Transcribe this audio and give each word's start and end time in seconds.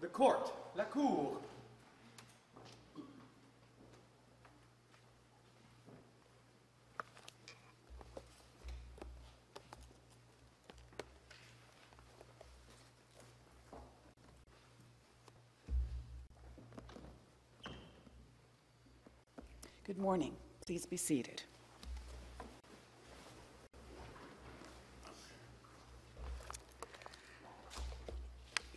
The 0.00 0.06
court, 0.06 0.52
la 0.76 0.84
cour. 0.84 1.38
Good 19.84 19.98
morning. 19.98 20.36
Please 20.64 20.86
be 20.86 20.96
seated. 20.96 21.42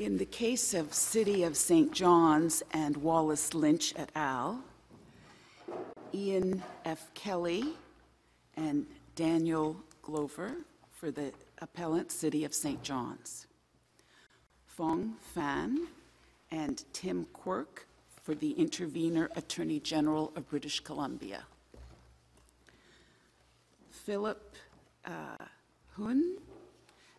In 0.01 0.17
the 0.17 0.25
case 0.25 0.73
of 0.73 0.95
City 0.95 1.43
of 1.43 1.55
St. 1.55 1.91
John's 1.91 2.63
and 2.71 2.97
Wallace 2.97 3.53
Lynch 3.53 3.93
et 3.95 4.09
al., 4.15 4.63
Ian 6.11 6.63
F. 6.85 7.13
Kelly 7.13 7.75
and 8.57 8.87
Daniel 9.15 9.75
Glover 10.01 10.53
for 10.89 11.11
the 11.11 11.31
appellant 11.59 12.11
City 12.11 12.43
of 12.45 12.51
St. 12.51 12.81
John's. 12.81 13.45
Fong 14.65 15.17
Fan 15.35 15.85
and 16.49 16.83
Tim 16.93 17.27
Quirk 17.31 17.85
for 18.23 18.33
the 18.33 18.53
intervener 18.53 19.29
Attorney 19.35 19.79
General 19.79 20.33
of 20.35 20.49
British 20.49 20.79
Columbia. 20.79 21.43
Philip 23.91 24.55
uh, 25.05 25.45
Hun 25.95 26.37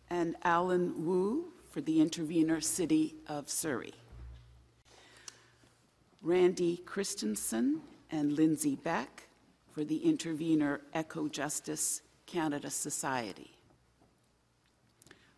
and 0.09 0.35
Alan 0.43 1.05
Wu 1.05 1.45
for 1.73 1.81
the 1.81 1.99
intervener 1.99 2.61
City 2.61 3.15
of 3.27 3.49
Surrey. 3.49 3.95
Randy 6.21 6.77
Christensen 6.77 7.81
and 8.11 8.33
Lindsay 8.33 8.75
Beck 8.75 9.23
for 9.71 9.83
the 9.83 9.97
intervener 9.97 10.81
Ecojustice 10.93 12.01
Canada 12.27 12.69
Society. 12.69 13.57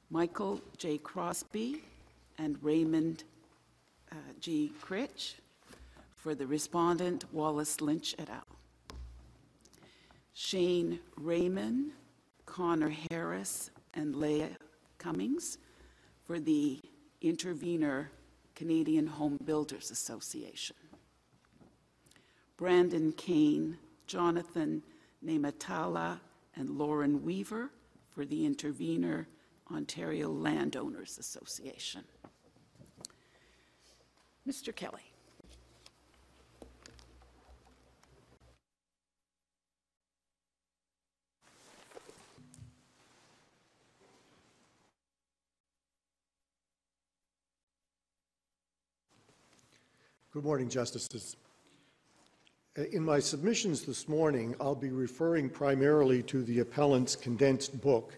Michael 0.09 0.59
J. 0.77 0.97
Crosby 0.97 1.81
and 2.37 2.61
Raymond 2.61 3.23
uh, 4.11 4.15
G. 4.41 4.73
Critch 4.81 5.35
for 6.17 6.35
the 6.35 6.45
respondent 6.45 7.23
Wallace 7.31 7.79
Lynch 7.79 8.13
et 8.19 8.29
al. 8.29 8.43
Shane 10.33 10.99
Raymond, 11.15 11.91
Connor 12.45 12.93
Harris, 13.09 13.71
and 13.93 14.17
Leah 14.17 14.49
Cummings 14.97 15.59
for 16.25 16.39
the 16.39 16.81
Intervenor 17.21 18.07
Canadian 18.55 19.07
Home 19.07 19.39
Builders 19.43 19.91
Association. 19.91 20.75
Brandon 22.57 23.11
Kane, 23.11 23.77
Jonathan 24.07 24.81
Nematala, 25.23 26.19
and 26.55 26.69
Lauren 26.69 27.23
Weaver 27.23 27.69
for 28.09 28.25
the 28.25 28.45
Intervenor 28.45 29.25
Ontario 29.71 30.29
Landowners 30.29 31.17
Association. 31.17 32.03
Mr. 34.47 34.73
Kelly. 34.75 35.14
Good 50.35 50.43
morning, 50.43 50.67
Justices. 50.67 51.37
In 52.91 53.05
my 53.05 53.19
submissions 53.19 53.83
this 53.83 54.09
morning, 54.09 54.53
I'll 54.59 54.75
be 54.75 54.89
referring 54.89 55.49
primarily 55.49 56.21
to 56.23 56.43
the 56.43 56.59
appellant's 56.59 57.15
condensed 57.15 57.79
book, 57.79 58.17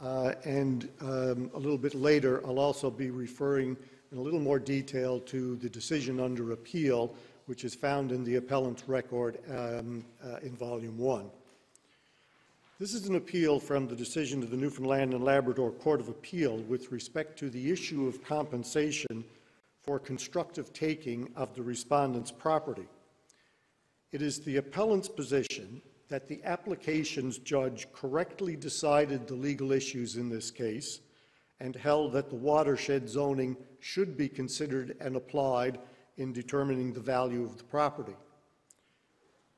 uh, 0.00 0.32
and 0.46 0.88
um, 1.02 1.50
a 1.52 1.58
little 1.58 1.76
bit 1.76 1.94
later, 1.94 2.40
I'll 2.46 2.58
also 2.58 2.88
be 2.88 3.10
referring 3.10 3.76
in 4.10 4.16
a 4.16 4.20
little 4.22 4.40
more 4.40 4.58
detail 4.58 5.20
to 5.20 5.56
the 5.56 5.68
decision 5.68 6.20
under 6.20 6.52
appeal, 6.52 7.14
which 7.44 7.66
is 7.66 7.74
found 7.74 8.12
in 8.12 8.24
the 8.24 8.36
appellant's 8.36 8.88
record 8.88 9.36
um, 9.50 10.06
uh, 10.24 10.38
in 10.38 10.56
Volume 10.56 10.96
1. 10.96 11.30
This 12.80 12.94
is 12.94 13.08
an 13.08 13.16
appeal 13.16 13.60
from 13.60 13.86
the 13.86 13.94
decision 13.94 14.42
of 14.42 14.48
the 14.48 14.56
Newfoundland 14.56 15.12
and 15.12 15.22
Labrador 15.22 15.70
Court 15.72 16.00
of 16.00 16.08
Appeal 16.08 16.56
with 16.60 16.90
respect 16.90 17.38
to 17.40 17.50
the 17.50 17.70
issue 17.70 18.08
of 18.08 18.24
compensation 18.24 19.22
for 19.88 19.98
constructive 19.98 20.70
taking 20.74 21.32
of 21.34 21.54
the 21.54 21.62
respondent's 21.62 22.30
property. 22.30 22.86
It 24.12 24.20
is 24.20 24.38
the 24.38 24.58
appellant's 24.58 25.08
position 25.08 25.80
that 26.10 26.28
the 26.28 26.44
applications 26.44 27.38
judge 27.38 27.90
correctly 27.94 28.54
decided 28.54 29.26
the 29.26 29.34
legal 29.34 29.72
issues 29.72 30.16
in 30.16 30.28
this 30.28 30.50
case 30.50 31.00
and 31.58 31.74
held 31.74 32.12
that 32.12 32.28
the 32.28 32.36
watershed 32.36 33.08
zoning 33.08 33.56
should 33.80 34.14
be 34.14 34.28
considered 34.28 34.94
and 35.00 35.16
applied 35.16 35.78
in 36.18 36.34
determining 36.34 36.92
the 36.92 37.00
value 37.00 37.42
of 37.42 37.56
the 37.56 37.64
property. 37.64 38.16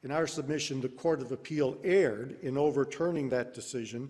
In 0.05 0.13
our 0.13 0.29
submission, 0.29 0.81
the 0.81 0.91
Court 0.91 1.23
of 1.23 1.33
Appeal 1.33 1.77
erred 1.83 2.37
in 2.43 2.57
overturning 2.57 3.31
that 3.31 3.53
decision 3.53 4.09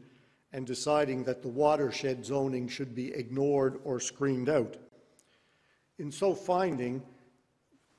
and 0.52 0.66
deciding 0.66 1.24
that 1.24 1.40
the 1.40 1.48
watershed 1.48 2.26
zoning 2.26 2.68
should 2.68 2.94
be 2.94 3.10
ignored 3.14 3.80
or 3.84 3.98
screened 3.98 4.50
out. 4.50 4.76
In 6.00 6.10
so 6.10 6.34
finding, 6.34 7.02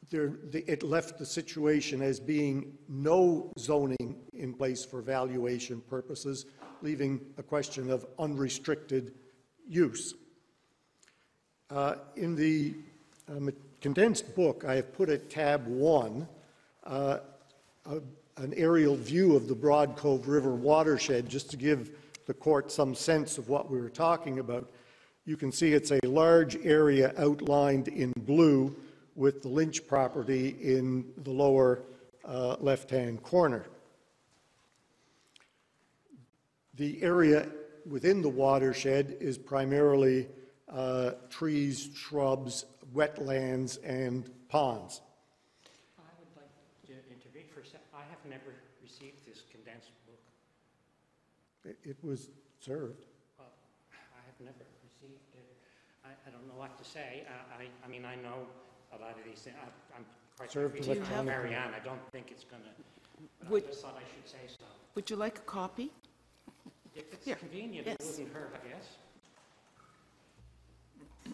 there, 0.09 0.34
the, 0.50 0.69
it 0.69 0.81
left 0.81 1.19
the 1.19 1.25
situation 1.25 2.01
as 2.01 2.19
being 2.19 2.75
no 2.89 3.53
zoning 3.59 4.16
in 4.34 4.56
place 4.56 4.84
for 4.84 5.03
valuation 5.03 5.81
purposes, 5.81 6.47
leaving 6.81 7.22
a 7.38 7.44
question 7.44 7.91
of 7.91 8.07
unrestricted 8.17 9.13
use. 9.67 10.16
Uh, 11.69 11.94
in 12.16 12.35
the 12.35 12.73
um, 13.29 13.51
condensed 13.81 14.35
book, 14.35 14.66
I 14.67 14.73
have 14.78 14.91
put 14.94 15.09
at 15.09 15.29
tab 15.29 15.67
one 15.67 16.28
uh, 16.85 17.19
a, 17.85 18.01
an 18.38 18.51
aerial 18.56 18.95
view 18.95 19.35
of 19.35 19.47
the 19.47 19.53
Broad 19.53 19.95
Cove 19.95 20.28
River 20.28 20.56
watershed 20.56 21.29
just 21.29 21.51
to 21.51 21.56
give 21.56 21.91
the 22.25 22.34
court 22.34 22.72
some 22.72 22.95
sense 22.95 23.38
of 23.38 23.47
what 23.47 23.69
we 23.69 23.79
were 23.79 23.91
talking 23.91 24.40
about. 24.40 24.72
You 25.25 25.37
can 25.37 25.51
see 25.51 25.73
it's 25.73 25.91
a 25.91 25.99
large 26.03 26.57
area 26.65 27.13
outlined 27.17 27.87
in 27.87 28.11
blue 28.17 28.75
with 29.15 29.41
the 29.43 29.49
Lynch 29.49 29.85
property 29.87 30.49
in 30.61 31.11
the 31.23 31.31
lower 31.31 31.83
uh, 32.25 32.55
left-hand 32.59 33.21
corner. 33.21 33.65
The 36.75 37.01
area 37.03 37.47
within 37.87 38.21
the 38.21 38.29
watershed 38.29 39.17
is 39.19 39.37
primarily 39.37 40.27
uh, 40.69 41.11
trees, 41.29 41.89
shrubs, 41.93 42.65
wetlands, 42.93 43.77
and 43.83 44.29
ponds. 44.49 45.01
I 45.99 46.03
would 46.17 46.27
like 46.35 46.49
to 46.87 46.93
intervene 47.13 47.47
for 47.53 47.59
a 47.61 47.65
sec. 47.65 47.81
I 47.93 48.01
have 48.09 48.23
never 48.27 48.55
received 48.81 49.25
this 49.27 49.43
condensed 49.51 49.91
book. 50.07 50.19
It- 51.65 51.77
It 51.83 51.97
was 52.03 52.29
served. 52.59 53.05
Uh, 53.39 53.43
I 53.91 54.21
have 54.25 54.39
never 54.39 54.65
received 54.83 55.19
it. 55.35 55.57
I, 56.05 56.09
I 56.61 56.66
don't 56.67 56.73
know 56.73 56.77
what 56.77 56.83
to 56.85 56.91
say. 56.91 57.23
I, 57.57 57.63
I, 57.63 57.67
I 57.83 57.88
mean, 57.89 58.05
I 58.05 58.13
know 58.22 58.45
a 58.94 59.01
lot 59.01 59.17
of 59.17 59.23
these 59.25 59.39
things. 59.39 59.55
I- 59.59 59.97
I'm 59.97 60.05
quite 60.38 60.51
Served 60.51 60.75
happy 60.75 60.85
to 60.85 60.91
electronically. 60.99 61.25
Marianne. 61.49 61.73
I 61.73 61.83
don't 61.83 61.99
think 62.11 62.29
it's 62.29 62.44
gonna, 62.44 62.61
but 63.39 63.47
I 63.47 63.51
Would- 63.51 63.67
just 63.67 63.81
thought 63.81 63.97
I 63.97 64.03
should 64.13 64.29
say 64.29 64.45
so. 64.47 64.66
Would 64.95 65.09
you 65.09 65.16
like 65.16 65.39
a 65.39 65.41
copy? 65.41 65.91
If 66.95 67.11
it's 67.13 67.25
Here, 67.25 67.35
convenient, 67.35 67.88
it 67.88 67.97
yes. 67.99 68.11
wouldn't 68.11 68.33
hurt, 68.33 68.53
I 68.53 68.67
guess. 68.67 68.88
Here 71.23 71.33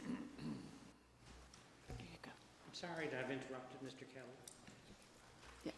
you 1.99 2.17
go. 2.21 2.29
I'm 2.67 2.73
sorry 2.73 3.07
that 3.07 3.25
I've 3.25 3.31
interrupted, 3.31 3.79
Mr. 3.83 4.05
Kelly. 4.13 4.37
Yeah. 5.65 5.71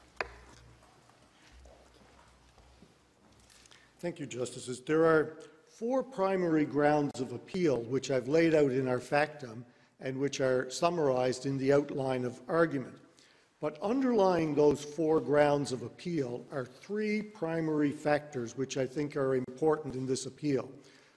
Thank 4.00 4.20
you, 4.20 4.26
Justices. 4.26 4.82
There 4.82 5.06
are 5.06 5.38
four 5.80 6.04
primary 6.04 6.66
grounds 6.66 7.22
of 7.22 7.32
appeal 7.32 7.78
which 7.84 8.12
I've 8.12 8.28
laid 8.28 8.54
out 8.54 8.72
in 8.72 8.86
our 8.90 9.00
factum 9.00 9.64
and 10.02 10.18
which 10.18 10.42
are 10.42 10.70
summarized 10.70 11.46
in 11.46 11.58
the 11.58 11.72
outline 11.72 12.26
of 12.26 12.42
argument. 12.50 12.96
But 13.62 13.82
underlying 13.82 14.54
those 14.54 14.84
four 14.84 15.22
grounds 15.22 15.72
of 15.72 15.84
appeal 15.84 16.46
are 16.52 16.66
three 16.66 17.22
primary 17.22 17.92
factors 17.92 18.58
which 18.58 18.76
I 18.76 18.86
think 18.86 19.16
are 19.16 19.36
important 19.36 19.96
in 19.96 20.06
this 20.06 20.26
appeal. 20.26 20.70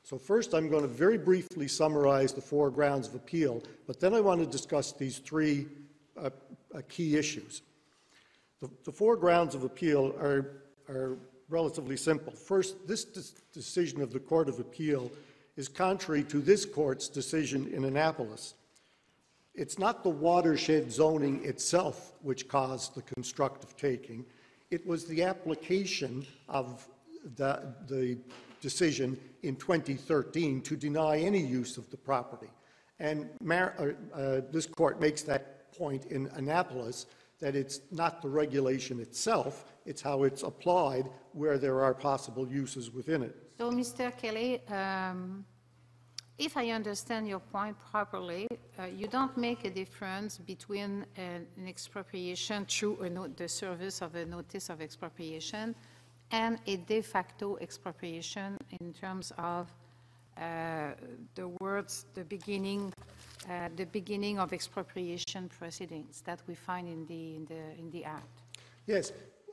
So 0.05 0.17
first, 0.17 0.55
I'm 0.55 0.69
going 0.69 0.82
to 0.82 0.88
very 0.88 1.19
briefly 1.19 1.67
summarize 1.67 2.32
the 2.32 2.41
four 2.41 2.70
grounds 2.70 3.08
of 3.08 3.17
appeal, 3.17 3.65
but 3.88 3.99
then 3.99 4.15
I 4.15 4.20
want 4.20 4.41
to 4.43 4.47
discuss 4.47 4.93
these 4.93 5.19
three 5.19 5.67
uh, 6.17 6.31
uh, 6.73 6.82
key 6.88 7.17
issues. 7.17 7.62
The, 8.61 8.70
the 8.85 8.93
four 8.93 9.17
grounds 9.17 9.56
of 9.56 9.65
appeal 9.65 10.15
are, 10.20 10.62
are 10.88 11.19
relatively 11.52 11.96
simple. 11.96 12.32
First, 12.32 12.88
this 12.88 13.04
dis- 13.04 13.34
decision 13.52 14.00
of 14.00 14.12
the 14.12 14.19
Court 14.19 14.49
of 14.49 14.58
Appeal 14.58 15.10
is 15.56 15.69
contrary 15.69 16.25
to 16.25 16.38
this 16.40 16.64
court's 16.64 17.08
decision 17.08 17.70
in 17.72 17.84
Annapolis. 17.84 18.54
it's 19.54 19.78
not 19.78 20.02
the 20.02 20.08
watershed 20.08 20.90
zoning 20.90 21.44
itself 21.44 22.14
which 22.22 22.49
caused 22.49 22.94
the 22.94 23.02
constructive 23.02 23.76
taking. 23.76 24.25
It 24.70 24.87
was 24.87 25.04
the 25.04 25.22
application 25.22 26.26
of 26.49 26.88
the, 27.37 27.75
the 27.87 28.16
decision 28.62 29.19
in 29.43 29.56
2013 29.56 30.62
to 30.62 30.75
deny 30.75 31.19
any 31.19 31.40
use 31.40 31.76
of 31.76 31.90
the 31.90 31.98
property. 31.98 32.50
And 32.98 33.28
Mar- 33.43 33.75
uh, 33.78 34.16
uh, 34.16 34.40
this 34.50 34.64
court 34.64 35.00
makes 35.00 35.20
that 35.22 35.70
point 35.76 36.06
in 36.06 36.28
Annapolis, 36.34 37.05
that 37.40 37.55
it's 37.55 37.81
not 37.90 38.22
the 38.22 38.31
regulation 38.31 39.00
itself, 39.00 39.71
it's 39.87 40.02
how 40.02 40.23
it's 40.25 40.43
applied 40.43 41.08
where 41.32 41.58
there 41.58 41.82
are 41.82 41.94
possible 41.94 42.46
uses 42.46 42.90
within 42.90 43.23
it. 43.23 43.37
So, 43.58 43.70
Mr. 43.70 44.17
Kelly, 44.17 44.67
um, 44.69 45.44
if 46.38 46.56
I 46.56 46.70
understand 46.70 47.29
your 47.29 47.40
point 47.40 47.76
properly, 47.90 48.49
uh, 48.79 48.84
you 48.84 49.06
don't 49.06 49.37
make 49.37 49.64
a 49.64 49.70
difference 49.70 50.38
between 50.38 51.05
an 51.17 51.46
an 51.56 51.69
expropriation 51.69 52.67
through 52.67 53.02
a 53.02 53.11
no- 53.11 53.29
the 53.29 53.49
service 53.49 54.02
of 54.02 54.14
a 54.14 54.25
notice 54.25 54.70
of 54.70 54.81
expropriation 54.81 55.75
and 56.31 56.58
a 56.67 56.76
de 56.76 57.02
facto 57.02 57.58
expropriation 57.61 58.56
in 58.81 58.93
terms 58.93 59.32
of 59.37 59.69
uh, 60.38 60.93
the 61.34 61.46
words, 61.61 62.06
the 62.14 62.25
beginning, 62.25 62.93
uh, 63.50 63.69
the 63.76 63.84
beginning 63.84 64.38
of 64.38 64.52
expropriation 64.52 65.49
proceedings 65.58 66.23
that 66.23 66.40
we 66.49 66.55
find 66.55 66.88
in 66.88 67.06
the, 67.06 67.37
in 67.37 67.44
the, 67.44 67.79
in 67.79 67.90
the 67.90 68.05
Act. 68.05 68.26
Yes, 68.87 69.12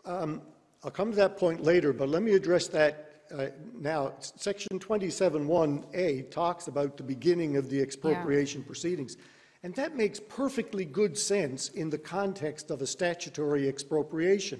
um, 0.10 0.42
I'll 0.84 0.92
come 0.92 1.12
to 1.12 1.18
that 1.18 1.38
point 1.38 1.64
later, 1.64 1.94
but 1.94 2.10
let 2.10 2.24
me 2.24 2.34
address 2.34 2.68
that 2.70 3.22
uh, 3.38 3.48
now. 3.80 4.14
Section 4.20 4.80
27.1A 4.80 6.32
talks 6.32 6.68
about 6.68 6.98
the 6.98 7.04
beginning 7.04 7.58
of 7.58 7.70
the 7.70 7.80
expropriation 7.80 8.64
proceedings, 8.64 9.18
and 9.62 9.76
that 9.76 9.96
makes 9.96 10.20
perfectly 10.20 10.84
good 10.84 11.16
sense 11.18 11.70
in 11.70 11.90
the 11.92 11.98
context 11.98 12.72
of 12.72 12.82
a 12.82 12.88
statutory 12.88 13.68
expropriation. 13.68 14.60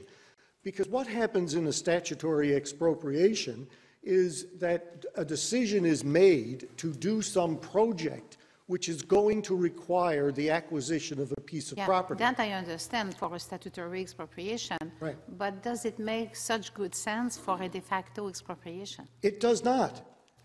Because 0.62 0.88
what 0.88 1.08
happens 1.08 1.56
in 1.56 1.66
a 1.68 1.74
statutory 1.74 2.54
expropriation 2.54 3.68
is 4.04 4.46
that 4.60 5.06
a 5.16 5.26
decision 5.26 5.84
is 5.86 6.04
made 6.04 6.68
to 6.78 6.94
do 6.94 7.22
some 7.22 7.58
project 7.58 8.38
which 8.70 8.88
is 8.88 9.02
going 9.02 9.42
to 9.42 9.56
require 9.56 10.32
the 10.32 10.48
acquisition 10.52 11.20
of 11.20 11.34
a 11.36 11.42
piece 11.42 11.72
of 11.72 11.78
Yeah, 11.80 11.88
property. 11.88 12.20
That 12.20 12.40
I 12.40 12.52
understand 12.52 13.18
for 13.18 13.34
a 13.34 13.40
statutory 13.40 14.00
expropriation. 14.00 14.78
Right. 15.00 15.18
But 15.40 15.64
does 15.64 15.86
it 15.86 15.98
make 15.98 16.36
such 16.36 16.72
good 16.76 16.94
sense 16.94 17.36
for 17.36 17.60
a 17.60 17.68
de 17.68 17.82
facto 17.82 18.28
expropriation? 18.30 19.08
It 19.24 19.40
does 19.40 19.64
not. 19.64 19.94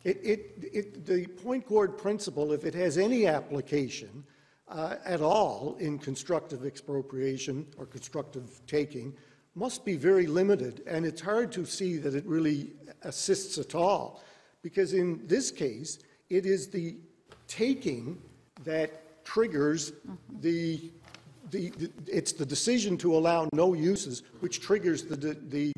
It, 0.04 0.18
it, 0.22 0.40
it, 0.72 1.04
the 1.04 1.26
Pointe 1.26 1.66
Gourde 1.66 1.98
principle, 1.98 2.52
if 2.52 2.64
it 2.64 2.72
has 2.72 2.96
any 2.96 3.26
application 3.26 4.24
uh, 4.68 4.96
at 5.04 5.20
all 5.20 5.76
in 5.78 5.98
constructive 5.98 6.64
expropriation 6.64 7.66
or 7.76 7.84
constructive 7.84 8.62
taking, 8.66 9.14
must 9.54 9.84
be 9.84 9.96
very 9.96 10.26
limited, 10.26 10.82
and 10.86 11.04
it's 11.04 11.20
hard 11.20 11.52
to 11.52 11.66
see 11.66 11.98
that 11.98 12.14
it 12.14 12.24
really 12.24 12.72
assists 13.02 13.58
at 13.58 13.74
all. 13.74 14.24
Because 14.62 14.94
in 14.94 15.26
this 15.26 15.50
case, 15.50 15.98
it 16.30 16.46
is 16.46 16.68
the 16.68 16.96
taking 17.46 18.18
that 18.64 19.24
triggers 19.24 19.92
the, 20.40 20.90
the, 21.50 21.70
the- 21.70 21.90
it's 22.06 22.32
the 22.32 22.46
decision 22.46 22.96
to 22.98 23.14
allow 23.16 23.48
no 23.52 23.74
uses 23.74 24.22
which 24.40 24.60
triggers 24.60 25.04
the, 25.04 25.16
the 25.16 25.72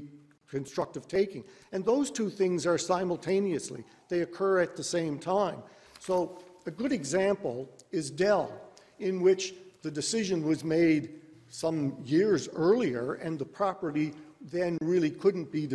constructive 0.48 1.08
taking. 1.08 1.44
And 1.72 1.84
those 1.84 2.10
two 2.10 2.30
things 2.30 2.66
are 2.66 2.78
simultaneously, 2.78 3.84
they 4.08 4.20
occur 4.20 4.60
at 4.60 4.76
the 4.76 4.84
same 4.84 5.18
time. 5.18 5.62
So 5.98 6.38
a 6.66 6.70
good 6.70 6.92
example 6.92 7.69
is 7.92 8.10
Dell, 8.10 8.52
in 8.98 9.20
which 9.20 9.54
the 9.82 9.90
decision 9.90 10.44
was 10.44 10.64
made 10.64 11.20
some 11.48 11.96
years 12.04 12.48
earlier, 12.54 13.14
and 13.14 13.38
the 13.38 13.44
property 13.44 14.12
then 14.40 14.78
really 14.80 15.10
couldn't 15.10 15.50
be 15.50 15.69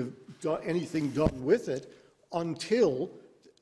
anything 0.64 1.10
done 1.12 1.44
with 1.44 1.70
it 1.70 1.92
until 2.34 3.10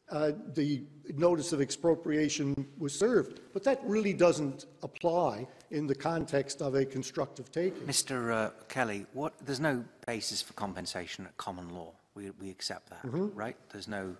uh, 0.09 0.31
the 0.53 0.81
notice 1.17 1.53
of 1.53 1.61
expropriation 1.61 2.67
was 2.77 2.93
served. 2.97 3.41
But 3.53 3.63
that 3.63 3.81
really 3.83 4.13
doesn't 4.13 4.65
apply 4.83 5.47
in 5.71 5.87
the 5.87 5.95
context 5.95 6.61
of 6.61 6.75
a 6.75 6.85
constructive 6.85 7.51
taking. 7.51 7.81
Mr. 7.83 8.31
Uh, 8.33 8.49
Kelly, 8.67 9.05
what, 9.13 9.33
there's 9.45 9.59
no 9.59 9.83
basis 10.05 10.41
for 10.41 10.53
compensation 10.53 11.25
at 11.25 11.35
common 11.37 11.69
law. 11.69 11.91
We, 12.15 12.31
we 12.41 12.49
accept 12.49 12.89
that, 12.89 12.99
right? 13.03 13.55
There's 13.71 13.87
no. 13.87 14.15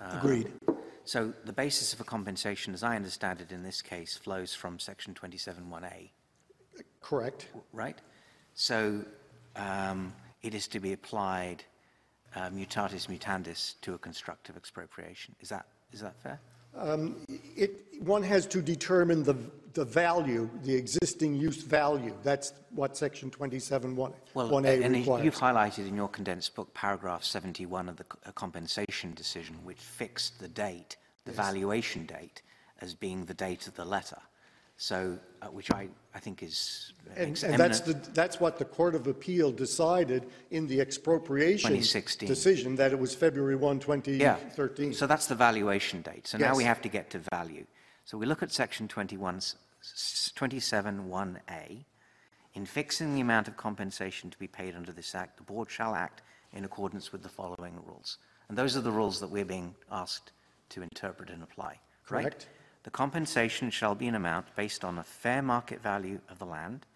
uh, 0.00 0.18
Agreed. 0.18 0.52
So 1.04 1.32
the 1.44 1.52
basis 1.52 1.92
of 1.92 2.00
a 2.00 2.04
compensation, 2.04 2.74
as 2.74 2.82
I 2.82 2.94
understand 2.96 3.40
it 3.40 3.50
in 3.52 3.62
this 3.62 3.80
case, 3.82 4.16
flows 4.16 4.54
from 4.54 4.78
section 4.78 5.14
27.1A, 5.14 6.10
Correct. 7.00 7.48
right? 7.72 7.98
So 8.54 9.04
um, 9.56 10.12
it 10.42 10.54
is 10.54 10.68
to 10.68 10.80
be 10.80 10.92
applied 10.92 11.64
uh, 12.36 12.50
mutatis 12.50 13.08
mutandis 13.08 13.74
to 13.80 13.94
a 13.94 13.98
constructive 13.98 14.56
expropriation. 14.56 15.34
Is 15.40 15.48
that, 15.48 15.66
is 15.92 16.00
that 16.00 16.14
fair? 16.22 16.40
Um, 16.76 17.16
it, 17.56 17.72
one 18.00 18.22
has 18.22 18.46
to 18.46 18.62
determine 18.62 19.22
the, 19.22 19.36
the 19.74 19.84
value, 19.84 20.48
the 20.62 20.74
existing 20.74 21.34
use 21.34 21.62
value. 21.62 22.14
That's 22.22 22.52
what 22.74 22.96
section 22.96 23.30
27.1, 23.30 24.12
Well, 24.34 24.48
1A 24.50 24.84
and 24.84 24.94
requires. 24.94 25.24
you've 25.24 25.36
highlighted 25.36 25.88
in 25.88 25.96
your 25.96 26.08
condensed 26.08 26.54
book 26.54 26.72
paragraph 26.74 27.24
71 27.24 27.88
of 27.88 27.96
the 27.96 28.04
compensation 28.34 29.12
decision, 29.14 29.56
which 29.64 29.78
fixed 29.78 30.38
the 30.38 30.48
date, 30.48 30.96
the 31.24 31.32
valuation 31.32 32.06
date, 32.06 32.42
as 32.80 32.94
being 32.94 33.24
the 33.26 33.34
date 33.34 33.66
of 33.66 33.74
the 33.74 33.84
letter. 33.84 34.18
So, 34.80 35.18
uh, 35.42 35.48
which 35.48 35.70
I, 35.72 35.88
I 36.14 36.20
think 36.20 36.42
is 36.42 36.94
And, 37.14 37.38
and 37.44 37.58
that's 37.58 37.80
the, 37.80 37.92
that's 38.14 38.40
what 38.40 38.58
the 38.58 38.64
Court 38.64 38.94
of 38.94 39.06
Appeal 39.08 39.52
decided 39.52 40.24
in 40.50 40.66
the 40.66 40.80
expropriation 40.80 41.70
decision, 42.26 42.76
that 42.76 42.90
it 42.90 42.98
was 42.98 43.14
February 43.14 43.56
1, 43.56 43.76
yeah. 44.06 44.36
2013. 44.36 44.94
So 44.94 45.06
that's 45.06 45.26
the 45.26 45.34
valuation 45.34 46.00
date. 46.00 46.26
So 46.26 46.38
now 46.38 46.56
we 46.56 46.64
have 46.64 46.80
to 46.80 46.88
get 46.88 47.10
to 47.10 47.20
value. 47.30 47.66
So 48.06 48.16
we 48.16 48.24
look 48.24 48.42
at 48.42 48.52
section 48.52 48.88
21, 48.88 49.36
s- 49.36 49.56
s- 49.82 50.32
27.1a. 50.34 51.84
In 52.54 52.64
fixing 52.64 53.14
the 53.14 53.20
amount 53.20 53.48
of 53.48 53.58
compensation 53.58 54.30
to 54.30 54.38
be 54.38 54.46
paid 54.46 54.74
under 54.74 54.92
this 54.92 55.14
act, 55.14 55.36
the 55.36 55.42
board 55.42 55.70
shall 55.70 55.94
act 55.94 56.22
in 56.54 56.64
accordance 56.64 57.12
with 57.12 57.22
the 57.22 57.28
following 57.28 57.74
rules. 57.86 58.16
And 58.48 58.56
those 58.56 58.78
are 58.78 58.80
the 58.80 58.90
rules 58.90 59.20
that 59.20 59.28
we're 59.28 59.44
being 59.44 59.74
asked 59.92 60.32
to 60.70 60.80
interpret 60.82 61.28
and 61.28 61.42
apply. 61.42 61.78
right? 62.08 62.46
The 62.82 62.90
compensation 62.90 63.70
shall 63.70 63.94
be 63.94 64.08
an 64.08 64.14
amount 64.14 64.54
based 64.56 64.84
on 64.84 64.98
a 64.98 65.04
fair 65.04 65.42
market 65.42 65.82
value 65.82 66.20
of 66.30 66.38
the 66.38 66.46
land 66.46 66.86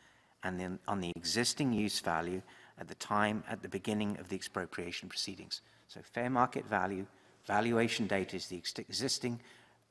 and 0.43 0.59
then 0.59 0.79
on 0.89 1.01
the 1.01 1.13
existing 1.17 1.73
use 1.73 2.01
value 2.01 2.43
at 2.79 2.89
the 2.89 2.95
time 2.95 3.45
at 3.49 3.63
the 3.63 3.69
beginning 3.69 4.19
of 4.19 4.29
the 4.29 4.37
expropriation 4.37 5.09
proceedings. 5.09 5.61
So 5.89 6.01
fair 6.03 6.31
market 6.31 6.67
value, 6.67 7.07
valuation 7.47 8.07
date 8.07 8.35
is 8.35 8.47
the 8.47 8.57
ex- 8.57 8.79
existing 8.79 9.41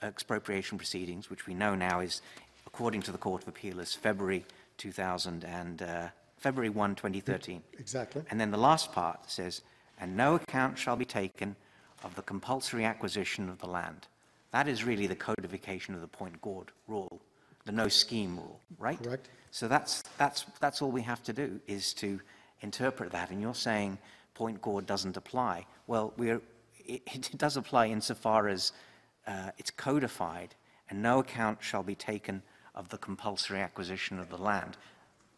expropriation 0.01 0.77
proceedings, 0.77 1.29
which 1.29 1.47
we 1.47 1.53
know 1.53 1.75
now 1.75 2.00
is, 2.00 2.21
according 2.65 3.01
to 3.03 3.12
the 3.12 3.17
Court 3.17 3.43
of 3.43 3.47
Appeal, 3.47 3.79
is 3.79 3.93
February 3.93 4.45
2000 4.77 5.45
and, 5.45 5.81
uh, 5.81 6.07
February 6.38 6.69
1, 6.69 6.95
2013. 6.95 7.63
Exactly. 7.79 8.23
And 8.29 8.39
then 8.39 8.51
the 8.51 8.57
last 8.57 8.91
part 8.91 9.31
says, 9.31 9.62
and 10.00 10.17
no 10.17 10.35
account 10.35 10.77
shall 10.77 10.97
be 10.97 11.05
taken 11.05 11.55
of 12.03 12.15
the 12.15 12.21
compulsory 12.21 12.83
acquisition 12.83 13.47
of 13.47 13.59
the 13.59 13.67
land. 13.67 14.07
That 14.53 14.67
is 14.67 14.83
really 14.83 15.07
the 15.07 15.15
codification 15.15 15.95
of 15.95 16.01
the 16.01 16.07
Pointe 16.07 16.39
Gourde 16.41 16.72
rule, 16.88 17.19
the 17.65 17.72
no 17.72 17.88
scheme 17.88 18.38
rule, 18.38 18.60
right? 18.77 19.01
Correct. 19.01 19.27
So 19.50 19.67
that's, 19.67 20.03
that's, 20.19 20.45
that's 20.60 20.81
all 20.81 20.91
we 20.91 21.01
have 21.01 21.24
to 21.24 21.33
do, 21.33 21.60
is 21.67 21.91
to 21.95 22.19
interpret 22.62 23.12
that. 23.12 23.31
And 23.31 23.41
you're 23.41 23.55
saying 23.55 23.98
Pointe 24.36 24.62
Gourde 24.62 24.86
doesn't 24.86 25.17
apply. 25.17 25.65
Well, 25.88 26.13
we're, 26.17 26.39
it, 26.86 27.01
it 27.13 27.31
does 27.36 27.57
apply 27.57 27.88
insofar 27.88 28.48
as 28.48 28.74
uh, 29.25 29.50
it's 29.57 29.72
codified, 29.72 30.53
and 30.91 31.01
no 31.01 31.19
account 31.19 31.57
shall 31.62 31.83
be 31.83 31.95
taken 31.95 32.43
of 32.75 32.89
the 32.89 32.98
compulsory 33.00 33.60
acquisition 33.60 34.19
of 34.19 34.29
the 34.29 34.38
land. 34.38 34.77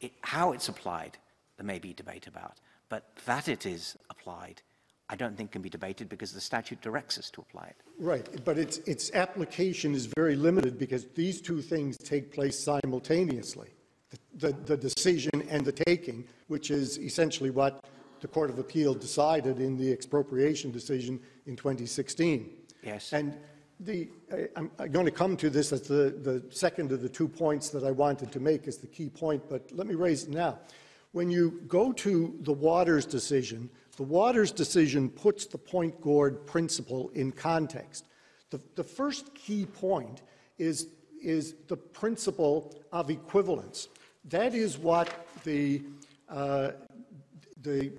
It, 0.01 0.11
how 0.21 0.51
it's 0.51 0.67
applied, 0.67 1.17
there 1.55 1.65
may 1.65 1.79
be 1.79 1.93
debate 1.93 2.27
about, 2.27 2.57
but 2.89 3.15
that 3.25 3.47
it 3.47 3.65
is 3.65 3.95
applied, 4.09 4.61
I 5.09 5.15
don't 5.15 5.37
think 5.37 5.51
can 5.51 5.61
be 5.61 5.69
debated 5.69 6.09
because 6.09 6.31
the 6.31 6.41
statute 6.41 6.81
directs 6.81 7.17
us 7.17 7.29
to 7.31 7.41
apply 7.41 7.65
it. 7.67 7.75
Right, 7.99 8.27
but 8.43 8.57
its, 8.57 8.79
its 8.79 9.11
application 9.13 9.93
is 9.93 10.07
very 10.07 10.35
limited 10.35 10.79
because 10.79 11.05
these 11.13 11.41
two 11.41 11.61
things 11.61 11.97
take 11.97 12.33
place 12.33 12.57
simultaneously. 12.57 13.69
The, 14.37 14.53
the 14.65 14.77
decision 14.77 15.43
and 15.49 15.63
the 15.63 15.71
taking, 15.71 16.25
which 16.47 16.71
is 16.71 16.97
essentially 16.97 17.51
what 17.51 17.85
the 18.21 18.27
Court 18.27 18.49
of 18.49 18.57
Appeal 18.59 18.93
decided 18.93 19.59
in 19.59 19.77
the 19.77 19.91
expropriation 19.91 20.71
decision 20.71 21.19
in 21.45 21.55
2016. 21.55 22.49
Yes. 22.81 23.13
And 23.13 23.37
the, 23.79 24.09
I- 24.33 24.47
I'm, 24.55 24.71
I'm 24.79 24.91
going 24.91 25.05
to 25.05 25.11
come 25.11 25.37
to 25.37 25.49
this 25.49 25.71
as 25.71 25.81
the, 25.81 26.15
the 26.21 26.43
second 26.49 26.91
of 26.91 27.01
the 27.01 27.09
two 27.09 27.27
points 27.27 27.69
that 27.69 27.83
I 27.83 27.91
wanted 27.91 28.31
to 28.31 28.39
make 28.39 28.67
as 28.67 28.77
the 28.77 28.87
key 28.87 29.09
point, 29.09 29.43
but 29.49 29.69
let 29.71 29.85
me 29.85 29.95
raise 29.95 30.23
it 30.23 30.29
now. 30.29 30.59
When 31.11 31.29
you 31.29 31.61
go 31.67 31.91
to 31.93 32.35
the 32.41 32.51
Waters 32.51 33.05
decision, 33.05 33.69
the 33.97 34.03
Waters 34.03 34.51
decision 34.51 35.09
puts 35.09 35.45
the 35.45 35.57
Pointe 35.57 35.99
Gourde 36.01 36.45
principle 36.45 37.09
in 37.13 37.31
context. 37.31 38.05
The, 38.49 38.59
the 38.75 38.83
first 38.83 39.33
key 39.33 39.65
point 39.65 40.21
is 40.57 40.87
is 41.25 41.55
the 41.67 41.75
principle 41.75 42.75
of 42.91 43.09
equivalence. 43.09 43.89
That 44.25 44.53
is 44.53 44.77
what 44.77 45.27
the, 45.43 45.81
uh, 46.29 46.71
the, 47.63 47.91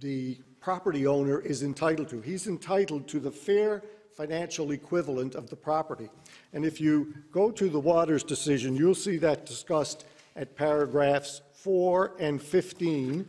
the 0.00 0.38
property 0.60 1.06
owner 1.06 1.40
is 1.40 1.62
entitled 1.62 2.10
to. 2.10 2.20
He's 2.20 2.46
entitled 2.46 3.08
to 3.08 3.20
the 3.20 3.30
fair 3.30 3.82
financial 4.14 4.72
equivalent 4.72 5.34
of 5.34 5.48
the 5.48 5.56
property. 5.56 6.10
And 6.52 6.64
if 6.64 6.80
you 6.80 7.14
go 7.32 7.50
to 7.50 7.68
the 7.68 7.80
Waters 7.80 8.22
decision, 8.22 8.76
you'll 8.76 8.94
see 8.94 9.16
that 9.18 9.46
discussed 9.46 10.04
at 10.36 10.54
paragraphs 10.54 11.40
4 11.54 12.16
and 12.18 12.40
15. 12.40 13.26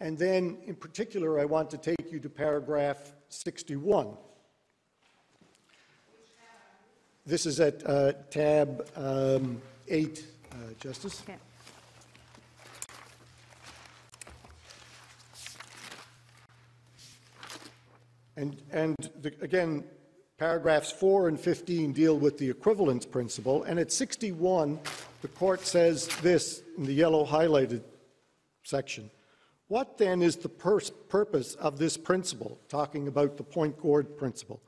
And 0.00 0.18
then, 0.18 0.58
in 0.66 0.74
particular, 0.74 1.38
I 1.38 1.44
want 1.44 1.70
to 1.70 1.78
take 1.78 2.10
you 2.10 2.18
to 2.20 2.28
paragraph 2.28 3.12
61. 3.28 4.16
This 7.26 7.46
is 7.46 7.60
at 7.60 7.86
uh, 7.86 8.12
tab 8.30 8.86
um, 8.96 9.62
8, 9.88 10.26
uh, 10.52 10.56
Justice. 10.78 11.22
Okay. 11.22 11.38
And, 18.36 18.60
and 18.72 18.96
the, 19.22 19.32
again, 19.40 19.84
paragraphs 20.38 20.90
4 20.90 21.28
and 21.28 21.40
15 21.40 21.92
deal 21.92 22.18
with 22.18 22.36
the 22.38 22.50
equivalence 22.50 23.06
principle. 23.06 23.62
And 23.62 23.78
at 23.78 23.92
61, 23.92 24.80
the 25.22 25.28
court 25.28 25.60
says 25.62 26.08
this 26.20 26.62
in 26.76 26.84
the 26.84 26.92
yellow 26.92 27.24
highlighted 27.24 27.82
section. 28.64 29.10
What 29.68 29.96
then 29.96 30.20
is 30.20 30.36
the 30.36 30.48
purpose 30.48 31.54
of 31.54 31.78
this 31.78 31.96
principle, 31.96 32.58
talking 32.68 33.08
about 33.08 33.36
the 33.36 33.42
Pointe 33.42 33.80
Gourde 33.80 34.16
principle? 34.16 34.60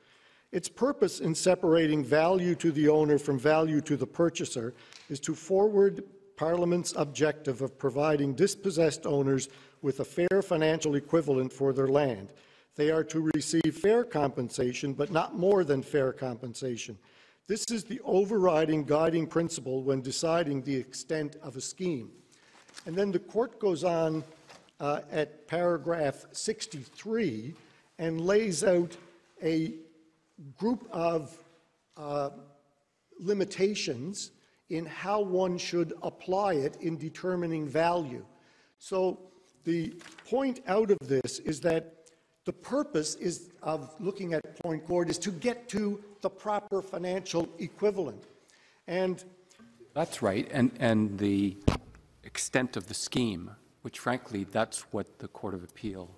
Its 0.53 0.69
purpose 0.69 1.21
in 1.21 1.35
separating 1.35 2.03
value 2.03 2.55
to 2.55 2.73
the 2.73 2.89
owner 2.89 3.19
from 3.19 3.39
value 3.39 3.81
to 3.83 3.97
the 3.97 4.07
purchaser 4.07 4.75
is 5.11 5.21
to 5.21 5.35
forward 5.35 6.03
Parliament's 6.37 6.95
objective 6.97 7.63
of 7.63 7.79
providing 7.79 8.35
dispossessed 8.35 9.07
owners 9.07 9.49
with 9.83 10.01
a 10.01 10.05
fair 10.05 10.43
financial 10.43 10.95
equivalent 10.95 11.53
for 11.53 11.73
their 11.73 11.89
land. 11.89 12.33
They 12.75 12.91
are 12.91 13.05
to 13.05 13.31
receive 13.35 13.77
fair 13.77 14.05
compensation, 14.05 14.93
but 14.93 15.11
not 15.11 15.37
more 15.37 15.65
than 15.65 15.83
fair 15.83 16.13
compensation. 16.13 16.99
This 17.47 17.65
is 17.71 17.85
the 17.85 18.01
overriding 18.05 18.85
guiding 18.85 19.27
principle 19.27 19.83
when 19.83 20.01
deciding 20.01 20.63
the 20.63 20.77
extent 20.77 21.37
of 21.43 21.57
a 21.57 21.61
scheme. 21.61 22.11
And 22.87 22.97
then 22.97 23.13
the 23.13 23.19
court 23.19 23.59
goes 23.59 23.85
on 23.85 24.25
uh, 24.81 25.01
at 25.11 25.47
paragraph 25.49 26.27
63 26.33 27.55
and 27.99 28.21
lays 28.21 28.63
out 28.65 28.97
a 29.43 29.75
group 30.59 30.87
of 30.91 31.37
uh, 31.97 32.31
limitations 33.19 34.33
in 34.69 34.85
how 34.85 35.21
one 35.21 35.57
should 35.57 35.93
apply 36.03 36.55
it 36.55 36.77
in 36.81 36.97
determining 36.99 37.67
value. 37.67 38.25
So 38.79 39.19
the 39.65 39.95
point 40.29 40.61
out 40.67 40.91
of 40.91 40.99
this 41.03 41.39
is 41.41 41.61
that 41.61 41.95
the 42.45 42.53
purpose 42.53 43.17
is 43.17 43.51
of 43.63 43.95
looking 43.99 44.33
at 44.35 44.61
Pointe 44.63 44.87
Gourde 44.87 45.11
is 45.11 45.19
to 45.19 45.31
get 45.31 45.69
to 45.71 46.03
the 46.21 46.31
proper 46.31 46.81
financial 46.81 47.49
equivalent. 47.59 48.23
And 48.87 49.23
That's 49.95 50.23
right, 50.23 50.49
and, 50.53 50.71
and 50.79 51.19
the 51.19 51.57
extent 52.23 52.77
of 52.77 52.87
the 52.87 52.95
scheme, 52.95 53.51
which 53.87 54.01
frankly, 54.01 54.43
that's 54.51 54.81
what 54.93 55.21
the 55.21 55.29
Court 55.29 55.55
of 55.55 55.63
Appeal 55.63 56.11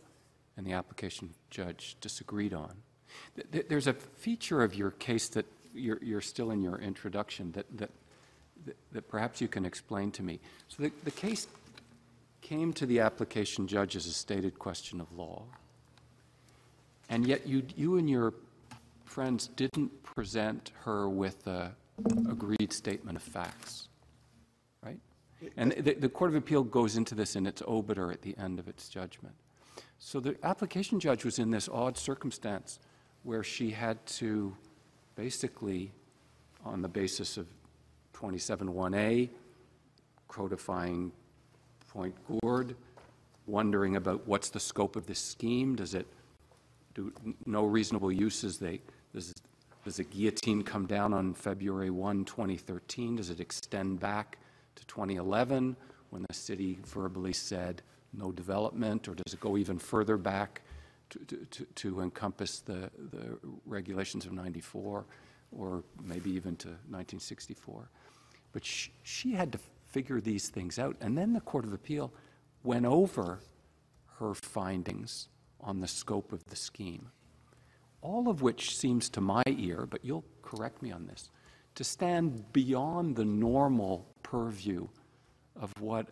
and 0.57 0.67
the 0.67 0.73
application 0.73 1.29
judge 1.51 1.99
disagreed 2.01 2.55
on. 2.55 2.73
Th- 3.37 3.47
th- 3.53 3.69
There's 3.69 3.87
a 3.87 3.93
feature 3.93 4.63
of 4.63 4.75
your 4.75 4.93
case 4.93 5.29
that 5.29 5.45
you're, 5.75 6.03
you're 6.03 6.23
still 6.23 6.51
in 6.51 6.63
your 6.63 6.79
introduction 6.79 7.53
that, 7.53 7.67
that, 7.77 7.91
that- 8.65 8.77
that 8.93 9.09
perhaps 9.11 9.43
you 9.43 9.49
can 9.49 9.67
explain 9.67 10.11
to 10.13 10.23
me. 10.23 10.41
So 10.69 10.85
the, 10.85 10.93
the 11.05 11.11
case 11.11 11.47
came 12.41 12.73
to 12.73 12.87
the 12.87 13.01
application 13.01 13.67
judge 13.67 13.97
as 13.97 14.07
a 14.07 14.15
stated 14.15 14.59
question 14.59 14.99
of 14.99 15.13
law, 15.13 15.43
and 17.11 17.27
yet 17.27 17.47
you, 17.47 17.65
you 17.77 17.99
and 17.99 18.09
your 18.09 18.33
friends 19.05 19.49
didn't 19.57 20.03
present 20.05 20.73
her 20.85 21.07
with 21.07 21.47
a 21.47 21.73
agreed 22.31 22.73
statement 22.73 23.19
of 23.19 23.23
facts? 23.23 23.89
And 25.57 25.73
the, 25.73 25.95
the 25.95 26.09
Court 26.09 26.31
of 26.31 26.37
Appeal 26.37 26.65
goes 26.65 26.97
into 26.97 27.15
this 27.15 27.37
in 27.37 27.47
its 27.47 27.63
obiter 27.63 28.11
at 28.11 28.23
the 28.23 28.37
end 28.39 28.59
of 28.59 28.69
its 28.69 28.89
judgment. 28.89 29.35
So 29.99 30.21
the 30.21 30.37
application 30.43 31.01
judge 31.01 31.25
was 31.25 31.39
in 31.39 31.51
this 31.51 31.69
odd 31.69 31.97
circumstance 31.97 32.79
where 33.23 33.43
she 33.43 33.71
had 33.71 34.05
to 34.07 34.57
basically, 35.17 35.93
on 36.65 36.83
the 36.83 36.89
basis 36.89 37.37
of 37.37 37.47
27.1a, 38.15 39.29
codifying 40.29 41.11
Pointe 41.89 42.15
Gourde, 42.27 42.77
wondering 43.47 43.97
about 43.97 44.27
what's 44.27 44.51
the 44.51 44.61
scope 44.61 44.95
of 44.95 45.07
this 45.07 45.19
scheme, 45.19 45.75
does 45.75 45.95
it 45.95 46.07
do 46.95 47.13
no 47.47 47.65
reasonable 47.65 48.13
uses, 48.13 48.59
they, 48.59 48.81
does, 49.15 49.35
does 49.85 49.97
the 49.97 50.05
guillotine 50.05 50.63
come 50.63 50.87
down 50.87 51.13
on 51.13 51.35
February 51.35 51.91
1, 51.91 52.25
2013? 52.25 53.17
Does 53.17 53.31
it 53.31 53.41
extend 53.41 53.99
back 54.01 54.39
to 54.79 54.87
2011, 54.87 55.77
when 56.11 56.25
the 56.29 56.35
city 56.35 56.79
verbally 56.87 57.33
said 57.33 57.83
no 58.13 58.33
development, 58.33 59.09
or 59.09 59.15
does 59.15 59.35
it 59.35 59.41
go 59.41 59.57
even 59.57 59.79
further 59.79 60.17
back 60.17 60.63
to, 61.11 61.19
to- 61.51 61.65
to, 61.75 62.01
encompass 62.01 62.61
the, 62.61 62.91
the 63.11 63.39
regulations 63.67 64.25
of 64.27 64.33
94, 64.33 65.05
or 65.53 65.83
maybe 66.03 66.31
even 66.31 66.57
to 66.57 66.69
1964? 66.69 67.89
But 68.53 68.65
she, 68.65 68.91
she 69.03 69.33
had 69.33 69.53
to 69.53 69.59
figure 69.87 70.21
these 70.21 70.49
things 70.49 70.79
out, 70.79 70.97
and 71.01 71.17
then 71.17 71.33
the 71.33 71.41
Court 71.41 71.65
of 71.65 71.73
Appeal 71.73 72.13
went 72.63 72.87
over 72.87 73.41
her 74.19 74.35
findings 74.35 75.29
on 75.61 75.81
the 75.81 75.89
scope 75.89 76.33
of 76.33 76.45
the 76.47 76.57
scheme, 76.57 77.11
all 78.01 78.29
of 78.29 78.43
which 78.43 78.77
seems 78.77 79.09
to 79.11 79.21
my 79.21 79.43
ear, 79.47 79.87
but 79.89 80.05
you'll 80.05 80.25
correct 80.43 80.83
me 80.83 80.91
on 80.93 81.07
this, 81.07 81.31
to 81.79 81.85
stand 81.85 82.53
beyond 82.53 83.15
the 83.15 83.25
normal 83.25 84.05
purview 84.25 84.89
of 85.61 85.73
what 85.81 86.09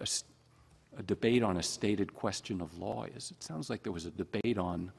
a 0.97 1.03
debate 1.03 1.43
on 1.43 1.57
a 1.57 1.63
stated 1.63 2.15
question 2.15 2.61
of 2.61 2.79
law 2.79 3.05
is. 3.17 3.33
It 3.33 3.43
sounds 3.43 3.69
like 3.69 3.83
there 3.83 3.91
was 3.91 4.07
a 4.07 4.13
debate 4.13 4.59
on 4.59 4.93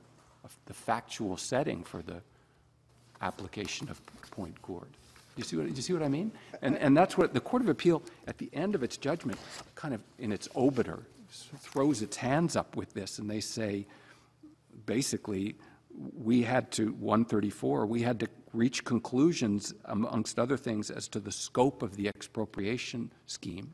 the 0.66 0.74
factual 0.74 1.38
setting 1.38 1.86
for 1.86 2.02
the 2.02 2.22
application 3.22 3.90
of 3.90 4.02
Pointe 4.30 4.62
Gourde. 4.62 4.92
Do 4.92 4.98
you 5.38 5.44
see 5.46 5.56
what, 5.56 5.74
you 5.74 5.82
see 5.82 5.94
what 5.94 6.04
I 6.04 6.10
mean? 6.10 6.34
And, 6.62 6.78
and 6.78 6.98
that's 6.98 7.18
what, 7.18 7.34
the 7.34 7.40
Court 7.40 7.62
of 7.62 7.70
Appeal, 7.70 8.04
at 8.28 8.38
the 8.38 8.50
end 8.52 8.76
of 8.76 8.84
its 8.84 8.98
judgment, 8.98 9.40
kind 9.76 9.94
of 9.94 10.02
in 10.20 10.34
its 10.34 10.50
obiter, 10.54 11.00
throws 11.60 12.02
its 12.02 12.18
hands 12.18 12.58
up 12.58 12.76
with 12.76 12.94
this, 12.94 13.20
and 13.20 13.30
they 13.30 13.40
say, 13.40 13.88
basically, 14.86 15.56
we 16.22 16.44
had 16.44 16.72
to, 16.74 16.92
134, 16.92 17.86
we 17.86 18.02
had 18.02 18.20
to 18.20 18.28
reach 18.58 18.84
conclusions, 18.84 19.74
amongst 19.86 20.40
other 20.40 20.58
things, 20.58 20.90
as 20.90 21.08
to 21.08 21.20
the 21.20 21.32
scope 21.32 21.84
of 21.84 21.96
the 21.96 22.08
expropriation 22.08 23.12
scheme, 23.28 23.72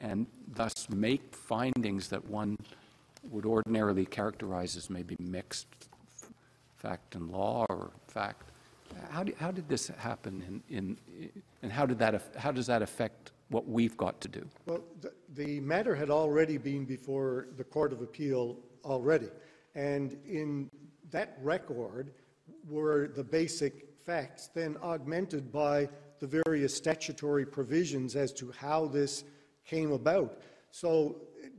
and 0.00 0.26
thus 0.54 0.88
make 0.88 1.34
findings 1.34 2.08
that 2.08 2.24
one 2.28 2.56
would 3.30 3.44
ordinarily 3.44 4.06
characterize 4.06 4.76
as 4.76 4.88
maybe 4.88 5.16
mixed 5.18 5.66
fact 6.76 7.16
and 7.16 7.30
law 7.30 7.66
or 7.68 7.90
fact. 8.06 8.52
How 9.10 9.24
did, 9.24 9.34
how 9.34 9.50
did 9.50 9.68
this 9.68 9.88
happen 9.88 10.62
in, 10.70 10.76
in, 10.78 11.32
and 11.62 11.72
how 11.72 11.84
did 11.84 11.98
that, 11.98 12.22
how 12.38 12.52
does 12.52 12.68
that 12.68 12.80
affect 12.80 13.32
what 13.50 13.68
we've 13.68 13.96
got 13.96 14.20
to 14.20 14.28
do? 14.28 14.48
Well, 14.66 14.84
the, 15.00 15.12
the 15.34 15.60
matter 15.60 15.94
had 15.94 16.08
already 16.08 16.56
been 16.56 16.84
before 16.84 17.48
the 17.56 17.64
Court 17.64 17.92
of 17.92 18.00
Appeal 18.00 18.56
already. 18.84 19.28
And 19.74 20.16
in 20.24 20.70
that 21.10 21.36
record 21.42 22.12
were 22.68 23.08
the 23.08 23.24
basic 23.24 23.87
facts, 24.08 24.48
then 24.54 24.74
augmented 24.82 25.52
by 25.52 25.86
the 26.18 26.26
various 26.26 26.74
statutory 26.74 27.44
provisions 27.44 28.16
as 28.16 28.32
to 28.32 28.50
how 28.58 28.86
this 28.86 29.24
came 29.66 29.92
about. 29.92 30.40
So 30.70 31.16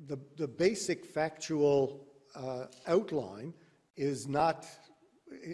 the, 0.07 0.17
the 0.35 0.47
basic 0.47 1.05
factual 1.05 2.07
uh, 2.35 2.65
outline 2.87 3.53
is 3.95 4.27
not 4.27 4.65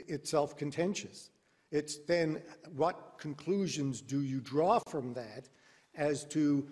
itself 0.08 0.56
contentious. 0.56 1.32
It's 1.70 1.98
then 1.98 2.42
what 2.74 3.18
conclusions 3.20 4.00
do 4.00 4.22
you 4.22 4.40
draw 4.40 4.80
from 4.88 5.14
that 5.16 5.50
as 5.96 6.24
to 6.28 6.66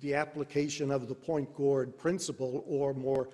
the 0.00 0.14
application 0.14 0.92
of 0.92 1.08
the 1.08 1.16
Pointe 1.16 1.52
Gourde 1.56 1.98
principle, 1.98 2.62
or 2.64 2.94
more, 2.94 3.30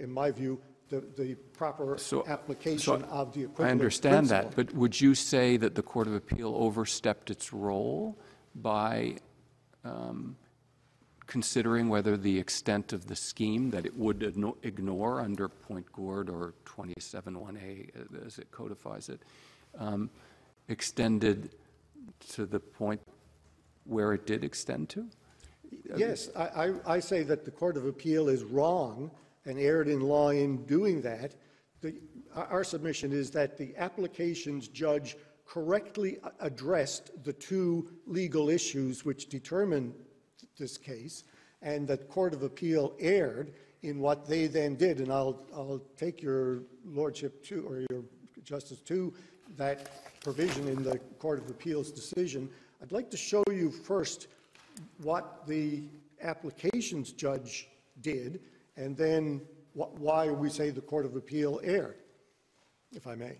in 0.00 0.10
my 0.10 0.30
view, 0.30 0.62
the, 0.92 1.00
the 1.16 1.34
proper 1.54 1.96
So- 1.96 2.24
application 2.26 2.78
so 2.78 2.94
of 3.08 3.32
the 3.32 3.40
I 3.40 3.44
equivalent 3.44 3.70
understand 3.72 4.26
that, 4.28 4.52
principle. 4.52 4.64
but 4.64 4.74
would 4.74 5.00
you 5.00 5.14
say 5.14 5.56
that 5.56 5.74
the 5.74 5.82
Court 5.82 6.06
of 6.06 6.14
Appeal 6.14 6.54
overstepped 6.54 7.30
its 7.30 7.52
role 7.52 8.18
by 8.56 9.16
um, 9.84 10.36
considering 11.26 11.88
whether 11.88 12.16
the 12.18 12.38
extent 12.38 12.92
of 12.92 13.06
the 13.06 13.16
scheme 13.16 13.70
that 13.70 13.86
it 13.86 13.96
would 13.96 14.20
igno- 14.20 14.56
ignore 14.64 15.20
under 15.20 15.48
Pointe 15.48 15.90
Gourde 15.92 16.28
or 16.28 16.52
27-1A, 16.66 18.26
as 18.26 18.38
it 18.38 18.50
codifies 18.50 19.08
it, 19.08 19.22
um, 19.78 20.10
extended 20.68 21.54
to 22.28 22.44
the 22.44 22.60
point 22.60 23.00
where 23.84 24.12
it 24.12 24.26
did 24.26 24.44
extend 24.44 24.90
to? 24.90 25.06
Yes, 25.96 26.28
I, 26.36 26.42
I, 26.42 26.94
I 26.96 27.00
say 27.00 27.22
that 27.22 27.46
the 27.46 27.50
Court 27.50 27.78
of 27.78 27.86
Appeal 27.86 28.28
is 28.28 28.44
wrong 28.44 29.10
and 29.44 29.58
erred 29.58 29.88
in 29.88 30.00
law 30.00 30.30
in 30.30 30.64
doing 30.66 31.00
that. 31.02 31.34
The, 31.80 31.94
our- 32.34 32.64
submission 32.64 33.12
is 33.12 33.30
that 33.32 33.58
the 33.58 33.74
applications 33.76 34.68
judge 34.68 35.16
correctly 35.46 36.18
addressed 36.40 37.10
the 37.24 37.32
two 37.32 37.88
legal 38.06 38.48
issues 38.48 39.04
which 39.04 39.28
determine 39.28 39.92
this 40.58 40.78
case, 40.78 41.24
and 41.60 41.86
that 41.88 42.08
Court 42.08 42.32
of 42.34 42.42
Appeal 42.42 42.94
erred 43.00 43.52
in 43.82 43.98
what 43.98 44.26
they 44.26 44.46
then 44.46 44.76
did. 44.76 45.00
And 45.00 45.12
I'll, 45.12 45.42
I'll 45.52 45.82
take 45.96 46.22
your 46.22 46.62
lordship 46.86 47.44
to, 47.46 47.66
or 47.66 47.84
your 47.90 48.04
justice 48.44 48.78
to, 48.80 49.12
that 49.56 50.20
provision 50.22 50.68
in 50.68 50.82
the 50.82 50.98
Court 51.18 51.40
of 51.40 51.50
Appeal's 51.50 51.90
decision. 51.90 52.48
I'd 52.80 52.92
like 52.92 53.10
to 53.10 53.16
show 53.16 53.42
you 53.50 53.70
first 53.70 54.28
what 55.02 55.46
the 55.46 55.82
applications 56.22 57.12
judge 57.12 57.68
did, 58.00 58.40
and 58.76 58.96
then 58.96 59.40
wh- 59.74 59.92
why 60.00 60.28
we 60.30 60.48
say 60.48 60.70
the 60.70 60.80
Court 60.80 61.04
of 61.06 61.16
Appeal 61.16 61.60
erred, 61.62 61.96
if 62.94 63.06
I 63.06 63.14
may. 63.14 63.36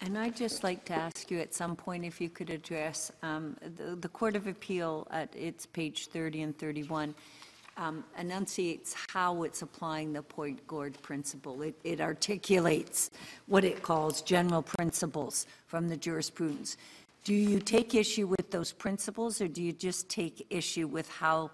And 0.00 0.18
I'd 0.18 0.36
just 0.36 0.62
like 0.64 0.84
to 0.86 0.92
ask 0.92 1.30
you 1.30 1.38
at 1.40 1.54
some 1.54 1.74
point 1.76 2.04
if 2.04 2.20
you 2.20 2.28
could 2.28 2.50
address, 2.50 3.10
um, 3.22 3.56
the 3.76 3.96
the 3.96 4.08
Court 4.08 4.36
of 4.36 4.46
Appeal 4.46 5.06
at 5.10 5.34
its 5.34 5.64
page 5.64 6.08
30 6.08 6.42
and 6.42 6.58
31 6.58 7.14
um, 7.78 8.04
enunciates 8.18 8.94
how 9.08 9.42
it's 9.44 9.62
applying 9.62 10.12
the 10.12 10.22
Pointe 10.22 10.64
Gourde 10.66 11.00
principle. 11.02 11.62
It- 11.62 11.78
It 11.84 12.00
articulates 12.00 13.10
what 13.46 13.64
it 13.64 13.82
calls 13.82 14.20
general 14.22 14.62
principles 14.62 15.46
from 15.66 15.88
the 15.88 15.96
jurisprudence. 15.96 16.76
Do 17.24 17.32
you 17.32 17.58
take 17.58 17.94
issue 17.94 18.26
with 18.26 18.50
those 18.50 18.70
principles, 18.70 19.40
or 19.40 19.48
do 19.48 19.62
you 19.62 19.72
just 19.72 20.10
take 20.10 20.46
issue 20.50 20.86
with 20.86 21.08
how 21.08 21.50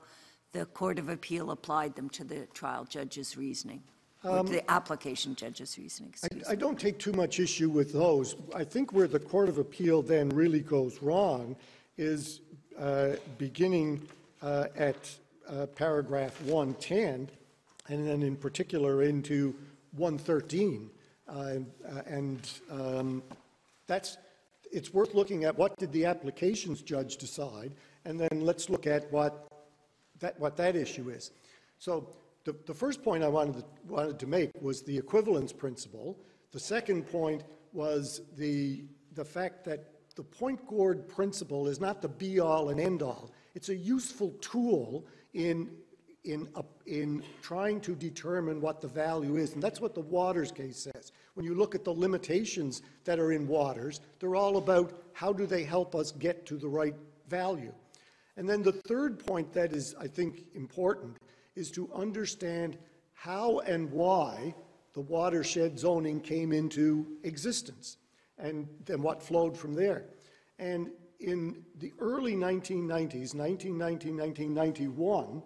the 0.50 0.66
Court 0.66 0.98
of 0.98 1.08
Appeal 1.08 1.52
applied 1.52 1.94
them 1.94 2.08
to 2.10 2.24
the 2.24 2.46
trial 2.46 2.84
judge's 2.84 3.36
reasoning? 3.36 3.82
To 4.24 4.42
the 4.42 4.68
application 4.70 5.34
judge's 5.34 5.78
reasoning. 5.78 6.12
I, 6.24 6.52
I 6.52 6.54
don't 6.54 6.78
take 6.78 6.98
too 6.98 7.12
much 7.12 7.40
issue 7.40 7.70
with 7.70 7.92
those. 7.92 8.36
I 8.54 8.64
think 8.64 8.92
where 8.92 9.06
the 9.06 9.20
Court 9.20 9.48
of 9.48 9.56
Appeal 9.56 10.02
then 10.02 10.28
really 10.30 10.60
goes 10.60 11.00
wrong 11.00 11.56
is 11.96 12.40
uh, 12.78 13.10
beginning 13.38 14.06
uh, 14.42 14.66
at 14.76 14.96
uh, 15.48 15.66
paragraph 15.66 16.38
110, 16.42 17.30
and 17.88 18.08
then 18.08 18.22
in 18.22 18.36
particular 18.36 19.04
into 19.04 19.54
113. 19.96 20.90
Uh, 21.26 21.32
uh, 21.32 22.02
And 22.06 22.50
um, 22.70 23.22
that's, 23.86 24.18
it's 24.72 24.92
worth 24.92 25.14
looking 25.14 25.44
at 25.44 25.56
what 25.56 25.76
did 25.78 25.92
the 25.92 26.04
applications 26.06 26.82
judge 26.82 27.16
decide, 27.16 27.74
and 28.04 28.18
then 28.18 28.40
let's 28.40 28.70
look 28.70 28.86
at 28.86 29.10
what 29.12 29.48
that, 30.20 30.38
what 30.38 30.56
that 30.56 30.76
issue 30.76 31.10
is. 31.10 31.30
So 31.78 32.08
the, 32.44 32.54
the 32.66 32.74
first 32.74 33.02
point 33.02 33.24
I 33.24 33.28
wanted 33.28 33.56
to, 33.56 33.64
wanted 33.86 34.18
to 34.18 34.26
make 34.26 34.50
was 34.60 34.82
the 34.82 34.96
equivalence 34.96 35.52
principle. 35.52 36.18
The 36.52 36.60
second 36.60 37.06
point 37.06 37.44
was 37.72 38.22
the, 38.36 38.84
the 39.14 39.24
fact 39.24 39.64
that 39.64 39.84
the 40.16 40.22
Pointe 40.22 40.66
Gourde 40.66 41.08
principle 41.08 41.68
is 41.68 41.80
not 41.80 42.02
the 42.02 42.08
be-all 42.08 42.70
and 42.70 42.80
end-all. 42.80 43.30
It's 43.54 43.68
a 43.68 43.76
useful 43.76 44.30
tool 44.40 45.06
in, 45.34 45.70
in, 46.24 46.48
a- 46.56 46.64
in 46.86 47.22
trying 47.42 47.80
to 47.80 47.94
determine 47.94 48.60
what 48.60 48.80
the 48.80 48.88
value 48.88 49.36
is, 49.36 49.54
and 49.54 49.62
that's 49.62 49.80
what 49.80 49.94
the 49.94 50.00
Waters 50.00 50.52
case 50.52 50.78
says. 50.78 51.12
When 51.34 51.46
you 51.46 51.54
look 51.54 51.74
at 51.74 51.84
the 51.84 51.92
limitations 51.92 52.82
that 53.04 53.18
are 53.18 53.32
in 53.32 53.46
Waters, 53.46 54.00
they're 54.18 54.36
all 54.36 54.58
about 54.58 54.92
how 55.12 55.32
do 55.32 55.46
they 55.46 55.64
help 55.64 55.94
us 55.94 56.12
get 56.12 56.46
to 56.46 56.56
the 56.56 56.68
right 56.68 56.94
value. 57.28 57.72
And 58.36 58.48
then 58.48 58.62
the 58.62 58.72
third 58.72 59.18
point 59.24 59.52
that 59.52 59.72
is, 59.72 59.94
I 59.98 60.06
think, 60.06 60.44
important 60.54 61.16
is 61.56 61.70
to 61.72 61.92
understand 61.94 62.78
how 63.14 63.60
and 63.60 63.90
why 63.90 64.54
the 64.92 65.00
watershed 65.00 65.78
zoning 65.78 66.20
came 66.20 66.52
into 66.52 67.06
existence 67.22 67.98
and 68.38 68.66
then 68.86 69.02
what 69.02 69.22
flowed 69.22 69.56
from 69.56 69.74
there. 69.74 70.06
And 70.58 70.90
in 71.20 71.62
the 71.78 71.92
early 71.98 72.34
1990s, 72.34 73.34
1990, 73.34 74.12
1991, 74.12 75.42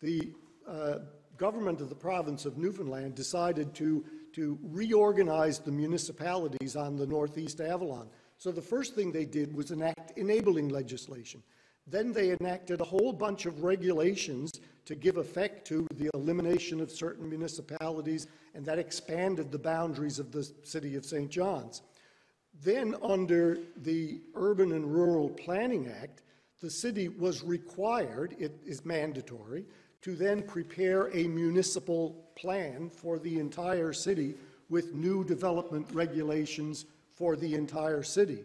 the 0.00 0.32
uh, 0.68 0.98
government 1.36 1.80
of 1.80 1.88
the 1.88 1.94
province 1.94 2.44
of 2.44 2.58
Newfoundland 2.58 3.14
decided 3.14 3.74
to, 3.74 4.04
to 4.32 4.58
reorganize 4.62 5.58
the 5.58 5.72
municipalities 5.72 6.76
on 6.76 6.96
the 6.96 7.06
Northeast 7.06 7.60
Avalon. 7.60 8.08
So 8.38 8.52
the 8.52 8.62
first 8.62 8.94
thing 8.94 9.12
they 9.12 9.24
did 9.24 9.54
was 9.54 9.70
enact 9.70 10.18
enabling 10.18 10.68
legislation. 10.68 11.42
Then 11.86 12.12
they 12.12 12.32
enacted 12.32 12.80
a 12.80 12.84
whole 12.84 13.12
bunch 13.12 13.46
of 13.46 13.62
regulations 13.62 14.52
to 14.86 14.94
give 14.94 15.18
effect 15.18 15.66
to 15.68 15.86
the 15.94 16.10
elimination 16.14 16.80
of 16.80 16.90
certain 16.90 17.28
municipalities, 17.28 18.26
and 18.54 18.64
that 18.66 18.78
expanded 18.78 19.52
the 19.52 19.58
boundaries 19.58 20.18
of 20.18 20.32
the 20.32 20.48
city 20.64 20.96
of 20.96 21.04
St. 21.04 21.30
John's. 21.30 21.82
Then, 22.62 22.96
under 23.02 23.58
the 23.76 24.20
Urban 24.34 24.72
and 24.72 24.86
Rural 24.86 25.28
Planning 25.28 25.88
Act, 25.88 26.22
the 26.60 26.70
city 26.70 27.08
was 27.08 27.44
required, 27.44 28.34
it 28.38 28.58
is 28.64 28.84
mandatory, 28.84 29.66
to 30.06 30.14
then 30.14 30.40
prepare 30.40 31.10
a 31.16 31.26
municipal 31.26 32.14
plan 32.36 32.88
for 32.88 33.18
the 33.18 33.40
entire 33.40 33.92
city 33.92 34.36
with 34.68 34.94
new 34.94 35.24
development 35.24 35.84
regulations 35.92 36.84
for 37.10 37.34
the 37.34 37.54
entire 37.54 38.04
city. 38.04 38.44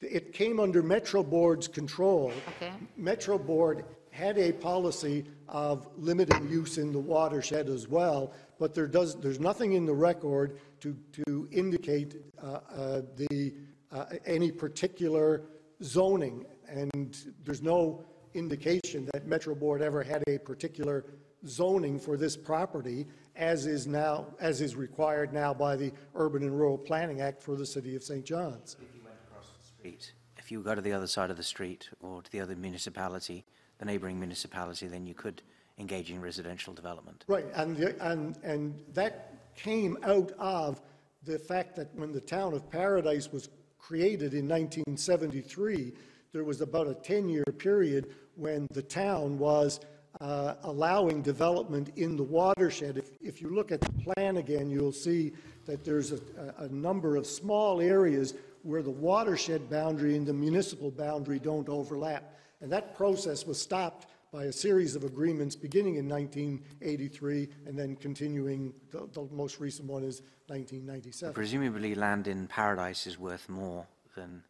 it 0.00 0.32
came 0.32 0.60
under 0.60 0.82
Metro 0.82 1.22
Board's 1.22 1.68
control. 1.68 2.32
Okay. 2.56 2.72
Metro 2.96 3.38
Board 3.38 3.84
had 4.10 4.38
a 4.38 4.52
policy 4.52 5.24
of 5.48 5.88
limiting 5.98 6.48
use 6.48 6.78
in 6.78 6.92
the 6.92 6.98
watershed 6.98 7.68
as 7.68 7.86
well, 7.88 8.32
but 8.58 8.74
there 8.74 8.86
does, 8.86 9.14
there's 9.16 9.40
nothing 9.40 9.72
in 9.74 9.84
the 9.84 9.94
record 9.94 10.58
to, 10.80 10.96
to 11.12 11.48
indicate 11.52 12.16
uh, 12.42 12.46
uh, 12.46 13.02
the, 13.16 13.54
uh, 13.92 14.06
any 14.24 14.50
particular 14.50 15.42
zoning. 15.82 16.46
And 16.68 17.16
there's 17.44 17.62
no 17.62 18.02
indication 18.34 19.08
that 19.12 19.26
Metro 19.26 19.54
Board 19.54 19.82
ever 19.82 20.02
had 20.02 20.22
a 20.28 20.38
particular 20.38 21.04
zoning 21.46 21.98
for 21.98 22.16
this 22.16 22.36
property, 22.36 23.06
as 23.36 23.66
is 23.66 23.86
now, 23.86 24.26
as 24.40 24.60
is 24.60 24.74
required 24.76 25.32
now 25.32 25.52
by 25.54 25.76
the 25.76 25.92
Urban 26.14 26.42
and 26.42 26.58
Rural 26.58 26.78
Planning 26.78 27.20
Act 27.20 27.42
for 27.42 27.54
the 27.56 27.66
city 27.66 27.94
of 27.94 28.02
St. 28.02 28.24
John's. 28.24 28.76
If 28.80 28.94
you 28.94 29.02
went 29.04 29.16
across 29.28 29.46
the 29.58 29.64
street, 29.64 30.12
if 30.38 30.50
you 30.50 30.62
go 30.62 30.74
to 30.74 30.80
the 30.80 30.92
other 30.92 31.06
side 31.06 31.30
of 31.30 31.36
the 31.36 31.42
street 31.42 31.88
or 32.00 32.22
to 32.22 32.32
the 32.32 32.40
other 32.40 32.56
municipality, 32.56 33.44
the 33.78 33.84
neighboring 33.84 34.18
municipality, 34.18 34.86
then 34.86 35.06
you 35.06 35.14
could 35.14 35.42
engage 35.78 36.10
in 36.10 36.20
residential 36.20 36.72
development. 36.72 37.24
Right, 37.28 37.46
and, 37.54 37.76
the- 37.76 37.96
and, 38.04 38.38
and 38.42 38.74
that 38.94 39.34
came 39.54 39.98
out 40.02 40.32
of 40.38 40.80
the 41.24 41.38
fact 41.38 41.76
that 41.76 41.94
when 41.94 42.12
the 42.12 42.20
town 42.20 42.54
of 42.54 42.70
Paradise 42.70 43.30
was 43.32 43.48
created 43.78 44.32
in 44.32 44.48
1973, 44.48 45.92
there 46.32 46.44
was 46.44 46.60
about 46.60 46.86
a 46.86 46.94
10-year 46.94 47.44
period 47.58 48.14
when 48.34 48.66
the 48.72 48.82
town 48.82 49.38
was 49.38 49.80
uh, 50.20 50.54
allowing 50.62 51.22
development 51.22 51.92
in 51.96 52.16
the 52.16 52.22
watershed. 52.22 52.96
If, 52.96 53.10
if 53.20 53.42
you 53.42 53.54
look 53.54 53.72
at 53.72 53.80
the 53.80 53.92
plan 53.92 54.38
again, 54.38 54.70
you'll 54.70 54.92
see 54.92 55.32
that 55.66 55.84
there's 55.84 56.12
a, 56.12 56.20
a 56.58 56.68
number 56.68 57.16
of 57.16 57.26
small 57.26 57.80
areas 57.80 58.34
where 58.62 58.82
the 58.82 58.90
watershed 58.90 59.68
boundary 59.70 60.16
and 60.16 60.26
the 60.26 60.32
municipal 60.32 60.90
boundary 60.90 61.38
don't 61.38 61.68
overlap. 61.68 62.34
And 62.60 62.72
that 62.72 62.96
process 62.96 63.46
was 63.46 63.60
stopped 63.60 64.06
by 64.32 64.44
a 64.44 64.52
series 64.52 64.96
of 64.96 65.04
agreements 65.04 65.54
beginning 65.54 65.96
in 65.96 66.08
1983 66.08 67.48
and 67.66 67.78
then 67.78 67.96
continuing, 67.96 68.72
the, 68.90 69.08
the 69.12 69.28
most 69.32 69.60
recent 69.60 69.88
one 69.88 70.02
is 70.02 70.22
1997. 70.48 71.34
Presumably, 71.34 71.94
land 71.94 72.26
in 72.26 72.46
Paradise 72.46 73.06
is 73.06 73.18
worth 73.18 73.48
more 73.48 73.86
than 74.14 74.42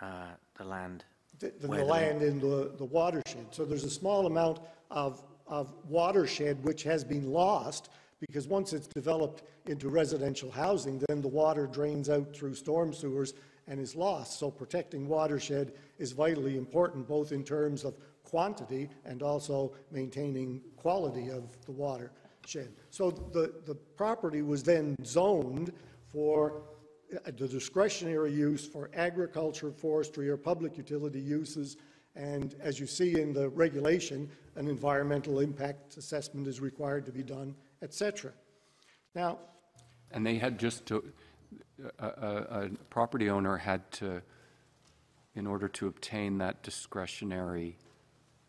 uh, 0.00 0.26
the 0.56 0.64
land 0.64 1.04
th- 1.40 1.54
than 1.60 1.70
where 1.70 1.80
the 1.80 1.84
land 1.84 2.22
in 2.22 2.38
the, 2.38 2.72
the 2.76 2.84
watershed. 2.84 3.46
So 3.50 3.64
there's 3.64 3.84
a 3.84 3.90
small 3.90 4.26
amount 4.26 4.60
of, 4.90 5.22
of 5.46 5.74
watershed 5.84 6.62
which 6.64 6.82
has 6.82 7.04
been 7.04 7.30
lost 7.30 7.90
because 8.20 8.48
once 8.48 8.72
it's 8.72 8.88
developed 8.88 9.44
into 9.66 9.88
residential 9.88 10.50
housing, 10.50 11.00
then 11.08 11.20
the 11.20 11.28
water 11.28 11.66
drains 11.66 12.10
out 12.10 12.34
through 12.34 12.54
storm 12.54 12.92
sewers 12.92 13.34
and 13.68 13.78
is 13.78 13.94
lost. 13.94 14.38
So 14.38 14.50
protecting 14.50 15.06
watershed 15.06 15.72
is 15.98 16.12
vitally 16.12 16.56
important, 16.56 17.06
both 17.06 17.32
in 17.32 17.44
terms 17.44 17.84
of 17.84 17.96
quantity 18.24 18.88
and 19.04 19.22
also 19.22 19.72
maintaining 19.90 20.60
quality 20.76 21.30
of 21.30 21.44
the 21.64 21.72
watershed. 21.72 22.72
So 22.90 23.10
the, 23.10 23.54
the 23.66 23.74
property 23.74 24.42
was 24.42 24.62
then 24.62 24.96
zoned 25.04 25.72
for 26.06 26.62
uh, 27.14 27.30
the 27.36 27.46
discretionary 27.46 28.32
use 28.32 28.66
for 28.66 28.90
agriculture, 28.94 29.70
forestry, 29.70 30.28
or 30.28 30.36
public 30.36 30.76
utility 30.76 31.20
uses. 31.20 31.76
And 32.16 32.54
as 32.60 32.80
you 32.80 32.86
see 32.86 33.20
in 33.20 33.32
the 33.32 33.48
regulation, 33.48 34.28
an 34.56 34.68
environmental 34.68 35.40
impact 35.40 35.96
assessment 35.96 36.46
is 36.46 36.60
required 36.60 37.06
to 37.06 37.12
be 37.12 37.22
done, 37.22 37.54
et 37.82 37.94
cetera. 37.94 38.32
Now, 39.14 39.38
And 40.10 40.26
they 40.26 40.36
had 40.38 40.58
just 40.58 40.86
to, 40.86 41.04
a, 41.98 42.06
a, 42.06 42.36
a 42.64 42.68
property 42.90 43.30
owner 43.30 43.56
had 43.56 43.90
to, 43.92 44.22
in 45.34 45.46
order 45.46 45.68
to 45.68 45.86
obtain 45.86 46.38
that 46.38 46.62
discretionary 46.62 47.76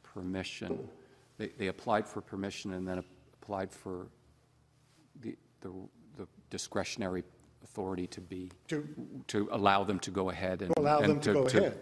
permission, 0.03 0.89
they, 1.37 1.49
they 1.57 1.67
applied 1.67 2.07
for 2.07 2.21
permission 2.21 2.73
and 2.73 2.87
then 2.87 3.03
applied 3.41 3.71
for 3.71 4.07
the, 5.21 5.37
the 5.61 5.71
the 6.17 6.27
discretionary 6.49 7.23
authority 7.63 8.05
to 8.07 8.19
be, 8.19 8.51
To- 8.67 8.87
to 9.27 9.47
allow 9.51 9.85
them 9.85 9.99
to 9.99 10.11
go 10.11 10.29
ahead 10.31 10.61
and. 10.61 10.73
allow 10.77 10.99
and 10.99 11.09
them 11.11 11.19
to 11.21 11.33
go 11.33 11.43
ahead, 11.45 11.77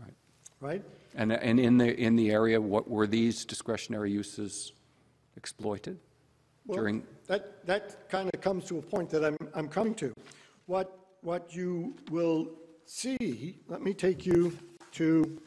Right. 0.00 0.14
right? 0.60 0.84
And, 1.16 1.32
and 1.32 1.58
in 1.58 1.78
the, 1.78 1.98
in 1.98 2.14
the 2.14 2.30
area, 2.30 2.60
what, 2.60 2.88
were 2.90 3.06
these 3.06 3.46
discretionary 3.46 4.12
uses 4.12 4.72
exploited 5.38 5.98
Well, 6.66 6.78
during? 6.78 7.04
That, 7.26 7.66
that 7.66 8.10
kind 8.10 8.30
of 8.32 8.40
comes 8.42 8.66
to 8.66 8.78
a 8.78 8.82
point 8.82 9.08
that 9.10 9.24
I'm, 9.24 9.38
I'm 9.54 9.68
coming 9.68 9.94
to. 9.96 10.12
What, 10.66 10.98
what 11.22 11.54
you 11.56 11.96
will 12.10 12.50
see, 12.84 13.58
let 13.66 13.80
me 13.80 13.94
take 13.94 14.26
you 14.26 14.56
to 14.92 15.40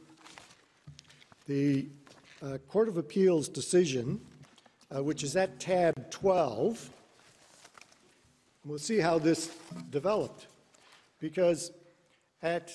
the 1.46 1.88
uh, 2.42 2.58
Court 2.68 2.90
of 2.90 2.98
Appeals 2.98 3.48
decision, 3.48 4.20
uh, 4.96 5.04
which 5.04 5.24
is 5.24 5.36
at 5.36 5.60
tab 5.60 6.10
12. 6.10 6.90
We'll 8.66 8.80
see 8.80 8.98
how 8.98 9.20
this 9.20 9.56
developed. 9.92 10.48
Because 11.20 11.72
at 12.42 12.72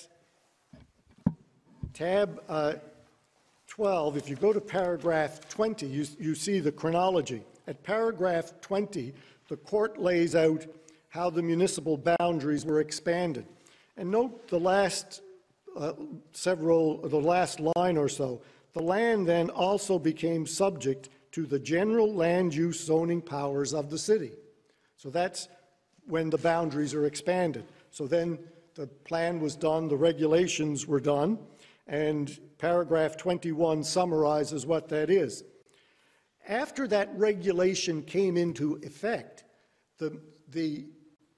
tab 1.95 2.41
uh, 2.49 2.73
12, 3.67 4.17
if 4.17 4.29
you 4.29 4.35
go 4.35 4.53
to 4.53 4.61
paragraph 4.61 5.47
20, 5.49 5.87
you, 5.87 6.05
you 6.19 6.35
see 6.35 6.59
the 6.59 6.71
chronology. 6.71 7.41
At 7.67 7.81
paragraph 7.83 8.53
20, 8.61 9.13
the 9.47 9.57
court 9.57 9.99
lays 9.99 10.35
out 10.35 10.65
how 11.09 11.29
the 11.29 11.41
municipal 11.41 11.97
boundaries 12.19 12.65
were 12.65 12.81
expanded. 12.81 13.45
And 13.97 14.11
note 14.11 14.49
the 14.49 14.59
last 14.59 15.21
uh, 15.77 15.93
several, 16.33 16.97
the 17.07 17.19
last 17.19 17.59
line 17.59 17.97
or 17.97 18.09
so. 18.09 18.41
The 18.73 18.81
land 18.81 19.25
then 19.25 19.49
also 19.49 19.97
became 19.97 20.45
subject 20.45 21.09
to 21.31 21.45
the 21.45 21.59
general 21.59 22.13
land 22.13 22.53
use 22.53 22.83
zoning 22.83 23.21
powers 23.21 23.73
of 23.73 23.89
the 23.89 23.97
city. 23.97 24.31
So 24.97 25.09
that's 25.09 25.47
when 26.07 26.29
the 26.29 26.37
boundaries 26.37 26.93
are 26.93 27.05
expanded. 27.05 27.65
So 27.91 28.05
then 28.05 28.37
the 28.75 28.87
plan 28.87 29.39
was 29.39 29.55
done, 29.55 29.87
the 29.87 29.95
regulations 29.95 30.85
were 30.85 30.99
done, 30.99 31.39
and 31.87 32.39
paragraph 32.57 33.17
21 33.17 33.83
summarizes 33.83 34.65
what 34.65 34.89
that 34.89 35.09
is. 35.09 35.43
After 36.47 36.87
that 36.87 37.09
regulation 37.17 38.03
came 38.03 38.37
into 38.37 38.79
effect, 38.83 39.43
the, 39.97 40.19
the 40.49 40.85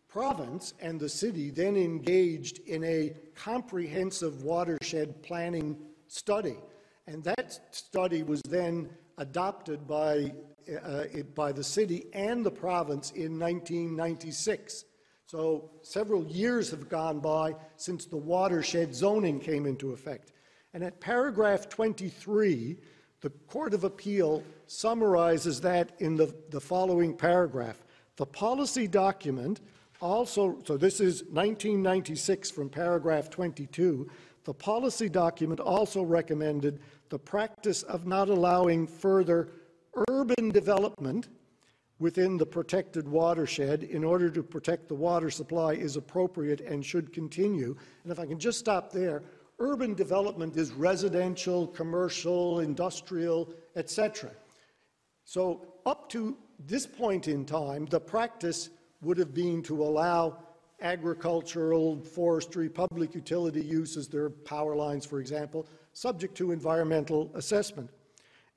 province 0.08 0.74
and 0.82 1.00
the 1.00 1.10
city 1.10 1.50
then 1.50 1.76
engaged 1.76 2.60
in 2.66 2.84
a 2.84 3.14
comprehensive 3.36 4.44
watershed 4.44 5.22
planning 5.24 5.78
study. 6.08 6.58
And 7.08 7.24
that 7.24 7.60
study 7.72 8.24
was 8.24 8.42
then 8.42 8.90
adopted 9.18 9.88
by, 9.88 10.34
uh, 10.84 11.06
by 11.36 11.52
the 11.52 11.64
city 11.64 12.08
and 12.14 12.46
the 12.46 12.52
province 12.52 13.12
in 13.12 13.40
1996. 13.40 14.86
So 15.26 15.72
several 15.82 16.26
years 16.26 16.72
have 16.72 16.90
gone 16.90 17.20
by 17.20 17.56
since 17.76 18.06
the 18.06 18.18
watershed 18.18 18.96
zoning 18.96 19.40
came 19.40 19.66
into 19.66 19.92
effect. 19.92 20.32
And 20.78 20.86
at 20.86 21.00
paragraph 21.00 21.70
23, 21.70 22.78
the 23.22 23.32
Court 23.48 23.74
of 23.74 23.84
Appeal 23.84 24.44
summarizes 24.68 25.60
that 25.62 25.94
in 25.98 26.16
the, 26.16 26.32
the 26.52 26.62
following 26.62 27.18
paragraph. 27.18 27.84
The 28.16 28.28
policy 28.28 28.88
document 28.88 29.62
also, 30.02 30.60
so 30.68 30.78
this 30.78 31.00
is 31.00 31.24
1996 31.32 32.52
from 32.52 32.70
paragraph 32.70 33.32
22, 33.32 34.08
the 34.44 34.54
policy 34.54 35.10
document 35.10 35.60
also 35.60 36.04
recommended 36.04 36.80
the 37.10 37.18
practice 37.18 37.82
of 37.82 38.06
not 38.06 38.30
allowing 38.30 38.86
further 38.86 39.50
urban 40.08 40.52
development 40.52 41.30
within 41.98 42.38
the 42.38 42.46
protected 42.46 43.08
watershed 43.08 43.82
in 43.82 44.04
order 44.04 44.30
to 44.30 44.44
protect 44.44 44.88
the 44.88 44.94
water 44.94 45.32
supply 45.32 45.74
is 45.74 45.96
appropriate 45.96 46.62
and 46.62 46.86
should 46.86 47.12
continue. 47.12 47.76
And 48.04 48.12
if 48.12 48.20
I 48.20 48.28
can 48.28 48.38
just 48.38 48.60
stop 48.60 48.92
there, 48.92 49.24
urban 49.60 49.94
development 49.94 50.56
is 50.56 50.72
residential, 50.72 51.68
commercial, 51.68 52.60
industrial, 52.60 53.50
etc. 53.76 54.32
So 55.24 55.66
up 55.86 56.10
to 56.10 56.38
this 56.60 56.86
point 56.86 57.28
in 57.28 57.46
time, 57.46 57.86
the 57.86 58.00
practice 58.00 58.70
would 59.02 59.18
have 59.18 59.34
been 59.34 59.62
to 59.64 59.84
allow 59.84 60.38
agricultural, 60.82 62.00
forestry, 62.02 62.70
public 62.70 63.16
utility 63.16 63.62
uses, 63.62 64.08
there 64.08 64.24
are 64.24 64.30
power 64.30 64.76
lines, 64.76 65.06
for 65.06 65.20
example, 65.20 65.66
subject 65.94 66.36
to 66.38 66.52
environmental 66.52 67.32
assessment. 67.34 67.90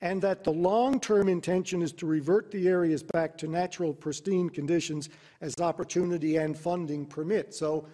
And 0.03 0.21
that 0.23 0.45
the 0.45 0.53
long-term 0.53 1.29
intention 1.29 1.83
is 1.83 1.93
to 1.95 2.07
revert 2.07 2.51
the 2.51 2.69
areas 2.69 3.03
back 3.03 3.37
to 3.39 3.49
natural 3.49 3.93
pristine 3.93 4.49
conditions 4.49 5.11
as 5.43 5.59
opportunity 5.61 6.37
and 6.37 6.57
funding 6.59 7.05
permit. 7.05 7.55
So 7.55 7.87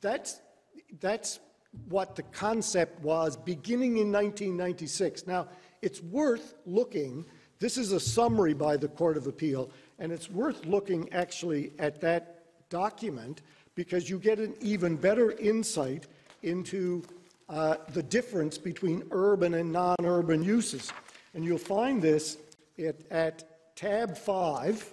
that's, 0.00 0.40
that's 1.00 1.38
what 1.88 2.16
the 2.16 2.22
concept 2.24 3.02
was 3.02 3.36
beginning 3.36 3.98
in 3.98 4.12
1996. 4.12 5.26
Now, 5.26 5.48
it's 5.82 6.02
worth 6.02 6.54
looking, 6.66 7.24
this 7.58 7.78
is 7.78 7.92
a 7.92 8.00
summary 8.00 8.54
by 8.54 8.76
the 8.76 8.88
Court 8.88 9.16
of 9.16 9.26
Appeal, 9.26 9.70
and 9.98 10.12
it's 10.12 10.30
worth 10.30 10.64
looking 10.66 11.12
actually 11.12 11.72
at 11.78 12.00
that 12.00 12.44
document 12.70 13.42
because 13.74 14.10
you 14.10 14.18
get 14.18 14.38
an 14.38 14.54
even 14.60 14.96
better 14.96 15.32
insight 15.32 16.06
into 16.42 17.02
uh, 17.48 17.76
the 17.92 18.02
difference 18.02 18.58
between 18.58 19.02
urban 19.10 19.54
and 19.54 19.72
non-urban 19.72 20.42
uses. 20.42 20.92
And 21.34 21.44
you'll 21.44 21.58
find 21.58 22.02
this 22.02 22.38
at, 22.78 22.96
at 23.10 23.76
tab 23.76 24.16
5, 24.16 24.92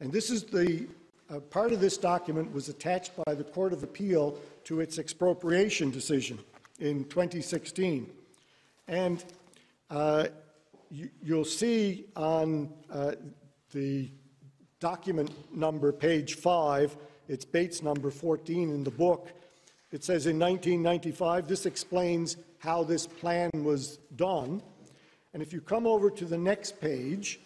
and 0.00 0.12
this 0.12 0.30
is 0.30 0.44
the, 0.44 0.86
uh, 1.30 1.40
part 1.40 1.72
of 1.72 1.80
this 1.80 1.98
document 1.98 2.52
was 2.52 2.68
attached 2.68 3.12
by 3.24 3.34
the 3.34 3.44
Court 3.44 3.72
of 3.72 3.82
Appeal 3.82 4.38
to 4.66 4.80
its 4.80 4.98
expropriation 4.98 5.90
decision 5.90 6.38
in 6.80 7.04
2016. 7.04 8.10
And 8.88 9.24
uh, 9.90 10.26
you, 10.90 11.08
you'll 11.22 11.44
see 11.44 12.04
on 12.14 12.72
uh, 12.90 13.12
the 13.72 14.10
document 14.80 15.30
number, 15.56 15.92
page 15.92 16.34
5, 16.34 16.96
it's 17.28 17.44
Bates 17.44 17.82
number 17.82 18.10
14 18.10 18.70
in 18.70 18.84
the 18.84 18.90
book, 18.90 19.30
It 19.92 20.02
says 20.02 20.26
in 20.26 20.38
1995, 20.38 21.46
this 21.46 21.64
explains 21.64 22.36
how 22.58 22.82
this 22.82 23.06
plan 23.06 23.50
was 23.54 23.98
done. 24.16 24.60
And 25.32 25.42
if 25.42 25.52
you 25.52 25.60
come 25.60 25.86
over 25.86 26.10
to 26.10 26.24
the 26.24 26.36
next 26.36 26.80
page, 26.80 27.38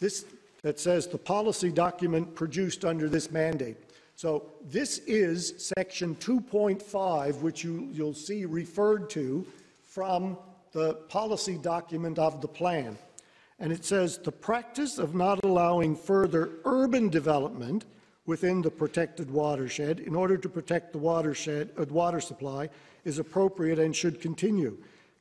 this, 0.00 0.24
that 0.62 0.80
says 0.80 1.06
the 1.06 1.18
policy 1.18 1.70
document 1.70 2.34
produced 2.34 2.84
under 2.84 3.08
this 3.08 3.30
mandate. 3.30 3.76
So 4.16 4.44
this 4.64 4.96
is 5.06 5.72
section 5.76 6.14
2.5, 6.16 7.40
which 7.42 7.62
you, 7.62 7.90
you'll 7.92 8.14
see 8.14 8.46
referred 8.46 9.10
to 9.10 9.46
from 9.84 10.38
the 10.72 10.94
policy 11.08 11.58
document 11.58 12.18
of 12.18 12.40
the 12.40 12.48
plan. 12.48 12.96
And 13.58 13.70
it 13.70 13.84
says 13.84 14.16
the 14.16 14.32
practice 14.32 14.96
of 14.96 15.14
not 15.14 15.44
allowing 15.44 15.94
further 15.94 16.48
urban 16.64 17.10
development 17.10 17.84
within 18.24 18.62
the 18.62 18.70
protected 18.70 19.30
watershed 19.30 20.00
in 20.00 20.14
order 20.14 20.38
to 20.38 20.48
protect 20.48 20.92
the 20.92 20.98
watershed, 20.98 21.70
uh, 21.78 21.84
water 21.90 22.20
supply 22.20 22.70
is 23.04 23.18
appropriate 23.18 23.78
and 23.78 23.94
should 23.94 24.22
continue. 24.22 24.78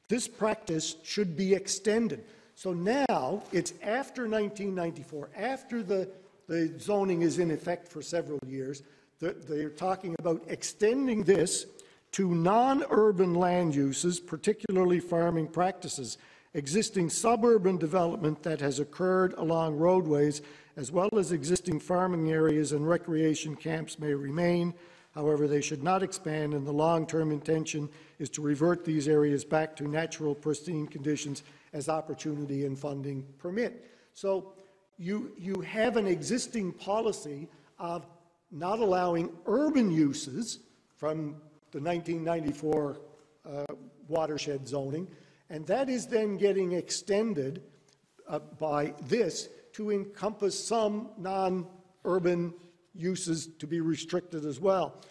This 0.07 0.25
practice 0.25 0.95
should 1.03 1.35
be 1.35 1.53
extended. 1.53 2.23
So 2.55 2.71
now 2.71 3.43
it's 3.51 3.73
after 3.83 4.21
1994, 4.21 5.29
after 5.35 5.83
the, 5.83 6.09
the 6.47 6.73
zoning 6.79 7.21
is 7.21 7.39
in 7.39 7.51
effect 7.51 7.87
for 7.87 8.01
several 8.01 8.39
years, 8.45 8.83
they're 9.19 9.69
talking 9.69 10.15
about 10.19 10.43
extending 10.47 11.23
this 11.23 11.65
to 12.11 12.33
non-urban 12.33 13.33
land 13.33 13.75
uses, 13.75 14.19
particularly 14.19 14.99
farming 14.99 15.47
practices, 15.47 16.17
existing 16.53 17.09
suburban 17.09 17.77
development 17.77 18.41
that 18.43 18.61
has 18.61 18.79
occurred 18.79 19.33
along 19.33 19.75
roadways, 19.75 20.41
as 20.77 20.91
well 20.91 21.09
as 21.17 21.31
existing 21.31 21.79
farming 21.79 22.31
areas 22.31 22.71
and 22.71 22.87
recreation 22.87 23.55
camps 23.55 23.99
may 23.99 24.13
remain. 24.13 24.73
However, 25.13 25.47
they 25.47 25.61
should 25.61 25.83
not 25.83 26.03
expand, 26.03 26.53
and 26.53 26.67
the 26.67 26.73
long-term 26.73 27.31
intention 27.31 27.89
is 28.19 28.29
to 28.31 28.41
revert 28.41 28.83
these 28.83 29.07
areas 29.07 29.45
back 29.45 29.75
to 29.77 29.87
natural 29.87 30.35
pristine 30.35 30.87
conditions 30.87 31.43
as 31.71 31.87
opportunity 31.89 32.65
and 32.65 32.77
funding 32.77 33.25
permit. 33.37 33.89
So 34.13 34.53
you, 34.97 35.31
you 35.37 35.61
have 35.61 35.97
an 35.97 36.07
existing 36.07 36.71
policy 36.71 37.47
of 37.79 38.05
not 38.51 38.79
allowing 38.79 39.29
urban 39.45 39.91
uses 39.91 40.59
from 40.95 41.35
the 41.71 41.81
1994 41.81 42.97
uh, 43.45 43.65
watershed 44.07 44.67
zoning, 44.67 45.07
and 45.49 45.65
that 45.67 45.89
is 45.89 46.07
then 46.07 46.37
getting 46.37 46.71
extended 46.73 47.61
uh, 48.27 48.39
by 48.59 48.93
this 49.07 49.49
to 49.73 49.91
encompass 49.91 50.57
some 50.57 51.09
non-urban 51.17 52.53
uses 52.93 53.47
to 53.59 53.67
be 53.67 53.81
restricted 53.81 54.45
as 54.45 54.59
well. 54.59 55.01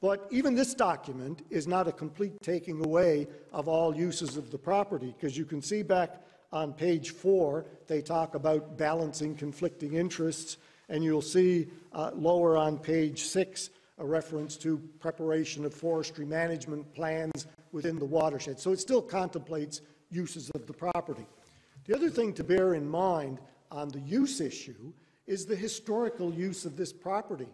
But 0.00 0.26
even 0.30 0.54
this 0.54 0.74
document 0.74 1.42
is 1.50 1.66
not 1.66 1.88
a 1.88 1.92
complete 1.92 2.34
taking 2.42 2.84
away 2.84 3.26
of 3.52 3.68
all 3.68 3.94
uses 3.94 4.36
of 4.36 4.50
the 4.50 4.58
property, 4.58 5.14
because 5.18 5.36
you 5.36 5.44
can 5.44 5.62
see 5.62 5.82
back 5.82 6.23
on 6.54 6.72
page 6.72 7.10
four, 7.10 7.66
they 7.88 8.00
talk 8.00 8.36
about 8.36 8.78
balancing 8.78 9.34
conflicting 9.34 9.94
interests, 9.94 10.56
and 10.88 11.02
you'll 11.02 11.20
see 11.20 11.66
uh, 11.92 12.12
lower 12.14 12.56
on 12.56 12.78
page 12.78 13.24
six 13.24 13.70
a 13.98 14.04
reference 14.04 14.56
to 14.56 14.78
preparation 14.98 15.64
of 15.64 15.74
forestry 15.74 16.24
management 16.24 16.92
plans 16.94 17.46
within 17.72 17.98
the 17.98 18.04
watershed. 18.04 18.58
So 18.58 18.72
it 18.72 18.80
still 18.80 19.02
contemplates 19.02 19.82
uses 20.10 20.50
of 20.50 20.66
the 20.66 20.72
property. 20.72 21.26
The 21.86 21.94
other 21.94 22.10
thing 22.10 22.32
to 22.34 22.44
bear 22.44 22.74
in 22.74 22.88
mind 22.88 23.38
on 23.70 23.88
the 23.88 24.00
use 24.00 24.40
issue 24.40 24.92
is 25.26 25.46
the 25.46 25.56
historical 25.56 26.32
use 26.32 26.64
of 26.64 26.76
this 26.76 26.92
property. 26.92 27.48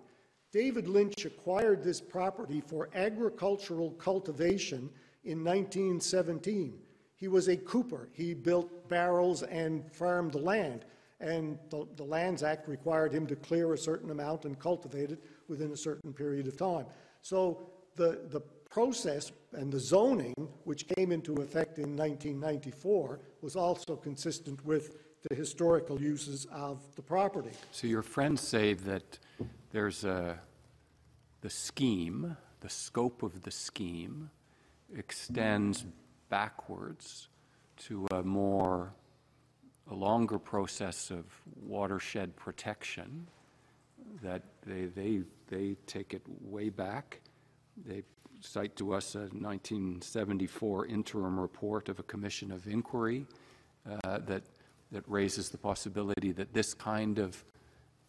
David 0.52 0.88
Lynch 0.88 1.24
acquired 1.24 1.82
this 1.82 2.00
property 2.00 2.60
for 2.60 2.90
agricultural 2.94 3.92
cultivation 3.92 4.90
in 5.24 5.44
1917. 5.44 6.78
He 7.20 7.28
was 7.28 7.48
a 7.48 7.56
cooper. 7.56 8.08
He 8.12 8.32
built 8.32 8.88
barrels 8.88 9.42
and 9.42 9.84
farmed 9.92 10.34
land. 10.34 10.86
And 11.20 11.58
the, 11.68 11.86
the 11.96 12.02
Lands 12.02 12.42
Act 12.42 12.66
required 12.66 13.12
him 13.12 13.26
to 13.26 13.36
clear 13.36 13.74
a 13.74 13.78
certain 13.78 14.10
amount 14.10 14.46
and 14.46 14.58
cultivate 14.58 15.10
it 15.10 15.22
within 15.46 15.70
a 15.70 15.76
certain 15.76 16.14
period 16.14 16.48
of 16.48 16.56
time. 16.56 16.86
So 17.20 17.68
the, 17.96 18.22
the 18.30 18.40
process 18.70 19.32
and 19.52 19.70
the 19.70 19.78
zoning, 19.78 20.34
which 20.64 20.86
came 20.96 21.12
into 21.12 21.34
effect 21.34 21.76
in 21.76 21.94
1994, 21.94 23.20
was 23.42 23.54
also 23.54 23.96
consistent 23.96 24.64
with 24.64 24.96
the 25.28 25.34
historical 25.34 26.00
uses 26.00 26.46
of 26.50 26.80
the 26.96 27.02
property. 27.02 27.50
So 27.70 27.86
your 27.86 28.02
friends 28.02 28.40
say 28.40 28.72
that 28.72 29.18
there's 29.72 30.04
a, 30.04 30.38
the 31.42 31.50
scheme, 31.50 32.34
the 32.60 32.70
scope 32.70 33.22
of 33.22 33.42
the 33.42 33.50
scheme 33.50 34.30
extends 34.96 35.84
backwards 36.30 37.28
to 37.76 38.06
a 38.12 38.22
more, 38.22 38.94
a 39.90 39.94
longer 39.94 40.38
process 40.38 41.10
of 41.10 41.24
watershed 41.62 42.34
protection, 42.36 43.26
that 44.22 44.42
they, 44.66 44.86
they, 44.86 45.22
they 45.48 45.76
take 45.86 46.14
it 46.14 46.22
way 46.42 46.70
back. 46.70 47.20
They 47.86 48.02
cite 48.40 48.76
to 48.76 48.94
us 48.94 49.14
a 49.14 49.20
1974 49.20 50.86
interim 50.86 51.38
report 51.38 51.88
of 51.88 51.98
a 51.98 52.02
commission 52.02 52.50
of 52.50 52.66
inquiry 52.66 53.26
uh, 54.04 54.18
that, 54.18 54.42
that 54.92 55.04
raises 55.06 55.50
the 55.50 55.58
possibility 55.58 56.32
that 56.32 56.52
this 56.52 56.74
kind 56.74 57.18
of 57.18 57.44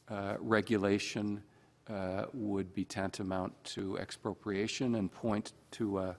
uh, 0.10 0.36
regulation 0.40 1.42
uh, 1.90 2.26
would 2.34 2.74
be 2.74 2.86
tantamount 2.86 3.52
to 3.64 3.98
expropriation 3.98 4.96
and 4.96 5.12
point 5.12 5.54
to 5.72 6.00
a, 6.00 6.16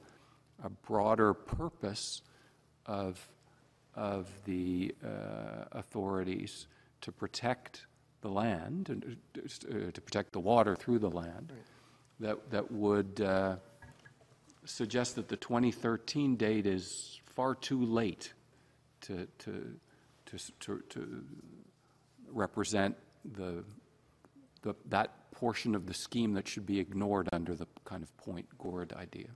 a 0.63 0.71
broader 0.71 1.35
purpose 1.35 2.23
of, 2.87 3.29
of 3.95 4.29
the 4.45 4.95
uh, 5.05 5.65
authorities 5.73 6.67
to 7.01 7.13
protect 7.13 7.87
the 8.21 8.29
land, 8.29 8.89
and 8.89 9.17
uh, 9.37 9.91
to 9.93 10.01
protect 10.01 10.33
the 10.33 10.41
water 10.41 10.77
through 10.77 10.99
the 10.99 11.11
land, 11.11 11.53
that, 12.21 12.51
that 12.51 12.71
would 12.71 13.21
uh, 13.21 13.57
suggest 14.65 15.17
that 15.17 15.29
the 15.29 15.37
2013 15.37 16.37
date 16.37 16.67
is 16.67 17.21
far 17.25 17.55
too 17.55 17.85
late 17.85 18.33
to, 19.01 19.27
to, 19.39 19.75
to, 20.27 20.39
to, 20.61 20.83
to 20.89 21.25
represent 22.31 22.97
the, 23.37 23.65
the, 24.63 24.75
that 24.89 25.31
portion 25.33 25.75
of 25.75 25.87
the 25.87 25.95
scheme 25.95 26.35
that 26.35 26.47
should 26.47 26.67
be 26.67 26.79
ignored 26.79 27.29
under 27.33 27.55
the 27.55 27.67
kind 27.85 28.03
of 28.03 28.17
Pointe 28.17 28.47
Gourde 28.59 28.93
idea. 28.93 29.27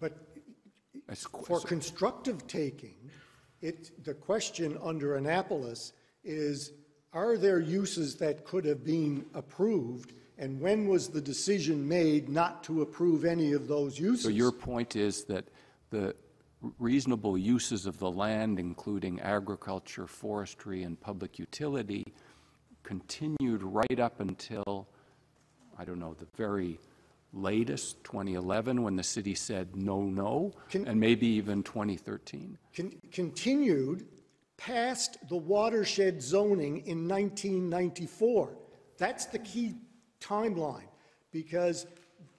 But 0.00 0.35
for 1.44 1.60
constructive 1.60 2.46
taking, 2.46 2.96
it, 3.60 4.04
the 4.04 4.14
question 4.14 4.78
under 4.82 5.16
Annapolis 5.16 5.92
is, 6.24 6.72
are 7.12 7.36
there 7.36 7.60
uses 7.60 8.16
that 8.16 8.44
could 8.44 8.64
have 8.64 8.84
been 8.84 9.24
approved? 9.34 10.12
And 10.38 10.60
when 10.60 10.86
was 10.86 11.08
the 11.08 11.20
decision 11.20 11.86
made 11.86 12.28
not 12.28 12.62
to 12.64 12.82
approve 12.82 13.24
any 13.24 13.52
of 13.52 13.68
those 13.68 13.98
uses? 13.98 14.24
So 14.24 14.30
your 14.30 14.52
point 14.52 14.96
is 14.96 15.24
that 15.24 15.46
the 15.90 16.14
reasonable 16.78 17.38
uses 17.38 17.86
of 17.86 17.98
the 17.98 18.10
land, 18.10 18.58
including 18.58 19.20
agriculture, 19.20 20.06
forestry, 20.06 20.82
and 20.82 21.00
public 21.00 21.38
utility, 21.38 22.04
continued 22.82 23.62
right 23.62 23.98
up 23.98 24.20
until, 24.20 24.88
I 25.78 25.84
don't 25.84 25.98
know, 25.98 26.14
the 26.14 26.26
very 26.36 26.78
latest, 27.36 28.02
2011, 28.04 28.82
when 28.82 28.96
the 28.96 29.02
city 29.02 29.34
said 29.34 29.76
no, 29.76 30.02
no, 30.02 30.52
Can- 30.70 30.86
and 30.86 30.98
maybe 30.98 31.26
even 31.26 31.62
2013? 31.62 32.58
con- 32.74 32.92
continued 33.12 34.06
past 34.56 35.18
the 35.28 35.36
watershed 35.36 36.22
zoning 36.22 36.78
in 36.86 37.06
1994. 37.06 38.56
That's 38.98 39.26
the 39.26 39.38
key 39.40 39.74
timeline, 40.20 40.88
because 41.30 41.86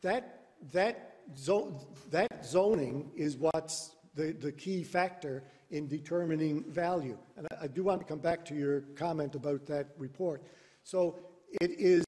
that, 0.01 0.47
that, 0.71 1.17
zo- 1.37 1.87
that 2.09 2.45
zoning 2.45 3.11
is 3.15 3.37
what's 3.37 3.95
the, 4.15 4.31
the 4.33 4.51
key 4.51 4.83
factor 4.83 5.43
in 5.69 5.87
determining 5.87 6.63
value. 6.71 7.17
And 7.35 7.45
I, 7.51 7.65
I 7.65 7.67
do 7.67 7.83
want 7.83 7.99
to 8.01 8.05
come 8.05 8.19
back 8.19 8.43
to 8.45 8.55
your 8.55 8.81
comment 8.95 9.35
about 9.35 9.65
that 9.67 9.89
report. 9.97 10.41
So 10.83 11.19
it 11.61 11.71
is 11.77 12.03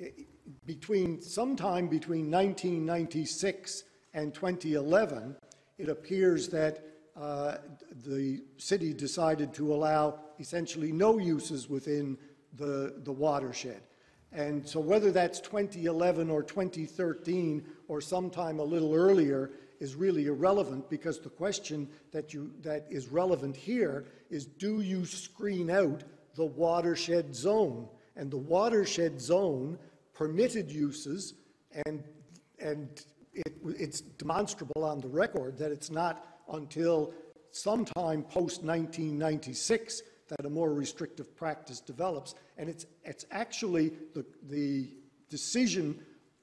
eh, 0.00 0.08
between, 0.66 1.20
sometime 1.20 1.88
between 1.88 2.30
1996 2.30 3.84
and 4.14 4.34
2011, 4.34 5.36
it 5.78 5.88
appears 5.88 6.48
that 6.48 6.84
uh, 7.16 7.56
the 8.06 8.42
city 8.56 8.92
decided 8.92 9.52
to 9.54 9.72
allow 9.72 10.18
essentially 10.38 10.92
no 10.92 11.18
uses 11.18 11.68
within 11.68 12.16
the, 12.54 12.94
the 13.04 13.12
watershed. 13.12 13.82
And 14.32 14.66
so 14.66 14.80
whether 14.80 15.10
that's 15.10 15.40
2011 15.40 16.30
or 16.30 16.42
2013 16.42 17.64
or 17.88 18.00
sometime 18.00 18.60
a 18.60 18.64
little 18.64 18.94
earlier 18.94 19.50
is 19.78 19.94
really 19.94 20.26
irrelevant 20.26 20.88
because 20.88 21.20
the 21.20 21.28
question 21.28 21.88
that, 22.12 22.32
you, 22.32 22.50
that 22.62 22.86
is 22.88 23.08
relevant 23.08 23.56
here 23.56 24.06
is 24.30 24.46
do 24.46 24.80
you 24.80 25.04
screen 25.04 25.68
out 25.70 26.02
the 26.34 26.44
watershed 26.44 27.34
zone? 27.34 27.88
And 28.16 28.30
the 28.30 28.38
watershed 28.38 29.20
zone 29.20 29.78
permitted 30.14 30.70
uses 30.70 31.34
and, 31.86 32.02
and 32.58 33.04
it's 33.64 34.00
demonstrable 34.00 34.84
on 34.84 35.00
the 35.00 35.08
record 35.08 35.56
that 35.58 35.72
it's 35.72 35.90
not 35.90 36.26
until 36.52 37.12
sometime 37.50 38.22
post-1996 38.24 40.02
that 40.28 40.44
a 40.46 40.50
more 40.50 40.72
restrictive 40.72 41.34
practice 41.36 41.80
develops. 41.80 42.34
And 42.58 42.68
it's, 42.68 42.86
it's 43.04 43.24
actually 43.30 43.92
the, 44.14 44.24
the 44.48 44.90
decision 45.28 45.98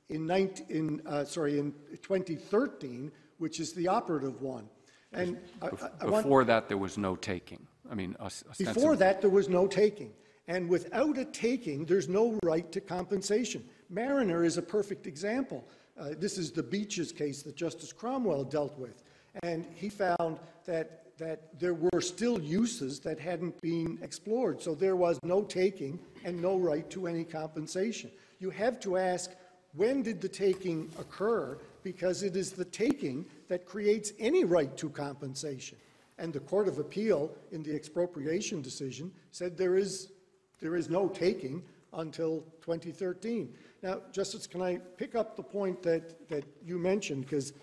in 0.10 0.25
19, 0.25 0.65
in, 0.69 1.01
uh, 1.05 1.23
sorry, 1.25 1.60
in 1.60 1.71
2013, 2.01 3.12
which 3.38 3.60
is 3.60 3.73
the 3.73 3.88
operative 3.88 4.41
one. 4.41 4.67
And 5.13 5.38
I- 5.62 5.67
I- 5.67 5.89
I 6.01 6.05
want- 6.05 6.25
Before 6.25 6.43
that, 6.45 6.67
there 6.67 6.77
was 6.77 6.97
no 6.97 7.15
taking. 7.15 7.65
I 7.89 7.95
mean, 7.95 8.15
ostensibly. 8.19 8.73
before 8.73 8.95
that, 8.97 9.21
there 9.21 9.29
was 9.32 9.49
no 9.49 9.65
taking. 9.67 10.13
And 10.49 10.67
without 10.67 11.19
a 11.19 11.25
taking, 11.25 11.85
there's 11.85 12.09
no 12.09 12.38
right 12.43 12.69
to 12.71 12.81
compensation. 12.81 13.63
Mariner 13.89 14.43
is 14.43 14.57
a 14.57 14.62
perfect 14.63 15.05
example. 15.05 15.63
Uh, 15.97 16.15
This 16.17 16.39
is 16.39 16.51
the 16.51 16.63
Beaches 16.63 17.12
case 17.12 17.43
that 17.43 17.55
Justice 17.55 17.93
Cromwell 17.93 18.43
dealt 18.43 18.77
with. 18.77 19.03
And 19.43 19.65
he 19.75 19.89
found 19.89 20.39
that, 20.65 21.15
that 21.19 21.59
there 21.59 21.75
were 21.75 22.01
still 22.01 22.41
uses 22.41 22.99
that 23.01 23.19
hadn't 23.19 23.62
been 23.62 23.99
explored. 24.01 24.59
So 24.59 24.73
there 24.73 24.95
was 24.95 25.19
no 25.23 25.43
taking 25.43 25.99
and 26.25 26.41
no 26.41 26.57
right 26.57 26.89
to 26.89 27.05
any 27.05 27.23
compensation. 27.23 28.09
You 28.39 28.49
have 28.49 28.79
to 28.79 28.97
ask, 28.97 29.31
when 29.75 30.01
did 30.01 30.19
the 30.19 30.29
taking 30.29 30.91
occur? 30.97 31.59
Because 31.83 32.23
it 32.23 32.35
is 32.35 32.53
the 32.53 32.65
taking 32.65 33.23
that 33.49 33.67
creates 33.67 34.13
any 34.17 34.45
right 34.45 34.75
to 34.77 34.89
compensation. 34.89 35.77
And 36.17 36.33
the 36.33 36.39
Court 36.39 36.67
of 36.67 36.79
Appeal, 36.79 37.31
in 37.51 37.62
the 37.62 37.75
expropriation 37.75 38.63
decision, 38.63 39.12
said 39.31 39.55
there 39.55 39.77
is, 39.77 40.12
there 40.59 40.75
is 40.75 40.89
no 40.89 41.07
taking 41.07 41.63
until 41.93 42.41
2013. 42.61 43.53
Now, 43.81 44.01
Justice, 44.11 44.45
can 44.45 44.61
I 44.61 44.77
pick 44.97 45.15
up 45.15 45.35
the 45.35 45.43
point 45.43 45.81
that, 45.83 46.27
that 46.29 46.43
you 46.65 46.77
mentioned? 46.77 47.21
Because 47.21 47.53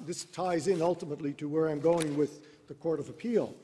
this 0.00 0.24
ties 0.26 0.68
in 0.68 0.82
ultimately 0.82 1.32
to 1.34 1.48
where 1.48 1.68
I'm 1.68 1.80
going 1.80 2.16
with 2.16 2.66
the 2.66 2.74
Court 2.74 3.00
of 3.00 3.08
Appeal. 3.08 3.54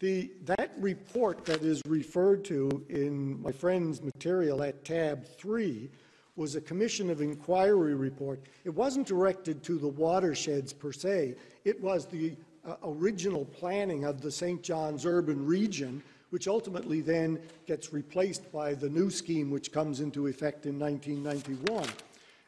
The, 0.00 0.30
that 0.44 0.72
report 0.78 1.44
that 1.46 1.62
is 1.62 1.82
referred 1.84 2.44
to 2.46 2.84
in 2.88 3.42
my 3.42 3.50
friend's 3.50 4.00
material 4.00 4.62
at 4.62 4.84
tab 4.84 5.26
three 5.26 5.90
was 6.36 6.54
a 6.54 6.60
Commission 6.60 7.10
of 7.10 7.20
Inquiry 7.20 7.96
report. 7.96 8.40
It 8.64 8.70
wasn't 8.70 9.08
directed 9.08 9.64
to 9.64 9.76
the 9.76 9.88
watersheds 9.88 10.72
per 10.72 10.92
se. 10.92 11.34
It 11.64 11.80
was 11.80 12.06
the 12.06 12.36
uh, 12.64 12.76
original 12.84 13.44
planning 13.44 14.04
of 14.04 14.20
the 14.20 14.30
St. 14.30 14.62
John's 14.62 15.04
urban 15.04 15.44
region, 15.44 16.00
which 16.30 16.48
ultimately 16.48 17.00
then 17.00 17.38
gets 17.66 17.92
replaced 17.92 18.50
by 18.52 18.74
the 18.74 18.88
new 18.88 19.10
scheme 19.10 19.50
which 19.50 19.72
comes 19.72 20.00
into 20.00 20.26
effect 20.26 20.66
in 20.66 20.78
1991. 20.78 21.88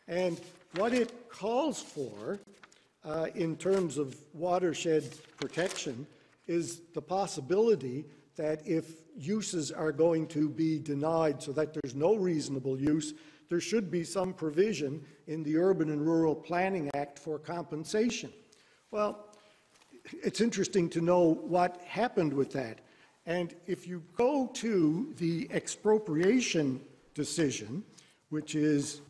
And 0.09 0.41
what 0.77 0.93
it 0.93 1.31
calls 1.31 1.81
for 1.81 2.39
uh, 3.05 3.29
in 3.35 3.57
terms 3.57 3.97
of 3.97 4.17
watershed 4.35 5.05
protection 5.39 6.07
is 6.47 6.81
the 6.95 7.03
possibility 7.03 8.05
that 8.37 8.67
if 8.67 8.95
uses 9.17 9.71
are 9.71 9.93
going 9.93 10.27
to 10.27 10.49
be 10.49 10.79
denied 10.79 11.43
so 11.43 11.53
that 11.53 11.75
there's 11.75 11.95
no 11.95 12.15
reasonable 12.15 12.79
use, 12.79 13.15
there 13.49 13.61
should 13.61 13.91
be 13.91 14.05
some 14.05 14.33
provision 14.33 15.05
in 15.27 15.43
the 15.43 15.57
Urban 15.57 15.91
and 15.91 16.07
Rural 16.07 16.35
Planning 16.35 16.91
Act 16.95 17.19
for 17.19 17.39
compensation. 17.39 18.33
Well, 18.91 19.27
it's 20.23 20.41
interesting 20.41 20.89
to 20.91 21.01
know 21.01 21.35
what 21.35 21.81
happened 21.83 22.33
with 22.33 22.53
that. 22.53 22.81
And 23.31 23.55
if 23.69 23.87
you 23.87 24.03
go 24.17 24.51
to 24.55 25.15
the 25.19 25.47
expropriation 25.53 26.81
decision, 27.15 27.85
which 28.31 28.57
is 28.57 29.03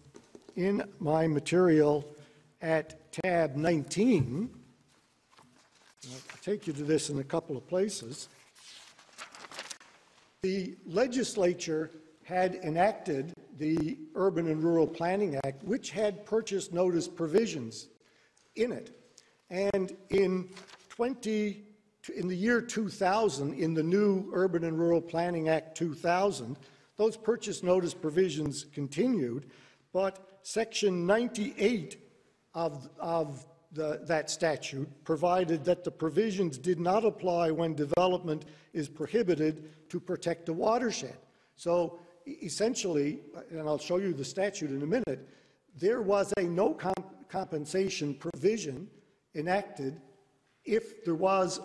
in 0.57 0.85
my 0.99 1.27
material 1.27 2.07
at 2.61 3.11
tab 3.13 3.57
19, 3.57 4.51
I'll 6.05 6.21
take 6.43 6.67
you 6.67 6.75
to 6.75 6.83
this 6.83 7.09
in 7.09 7.19
a 7.19 7.25
couple 7.25 7.57
of 7.57 7.67
places. 7.67 8.29
The 10.43 10.77
legislature 10.85 11.91
had 12.23 12.57
enacted 12.57 13.33
the 13.57 13.97
Urban 14.15 14.49
and 14.49 14.63
Rural 14.63 14.87
Planning 14.87 15.41
Act, 15.45 15.65
which 15.65 15.93
had 15.93 16.27
purchase 16.27 16.73
notice 16.73 17.09
provisions 17.09 17.87
in 18.55 18.71
it. 18.71 18.91
And 19.49 19.97
in 20.11 20.51
20, 20.91 21.70
in 22.09 22.29
the 22.29 22.37
year 22.37 22.61
2000, 22.61 23.55
in 23.55 23.75
the 23.75 23.83
new 23.83 24.31
Urban 24.33 24.65
and 24.65 24.79
Rural 24.79 25.01
Planning 25.01 25.49
Act 25.49 25.77
2000, 25.77 26.57
those 26.97 27.17
purchase 27.17 27.63
notice 27.63 27.95
provisions 27.95 28.67
continued, 28.73 29.51
but 29.93 30.39
Section 30.43 31.07
98 31.07 31.99
of, 32.55 32.89
of 32.99 33.47
the, 33.73 34.01
that 34.05 34.31
statute 34.31 34.89
provided 35.05 35.65
that 35.65 35.85
the 35.85 35.91
provisions 35.91 36.59
did 36.59 36.81
not 36.81 37.05
apply 37.05 37.51
when 37.51 37.75
development 37.75 38.47
is 38.73 38.89
prohibited 38.89 39.71
to 39.89 40.01
protect 40.01 40.49
a 40.49 40.53
watershed. 40.53 41.17
So 41.57 42.01
essentially, 42.27 43.21
and 43.51 43.61
I'll 43.61 43.79
show 43.79 43.99
you 43.99 44.13
the 44.13 44.25
statute 44.25 44.71
in 44.71 44.83
a 44.83 44.87
minute, 44.87 45.29
there 45.77 46.03
was 46.03 46.33
a 46.37 46.43
no 46.43 46.75
comp- 46.75 47.29
compensation 47.29 48.15
provision 48.15 48.89
enacted 49.35 50.01
if 50.65 51.05
there 51.05 51.15
was 51.15 51.61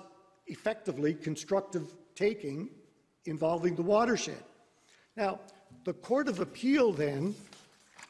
effectively 0.48 1.14
constructive 1.14 1.94
taking 2.16 2.70
involving 3.26 3.76
the 3.76 3.82
watershed. 3.82 4.44
Now, 5.16 5.40
the 5.84 5.94
Court 5.94 6.28
of 6.28 6.40
Appeal 6.40 6.92
then, 6.92 7.36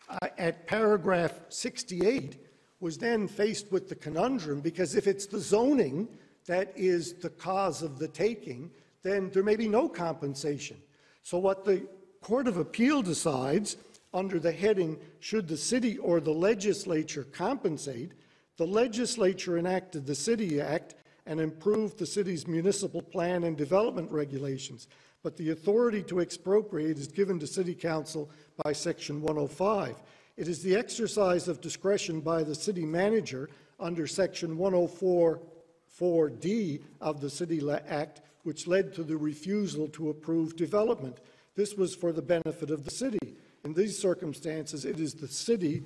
uh, 0.10 0.28
at 0.38 0.68
paragraph 0.68 1.40
68, 1.50 2.38
was 2.80 2.98
then 2.98 3.28
faced 3.28 3.72
with 3.72 3.90
the 3.90 3.96
conundrum 3.96 4.60
because 4.62 4.96
if 4.96 5.08
it's 5.08 5.26
the 5.26 5.40
zoning 5.40 6.08
that 6.46 6.72
is 6.76 7.14
the 7.14 7.30
cause 7.30 7.82
of 7.82 7.98
the 7.98 8.08
taking, 8.08 8.70
then 9.02 9.30
there 9.32 9.44
may 9.44 9.56
be 9.56 9.68
no 9.68 9.88
compensation. 9.90 10.78
So, 11.24 11.38
what 11.38 11.66
the 11.66 11.88
Court 12.22 12.48
of 12.48 12.58
Appeal 12.58 13.02
decides 13.02 13.78
under 14.14 14.40
the 14.40 14.52
heading, 14.52 14.98
should 15.20 15.48
the 15.48 15.58
city 15.58 15.98
or 15.98 16.20
the 16.20 16.32
legislature 16.32 17.26
compensate, 17.26 18.14
the 18.58 18.66
legislature 18.66 19.58
enacted 19.58 20.06
the 20.06 20.16
City 20.16 20.62
Act 20.62 20.96
and 21.26 21.40
improved 21.40 21.98
the 21.98 22.06
city's 22.06 22.46
municipal 22.48 23.02
plan 23.02 23.44
and 23.44 23.58
development 23.58 24.12
regulations. 24.12 24.88
But 25.24 25.38
the 25.38 25.50
authority 25.52 26.04
to 26.04 26.20
expropriate 26.20 27.00
is 27.00 27.08
given 27.08 27.40
to 27.40 27.48
City 27.48 27.74
Council 27.74 28.30
by 28.64 28.74
Section 28.74 29.22
105. 29.22 30.04
It 30.38 30.48
is 30.48 30.62
the 30.62 30.76
exercise 30.76 31.48
of 31.48 31.62
discretion 31.62 32.22
by 32.22 32.44
the 32.44 32.54
city 32.54 32.86
manager 32.86 33.50
under 33.80 34.06
Section 34.06 34.56
104.4D 34.58 36.84
of 37.02 37.22
the 37.22 37.30
City 37.30 37.68
Act 37.88 38.22
which 38.46 38.68
led 38.68 38.94
to 38.94 39.04
the 39.04 39.18
refusal 39.18 39.88
to 39.88 40.10
approve 40.10 40.56
development. 40.56 41.18
This 41.56 41.74
was 41.74 41.96
for 41.96 42.12
the 42.12 42.22
benefit 42.22 42.70
of 42.70 42.86
the 42.86 42.92
city. 42.92 43.36
In 43.64 43.74
these 43.74 43.98
circumstances, 43.98 44.86
it 44.86 45.00
is 45.00 45.16
the 45.16 45.28
city 45.28 45.82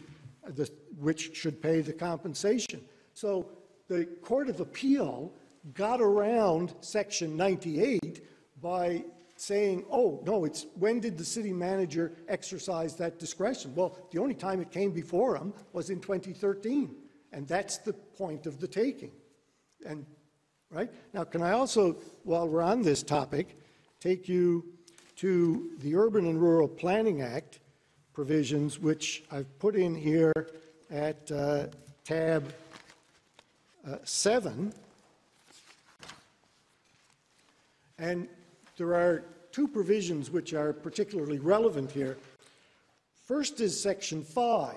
uh, 0.45 0.65
which 0.99 1.37
should 1.37 1.61
pay 1.61 1.79
the 1.79 1.93
compensation. 1.93 2.81
So 3.13 3.49
the 3.89 4.05
Court 4.21 4.47
of 4.47 4.61
Appeal 4.61 5.33
got 5.73 5.99
around 5.99 6.73
Section 6.79 7.35
98 7.35 8.25
by 8.61 9.03
saying, 9.35 9.83
oh, 9.91 10.21
no, 10.25 10.45
it's 10.45 10.67
when 10.75 10.99
did 10.99 11.17
the 11.17 11.25
city 11.25 11.51
manager 11.51 12.13
exercise 12.27 12.95
that 12.95 13.19
discretion? 13.19 13.73
Well, 13.75 13.97
the 14.11 14.19
only 14.19 14.35
time 14.35 14.61
it 14.61 14.71
came 14.71 14.91
before 14.91 15.35
him 15.35 15.53
was 15.73 15.89
in 15.89 15.99
2013, 15.99 16.95
and 17.33 17.47
that's 17.47 17.77
the 17.79 17.93
point 17.93 18.45
of 18.45 18.59
the 18.59 18.67
taking. 18.67 19.11
And, 19.85 20.05
right? 20.71 20.91
Now, 21.13 21.23
can 21.23 21.41
I 21.41 21.51
also, 21.51 21.97
while 22.23 22.47
we're 22.47 22.61
on 22.61 22.81
this 22.81 23.01
topic, 23.01 23.57
take 23.99 24.29
you 24.29 24.65
to 25.17 25.71
the 25.79 25.95
Urban 25.95 26.25
and 26.27 26.39
Rural 26.39 26.67
Planning 26.67 27.21
Act 27.21 27.59
provisions, 28.13 28.79
which 28.79 29.23
I've 29.31 29.57
put 29.57 29.75
in 29.75 29.95
here 29.95 30.33
at 30.91 31.31
uh, 31.31 31.67
tab 32.03 32.53
uh, 33.87 33.97
7. 34.03 34.73
And 37.97 38.27
there 38.77 38.95
are 38.95 39.25
two 39.51 39.67
provisions 39.67 40.31
which 40.31 40.53
are 40.53 40.73
particularly 40.73 41.39
relevant 41.39 41.91
here. 41.91 42.17
First 43.25 43.59
is 43.61 43.79
Section 43.79 44.23
5. 44.23 44.75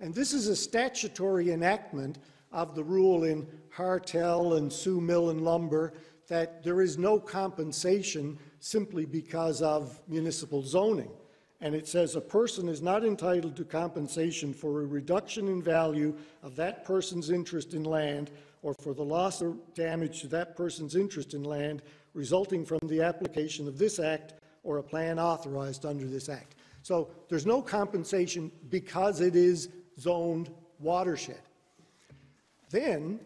And 0.00 0.14
this 0.14 0.32
is 0.32 0.48
a 0.48 0.56
statutory 0.56 1.52
enactment 1.52 2.18
of 2.50 2.74
the 2.74 2.84
rule 2.84 3.24
in 3.24 3.46
Hartel 3.74 4.58
and 4.58 4.72
Soo 4.72 5.00
Mill 5.00 5.30
and 5.30 5.42
Lumber 5.42 5.94
that 6.28 6.62
there 6.62 6.82
is 6.82 6.98
no 6.98 7.18
compensation 7.18 8.38
simply 8.60 9.04
because 9.04 9.62
of 9.62 10.00
municipal 10.08 10.62
zoning. 10.62 11.10
And 11.62 11.76
it 11.76 11.86
says 11.86 12.16
a 12.16 12.20
person 12.20 12.68
is 12.68 12.82
not 12.82 13.04
entitled 13.04 13.54
to 13.56 13.64
compensation 13.64 14.52
for 14.52 14.80
a 14.80 14.84
reduction 14.84 15.46
in 15.46 15.62
value 15.62 16.12
of 16.42 16.56
that 16.56 16.84
person's 16.84 17.30
interest 17.30 17.72
in 17.72 17.84
land 17.84 18.32
or 18.62 18.74
for 18.82 18.94
the 18.94 19.04
loss 19.04 19.40
or 19.40 19.54
damage 19.74 20.20
to 20.22 20.26
that 20.28 20.56
person's 20.56 20.96
interest 20.96 21.34
in 21.34 21.44
land 21.44 21.82
resulting 22.14 22.66
from 22.66 22.80
the 22.88 23.00
application 23.00 23.68
of 23.68 23.78
this 23.78 24.00
act 24.00 24.34
or 24.64 24.78
a 24.78 24.82
plan 24.82 25.20
authorized 25.20 25.86
under 25.86 26.04
this 26.04 26.28
act. 26.28 26.56
So 26.82 27.10
there's 27.28 27.46
no 27.46 27.62
compensation 27.62 28.50
because 28.68 29.20
it 29.20 29.36
is 29.36 29.68
zoned 30.00 30.50
watershed. 30.80 31.42
Then 32.70 33.20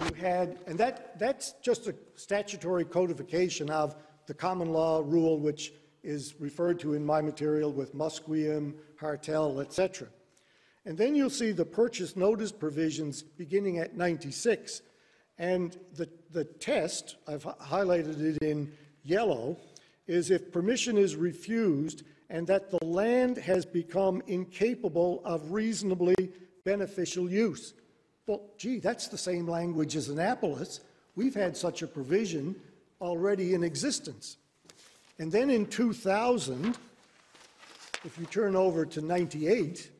you 0.00 0.14
had, 0.14 0.58
and 0.66 0.76
that, 0.78 1.16
that's 1.18 1.52
just 1.62 1.86
a 1.86 1.94
statutory 2.16 2.84
codification 2.84 3.70
of 3.70 3.94
the 4.26 4.34
common 4.34 4.72
law 4.72 5.00
rule, 5.04 5.38
which 5.38 5.72
is 6.08 6.34
referred 6.40 6.80
to 6.80 6.94
in 6.94 7.04
my 7.04 7.20
material 7.20 7.70
with 7.70 7.94
Musqueam, 7.94 8.72
Hartel, 8.98 9.60
etc. 9.60 10.08
And 10.86 10.96
then 10.96 11.14
you'll 11.14 11.28
see 11.28 11.52
the 11.52 11.66
purchase 11.66 12.16
notice 12.16 12.50
provisions 12.50 13.22
beginning 13.22 13.76
at 13.78 13.94
96. 13.94 14.80
And 15.36 15.76
the, 15.94 16.08
the 16.32 16.44
test, 16.44 17.16
I've 17.26 17.44
highlighted 17.44 18.22
it 18.22 18.38
in 18.42 18.72
yellow, 19.04 19.58
is 20.06 20.30
if 20.30 20.50
permission 20.50 20.96
is 20.96 21.14
refused 21.14 22.04
and 22.30 22.46
that 22.46 22.70
the 22.70 22.82
land 22.86 23.36
has 23.36 23.66
become 23.66 24.22
incapable 24.26 25.20
of 25.26 25.52
reasonably 25.52 26.32
beneficial 26.64 27.30
use. 27.30 27.74
Well, 28.26 28.40
gee, 28.56 28.78
that's 28.78 29.08
the 29.08 29.18
same 29.18 29.46
language 29.46 29.94
as 29.94 30.08
Annapolis. 30.08 30.80
We've 31.16 31.34
had 31.34 31.54
such 31.54 31.82
a 31.82 31.86
provision 31.86 32.56
already 32.98 33.52
in 33.52 33.62
existence. 33.62 34.38
And 35.18 35.32
then 35.32 35.50
in 35.50 35.66
2000, 35.66 36.76
if 38.04 38.18
you 38.18 38.26
turn 38.26 38.54
over 38.54 38.86
to 38.86 39.00
98, 39.00 39.90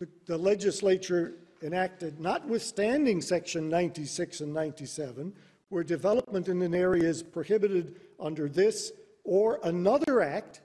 the, 0.00 0.08
the 0.26 0.36
legislature 0.36 1.34
enacted, 1.62 2.18
notwithstanding 2.18 3.20
section 3.20 3.68
96 3.68 4.40
and 4.40 4.52
97, 4.52 5.32
where 5.68 5.84
development 5.84 6.48
in 6.48 6.60
an 6.62 6.74
area 6.74 7.04
is 7.04 7.22
prohibited 7.22 8.00
under 8.18 8.48
this 8.48 8.92
or 9.22 9.60
another 9.62 10.20
act, 10.20 10.60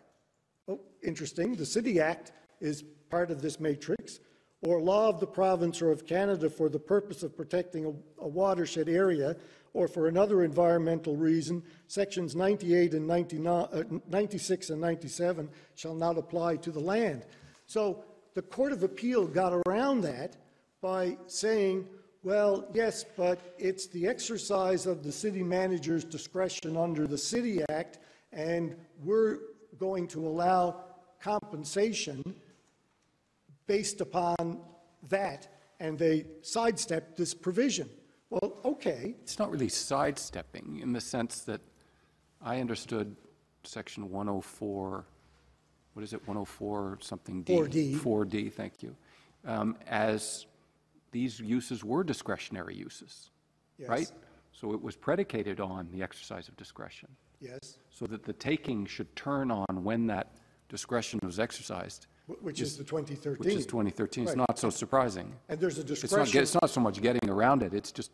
oh, 0.67 0.79
interesting, 1.03 1.55
the 1.55 1.65
City 1.65 1.99
Act 1.99 2.31
is 2.59 2.83
part 3.09 3.29
of 3.29 3.41
this 3.41 3.59
matrix, 3.59 4.19
or 4.61 4.81
law 4.81 5.07
of 5.07 5.19
the 5.19 5.27
province 5.27 5.81
or 5.81 5.91
of 5.91 6.05
Canada 6.05 6.49
for 6.49 6.67
the 6.67 6.79
purpose 6.79 7.23
of 7.23 7.37
protecting 7.37 7.85
a, 7.85 8.23
a 8.23 8.27
watershed 8.27 8.89
area 8.89 9.35
or 9.73 9.87
for 9.87 10.07
another 10.07 10.43
environmental 10.43 11.15
reason, 11.15 11.63
sections 11.87 12.35
98 12.35 12.93
and 12.93 13.07
99, 13.07 13.67
uh, 13.71 13.83
96 14.07 14.69
and 14.69 14.81
97 14.81 15.49
shall 15.75 15.95
not 15.95 16.17
apply 16.17 16.55
to 16.57 16.71
the 16.71 16.79
land. 16.79 17.25
So 17.65 18.03
the 18.33 18.41
Court 18.41 18.71
of 18.71 18.83
Appeal 18.83 19.27
got 19.27 19.53
around 19.65 20.01
that 20.01 20.37
by 20.81 21.17
saying, 21.27 21.87
well, 22.23 22.67
yes, 22.73 23.05
but 23.15 23.55
it's 23.57 23.87
the 23.87 24.07
exercise 24.07 24.85
of 24.85 25.03
the 25.03 25.11
city 25.11 25.43
manager's 25.43 26.03
discretion 26.03 26.75
under 26.75 27.07
the 27.07 27.17
City 27.17 27.61
Act, 27.69 27.99
and 28.33 28.75
we're 29.03 29.39
going 29.77 30.07
to 30.07 30.27
allow 30.27 30.83
compensation 31.21 32.23
based 33.67 34.01
upon 34.01 34.59
that, 35.09 35.47
and 35.79 35.97
they 35.97 36.25
sidestepped 36.41 37.15
this 37.15 37.33
provision. 37.33 37.89
Well, 38.29 38.57
okay, 38.63 39.15
It's 39.23 39.39
not 39.39 39.49
really 39.49 39.69
sidestepping 39.69 40.79
in 40.81 40.93
the 40.93 41.01
sense 41.01 41.41
that 41.41 41.61
I 42.41 42.59
understood 42.59 43.15
section 43.63 44.09
104, 44.09 45.05
what 45.93 46.03
is 46.03 46.13
it, 46.13 46.21
104 46.27 46.99
something 47.01 47.41
D? 47.43 47.53
4D. 47.53 47.95
4D, 47.95 48.53
thank 48.53 48.83
you, 48.83 48.95
um, 49.45 49.77
as 49.87 50.45
these 51.11 51.39
uses 51.39 51.83
were 51.83 52.03
discretionary 52.03 52.75
uses, 52.75 53.31
right? 53.87 54.11
So 54.51 54.73
it 54.73 54.81
was 54.81 54.95
predicated 54.95 55.59
on 55.59 55.89
the 55.91 56.03
exercise 56.03 56.47
of 56.47 56.55
discretion, 56.55 57.09
yes, 57.39 57.79
so 57.89 58.05
that 58.05 58.23
the 58.23 58.33
taking 58.33 58.85
should 58.85 59.13
turn 59.15 59.49
on 59.49 59.83
when 59.83 60.05
that 60.07 60.35
discretion 60.69 61.19
was 61.23 61.39
exercised, 61.39 62.05
wh- 62.29 62.43
which 62.43 62.61
is 62.61 62.77
the 62.77 62.83
2013. 62.83 63.37
which 63.39 63.55
is 63.55 63.65
2013. 63.65 64.23
It's 64.23 64.31
Right. 64.31 64.37
not 64.47 64.59
so 64.59 64.69
surprising. 64.69 65.33
And 65.49 65.59
there's 65.59 65.77
a 65.77 65.81
It's 65.81 65.89
not, 65.89 66.01
discretion. 66.01 66.41
it's 66.41 66.53
not 66.53 66.69
so 66.69 66.79
much 66.81 67.01
getting 67.01 67.29
around 67.29 67.63
it, 67.63 67.73
it's 67.73 67.91
just 67.91 68.11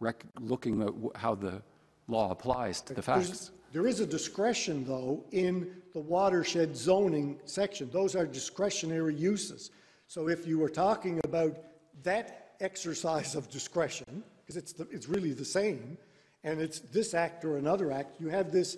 rec- 0.00 0.26
looking 0.40 0.82
at 0.82 0.90
wh- 0.90 1.16
how 1.18 1.34
the 1.34 1.62
law 2.08 2.30
applies 2.30 2.80
to 2.82 2.94
the 2.94 3.00
There's- 3.02 3.28
facts. 3.28 3.50
There 3.72 3.86
is 3.88 3.98
a 4.00 4.06
discretion, 4.06 4.84
though, 4.84 5.24
in 5.32 5.82
the 5.94 6.00
watershed 6.00 6.76
zoning 6.76 7.40
section. 7.44 7.90
Those 7.90 8.14
are 8.14 8.26
discretionary 8.26 9.14
uses. 9.16 9.70
So 10.06 10.28
if 10.28 10.46
you 10.46 10.58
were 10.58 10.68
talking 10.68 11.18
about 11.24 11.56
that 12.04 12.54
exercise 12.60 13.34
of 13.34 13.48
discretion, 13.50 14.22
because 14.42 14.56
it's, 14.56 14.72
the- 14.72 14.88
it's 14.90 15.08
really 15.08 15.32
the 15.32 15.44
same, 15.44 15.98
and 16.44 16.60
it's 16.60 16.80
this 16.80 17.14
act 17.14 17.44
or 17.44 17.56
another 17.56 17.90
act, 17.90 18.20
you 18.20 18.28
have 18.28 18.52
this 18.52 18.76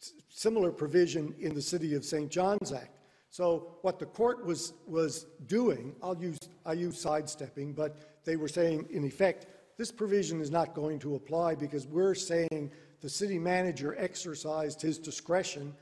s- 0.00 0.12
similar 0.28 0.70
provision 0.70 1.34
in 1.40 1.54
the 1.54 1.62
City 1.62 1.94
of 1.94 2.04
St. 2.04 2.30
John's 2.30 2.70
Act. 2.72 2.97
So 3.30 3.76
what 3.82 3.98
the 3.98 4.06
court 4.06 4.44
was, 4.44 4.72
was 4.86 5.26
doing, 5.46 5.94
I'll 6.02 6.16
use, 6.16 6.38
I 6.64 6.72
use 6.72 7.00
sidestepping, 7.00 7.74
but 7.74 8.24
they 8.24 8.36
were 8.36 8.48
saying, 8.48 8.86
in 8.90 9.04
effect, 9.04 9.46
this 9.76 9.92
provision 9.92 10.40
is 10.40 10.50
not 10.50 10.74
going 10.74 10.98
to 11.00 11.14
apply 11.14 11.54
because 11.54 11.86
we're 11.86 12.14
saying 12.14 12.72
the 13.00 13.08
city 13.08 13.38
manager 13.38 13.94
exercised 13.98 14.82
his 14.82 14.98
discretion. 14.98 15.74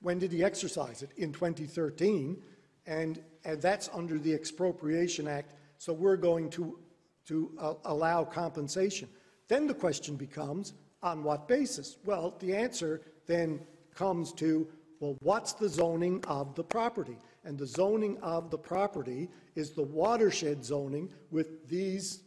When 0.00 0.18
did 0.18 0.32
he 0.32 0.44
exercise 0.44 1.02
it? 1.02 1.10
In 1.16 1.32
2013. 1.32 2.42
And, 2.86 3.22
and 3.44 3.62
that's 3.62 3.88
under 3.92 4.18
the 4.18 4.32
Expropriation 4.32 5.28
Act. 5.28 5.54
So 5.78 5.92
we're 5.92 6.16
going 6.16 6.50
to, 6.50 6.78
to 7.26 7.50
uh, 7.58 7.74
allow 7.84 8.24
compensation. 8.24 9.08
Then 9.46 9.66
the 9.66 9.74
question 9.74 10.16
becomes, 10.16 10.74
on 11.02 11.22
what 11.22 11.48
basis? 11.48 11.96
Well, 12.04 12.34
the 12.40 12.54
answer 12.54 13.00
then 13.26 13.60
comes 13.94 14.32
to, 14.34 14.68
well, 15.00 15.16
what's 15.20 15.52
the 15.52 15.68
zoning 15.68 16.24
of 16.26 16.54
the 16.54 16.64
property? 16.64 17.16
And 17.44 17.56
the 17.56 17.66
zoning 17.66 18.18
of 18.18 18.50
the 18.50 18.58
property 18.58 19.28
is 19.54 19.70
the 19.70 19.82
watershed 19.82 20.64
zoning 20.64 21.12
with 21.30 21.68
these 21.68 22.22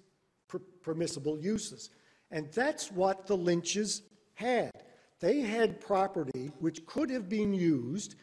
per- 0.48 0.60
permissible 0.82 1.38
uses. 1.40 1.90
And 2.32 2.52
that's 2.54 2.92
what 2.92 3.28
the 3.28 3.36
Lynches 3.36 4.04
had. 4.34 4.72
They 5.20 5.42
had 5.42 5.82
property 5.82 6.52
which 6.60 6.86
could 6.86 7.10
have 7.10 7.30
been 7.30 7.54
used 7.54 8.16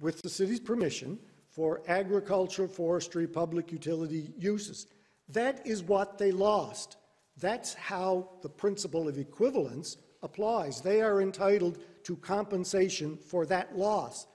with 0.00 0.20
the 0.22 0.28
city's 0.28 0.60
permission 0.60 1.18
for 1.50 1.82
agriculture, 1.88 2.68
forestry, 2.68 3.26
public 3.26 3.72
utility 3.72 4.32
uses. 4.36 4.86
That 5.28 5.66
is 5.66 5.82
what 5.82 6.18
they 6.18 6.30
lost. 6.30 6.96
That's 7.40 7.74
how 7.74 8.28
the 8.42 8.48
principle 8.48 9.08
of 9.08 9.18
equivalence 9.18 9.96
applies. 10.22 10.80
They 10.80 11.00
are 11.00 11.20
entitled 11.20 11.78
to 12.04 12.16
compensation 12.16 13.16
for 13.16 13.46
that 13.46 13.76
loss. 13.76 14.26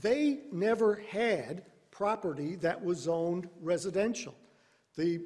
They 0.00 0.40
never 0.52 1.02
had 1.08 1.64
property 1.90 2.56
that 2.56 2.82
was 2.82 2.98
zoned 2.98 3.48
residential. 3.60 4.34
The, 4.96 5.22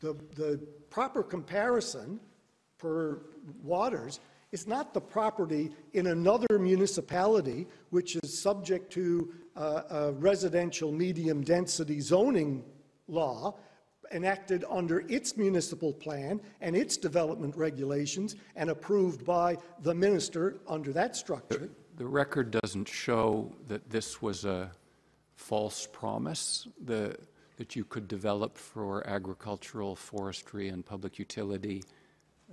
the, 0.00 0.14
the 0.34 0.66
proper 0.90 1.22
comparison 1.22 2.20
per 2.78 3.22
Waters 3.62 4.20
is 4.52 4.66
not 4.66 4.92
the 4.92 5.00
property 5.00 5.70
in 5.92 6.08
another 6.08 6.58
municipality 6.58 7.66
which 7.90 8.16
is 8.16 8.42
subject 8.42 8.92
to 8.92 9.32
uh, 9.56 9.82
a 9.90 10.12
residential 10.12 10.90
medium 10.90 11.42
density 11.42 12.00
zoning 12.00 12.64
law 13.06 13.54
enacted 14.10 14.64
under 14.68 15.00
its 15.08 15.36
municipal 15.36 15.92
plan 15.92 16.40
and 16.60 16.76
its 16.76 16.96
development 16.96 17.56
regulations 17.56 18.36
and 18.56 18.70
approved 18.70 19.24
by 19.24 19.56
the 19.82 19.94
minister 19.94 20.56
under 20.68 20.92
that 20.92 21.16
structure. 21.16 21.68
The 21.96 22.06
record 22.06 22.50
doesn't 22.50 22.88
show 22.88 23.52
that 23.68 23.88
this 23.90 24.22
was 24.22 24.44
a 24.44 24.70
false 25.36 25.86
promise, 25.92 26.66
the, 26.84 27.16
that 27.56 27.76
you 27.76 27.84
could 27.84 28.08
develop 28.08 28.56
for 28.56 29.06
agricultural, 29.06 29.96
forestry, 29.96 30.68
and 30.68 30.84
public 30.84 31.18
utility 31.18 31.82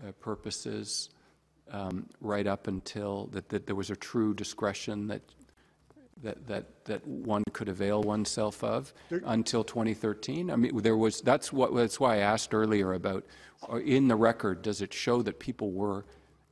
uh, 0.05 0.11
purposes 0.19 1.09
um, 1.71 2.05
right 2.21 2.47
up 2.47 2.67
until, 2.67 3.27
that, 3.31 3.49
that 3.49 3.65
there 3.65 3.75
was 3.75 3.89
a 3.89 3.95
true 3.95 4.33
discretion 4.33 5.07
that, 5.07 5.21
that, 6.23 6.47
that, 6.47 6.85
that 6.85 7.05
one 7.07 7.43
could 7.53 7.69
avail 7.69 8.01
oneself 8.01 8.63
of 8.63 8.93
until 9.25 9.63
2013? 9.63 10.51
I 10.51 10.55
mean, 10.55 10.77
there 10.81 10.97
was, 10.97 11.21
that's 11.21 11.51
what, 11.53 11.75
that's 11.75 11.99
why 11.99 12.15
I 12.15 12.19
asked 12.19 12.53
earlier 12.53 12.93
about, 12.93 13.25
uh, 13.71 13.77
in 13.77 14.07
the 14.07 14.15
record, 14.15 14.61
does 14.61 14.81
it 14.81 14.93
show 14.93 15.21
that 15.21 15.39
people 15.39 15.71
were 15.71 16.05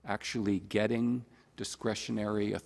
actually 0.07 0.59
getting 0.69 1.23
discretionary 1.57 2.55
uh, 2.55 2.59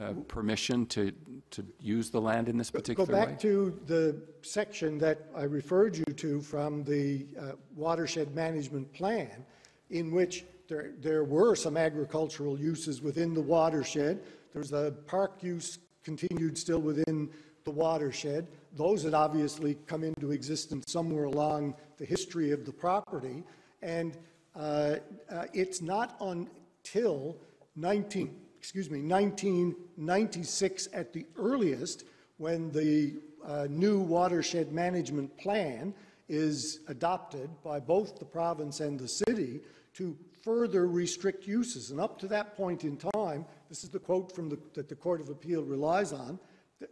uh, 0.00 0.12
permission 0.26 0.86
to, 0.86 1.12
to 1.50 1.64
use 1.80 2.10
the 2.10 2.20
land 2.20 2.48
in 2.48 2.56
this 2.56 2.70
particular 2.70 3.06
way? 3.06 3.20
Go 3.20 3.26
back 3.26 3.38
to 3.40 3.78
the 3.86 4.16
section 4.42 4.98
that 4.98 5.28
I 5.36 5.42
referred 5.42 5.96
you 5.96 6.04
to 6.04 6.40
from 6.40 6.82
the 6.84 7.26
uh, 7.38 7.52
watershed 7.76 8.34
management 8.34 8.92
plan, 8.92 9.44
in 9.90 10.10
which 10.10 10.44
there, 10.68 10.92
there 11.00 11.24
were 11.24 11.54
some 11.54 11.76
agricultural 11.76 12.58
uses 12.58 13.02
within 13.02 13.34
the 13.34 13.40
watershed. 13.40 14.20
There's 14.52 14.72
a 14.72 14.94
park 15.06 15.42
use 15.42 15.78
continued 16.04 16.56
still 16.56 16.80
within 16.80 17.30
the 17.64 17.70
watershed. 17.70 18.46
Those 18.76 19.02
had 19.02 19.14
obviously 19.14 19.76
come 19.86 20.04
into 20.04 20.32
existence 20.32 20.84
somewhere 20.88 21.24
along 21.24 21.74
the 21.96 22.04
history 22.04 22.52
of 22.52 22.66
the 22.66 22.72
property. 22.72 23.42
And 23.82 24.16
uh, 24.54 24.96
uh, 25.30 25.44
it's 25.52 25.80
not 25.80 26.16
until 26.20 27.36
19, 27.76 28.34
excuse 28.58 28.90
me, 28.90 29.00
1996 29.00 30.88
at 30.92 31.12
the 31.12 31.26
earliest, 31.36 32.04
when 32.36 32.70
the 32.70 33.14
uh, 33.44 33.66
new 33.70 34.00
watershed 34.00 34.72
management 34.72 35.36
plan 35.38 35.94
is 36.28 36.80
adopted 36.88 37.50
by 37.62 37.78
both 37.78 38.18
the 38.18 38.24
province 38.24 38.80
and 38.80 38.98
the 38.98 39.08
city 39.08 39.60
to 39.94 40.16
further 40.42 40.86
restrict 40.86 41.46
uses. 41.46 41.90
And 41.90 42.00
up 42.00 42.18
to 42.20 42.26
that 42.28 42.56
point 42.56 42.84
in 42.84 42.96
time, 43.14 43.44
this 43.68 43.84
is 43.84 43.90
the 43.90 43.98
quote 43.98 44.34
from 44.34 44.48
the, 44.48 44.58
that 44.74 44.88
the 44.88 44.94
Court 44.94 45.20
of 45.20 45.28
Appeal 45.28 45.62
relies 45.62 46.12
on, 46.12 46.38
the, 46.80 46.88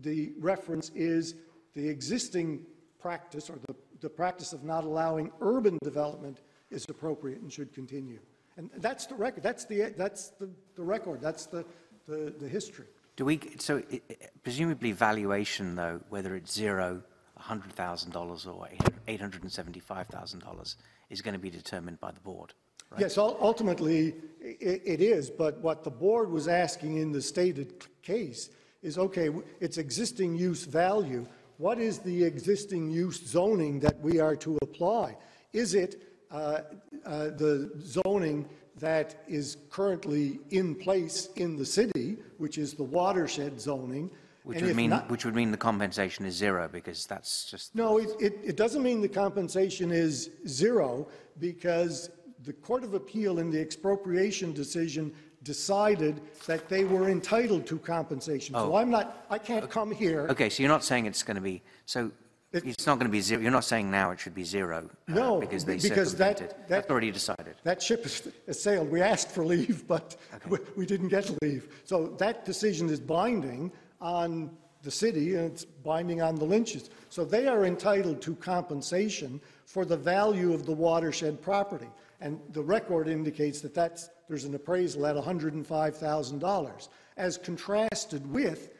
the 0.00 0.32
reference 0.38 0.90
is 0.94 1.34
the 1.74 1.88
existing 1.88 2.64
practice 3.00 3.48
or 3.50 3.58
the, 3.66 3.74
the 4.00 4.08
practice 4.10 4.52
of 4.52 4.62
not 4.64 4.84
allowing 4.84 5.30
urban 5.40 5.78
development 5.82 6.40
is 6.70 6.84
appropriate 6.88 7.40
and 7.40 7.52
should 7.52 7.72
continue. 7.72 8.18
And 8.56 8.70
that's 8.78 9.06
the 9.06 9.14
record. 9.14 9.42
That's 9.42 9.64
the, 9.64 9.94
that's 9.96 10.28
the, 10.38 10.48
the 10.76 10.82
record. 10.82 11.20
That's 11.20 11.46
the, 11.46 11.64
the, 12.06 12.34
the 12.38 12.48
history. 12.48 12.86
Do 13.16 13.24
we, 13.24 13.40
so 13.58 13.82
i- 13.92 14.00
i- 14.10 14.16
presumably 14.42 14.92
valuation 14.92 15.74
though, 15.74 16.00
whether 16.10 16.34
it's 16.36 16.52
zero, 16.52 17.02
$100,000 17.40 18.46
or 18.46 18.68
$875,000 19.08 20.76
is 21.10 21.20
going 21.22 21.34
to 21.34 21.40
be 21.40 21.50
determined 21.50 21.98
by 22.00 22.10
the 22.10 22.20
board, 22.20 22.54
right? 22.92 23.00
Yes, 23.00 23.18
ul- 23.18 23.36
ultimately, 23.40 24.14
i- 24.42 24.56
it 24.60 25.00
is, 25.00 25.30
but 25.30 25.58
what 25.60 25.84
the 25.84 25.90
board 25.90 26.30
was 26.30 26.48
asking 26.48 26.96
in 26.98 27.12
the 27.12 27.20
stated 27.22 27.82
c- 27.82 27.88
case 28.02 28.50
is, 28.82 28.98
okay, 28.98 29.26
w- 29.26 29.44
it's 29.60 29.78
existing 29.78 30.34
use 30.36 30.64
value. 30.64 31.26
What 31.58 31.78
is 31.78 31.98
the 31.98 32.24
existing 32.24 32.90
use 32.90 33.24
zoning 33.26 33.80
that 33.80 34.00
we 34.00 34.18
are 34.20 34.36
to 34.36 34.58
apply? 34.62 35.16
Is 35.52 35.74
it 35.74 36.02
uh, 36.30 36.62
uh, 37.04 37.24
the 37.36 37.70
zoning 37.78 38.48
that 38.78 39.22
is 39.28 39.58
currently 39.70 40.40
in 40.50 40.74
place 40.74 41.28
in 41.36 41.56
the 41.56 41.66
city, 41.66 42.16
which 42.38 42.56
is 42.56 42.72
the 42.74 42.82
watershed 42.82 43.60
zoning? 43.60 44.10
Which 44.44 44.56
And 44.56 44.64
would 44.64 44.70
if 44.70 44.76
mean, 44.76 44.90
not- 44.90 45.08
which 45.10 45.24
would 45.26 45.36
mean 45.36 45.50
the 45.52 45.56
compensation 45.58 46.24
is 46.24 46.34
zero 46.34 46.68
because 46.72 47.06
that's 47.06 47.48
just, 47.50 47.74
No, 47.76 47.98
it, 47.98 48.08
it, 48.18 48.40
it 48.42 48.56
doesn't 48.56 48.82
mean 48.82 49.00
the 49.02 49.08
compensation 49.08 49.92
is 49.92 50.30
zero 50.48 51.06
because 51.38 52.10
the 52.44 52.52
Court 52.52 52.84
of 52.84 52.94
Appeal 52.94 53.38
in 53.38 53.50
the 53.50 53.60
expropriation 53.60 54.52
decision 54.52 55.12
decided 55.42 56.20
that 56.46 56.68
they 56.68 56.84
were 56.84 57.08
entitled 57.08 57.66
to 57.66 57.78
compensation. 57.78 58.54
So 58.54 58.72
Oh. 58.72 58.76
I'm 58.76 58.90
not, 58.90 59.26
I 59.30 59.38
can't 59.38 59.68
come 59.68 59.90
here. 59.90 60.26
okay, 60.30 60.48
so 60.48 60.62
you're 60.62 60.70
not 60.70 60.84
saying 60.84 61.06
it's 61.06 61.22
going 61.22 61.34
to 61.36 61.40
be, 61.40 61.62
so 61.86 62.10
It- 62.52 62.64
it's 62.66 62.86
not 62.86 62.98
going 62.98 63.06
to 63.08 63.12
be 63.12 63.20
zero, 63.20 63.40
you're 63.40 63.50
not 63.50 63.64
saying 63.64 63.90
now 63.90 64.10
it 64.12 64.20
should 64.20 64.34
be 64.34 64.44
zero? 64.44 64.88
uh, 65.08 65.12
No, 65.12 65.40
Because 65.40 65.64
they 65.64 65.76
because 65.78 66.14
that- 66.16 66.38
circumvented. 66.38 66.50
that- 66.50 66.68
That's 66.68 66.90
already 66.90 67.10
decided. 67.10 67.54
That 67.64 67.82
ship 67.82 68.02
has- 68.04 68.28
has 68.46 68.60
sailed. 68.62 68.90
We 68.90 69.00
asked 69.00 69.30
for 69.30 69.44
leave, 69.44 69.86
but 69.94 70.16
we- 70.48 70.58
we 70.76 70.86
didn't 70.86 71.08
get 71.08 71.30
leave. 71.42 71.68
So 71.84 72.08
that 72.18 72.44
decision 72.44 72.88
is 72.88 73.00
binding 73.00 73.72
on 74.00 74.50
the 74.82 74.90
city, 74.90 75.34
and 75.36 75.50
it's 75.50 75.64
binding 75.64 76.22
on 76.22 76.34
the 76.36 76.44
Lynches. 76.44 76.90
So 77.08 77.24
they 77.24 77.46
are 77.48 77.64
entitled 77.64 78.20
to 78.22 78.34
compensation 78.36 79.40
for 79.64 79.84
the 79.84 79.96
value 79.96 80.52
of 80.52 80.66
the 80.66 80.72
watershed 80.72 81.40
property. 81.40 81.88
And 82.22 82.40
the 82.50 82.62
record 82.62 83.08
indicates 83.08 83.60
that 83.62 83.74
that's, 83.74 84.08
there's 84.28 84.44
an 84.44 84.54
appraisal 84.54 85.06
at 85.06 85.16
$105,000, 85.16 86.88
as 87.16 87.36
contrasted 87.36 88.32
with 88.32 88.70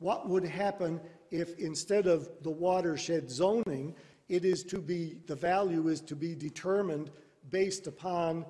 what 0.00 0.28
would 0.28 0.44
happen 0.44 1.00
if 1.30 1.58
instead 1.58 2.06
of 2.06 2.28
the 2.42 2.50
watershed 2.50 3.30
zoning, 3.30 3.94
it 4.28 4.44
is 4.44 4.62
to 4.64 4.78
be, 4.80 5.16
the 5.26 5.34
value 5.34 5.88
is 5.88 6.02
to 6.02 6.14
be 6.14 6.34
determined 6.34 7.10
based 7.50 7.86
upon 7.86 8.44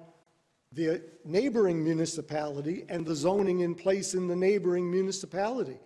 the 0.72 1.00
neighboring 1.24 1.82
municipality 1.84 2.84
and 2.88 3.06
the 3.06 3.14
zoning 3.14 3.60
in 3.60 3.72
place 3.72 4.14
in 4.14 4.26
the 4.26 4.36
neighboring 4.36 4.90
municipality, 4.90 5.78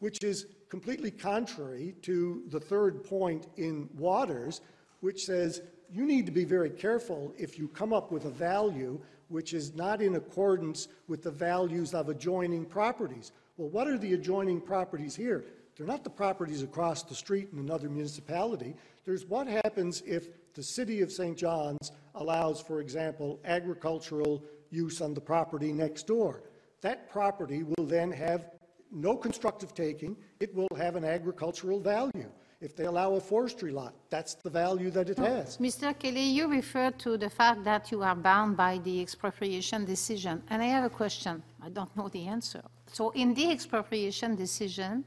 which 0.00 0.24
is 0.24 0.46
completely 0.68 1.12
contrary 1.12 1.94
to 2.02 2.42
the 2.48 2.60
third 2.60 3.04
point 3.04 3.46
in 3.56 3.88
Waters, 3.96 4.60
which 5.00 5.24
says 5.24 5.62
you 5.90 6.04
need 6.04 6.26
to 6.26 6.32
be 6.32 6.44
very 6.44 6.70
careful 6.70 7.32
if 7.38 7.58
you 7.58 7.68
come 7.68 7.92
up 7.92 8.12
with 8.12 8.26
a 8.26 8.30
value 8.30 9.00
which 9.28 9.52
is 9.52 9.74
not 9.74 10.00
in 10.00 10.16
accordance 10.16 10.88
with 11.06 11.22
the 11.22 11.30
values 11.30 11.94
of 11.94 12.08
adjoining 12.08 12.64
properties. 12.64 13.32
Well, 13.56 13.68
what 13.68 13.88
are 13.88 13.98
the 13.98 14.14
adjoining 14.14 14.60
properties 14.60 15.14
here? 15.14 15.44
They're 15.76 15.86
not 15.86 16.04
the 16.04 16.10
properties 16.10 16.62
across 16.62 17.02
the 17.02 17.14
street 17.14 17.48
in 17.52 17.58
another 17.58 17.88
municipality. 17.88 18.74
There's 19.04 19.24
what 19.26 19.46
happens 19.46 20.02
if 20.06 20.28
the 20.54 20.62
city 20.62 21.02
of 21.02 21.12
St. 21.12 21.36
John's 21.36 21.92
allows, 22.14 22.60
for 22.60 22.80
example, 22.80 23.38
agricultural 23.44 24.42
use 24.70 25.00
on 25.00 25.14
the 25.14 25.20
property 25.20 25.72
next 25.72 26.06
door. 26.06 26.42
That 26.80 27.08
property 27.10 27.62
will 27.62 27.86
then 27.86 28.10
have 28.10 28.50
no 28.90 29.16
constructive 29.16 29.74
taking, 29.74 30.16
it 30.40 30.54
will 30.54 30.68
have 30.76 30.96
an 30.96 31.04
agricultural 31.04 31.78
value. 31.78 32.30
If 32.60 32.74
they 32.74 32.86
allow 32.86 33.14
a 33.14 33.20
forestry 33.20 33.70
lot, 33.70 33.94
that's 34.10 34.34
the 34.34 34.50
value 34.50 34.90
that 34.90 35.08
it 35.08 35.18
has. 35.18 35.58
Mr. 35.58 35.96
Kelly, 35.96 36.22
you 36.24 36.48
referred 36.48 36.98
to 36.98 37.16
the 37.16 37.30
fact 37.30 37.62
that 37.62 37.92
you 37.92 38.02
are 38.02 38.16
bound 38.16 38.56
by 38.56 38.78
the 38.78 39.00
expropriation 39.00 39.84
decision, 39.84 40.42
and 40.50 40.60
I 40.60 40.66
have 40.66 40.82
a 40.82 40.90
question. 40.90 41.40
I 41.62 41.68
don't 41.68 41.94
know 41.96 42.08
the 42.08 42.26
answer. 42.26 42.62
So 42.92 43.10
in 43.10 43.32
the 43.32 43.48
expropriation 43.52 44.34
decision, 44.34 45.04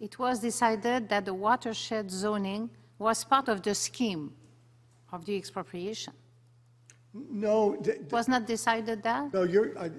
it 0.00 0.18
was 0.18 0.40
decided 0.40 1.08
that 1.10 1.26
the 1.26 1.34
watershed 1.34 2.10
zoning 2.10 2.68
was 2.98 3.22
part 3.22 3.48
of 3.48 3.62
the 3.62 3.74
scheme 3.74 4.32
of 5.12 5.24
the 5.24 5.36
expropriation. 5.36 6.14
No, 7.14 7.80
was 8.10 8.26
not 8.26 8.46
decided 8.46 9.02
that? 9.04 9.32
no, 9.32 9.44
you're, 9.44 9.78
I- 9.78 9.90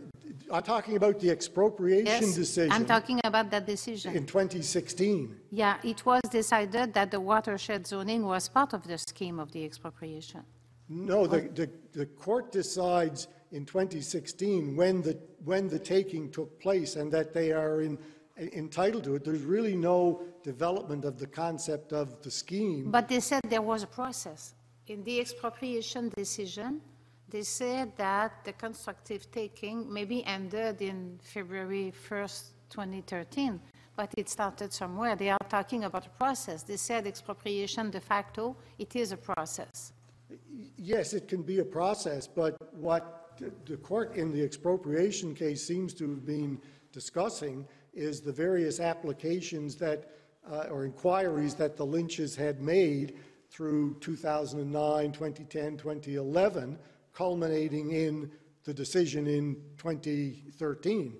I'm 0.52 0.64
talking 0.64 0.96
about 0.96 1.20
the 1.20 1.30
expropriation 1.30 2.06
Yes, 2.06 2.36
decision 2.36 2.72
I'm 2.72 2.86
talking 2.86 3.20
about 3.24 3.52
that 3.52 3.66
decision. 3.66 4.16
in 4.16 4.26
2016. 4.26 5.36
Yeah, 5.52 5.78
it 5.84 6.06
was 6.06 6.22
decided 6.30 6.94
that 6.94 7.12
the 7.12 7.20
watershed 7.20 7.88
zoning 7.88 8.26
was 8.26 8.50
part 8.50 8.74
of 8.74 8.84
the 8.88 8.98
scheme 8.98 9.40
of 9.40 9.52
the 9.52 9.64
expropriation. 9.64 10.44
No, 10.90 11.26
the, 11.26 11.42
the, 11.42 11.70
the 11.94 12.06
court 12.06 12.52
decides 12.52 13.28
in 13.52 13.66
2016 13.66 14.76
when 14.76 15.02
the, 15.02 15.18
when 15.46 15.68
the 15.68 15.80
taking 15.80 16.30
took 16.32 16.60
place 16.60 16.96
and 16.96 17.12
that 17.12 17.34
they 17.34 17.52
are 17.52 17.82
in, 17.82 17.98
entitled 18.38 19.04
to 19.06 19.16
it. 19.16 19.24
There's 19.24 19.44
really 19.44 19.76
no 19.76 20.24
development 20.44 21.06
of 21.06 21.18
the 21.18 21.28
concept 21.28 21.94
of 21.94 22.22
the 22.24 22.32
scheme. 22.32 22.92
But 22.92 23.08
they 23.08 23.20
said 23.20 23.42
there 23.48 23.62
was 23.62 23.84
a 23.84 23.88
process. 23.88 24.56
In 24.88 25.04
the 25.04 25.20
expropriation 25.20 26.10
decision, 26.10 26.82
they 27.32 27.44
said 27.44 27.96
that 27.96 28.44
the 28.44 28.54
constructive 28.54 29.32
taking 29.32 29.92
maybe 29.92 30.24
ended 30.26 30.82
in 30.82 31.18
February 31.24 31.94
1st, 32.10 32.44
2013, 32.70 33.60
but 33.96 34.14
it 34.18 34.30
started 34.30 34.72
somewhere. 34.74 35.16
They 35.16 35.30
are 35.30 35.48
talking 35.50 35.86
about 35.86 36.06
a 36.06 36.10
process. 36.10 36.64
They 36.64 36.78
said 36.78 37.08
expropriation 37.08 37.90
de 37.90 38.02
facto, 38.02 38.56
it 38.78 38.96
is 38.96 39.12
a 39.12 39.18
process. 39.18 39.94
Yes, 40.78 41.14
it 41.14 41.28
can 41.28 41.42
be 41.42 41.60
a 41.60 41.66
process, 41.66 42.28
but 42.28 42.56
what 42.74 43.38
the- 43.66 43.78
court 43.78 44.16
in 44.16 44.32
the 44.32 44.44
expropriation 44.44 45.34
case 45.34 45.66
seems 45.66 45.94
to 45.96 46.10
have 46.10 46.26
been 46.26 46.62
discussing 46.92 47.68
is 47.94 48.22
the 48.22 48.32
various 48.32 48.80
applications 48.80 49.76
that, 49.78 50.10
uh, 50.50 50.68
or 50.72 50.86
inquiries 50.86 51.56
that 51.56 51.76
the 51.76 51.86
Lynches 51.86 52.36
had 52.36 52.62
made 52.62 53.18
through 53.50 53.98
2009, 54.00 55.12
2010, 55.12 55.78
2011, 55.78 56.78
culminating 57.22 57.92
in 57.92 58.32
the 58.64 58.74
decision 58.74 59.28
in 59.28 59.56
2013. 59.78 61.14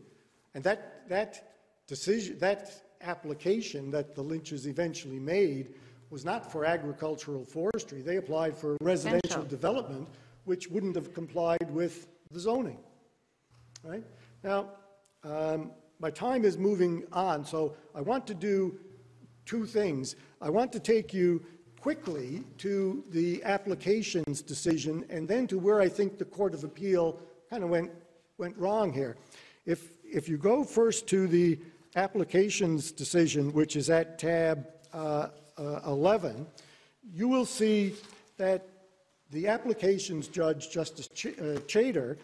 And 0.56 0.64
that, 0.64 1.08
that 1.10 1.54
decision, 1.86 2.40
that 2.40 2.72
application 3.02 3.92
that 3.92 4.16
the 4.16 4.24
Lynches 4.24 4.66
eventually 4.66 5.20
made 5.20 5.76
was 6.10 6.26
not 6.26 6.52
for 6.52 6.66
agricultural 6.66 7.46
forestry. 7.46 8.02
They 8.02 8.18
applied 8.18 8.58
for 8.58 8.78
residential 8.82 9.20
Residential. 9.28 9.58
development, 9.58 10.08
which 10.46 10.68
wouldn't 10.70 10.96
have 10.96 11.14
complied 11.14 11.70
with 11.70 12.08
the 12.32 12.40
zoning. 12.40 12.80
Right? 13.84 14.04
Now, 14.44 14.70
um, 15.24 15.70
my 16.00 16.10
time 16.10 16.46
is 16.46 16.58
moving 16.58 17.04
on, 17.12 17.46
so 17.46 17.76
I 17.94 18.02
want 18.02 18.26
to 18.26 18.34
do 18.34 18.76
two 19.46 19.68
things. 19.68 20.16
I 20.42 20.50
want 20.50 20.72
to 20.74 20.80
take 20.80 21.14
you 21.14 21.46
quickly 21.82 22.44
to 22.60 23.04
the 23.10 23.44
applications 23.44 24.44
decision 24.44 25.04
and 25.10 25.28
then 25.28 25.48
to 25.48 25.58
where 25.58 25.82
I 25.82 25.90
think 25.90 26.20
the 26.20 26.26
Court 26.26 26.54
of 26.54 26.64
Appeal 26.64 27.20
kind 27.50 27.64
of 27.64 27.72
went, 27.72 27.90
went 28.38 28.56
wrong 28.58 28.94
here. 28.94 29.18
If, 29.66 29.90
if 30.06 30.30
you 30.30 30.38
go 30.38 30.64
first 30.64 31.08
to 31.08 31.28
the 31.28 31.58
applications 31.96 32.92
decision, 32.92 33.52
which 33.52 33.76
is 33.76 33.90
at 33.90 34.20
tab 34.20 34.68
uh, 34.94 35.30
uh, 35.58 35.80
11, 35.88 36.46
you 37.16 37.28
will 37.28 37.46
see 37.48 37.96
that 38.38 38.68
the 39.32 39.48
applications 39.48 40.28
judge, 40.28 40.70
Justice 40.70 41.08
Ch- 41.08 41.40
uh, 41.40 41.60
Chater, 41.68 42.18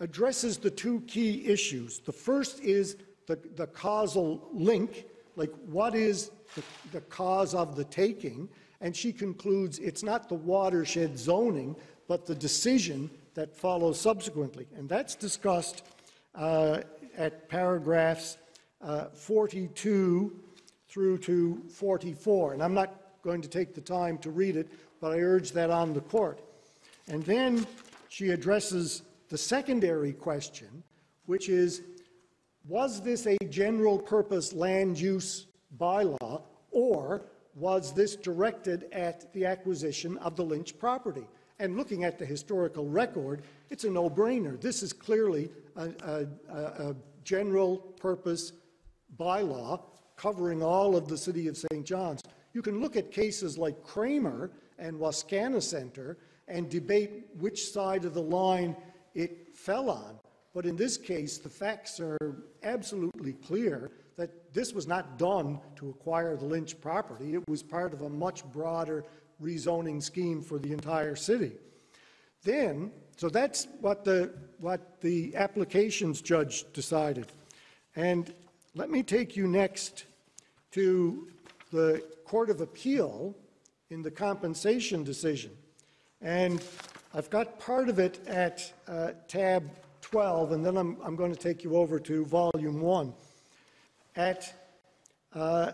addresses 0.00 0.58
the 0.58 0.70
two 0.70 1.00
key 1.06 1.46
issues. 1.46 2.00
The 2.00 2.12
first 2.12 2.60
is 2.60 2.96
the, 3.26 3.38
the 3.56 3.68
causal 3.68 4.48
link, 4.52 5.06
like 5.34 5.52
what 5.66 5.94
is 5.94 6.30
the, 6.54 6.62
the 6.92 7.00
cause 7.02 7.54
of 7.54 7.74
the 7.74 7.84
taking, 7.84 8.48
and 8.80 8.94
she 8.94 9.12
concludes 9.12 9.78
it's 9.78 10.02
not 10.02 10.28
the 10.28 10.34
watershed 10.34 11.18
zoning, 11.18 11.74
but 12.06 12.26
the 12.26 12.34
decision 12.34 13.10
that 13.34 13.56
follows 13.56 14.00
subsequently. 14.00 14.66
And 14.76 14.88
that's 14.88 15.14
discussed 15.14 15.82
uh, 16.34 16.80
at 17.16 17.48
paragraphs 17.48 18.38
uh, 18.80 19.06
42 19.06 20.32
through 20.88 21.18
to 21.18 21.62
44. 21.70 22.54
And 22.54 22.62
I'm 22.62 22.74
not 22.74 22.94
going 23.22 23.42
to 23.42 23.48
take 23.48 23.74
the 23.74 23.80
time 23.80 24.18
to 24.18 24.30
read 24.30 24.56
it, 24.56 24.68
but 25.00 25.12
I 25.12 25.18
urge 25.18 25.52
that 25.52 25.70
on 25.70 25.92
the 25.92 26.00
court. 26.00 26.40
And 27.08 27.22
then 27.24 27.66
she 28.08 28.30
addresses 28.30 29.02
the 29.28 29.38
secondary 29.38 30.12
question, 30.12 30.82
which 31.26 31.48
is, 31.48 31.82
was 32.66 33.00
this 33.02 33.26
a 33.26 33.36
general 33.48 33.98
purpose 33.98 34.52
land 34.52 34.98
use 34.98 35.46
bylaw, 35.78 36.42
or 36.70 37.22
was 37.58 37.92
this 37.92 38.16
directed 38.16 38.86
at 38.92 39.32
the 39.32 39.44
acquisition 39.44 40.16
of 40.18 40.36
the 40.36 40.44
Lynch 40.44 40.78
property? 40.78 41.26
And 41.58 41.76
looking 41.76 42.04
at 42.04 42.18
the 42.18 42.24
historical 42.24 42.88
record, 42.88 43.42
it's 43.68 43.84
a 43.84 43.90
no-brainer. 43.90 44.60
This 44.60 44.82
is 44.82 44.92
clearly 44.92 45.50
a, 45.76 45.88
a, 46.04 46.26
a, 46.50 46.90
a 46.90 46.96
general 47.24 47.78
purpose 47.78 48.52
bylaw 49.18 49.82
covering 50.16 50.62
all 50.62 50.96
of 50.96 51.08
the 51.08 51.16
city 51.16 51.48
of 51.48 51.56
St. 51.56 51.84
John's. 51.84 52.22
You 52.52 52.62
can 52.62 52.80
look 52.80 52.96
at 52.96 53.10
cases 53.10 53.58
like 53.58 53.82
Kramer 53.82 54.50
and 54.78 54.96
Wascana 54.98 55.62
Center 55.62 56.18
and 56.46 56.68
debate 56.68 57.26
which 57.38 57.70
side 57.70 58.04
of 58.04 58.14
the 58.14 58.22
line 58.22 58.76
it 59.14 59.54
fell 59.54 59.90
on. 59.90 60.18
But 60.54 60.64
in 60.64 60.76
this 60.76 60.96
case, 60.96 61.38
the 61.38 61.48
facts 61.48 62.00
are 62.00 62.36
absolutely 62.62 63.32
clear 63.32 63.90
that 64.18 64.52
this 64.52 64.74
was 64.74 64.88
not 64.88 65.16
done 65.16 65.60
to 65.76 65.88
acquire 65.88 66.36
the 66.36 66.44
Lynch 66.44 66.78
property. 66.80 67.34
It 67.34 67.48
was 67.48 67.62
part 67.62 67.94
of 67.94 68.02
a 68.02 68.08
much 68.08 68.44
broader 68.52 69.04
rezoning 69.40 70.02
scheme 70.02 70.42
for 70.42 70.58
the 70.58 70.72
entire 70.72 71.14
city. 71.14 71.52
Then, 72.42 72.90
so 73.16 73.28
that's 73.28 73.68
what 73.80 74.04
the, 74.04 74.34
what 74.58 75.00
the 75.00 75.36
applications 75.36 76.20
judge 76.20 76.70
decided. 76.72 77.26
And 77.94 78.34
let 78.74 78.90
me 78.90 79.04
take 79.04 79.36
you 79.36 79.46
next 79.46 80.04
to 80.72 81.28
the 81.70 82.02
Court 82.24 82.50
of 82.50 82.60
Appeal 82.60 83.36
in 83.90 84.02
the 84.02 84.10
compensation 84.10 85.04
decision. 85.04 85.52
And 86.20 86.60
I've 87.14 87.30
got 87.30 87.60
part 87.60 87.88
of 87.88 88.00
it 88.00 88.18
at 88.26 88.72
uh, 88.88 89.12
tab 89.28 89.70
12, 90.00 90.52
and 90.52 90.66
then 90.66 90.76
I'm, 90.76 90.96
I'm 91.04 91.14
going 91.14 91.32
to 91.32 91.38
take 91.38 91.62
you 91.62 91.76
over 91.76 92.00
to 92.00 92.24
volume 92.24 92.80
1. 92.80 93.14
At 94.16 94.52
uh, 95.34 95.72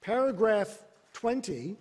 paragraph 0.00 0.78
20, 1.12 1.76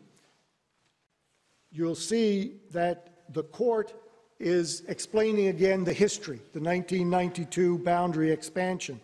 you'll 1.72 1.96
see 1.96 2.56
that 2.72 3.14
the 3.34 3.44
court 3.44 3.94
is 4.40 4.84
explaining 4.88 5.48
again 5.48 5.84
the 5.84 5.94
history, 5.94 6.38
the 6.54 6.60
1992 6.60 7.80
boundary 7.80 8.32
expansion. 8.32 9.00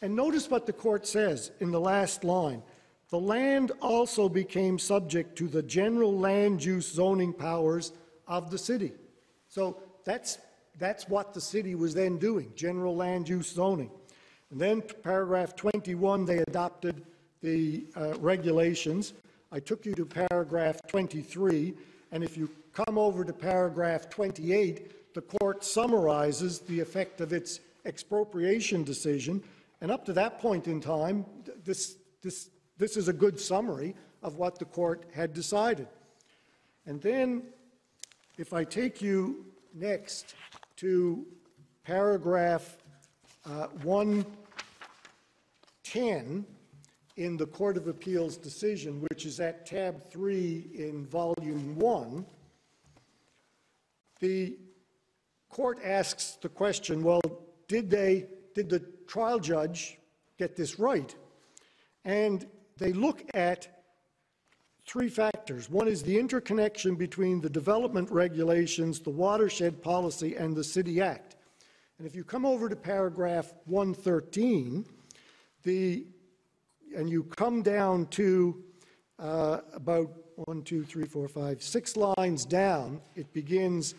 And 0.00 0.14
notice 0.14 0.50
what 0.50 0.66
the 0.66 0.72
court 0.72 1.06
says 1.06 1.50
in 1.60 1.70
the 1.70 1.80
last 1.80 2.24
line. 2.24 2.62
The 3.10 3.18
land 3.18 3.72
also 3.80 4.28
became 4.28 4.78
subject 4.78 5.36
to 5.38 5.48
the 5.48 5.62
general 5.62 6.16
land 6.16 6.62
use 6.62 6.92
zoning 6.92 7.32
powers 7.32 7.92
of 8.26 8.50
the 8.50 8.58
city. 8.58 8.92
So 9.48 9.78
that's, 10.04 10.38
that's 10.78 11.08
what 11.08 11.32
the 11.32 11.40
city 11.40 11.74
was 11.74 11.94
then 11.94 12.18
doing, 12.18 12.52
general 12.54 12.94
land 12.94 13.28
use 13.28 13.50
zoning. 13.50 13.90
And 14.50 14.60
then 14.60 14.82
paragraph 15.02 15.54
21, 15.56 16.24
they 16.24 16.38
adopted 16.38 17.04
the 17.42 17.84
uh, 17.96 18.14
regulations. 18.18 19.12
I 19.52 19.60
took 19.60 19.84
you 19.84 19.94
to 19.94 20.06
paragraph 20.06 20.80
23, 20.88 21.74
and 22.12 22.24
if 22.24 22.36
you 22.36 22.50
come 22.72 22.96
over 22.96 23.24
to 23.24 23.32
paragraph 23.32 24.08
28, 24.08 25.14
the 25.14 25.20
court 25.20 25.64
summarizes 25.64 26.60
the 26.60 26.80
effect 26.80 27.20
of 27.20 27.32
its 27.32 27.60
expropriation 27.84 28.84
decision. 28.84 29.42
And 29.80 29.90
up 29.90 30.04
to 30.06 30.12
that 30.14 30.38
point 30.38 30.66
in 30.66 30.80
time, 30.80 31.24
this, 31.64 31.96
this, 32.22 32.50
this 32.78 32.96
is 32.96 33.08
a 33.08 33.12
good 33.12 33.38
summary 33.38 33.94
of 34.22 34.36
what 34.36 34.58
the 34.58 34.64
court 34.64 35.04
had 35.14 35.34
decided. 35.34 35.88
And 36.86 37.00
then, 37.00 37.42
if 38.38 38.52
I 38.52 38.64
take 38.64 39.02
you 39.02 39.46
next 39.74 40.34
to 40.76 41.26
paragraph 41.84 42.78
uh, 43.48 43.68
110 43.82 46.46
in 47.16 47.36
the 47.36 47.46
Court 47.46 47.76
of 47.76 47.88
Appeals 47.88 48.36
decision, 48.36 49.04
which 49.10 49.26
is 49.26 49.40
at 49.40 49.66
tab 49.66 50.08
3 50.10 50.70
in 50.74 51.04
volume 51.06 51.74
1, 51.76 52.24
the 54.20 54.56
court 55.48 55.78
asks 55.82 56.38
the 56.42 56.48
question, 56.48 57.02
well, 57.02 57.22
did 57.68 57.90
they, 57.90 58.26
did 58.54 58.68
the 58.68 58.80
trial 59.06 59.38
judge 59.38 59.98
get 60.38 60.56
this 60.56 60.78
right? 60.78 61.14
And 62.04 62.46
they 62.76 62.92
look 62.92 63.24
at 63.34 63.84
three 64.86 65.08
factors. 65.08 65.68
One 65.68 65.88
is 65.88 66.02
the 66.02 66.18
interconnection 66.18 66.94
between 66.94 67.40
the 67.40 67.50
development 67.50 68.10
regulations, 68.10 69.00
the 69.00 69.10
watershed 69.10 69.82
policy, 69.82 70.36
and 70.36 70.56
the 70.56 70.64
City 70.64 71.00
Act. 71.00 71.27
And 71.98 72.06
if 72.06 72.14
you 72.14 72.22
come 72.22 72.46
over 72.46 72.68
to 72.68 72.76
paragraph 72.76 73.52
113, 73.64 74.84
the, 75.64 76.06
and 76.96 77.10
you 77.10 77.24
come 77.24 77.60
down 77.60 78.06
to 78.06 78.62
uh, 79.18 79.60
about 79.74 80.12
one, 80.46 80.62
two, 80.62 80.84
three, 80.84 81.06
four, 81.06 81.26
five, 81.26 81.60
six 81.60 81.96
lines 81.96 82.44
down, 82.44 83.00
it 83.16 83.32
begins, 83.32 83.96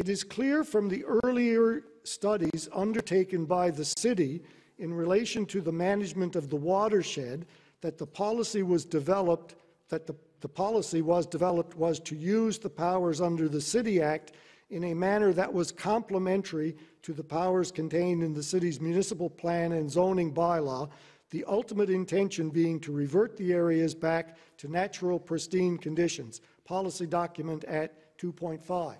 it 0.00 0.10
is 0.10 0.22
clear 0.22 0.64
from 0.64 0.86
the 0.86 1.02
earlier 1.24 1.84
studies 2.02 2.68
undertaken 2.74 3.46
by 3.46 3.70
the 3.70 3.86
city 3.86 4.42
in 4.78 4.92
relation 4.92 5.46
to 5.46 5.62
the 5.62 5.72
management 5.72 6.36
of 6.36 6.50
the 6.50 6.56
watershed 6.56 7.46
that 7.80 7.96
the 7.96 8.06
policy 8.06 8.62
was 8.62 8.84
developed, 8.84 9.54
that 9.88 10.06
the, 10.06 10.14
the 10.42 10.48
policy 10.48 11.00
was 11.00 11.24
developed 11.24 11.74
was 11.74 11.98
to 12.00 12.16
use 12.16 12.58
the 12.58 12.68
powers 12.68 13.22
under 13.22 13.48
the 13.48 13.62
City 13.62 14.02
Act 14.02 14.32
in 14.74 14.82
a 14.84 14.94
manner 14.94 15.32
that 15.32 15.54
was 15.54 15.70
complementary 15.70 16.76
to 17.00 17.12
the 17.12 17.22
powers 17.22 17.70
contained 17.70 18.24
in 18.24 18.34
the 18.34 18.42
city's 18.42 18.80
municipal 18.80 19.30
plan 19.30 19.70
and 19.70 19.88
zoning 19.88 20.34
bylaw, 20.34 20.90
the 21.30 21.44
ultimate 21.46 21.90
intention 21.90 22.50
being 22.50 22.80
to 22.80 22.90
revert 22.90 23.36
the 23.36 23.52
areas 23.52 23.94
back 23.94 24.36
to 24.56 24.66
natural 24.66 25.20
pristine 25.20 25.78
conditions. 25.78 26.40
Policy 26.64 27.06
document 27.06 27.62
at 27.64 28.18
2.5. 28.18 28.96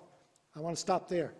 I 0.55 0.59
want 0.61 0.77
to 0.77 0.79
stop 0.79 1.09
there. 1.09 1.33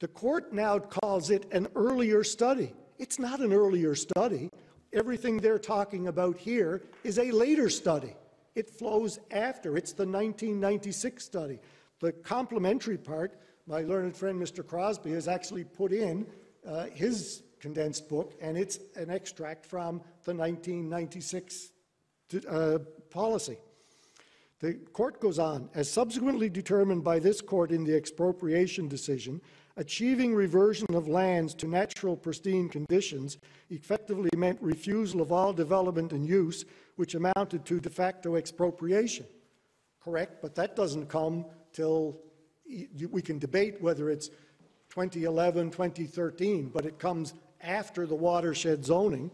The 0.00 0.08
court 0.08 0.52
now 0.52 0.80
calls 0.80 1.30
it 1.30 1.46
an 1.52 1.68
earlier 1.76 2.24
study. 2.24 2.74
It's 2.98 3.20
not 3.20 3.38
an 3.38 3.52
earlier 3.52 3.94
study. 3.94 4.50
Everything 4.92 5.36
they're 5.36 5.56
talking 5.56 6.08
about 6.08 6.36
here 6.36 6.82
is 7.04 7.16
a 7.20 7.30
later 7.30 7.70
study. 7.70 8.16
It 8.56 8.68
flows 8.68 9.20
after. 9.30 9.76
It's 9.76 9.92
the 9.92 10.04
1996 10.04 11.24
study. 11.24 11.60
The 12.00 12.12
complementary 12.12 12.96
part, 12.96 13.38
my 13.66 13.82
learned 13.82 14.16
friend 14.16 14.40
Mr. 14.40 14.66
Crosby 14.66 15.12
has 15.12 15.28
actually 15.28 15.64
put 15.64 15.92
in 15.92 16.26
uh, 16.66 16.86
his 16.86 17.42
condensed 17.60 18.08
book, 18.08 18.34
and 18.40 18.56
it's 18.56 18.78
an 18.96 19.10
extract 19.10 19.66
from 19.66 19.98
the 20.24 20.34
1996 20.34 21.72
uh, 22.48 22.78
policy. 23.10 23.58
The 24.60 24.74
court 24.92 25.20
goes 25.20 25.38
on, 25.38 25.68
as 25.74 25.90
subsequently 25.90 26.48
determined 26.48 27.04
by 27.04 27.18
this 27.18 27.40
court 27.40 27.70
in 27.70 27.84
the 27.84 27.94
expropriation 27.94 28.88
decision, 28.88 29.40
achieving 29.76 30.34
reversion 30.34 30.94
of 30.94 31.08
lands 31.08 31.54
to 31.54 31.66
natural 31.66 32.16
pristine 32.16 32.68
conditions 32.68 33.38
effectively 33.70 34.30
meant 34.36 34.60
refusal 34.60 35.20
of 35.20 35.32
all 35.32 35.52
development 35.52 36.12
and 36.12 36.26
use, 36.26 36.64
which 36.96 37.14
amounted 37.14 37.64
to 37.66 37.80
de 37.80 37.90
facto 37.90 38.36
expropriation. 38.36 39.26
Correct, 40.02 40.40
but 40.40 40.54
that 40.54 40.76
doesn't 40.76 41.08
come 41.08 41.44
till 41.72 42.18
we 43.10 43.22
can 43.22 43.38
debate 43.38 43.80
whether 43.80 44.10
it's 44.10 44.28
2011, 44.90 45.70
2013, 45.70 46.70
but 46.72 46.84
it 46.84 46.98
comes 46.98 47.34
after 47.62 48.06
the 48.06 48.14
watershed 48.14 48.84
zoning. 48.84 49.30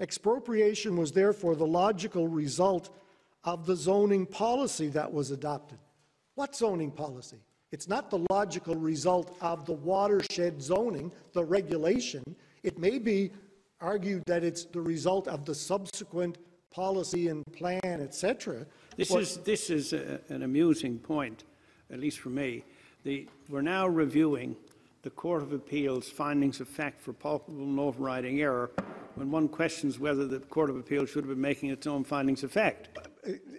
Expropriation 0.00 0.96
was 0.96 1.12
therefore 1.12 1.54
the 1.54 1.66
logical 1.66 2.28
result 2.28 2.90
of 3.44 3.66
the 3.66 3.76
zoning 3.76 4.26
policy 4.26 4.88
that 4.88 5.12
was 5.12 5.30
adopted. 5.30 5.78
What 6.34 6.56
zoning 6.56 6.90
policy? 6.90 7.38
It's 7.70 7.88
not 7.88 8.10
the 8.10 8.24
logical 8.30 8.76
result 8.76 9.36
of 9.40 9.66
the 9.66 9.72
watershed 9.72 10.62
zoning, 10.62 11.12
the 11.32 11.44
regulation. 11.44 12.22
It 12.62 12.78
may 12.78 12.98
be 12.98 13.32
argued 13.80 14.22
that 14.26 14.44
it's 14.44 14.64
the 14.64 14.80
result 14.80 15.28
of 15.28 15.44
the 15.44 15.54
subsequent 15.54 16.38
policy 16.70 17.28
and 17.28 17.44
plan, 17.52 17.80
etc. 17.84 18.66
This 18.96 19.10
is, 19.10 19.36
this 19.38 19.70
is 19.70 19.92
a, 19.92 20.20
an 20.28 20.42
amusing 20.42 20.98
point 20.98 21.44
at 21.90 22.00
least 22.00 22.20
for 22.20 22.30
me, 22.30 22.64
the, 23.04 23.28
we're 23.48 23.62
now 23.62 23.86
reviewing 23.86 24.56
the 25.02 25.10
Court 25.10 25.42
of 25.42 25.52
Appeal's 25.52 26.08
findings 26.08 26.60
of 26.60 26.68
fact 26.68 27.00
for 27.00 27.12
palpable 27.12 27.62
and 27.62 27.78
overriding 27.78 28.40
error 28.40 28.70
when 29.16 29.30
one 29.30 29.48
questions 29.48 29.98
whether 29.98 30.26
the 30.26 30.40
Court 30.40 30.70
of 30.70 30.76
Appeal 30.76 31.04
should 31.04 31.24
have 31.24 31.28
been 31.28 31.40
making 31.40 31.70
its 31.70 31.86
own 31.86 32.04
findings 32.04 32.42
of 32.42 32.50
fact. 32.50 32.88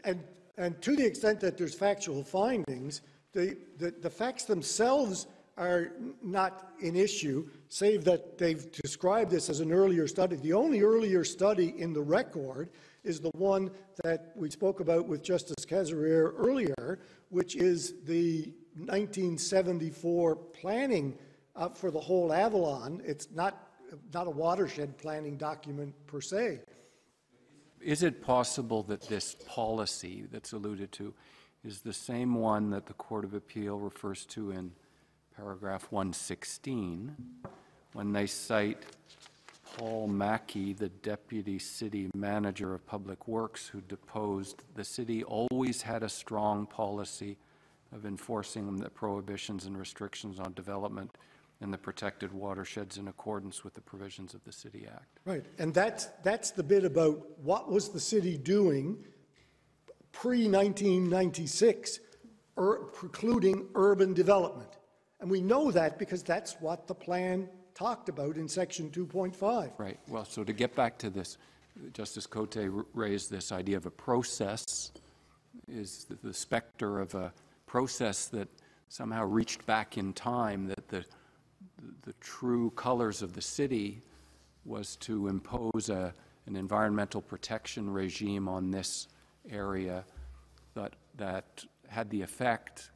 And, 0.03 0.23
and 0.57 0.81
to 0.81 0.95
the 0.95 1.05
extent 1.05 1.39
that 1.41 1.57
there's 1.57 1.75
factual 1.75 2.23
findings, 2.23 3.01
the, 3.33 3.57
the, 3.77 3.91
the 4.01 4.09
facts 4.09 4.45
themselves 4.45 5.27
are 5.57 5.91
not 6.21 6.73
an 6.81 6.95
issue, 6.95 7.47
save 7.69 8.03
that 8.03 8.37
they've 8.37 8.69
described 8.71 9.31
this 9.31 9.49
as 9.49 9.61
an 9.61 9.71
earlier 9.71 10.07
study. 10.07 10.35
The 10.35 10.53
only 10.53 10.81
earlier 10.81 11.23
study 11.23 11.73
in 11.77 11.93
the 11.93 12.01
record 12.01 12.69
is 13.03 13.21
the 13.21 13.31
one 13.35 13.71
that 14.03 14.31
we 14.35 14.49
spoke 14.49 14.79
about 14.79 15.07
with 15.07 15.23
Justice 15.23 15.65
Kasirer 15.65 16.33
earlier, 16.37 16.99
which 17.29 17.55
is 17.55 17.95
the 18.05 18.53
1974 18.75 20.35
planning 20.35 21.17
uh, 21.55 21.69
for 21.69 21.91
the 21.91 21.99
whole 21.99 22.33
Avalon. 22.33 23.01
It's 23.05 23.27
not, 23.33 23.69
not 24.13 24.27
a 24.27 24.31
watershed 24.31 24.97
planning 24.97 25.37
document 25.37 25.93
per 26.07 26.21
se. 26.21 26.59
Is 27.81 28.03
it 28.03 28.21
possible 28.21 28.83
that 28.83 29.07
this 29.07 29.35
policy 29.47 30.25
that's 30.31 30.53
alluded 30.53 30.91
to 30.93 31.13
is 31.63 31.81
the 31.81 31.93
same 31.93 32.35
one 32.35 32.69
that 32.71 32.85
the 32.85 32.93
Court 32.93 33.23
of 33.23 33.33
Appeal 33.33 33.79
refers 33.79 34.25
to 34.27 34.51
in 34.51 34.71
paragraph 35.35 35.91
116 35.91 37.15
when 37.93 38.11
they 38.13 38.27
cite 38.27 38.83
Paul 39.77 40.07
Mackey, 40.07 40.71
the 40.71 40.87
deputy 40.87 41.59
city 41.59 42.09
manager 42.15 42.73
of 42.73 42.85
Public 42.85 43.27
Works, 43.27 43.67
who 43.67 43.81
deposed, 43.81 44.63
the 44.73 44.85
city 44.85 45.21
always 45.25 45.81
had 45.81 46.01
a 46.01 46.07
strong 46.07 46.65
policy 46.65 47.35
of 47.93 48.05
enforcing 48.05 48.77
the 48.77 48.89
prohibitions 48.89 49.65
and 49.65 49.77
restrictions 49.77 50.39
on 50.39 50.53
development 50.53 51.17
in 51.59 51.71
the 51.71 51.77
protected 51.77 52.31
watersheds 52.31 52.97
in 52.97 53.09
accordance 53.09 53.65
with 53.65 53.73
the 53.73 53.81
provisions 53.81 54.33
of 54.33 54.41
the 54.45 54.51
City 54.51 54.87
Act. 54.89 55.19
Right, 55.25 55.45
and 55.59 55.73
that's, 55.73 56.05
that's 56.23 56.51
the 56.51 56.63
bit 56.63 56.85
about 56.85 57.37
what 57.39 57.69
was 57.69 57.89
the 57.89 57.99
city 57.99 58.37
doing 58.37 58.97
pre-1996, 60.13 61.99
ur- 62.57 62.63
er, 62.63 62.75
precluding 62.93 63.67
urban 63.75 64.13
development. 64.13 64.69
And 65.19 65.29
we 65.29 65.41
know 65.41 65.69
that 65.71 65.99
because 65.99 66.23
that's 66.23 66.53
what 66.61 66.87
the 66.87 66.95
plan 66.95 67.49
talked 67.75 68.07
about 68.07 68.37
in 68.37 68.47
section 68.47 68.89
2.5. 68.89 69.71
Right, 69.77 69.99
well, 70.07 70.25
so 70.25 70.43
to 70.43 70.53
get 70.53 70.73
back 70.75 70.97
to 70.99 71.09
this, 71.09 71.37
Justice 71.93 72.25
Cote 72.25 72.57
raised 72.93 73.29
this 73.29 73.51
idea 73.51 73.75
of 73.75 73.85
a 73.85 73.91
process, 73.91 74.91
is 75.67 76.05
the- 76.05 76.15
the 76.15 76.33
specter 76.33 76.99
of 76.99 77.13
a 77.15 77.33
process 77.65 78.27
that 78.29 78.47
somehow 78.87 79.25
reached 79.25 79.65
back 79.65 79.97
in 79.97 80.13
time, 80.13 80.67
that 80.67 80.87
the, 80.87 81.05
the 82.03 82.13
true 82.21 82.69
colors 82.71 83.21
of 83.21 83.33
the 83.33 83.41
city 83.41 84.01
was 84.63 84.95
to 84.97 85.27
impose 85.27 85.89
a, 85.89 86.13
an 86.45 86.55
environmental 86.55 87.21
protection 87.21 87.89
regime 87.89 88.47
on 88.47 88.71
this 88.71 89.09
area 89.49 90.05
that, 90.75 90.95
that 91.17 91.65
had 91.89 92.09
the 92.09 92.21
effect, 92.21 92.89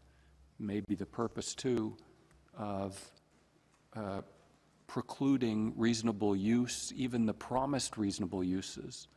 maybe 0.57 0.95
the 0.95 1.05
purpose 1.05 1.53
too, 1.53 1.95
of 2.57 2.97
uh, 3.95 4.21
precluding 4.89 5.71
reasonable 5.77 6.35
use, 6.35 6.91
even 6.95 7.25
the 7.27 7.33
promised 7.33 7.95
reasonable 7.95 8.43
uses, 8.43 9.07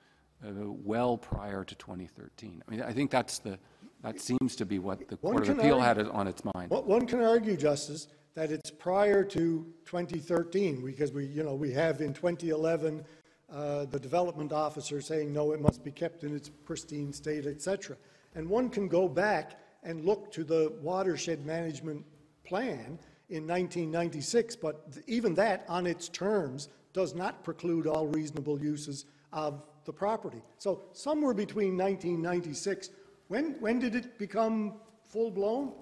uh, 0.44 0.50
well 0.66 1.16
prior 1.16 1.64
to 1.64 1.74
2013. 1.74 2.62
I 2.66 2.70
mean, 2.70 2.82
I 2.82 2.92
think 2.92 3.10
that's 3.10 3.38
the, 3.38 3.58
that 4.02 4.20
seems 4.20 4.54
to 4.56 4.66
be 4.66 4.78
what 4.78 5.08
the 5.08 5.16
One 5.22 5.32
Court 5.36 5.48
of 5.48 5.58
Appeal 5.58 5.80
argue- 5.80 6.04
had 6.04 6.08
on 6.12 6.28
its 6.28 6.42
mind. 6.54 6.70
One- 6.70 6.86
One 6.86 7.06
can 7.06 7.22
argue, 7.22 7.56
Justice, 7.56 8.08
that 8.34 8.52
it's 8.52 8.70
prior 8.70 9.24
to 9.24 9.66
2013, 9.86 10.84
because 10.84 11.10
we, 11.12 11.24
you 11.26 11.42
know, 11.42 11.54
we 11.54 11.72
have 11.72 12.02
in 12.02 12.12
2011, 12.12 13.02
uh, 13.50 13.86
the 13.86 13.98
development 13.98 14.52
officer 14.52 15.00
saying, 15.00 15.32
no, 15.32 15.52
it 15.52 15.60
must 15.60 15.82
be 15.82 15.90
kept 15.90 16.22
in 16.22 16.34
its 16.36 16.50
pristine 16.50 17.12
state, 17.14 17.46
et 17.46 17.62
cetera. 17.62 17.96
And 18.34 18.48
one 18.48 18.68
can 18.68 18.88
go 18.88 19.08
back 19.08 19.58
and 19.82 20.04
look 20.04 20.30
to 20.32 20.44
the 20.44 20.72
watershed 20.82 21.44
management 21.46 22.04
plan 22.44 22.98
in 23.32 23.46
1996, 23.46 24.56
but 24.56 24.86
even 25.06 25.34
that, 25.34 25.64
on 25.66 25.86
its 25.86 26.08
terms, 26.10 26.68
does 26.92 27.14
not 27.14 27.42
preclude 27.42 27.86
all 27.86 28.06
reasonable 28.06 28.60
uses 28.60 29.06
of 29.32 29.62
the 29.86 29.92
property. 29.92 30.42
So 30.58 30.82
somewhere 30.92 31.32
between 31.32 31.78
1996, 31.78 32.90
when, 33.28 33.56
when 33.58 33.78
did 33.78 33.94
it 33.94 34.18
become 34.18 34.74
full-blown? 35.02 35.72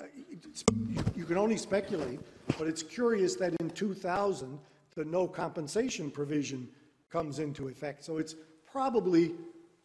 Uh, 0.00 0.04
You 1.16 1.24
can 1.24 1.36
only 1.36 1.56
speculate, 1.56 2.20
but 2.58 2.68
it's 2.68 2.84
curious 2.84 3.34
that 3.36 3.54
in 3.60 3.70
2000, 3.70 4.58
the 4.94 5.04
no 5.04 5.26
compensation 5.26 6.12
provision 6.12 6.68
comes 7.10 7.40
into 7.40 7.68
effect. 7.68 8.04
So 8.04 8.18
it's 8.18 8.36
probably 8.70 9.34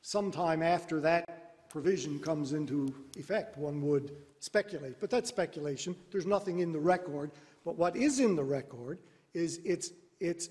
sometime 0.01 0.61
after 0.61 0.99
that 1.01 1.69
provision 1.69 2.19
comes 2.19 2.53
into 2.53 2.93
effect, 3.17 3.57
one 3.57 3.81
would 3.81 4.11
speculate. 4.39 4.99
But 4.99 5.09
that's 5.09 5.29
speculation. 5.29 5.95
There's 6.11 6.25
nothing 6.25 6.59
in 6.59 6.71
the 6.71 6.79
record. 6.79 7.31
But 7.65 7.77
what 7.77 7.95
is 7.95 8.19
in 8.19 8.35
the 8.35 8.43
record 8.43 8.99
is 9.33 9.59
it's, 9.63 9.91
it's, 10.19 10.49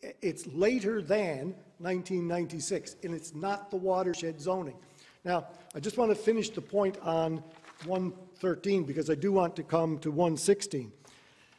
it's 0.00 0.46
later 0.48 1.02
than 1.02 1.54
1996, 1.78 2.96
and 3.04 3.14
it's 3.14 3.34
not 3.34 3.70
the 3.70 3.76
watershed 3.76 4.40
zoning. 4.40 4.76
Now, 5.24 5.46
I 5.74 5.80
just 5.80 5.98
want 5.98 6.10
to 6.10 6.14
finish 6.14 6.50
the 6.50 6.60
point 6.60 6.98
on 7.02 7.42
113, 7.84 8.84
because 8.84 9.10
I 9.10 9.14
do 9.14 9.32
want 9.32 9.54
to 9.56 9.62
come 9.62 9.98
to 9.98 10.10
116. 10.10 10.92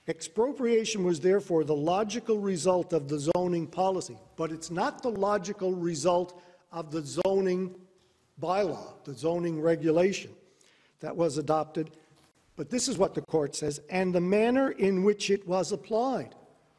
Expropriation 0.07 1.03
was 1.03 1.19
therefore 1.19 1.63
the 1.63 1.75
logical 1.75 2.39
result 2.39 2.93
of 2.93 3.07
the 3.07 3.19
zoning 3.19 3.67
policy, 3.67 4.17
but 4.37 4.51
it's 4.51 4.71
not 4.71 5.03
the 5.03 5.09
logical 5.09 5.75
result 5.75 6.41
of 6.71 6.91
the 6.91 7.01
zoning 7.01 7.75
bylaw, 8.41 8.93
the 9.03 9.13
zoning 9.13 9.61
regulation 9.61 10.31
that 10.99 11.15
was 11.15 11.37
adopted. 11.37 11.91
But 12.55 12.69
this 12.69 12.87
is 12.87 12.97
what 12.97 13.15
the 13.15 13.21
court 13.21 13.55
says, 13.55 13.79
and 13.89 14.13
the 14.13 14.21
manner 14.21 14.71
in 14.71 15.03
which 15.03 15.29
it 15.29 15.47
was 15.47 15.71
applied. 15.71 16.35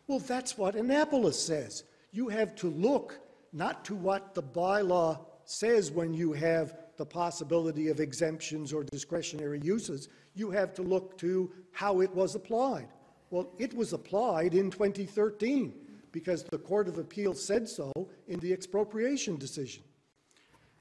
Well, 0.06 0.18
that's 0.18 0.58
what 0.58 0.74
Annapolis 0.74 1.40
says. 1.40 1.84
You 2.12 2.28
have 2.28 2.54
to 2.56 2.68
look 2.68 3.18
not 3.52 3.84
to 3.86 3.94
what 3.94 4.34
the 4.34 4.42
bylaw 4.42 5.18
says 5.44 5.90
when 5.90 6.12
you 6.12 6.32
have 6.32 6.76
the 6.96 7.06
possibility 7.06 7.88
of 7.88 7.98
exemptions 7.98 8.72
or 8.72 8.84
discretionary 8.84 9.60
uses. 9.62 10.08
You 10.34 10.50
have 10.50 10.74
to 10.74 10.82
look 10.82 11.16
to 11.18 11.50
how 11.72 12.00
it 12.00 12.10
was 12.14 12.34
applied. 12.34 12.88
Well, 13.30 13.50
it 13.58 13.72
was 13.74 13.92
applied 13.92 14.54
in 14.54 14.70
2013 14.70 15.72
because 16.12 16.44
the 16.44 16.58
Court 16.58 16.88
of 16.88 16.98
Appeal 16.98 17.34
said 17.34 17.68
so 17.68 17.92
in 18.28 18.38
the 18.40 18.52
expropriation 18.52 19.36
decision. 19.36 19.82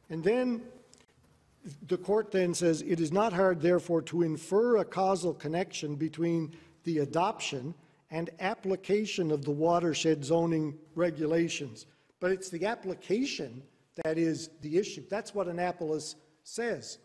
And 0.09 0.23
then 0.23 0.63
the 1.87 1.97
court 1.97 2.31
then 2.31 2.53
says, 2.53 2.81
"It 2.81 2.99
is 2.99 3.11
not 3.11 3.33
hard, 3.33 3.61
therefore, 3.61 4.01
to 4.03 4.21
infer 4.21 4.77
a 4.77 4.85
causal 4.85 5.33
connection 5.33 5.95
between 5.95 6.55
the 6.83 6.99
adoption 6.99 7.73
and 8.11 8.29
application 8.39 9.31
of 9.31 9.43
the 9.43 9.51
watershed 9.51 10.23
zoning 10.23 10.77
regulations." 10.95 11.85
But 12.19 12.31
it's 12.31 12.49
the 12.49 12.65
application 12.65 13.63
that 14.03 14.17
is 14.17 14.49
the 14.61 14.77
issue. 14.77 15.03
That's 15.09 15.33
what 15.33 15.47
Annapolis 15.47 16.15
says. 16.43 16.99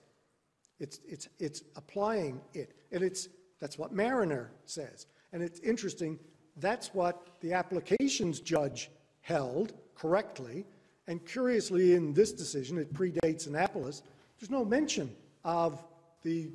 It's, 0.81 1.01
it's, 1.07 1.29
it's 1.39 1.63
applying 1.77 2.41
it. 2.53 2.75
And 2.93 3.03
it's, 3.03 3.29
that's 3.61 3.79
what 3.79 3.93
Mariner 3.93 4.51
says. 4.67 5.07
And 5.33 5.43
it's 5.43 5.61
interesting, 5.61 6.19
that's 6.57 6.95
what 6.95 7.27
the 7.41 7.53
applications 7.53 8.41
judge 8.41 8.91
held 9.21 9.73
correctly. 9.95 10.65
And 11.07 11.25
curiously, 11.27 11.95
in 11.95 12.13
this 12.13 12.33
decision, 12.33 12.79
it 12.79 12.93
predates 12.93 13.47
Annapolis, 13.47 14.03
there's 14.45 14.51
no 14.51 14.65
mention 14.67 15.11
of 15.43 15.83
the 16.23 16.51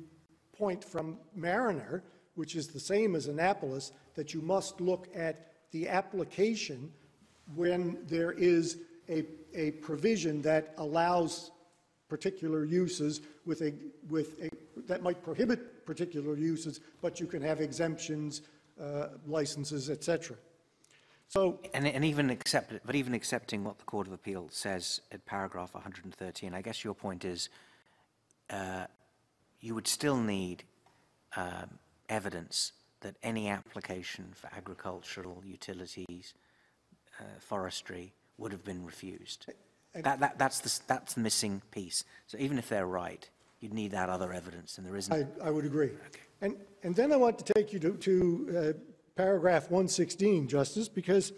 point 0.56 0.84
from 0.84 1.18
Mariner, 1.34 2.04
which 2.36 2.54
is 2.54 2.68
the 2.68 2.78
same 2.78 3.16
as 3.16 3.26
Annapolis, 3.26 3.90
that 4.14 4.32
you 4.32 4.40
must 4.42 4.80
look 4.80 5.08
at 5.12 5.54
the 5.72 5.88
application 5.88 6.92
when 7.56 7.98
there 8.06 8.30
is 8.30 8.78
a, 9.08 9.24
a 9.56 9.72
provision 9.72 10.40
that 10.42 10.72
allows 10.78 11.50
particular 12.08 12.64
uses 12.64 13.22
with 13.44 13.60
a, 13.62 13.74
with 14.08 14.40
a, 14.40 14.50
that 14.86 15.02
might 15.02 15.20
prohibit 15.24 15.84
particular 15.84 16.36
uses, 16.36 16.78
but 17.02 17.18
you 17.18 17.26
can 17.26 17.42
have 17.42 17.60
exemptions, 17.60 18.42
uh, 18.80 19.08
licenses, 19.26 19.90
et 19.90 20.04
cetera. 20.04 20.36
So 21.26 21.58
And, 21.74 21.88
and 21.88 22.04
even 22.04 22.30
accept, 22.30 22.72
but 22.86 22.94
even 22.94 23.14
accepting 23.14 23.64
what 23.64 23.78
the 23.78 23.84
Court 23.84 24.06
of 24.06 24.12
Appeal 24.12 24.48
says 24.52 25.00
at 25.10 25.26
paragraph 25.26 25.74
113, 25.74 26.54
I 26.54 26.62
guess 26.62 26.84
your 26.84 26.94
point 26.94 27.24
is 27.24 27.48
uh, 28.50 28.86
you 29.60 29.74
would 29.74 29.86
still 29.86 30.16
need 30.16 30.64
um, 31.36 31.78
evidence 32.08 32.72
that 33.00 33.16
any 33.22 33.48
application 33.48 34.32
for 34.34 34.50
agricultural 34.54 35.42
utilities, 35.46 36.34
uh, 37.18 37.24
forestry, 37.38 38.12
would 38.36 38.52
have 38.52 38.64
been 38.64 38.84
refused. 38.84 39.46
That, 39.94 40.20
that, 40.20 40.38
that's, 40.38 40.60
the, 40.60 40.80
that's 40.86 41.14
the 41.14 41.20
missing 41.20 41.62
piece. 41.70 42.04
So 42.26 42.38
even 42.38 42.58
if 42.58 42.68
they're 42.68 42.86
right, 42.86 43.28
you'd 43.60 43.74
need 43.74 43.92
that 43.92 44.08
other 44.08 44.32
evidence, 44.32 44.78
and 44.78 44.86
there 44.86 44.96
isn't. 44.96 45.12
I, 45.12 45.46
I 45.46 45.50
would 45.50 45.64
agree. 45.64 45.90
And, 46.40 46.56
and 46.82 46.94
then 46.94 47.12
I 47.12 47.16
want 47.16 47.38
to 47.44 47.52
take 47.52 47.72
you 47.72 47.78
to, 47.80 47.92
to 47.92 48.56
uh, 48.56 48.72
paragraph 49.16 49.64
116, 49.64 50.48
Justice, 50.48 50.88
because 50.88 51.32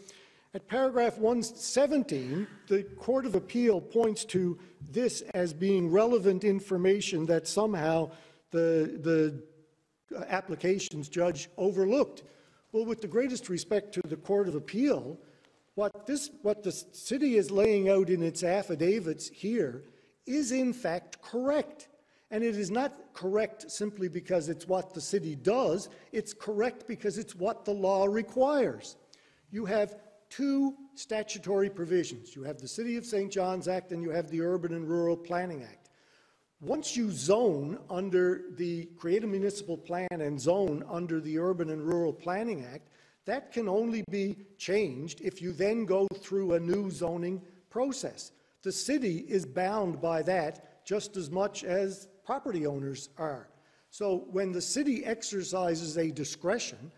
at 0.54 0.68
paragraph 0.68 1.16
117, 1.16 2.46
the 2.68 2.82
Court 2.82 3.24
of 3.24 3.34
Appeal 3.34 3.80
points 3.80 4.24
to 4.26 4.58
this 4.90 5.22
as 5.32 5.54
being 5.54 5.90
relevant 5.90 6.44
information 6.44 7.24
that 7.26 7.48
somehow 7.48 8.10
the, 8.50 9.00
the 9.00 10.26
applications 10.28 11.08
judge 11.08 11.48
overlooked. 11.56 12.24
Well, 12.72 12.84
with 12.84 13.00
the 13.00 13.08
greatest 13.08 13.48
respect 13.48 13.94
to 13.94 14.02
the 14.02 14.16
Court 14.16 14.46
of 14.46 14.54
Appeal, 14.54 15.18
what 15.74 16.06
this, 16.06 16.30
what 16.42 16.62
the 16.62 16.72
city 16.72 17.36
is 17.36 17.50
laying 17.50 17.88
out 17.88 18.10
in 18.10 18.22
its 18.22 18.42
affidavits 18.42 19.28
here 19.28 19.84
is 20.26 20.52
in 20.52 20.74
fact 20.74 21.22
correct. 21.22 21.88
And 22.30 22.44
it 22.44 22.56
is 22.56 22.70
not 22.70 22.92
correct 23.14 23.70
simply 23.70 24.08
because 24.08 24.50
it's 24.50 24.66
what 24.66 24.92
the 24.92 25.00
city 25.00 25.34
does, 25.34 25.88
it's 26.12 26.34
correct 26.34 26.86
because 26.86 27.16
it's 27.16 27.34
what 27.34 27.64
the 27.64 27.72
law 27.72 28.04
requires. 28.04 28.96
You 29.50 29.64
have 29.66 29.94
two 30.32 30.74
statutory 30.94 31.68
provisions. 31.68 32.34
You 32.34 32.42
have 32.44 32.58
the 32.58 32.66
City 32.66 32.96
of 32.96 33.04
St. 33.04 33.30
John's 33.30 33.68
Act 33.68 33.92
and 33.92 34.02
you 34.02 34.08
have 34.10 34.30
the 34.30 34.40
Urban 34.40 34.72
and 34.72 34.88
Rural 34.88 35.16
Planning 35.16 35.62
Act. 35.62 35.90
Once 36.62 36.96
you 36.96 37.10
zone 37.10 37.78
under 37.90 38.44
the 38.56 38.86
Create 38.96 39.24
a 39.24 39.26
Municipal 39.26 39.76
Plan 39.76 40.08
and 40.10 40.40
zone 40.40 40.84
under 40.88 41.20
the 41.20 41.38
Urban 41.38 41.68
and 41.68 41.82
Rural 41.82 42.14
Planning 42.14 42.64
Act, 42.72 42.88
that 43.26 43.52
can 43.52 43.68
only 43.68 44.04
be 44.10 44.36
changed 44.56 45.20
if 45.20 45.42
you 45.42 45.52
then 45.52 45.84
go 45.84 46.08
through 46.16 46.54
a 46.54 46.60
new 46.60 46.90
zoning 46.90 47.42
process. 47.68 48.32
The 48.62 48.72
city 48.72 49.26
is 49.28 49.44
bound 49.44 50.00
by 50.00 50.22
that 50.22 50.86
just 50.86 51.18
as 51.18 51.30
much 51.30 51.62
as 51.62 52.08
property 52.24 52.66
owners 52.66 53.10
are. 53.18 53.48
So 53.90 54.24
when 54.30 54.50
the 54.50 54.62
city 54.62 55.04
exercises 55.04 55.98
a 55.98 56.10
discretion 56.10 56.90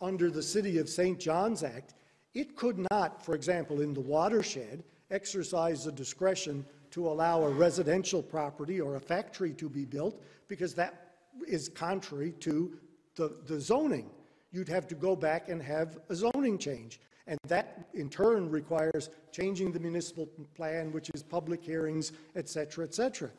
under 0.00 0.30
the 0.30 0.42
City 0.42 0.78
of 0.78 0.88
St. 0.88 1.20
John's 1.20 1.62
Act, 1.62 1.94
it 2.34 2.56
could 2.56 2.86
not, 2.90 3.24
for 3.24 3.34
example, 3.34 3.80
in 3.80 3.92
the 3.92 4.00
watershed, 4.00 4.84
exercise 5.10 5.84
the 5.84 5.92
discretion 5.92 6.64
to 6.90 7.08
allow 7.08 7.42
a 7.42 7.50
residential 7.50 8.22
property 8.22 8.80
or 8.80 8.96
a 8.96 9.00
factory 9.00 9.52
to 9.52 9.68
be 9.68 9.84
built 9.84 10.22
because 10.48 10.74
that 10.74 11.14
is 11.46 11.68
contrary 11.68 12.32
to 12.40 12.76
the, 13.16 13.36
the 13.46 13.60
zoning. 13.60 14.10
You'd 14.50 14.68
have 14.68 14.86
to 14.88 14.94
go 14.94 15.16
back 15.16 15.48
and 15.48 15.62
have 15.62 15.98
a 16.08 16.14
zoning 16.14 16.58
change. 16.58 17.00
And 17.26 17.38
that, 17.46 17.88
in 17.94 18.10
turn, 18.10 18.50
requires 18.50 19.08
changing 19.30 19.72
the 19.72 19.80
municipal 19.80 20.26
plan, 20.54 20.92
which 20.92 21.10
is 21.14 21.22
public 21.22 21.62
hearings, 21.62 22.12
et 22.34 22.48
cetera, 22.48 22.84
et 22.84 22.94
cetera. 22.94 23.30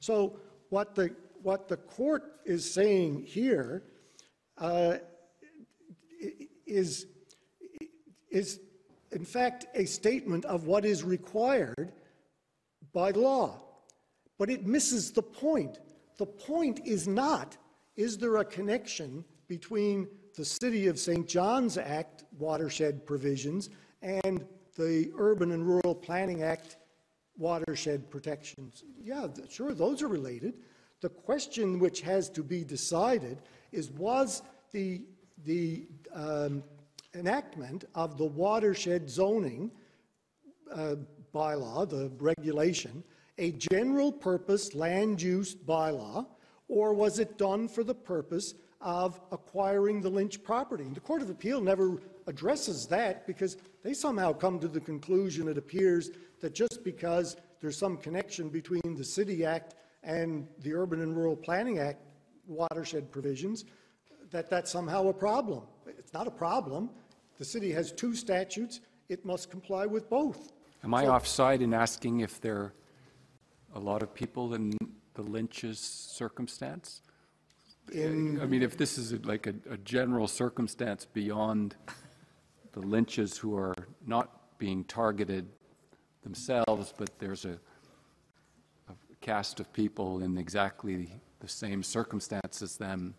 So 0.00 0.38
what 0.70 0.94
the, 0.94 1.14
what 1.42 1.68
the 1.68 1.76
court 1.76 2.40
is 2.44 2.70
saying 2.72 3.24
here 3.24 3.82
uh, 4.58 4.98
is, 6.66 7.06
is, 8.32 8.60
in 9.12 9.24
fact, 9.24 9.66
a 9.74 9.84
statement 9.84 10.44
of 10.46 10.66
what 10.66 10.84
is 10.84 11.04
required 11.04 11.92
by 12.92 13.10
law. 13.10 13.60
But 14.38 14.50
it 14.50 14.66
misses 14.66 15.12
the 15.12 15.22
point. 15.22 15.78
The 16.18 16.26
point 16.26 16.80
is 16.84 17.06
not, 17.06 17.56
is 17.96 18.18
there 18.18 18.38
a 18.38 18.44
connection 18.44 19.24
between 19.46 20.08
the 20.36 20.44
City 20.44 20.86
of 20.86 20.98
St. 20.98 21.28
John's 21.28 21.76
Act 21.76 22.24
watershed 22.38 23.06
provisions 23.06 23.68
and 24.00 24.44
the 24.76 25.12
Urban 25.16 25.52
and 25.52 25.66
Rural 25.66 25.94
Planning 25.94 26.42
Act 26.42 26.76
watershed 27.36 28.10
protections. 28.10 28.84
Yeah, 29.02 29.26
sure, 29.48 29.74
those 29.74 30.02
are 30.02 30.08
related. 30.08 30.54
The 31.00 31.08
question 31.08 31.78
which 31.78 32.00
has 32.02 32.28
to 32.30 32.42
be 32.42 32.64
decided 32.64 33.42
is 33.72 33.90
was 33.90 34.42
the, 34.72 35.02
the 35.44 35.86
um, 36.14 36.62
enactment 37.14 37.84
of 37.94 38.18
the 38.18 38.24
watershed 38.24 39.08
zoning 39.08 39.70
uh, 40.72 40.96
bylaw, 41.34 41.88
the 41.88 42.10
regulation, 42.18 43.02
a 43.38 43.52
general 43.52 44.12
purpose 44.12 44.74
land 44.74 45.20
use 45.20 45.54
bylaw, 45.54 46.26
or 46.68 46.94
was 46.94 47.18
it 47.18 47.38
done 47.38 47.68
for 47.68 47.84
the 47.84 47.94
purpose 47.94 48.54
of 48.80 49.20
acquiring 49.30 50.00
the 50.00 50.08
Lynch 50.08 50.42
property? 50.42 50.84
And 50.84 50.94
the 50.94 51.00
Court 51.00 51.22
of 51.22 51.30
Appeal 51.30 51.60
never 51.60 52.00
addresses 52.26 52.86
that 52.86 53.26
because 53.26 53.56
they 53.82 53.94
somehow 53.94 54.32
come 54.32 54.58
to 54.60 54.68
the 54.68 54.80
conclusion, 54.80 55.48
it 55.48 55.58
appears, 55.58 56.10
that 56.40 56.54
just 56.54 56.82
because 56.84 57.36
there's 57.60 57.78
some 57.78 57.96
connection 57.96 58.48
between 58.48 58.94
the 58.96 59.04
City 59.04 59.44
Act 59.44 59.74
and 60.02 60.48
the 60.60 60.74
Urban 60.74 61.00
and 61.00 61.16
Rural 61.16 61.36
Planning 61.36 61.78
Act 61.78 62.00
watershed 62.46 63.10
provisions, 63.10 63.64
that 64.30 64.50
that's 64.50 64.70
somehow 64.70 65.08
a 65.08 65.12
problem. 65.12 65.62
It's 65.86 66.12
not 66.12 66.26
a 66.26 66.30
problem. 66.30 66.90
The 67.42 67.48
city 67.48 67.72
has 67.72 67.90
two 67.90 68.14
statutes. 68.14 68.82
It 69.08 69.24
must 69.24 69.50
comply 69.50 69.84
with 69.84 70.08
both. 70.08 70.52
Am 70.84 70.94
I 70.94 71.08
offside 71.08 71.60
in 71.60 71.74
asking 71.74 72.20
if 72.20 72.40
there 72.40 72.56
are 72.56 72.74
a 73.74 73.80
lot 73.80 74.00
of 74.00 74.14
people 74.14 74.54
in 74.54 74.78
the 75.14 75.22
Lynch's 75.22 75.80
circumstance? 75.80 77.02
In, 77.92 78.40
I 78.40 78.46
mean, 78.46 78.62
if 78.62 78.76
this 78.76 78.96
is 78.96 79.12
like 79.24 79.48
a, 79.48 79.54
a 79.68 79.76
general 79.78 80.28
circumstance 80.28 81.04
beyond 81.04 81.74
the 82.74 82.78
Lynches 82.78 83.36
who 83.36 83.56
are 83.56 83.74
not 84.06 84.56
being 84.58 84.84
targeted 84.84 85.48
themselves, 86.22 86.94
but 86.96 87.10
there's 87.18 87.44
a, 87.44 87.58
a 88.88 88.94
cast 89.20 89.58
of 89.58 89.72
people 89.72 90.22
in 90.22 90.38
exactly 90.38 91.10
the 91.40 91.48
same 91.48 91.82
circumstances 91.82 92.62
as 92.62 92.76
them 92.76 93.16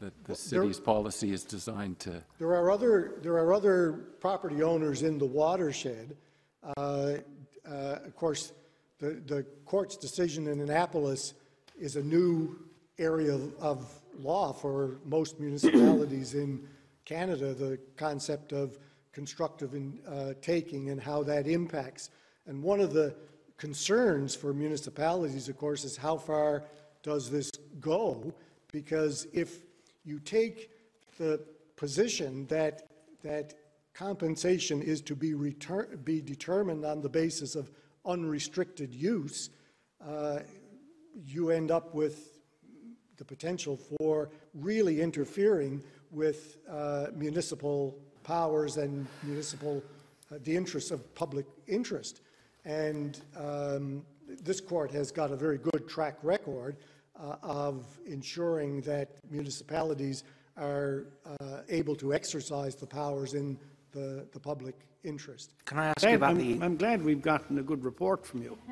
that 0.00 0.24
the 0.24 0.34
city's 0.34 0.78
policy 0.78 1.32
is 1.32 1.44
designed 1.44 1.98
to. 2.00 2.22
There 2.38 2.54
are 2.54 2.70
other, 2.70 3.14
there 3.22 3.34
are 3.34 3.52
other 3.52 3.92
property 4.20 4.62
owners 4.62 5.02
in 5.02 5.18
the 5.18 5.26
watershed. 5.26 6.16
Uh, 6.76 7.14
uh, 7.68 7.98
Of 8.04 8.14
course, 8.14 8.52
the, 8.98 9.20
the 9.26 9.44
court's 9.64 9.96
decision 9.96 10.46
in 10.46 10.60
Annapolis 10.60 11.34
is 11.78 11.96
a 11.96 12.02
new 12.02 12.58
area 12.98 13.34
of- 13.34 13.54
of 13.58 14.00
law 14.20 14.52
for 14.52 14.98
most 15.04 15.38
municipalities 15.38 16.34
in 16.34 16.66
Canada, 17.04 17.54
the 17.54 17.78
concept 17.96 18.52
of 18.52 18.78
constructive 19.12 19.74
in- 19.74 20.00
uh, 20.06 20.34
taking 20.40 20.90
and 20.90 21.00
how 21.00 21.22
that 21.22 21.46
impacts. 21.46 22.10
And 22.46 22.62
one 22.62 22.80
of 22.80 22.92
the 22.92 23.14
concerns 23.56 24.34
for 24.34 24.52
municipalities, 24.52 25.48
of 25.48 25.56
course, 25.56 25.84
is 25.84 25.96
how 25.96 26.16
far 26.16 26.64
does 27.02 27.30
this 27.30 27.50
go? 27.80 28.32
Because 28.72 29.26
if 29.32 29.62
you 30.08 30.18
take 30.20 30.70
the 31.18 31.40
position 31.76 32.46
that, 32.46 32.88
that 33.22 33.54
compensation 33.92 34.80
is 34.80 35.02
to 35.02 35.14
be 35.14 35.34
be 36.04 36.20
determined 36.22 36.84
on 36.84 37.02
the 37.02 37.08
basis 37.08 37.54
of 37.54 37.70
unrestricted 38.06 38.94
use, 38.94 39.50
uh, 40.06 40.38
you 41.26 41.50
end 41.50 41.70
up 41.70 41.94
with 41.94 42.40
the 43.18 43.24
potential 43.24 43.76
for 43.76 44.30
really 44.54 45.00
interfering 45.02 45.82
with 46.10 46.56
uh, 46.70 47.08
municipal 47.14 47.98
powers 48.22 48.78
and 48.78 49.06
municipal, 49.24 49.82
uh, 50.32 50.38
the 50.44 50.56
interests 50.56 50.90
of 50.90 51.14
public 51.14 51.44
interest. 51.66 52.20
And 52.64 53.20
um, 53.36 54.04
this 54.42 54.60
court 54.60 54.90
has 54.92 55.10
got 55.10 55.32
a 55.32 55.36
very 55.36 55.58
good 55.58 55.88
track 55.88 56.16
record 56.22 56.76
uh, 57.20 57.36
of 57.42 57.86
ensuring 58.06 58.80
that 58.82 59.10
municipalities 59.30 60.24
are 60.56 61.06
uh, 61.40 61.60
able 61.68 61.94
to 61.96 62.14
exercise 62.14 62.74
the 62.74 62.86
powers 62.86 63.34
in 63.34 63.58
the, 63.92 64.26
the 64.32 64.40
public 64.40 64.74
interest. 65.04 65.54
Can 65.64 65.78
I 65.78 65.86
ask 65.86 66.02
you 66.02 66.08
Glad- 66.08 66.14
about 66.16 66.30
I'm, 66.30 66.58
the, 66.58 66.64
I'm 66.64 66.76
glad 66.76 67.04
we've 67.04 67.22
gotten 67.22 67.58
a 67.58 67.62
good 67.62 67.84
report 67.84 68.26
from 68.26 68.42
you. 68.42 68.58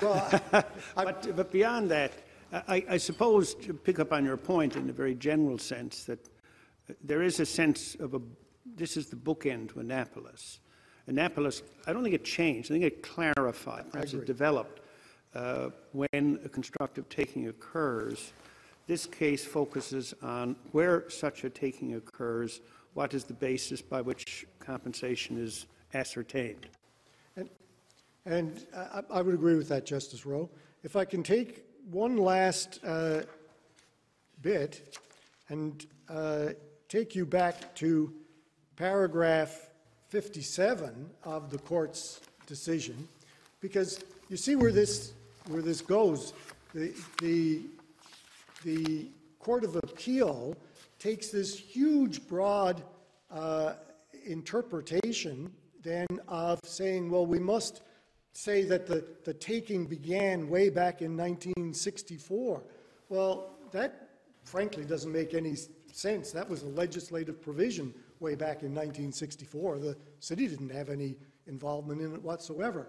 But, 0.94 1.36
but 1.36 1.50
beyond 1.50 1.90
that, 1.90 2.12
I, 2.52 2.84
I 2.88 2.96
suppose 2.98 3.54
to 3.54 3.74
pick 3.74 3.98
up 3.98 4.12
on 4.12 4.24
your 4.24 4.36
point 4.36 4.76
in 4.76 4.88
a 4.88 4.92
very 4.92 5.14
general 5.14 5.58
sense 5.58 6.04
that 6.04 6.28
there 7.02 7.22
is 7.22 7.40
a 7.40 7.46
sense 7.46 7.96
of 7.96 8.14
a, 8.14 8.20
this 8.76 8.96
is 8.96 9.06
the 9.06 9.16
bookend 9.16 9.72
to 9.72 9.80
Annapolis. 9.80 10.60
Annapolis, 11.08 11.62
I 11.86 11.92
don't 11.92 12.02
think 12.02 12.14
it 12.14 12.24
changed, 12.24 12.70
I 12.70 12.74
think 12.74 12.84
it 12.84 13.02
clarified, 13.02 13.90
perhaps 13.90 14.14
it 14.14 14.24
developed 14.24 14.80
when 15.92 16.40
a 16.44 16.48
constructive 16.48 17.08
taking 17.08 17.48
occurs. 17.48 18.32
This 18.86 19.04
case 19.04 19.44
focuses 19.44 20.14
on 20.22 20.56
where 20.72 21.08
such 21.10 21.44
a 21.44 21.50
taking 21.50 21.94
occurs, 21.94 22.60
what 22.94 23.12
is 23.12 23.24
the 23.24 23.34
basis 23.34 23.82
by 23.82 24.00
which 24.00 24.46
compensation 24.58 25.36
is 25.42 25.66
ascertained. 25.94 26.66
And, 27.36 27.48
and 28.24 28.66
I, 28.74 29.02
I 29.10 29.22
would 29.22 29.34
agree 29.34 29.56
with 29.56 29.68
that, 29.68 29.84
Justice 29.86 30.24
Rowe. 30.24 30.48
If 30.82 30.96
I 30.96 31.04
can 31.04 31.22
take 31.22 31.64
one 31.90 32.16
last 32.16 32.80
uh, 32.84 33.22
bit 34.42 34.98
and 35.48 35.84
uh, 36.08 36.48
take 36.88 37.14
you 37.14 37.26
back 37.26 37.74
to 37.76 38.12
paragraph 38.76 39.70
57 40.08 41.10
of 41.24 41.50
the 41.50 41.58
court's 41.58 42.20
decision, 42.46 43.08
because 43.60 44.02
you 44.28 44.36
see 44.36 44.56
where 44.56 44.72
this, 44.72 45.12
where 45.48 45.62
this 45.62 45.80
goes. 45.80 46.32
The, 46.74 46.94
the, 47.20 47.62
the 48.64 49.08
Court 49.38 49.64
of 49.64 49.76
Appeal 49.76 50.56
takes 50.98 51.28
this 51.28 51.58
huge, 51.58 52.26
broad 52.28 52.82
uh, 53.30 53.74
interpretation 54.24 55.50
then 55.82 56.06
of 56.26 56.60
saying, 56.64 57.10
well, 57.10 57.24
we 57.24 57.38
must 57.38 57.82
say 58.32 58.62
that 58.62 58.86
the, 58.86 59.04
the 59.24 59.34
taking 59.34 59.86
began 59.86 60.48
way 60.48 60.68
back 60.68 61.02
in 61.02 61.16
1964. 61.16 62.62
Well, 63.08 63.54
that 63.72 64.10
frankly 64.44 64.84
doesn't 64.84 65.12
make 65.12 65.34
any 65.34 65.56
sense. 65.92 66.30
That 66.32 66.48
was 66.48 66.62
a 66.62 66.68
legislative 66.68 67.40
provision 67.40 67.94
way 68.20 68.34
back 68.34 68.62
in 68.62 68.74
1964. 68.74 69.78
The 69.78 69.96
city 70.20 70.46
didn't 70.46 70.70
have 70.70 70.88
any 70.88 71.16
involvement 71.46 72.00
in 72.00 72.14
it 72.14 72.22
whatsoever. 72.22 72.88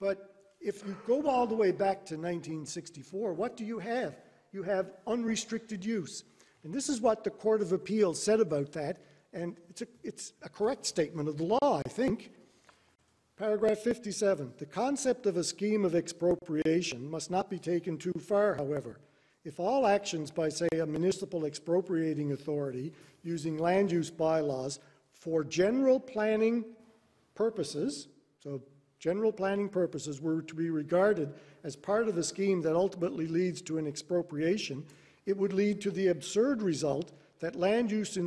But 0.00 0.29
if 0.60 0.86
you 0.86 0.96
go 1.06 1.26
all 1.26 1.46
the 1.46 1.54
way 1.54 1.70
back 1.70 2.04
to 2.06 2.14
1964, 2.14 3.32
what 3.32 3.56
do 3.56 3.64
you 3.64 3.78
have? 3.78 4.16
You 4.52 4.62
have 4.62 4.92
unrestricted 5.06 5.84
use. 5.84 6.24
And 6.64 6.74
this 6.74 6.88
is 6.88 7.00
what 7.00 7.24
the 7.24 7.30
Court 7.30 7.62
of 7.62 7.72
Appeals 7.72 8.22
said 8.22 8.40
about 8.40 8.72
that, 8.72 8.98
and 9.32 9.56
it's 9.70 9.82
a, 9.82 9.86
it's 10.02 10.32
a 10.42 10.48
correct 10.48 10.84
statement 10.84 11.28
of 11.28 11.38
the 11.38 11.44
law, 11.44 11.80
I 11.84 11.88
think. 11.88 12.32
Paragraph 13.36 13.78
57, 13.78 14.52
the 14.58 14.66
concept 14.66 15.24
of 15.24 15.38
a 15.38 15.44
scheme 15.44 15.86
of 15.86 15.94
expropriation 15.94 17.10
must 17.10 17.30
not 17.30 17.48
be 17.48 17.58
taken 17.58 17.96
too 17.96 18.12
far, 18.12 18.54
however. 18.54 19.00
If 19.44 19.58
all 19.58 19.86
actions 19.86 20.30
by, 20.30 20.50
say, 20.50 20.68
a 20.78 20.84
municipal 20.84 21.46
expropriating 21.46 22.32
authority 22.32 22.92
using 23.22 23.56
land 23.56 23.90
use 23.90 24.10
bylaws 24.10 24.78
for 25.12 25.42
general 25.42 25.98
planning 25.98 26.66
purposes, 27.34 28.08
so 28.42 28.60
general 29.00 29.32
planning 29.32 29.68
purposes 29.68 30.20
were 30.20 30.42
to 30.42 30.54
be 30.54 30.70
regarded 30.70 31.32
as 31.64 31.74
part 31.74 32.06
of 32.06 32.14
the 32.14 32.22
scheme 32.22 32.60
that 32.62 32.76
ultimately 32.76 33.26
leads 33.26 33.60
to 33.62 33.78
an 33.78 33.86
expropriation, 33.86 34.84
it 35.26 35.36
would 35.36 35.52
lead 35.52 35.80
to 35.80 35.90
the 35.90 36.08
absurd 36.08 36.62
result 36.62 37.10
that 37.40 37.56
land 37.56 37.90
use 37.90 38.18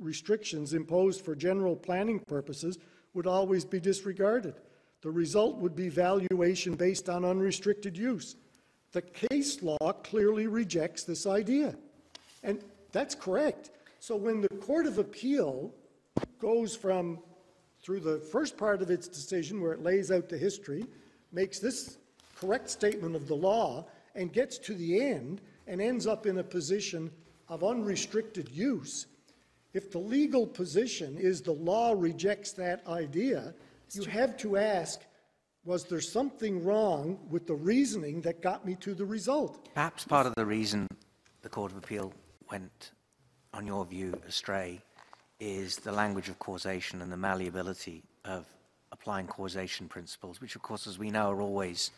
restrictions 0.00 0.72
imposed 0.72 1.24
for 1.24 1.36
general 1.36 1.76
planning 1.76 2.18
purposes 2.18 2.78
would 3.14 3.26
always 3.26 3.64
be 3.64 3.78
disregarded. 3.78 4.54
The 5.02 5.10
result 5.10 5.58
would 5.58 5.76
be 5.76 5.88
valuation 5.88 6.74
based 6.74 7.08
on 7.08 7.24
unrestricted 7.24 7.96
use. 7.96 8.36
The 8.92 9.02
case 9.02 9.62
law 9.62 9.92
clearly 10.04 10.46
rejects 10.46 11.04
this 11.04 11.26
idea. 11.26 11.76
And 12.42 12.60
that's 12.90 13.14
correct. 13.14 13.70
So 14.00 14.16
when 14.16 14.40
the 14.40 14.48
Court 14.48 14.86
of 14.86 14.98
Appeal 14.98 15.72
goes 16.38 16.74
from, 16.74 17.18
through 17.82 18.00
the 18.00 18.18
first 18.18 18.56
part 18.56 18.80
of 18.82 18.90
its 18.90 19.08
decision 19.08 19.60
where 19.60 19.72
it 19.72 19.82
lays 19.82 20.10
out 20.10 20.28
the 20.28 20.38
history, 20.38 20.84
makes 21.32 21.58
this 21.58 21.98
correct 22.36 22.70
statement 22.70 23.16
of 23.16 23.28
the 23.28 23.34
law, 23.34 23.86
and 24.14 24.32
gets 24.32 24.58
to 24.58 24.74
the 24.74 25.00
end 25.00 25.40
and 25.66 25.80
ends 25.80 26.06
up 26.06 26.26
in 26.26 26.38
a 26.38 26.44
position 26.44 27.10
of 27.48 27.64
unrestricted 27.64 28.48
use, 28.50 29.06
if 29.74 29.90
the 29.90 29.98
legal 29.98 30.46
position 30.46 31.16
is 31.18 31.40
the 31.40 31.52
law 31.52 31.94
rejects 31.96 32.52
that 32.52 32.86
idea, 32.86 33.54
you 33.92 34.04
have 34.04 34.36
to 34.38 34.56
ask, 34.56 35.00
was 35.64 35.84
there 35.84 36.00
something 36.00 36.64
wrong 36.64 37.18
with 37.30 37.46
the 37.46 37.54
reasoning 37.54 38.20
that 38.22 38.42
got 38.42 38.66
me 38.66 38.74
to 38.76 38.94
the 38.94 39.04
result? 39.04 39.68
Perhaps 39.74 40.04
part 40.04 40.26
of 40.26 40.34
the 40.34 40.44
reason 40.44 40.86
the 41.42 41.48
Court 41.48 41.72
of 41.72 41.78
Appeal 41.78 42.12
went, 42.50 42.92
on 43.54 43.66
your 43.66 43.84
view, 43.84 44.12
astray 44.26 44.80
is 45.42 45.76
the 45.78 45.90
language 45.90 46.28
of 46.28 46.38
causation 46.38 47.02
and 47.02 47.10
the 47.10 47.16
malleability 47.16 48.00
of 48.24 48.46
applying 48.92 49.26
causation 49.26 49.88
principles, 49.88 50.40
which, 50.40 50.54
of 50.54 50.62
course, 50.62 50.86
as 50.86 51.00
we 51.00 51.10
know, 51.10 51.32
are 51.32 51.40
always 51.40 51.90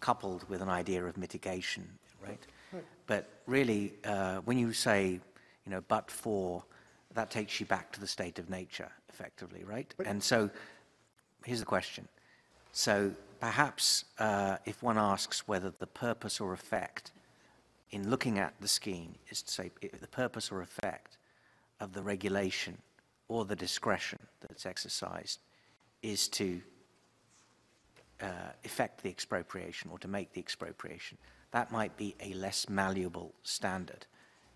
coupled 0.00 0.48
with 0.48 0.60
an 0.60 0.68
idea 0.68 1.04
of 1.04 1.16
mitigation, 1.16 1.88
right? 2.26 2.44
But 3.06 3.28
really, 3.46 3.92
uh, 4.04 4.38
when 4.38 4.58
you 4.58 4.72
say, 4.72 5.20
you 5.64 5.70
know, 5.70 5.80
but 5.86 6.10
for, 6.10 6.64
that 7.14 7.30
takes 7.30 7.60
you 7.60 7.66
back 7.66 7.92
to 7.92 8.00
the 8.00 8.06
state 8.08 8.40
of 8.40 8.50
nature, 8.50 8.90
effectively, 9.10 9.62
right? 9.64 9.94
and 10.04 10.20
so, 10.20 10.50
here's 11.44 11.60
the 11.60 11.66
question. 11.66 12.08
So 12.72 13.12
perhaps 13.38 14.06
uh, 14.18 14.56
if 14.66 14.82
one 14.82 14.98
asks 14.98 15.46
whether 15.46 15.70
the 15.70 15.86
purpose 15.86 16.40
or 16.40 16.52
effect 16.52 17.12
in 17.92 18.10
looking 18.10 18.40
at 18.40 18.54
the 18.60 18.68
scheme 18.68 19.14
is 19.30 19.40
to 19.42 19.52
say 19.52 19.70
the 20.00 20.08
purpose 20.08 20.50
or 20.50 20.62
effect 20.62 21.16
of 21.80 21.92
the 21.92 22.02
regulation 22.02 22.76
or 23.28 23.44
the 23.44 23.56
discretion 23.56 24.18
that's 24.40 24.66
exercised 24.66 25.40
is 26.02 26.28
to 26.28 26.60
uh, 28.20 28.26
effect 28.64 29.02
the 29.02 29.08
expropriation 29.08 29.90
or 29.90 29.98
to 29.98 30.08
make 30.08 30.32
the 30.32 30.40
expropriation, 30.40 31.18
that 31.50 31.70
might 31.70 31.96
be 31.96 32.14
a 32.20 32.32
less 32.34 32.68
malleable 32.68 33.32
standard 33.42 34.06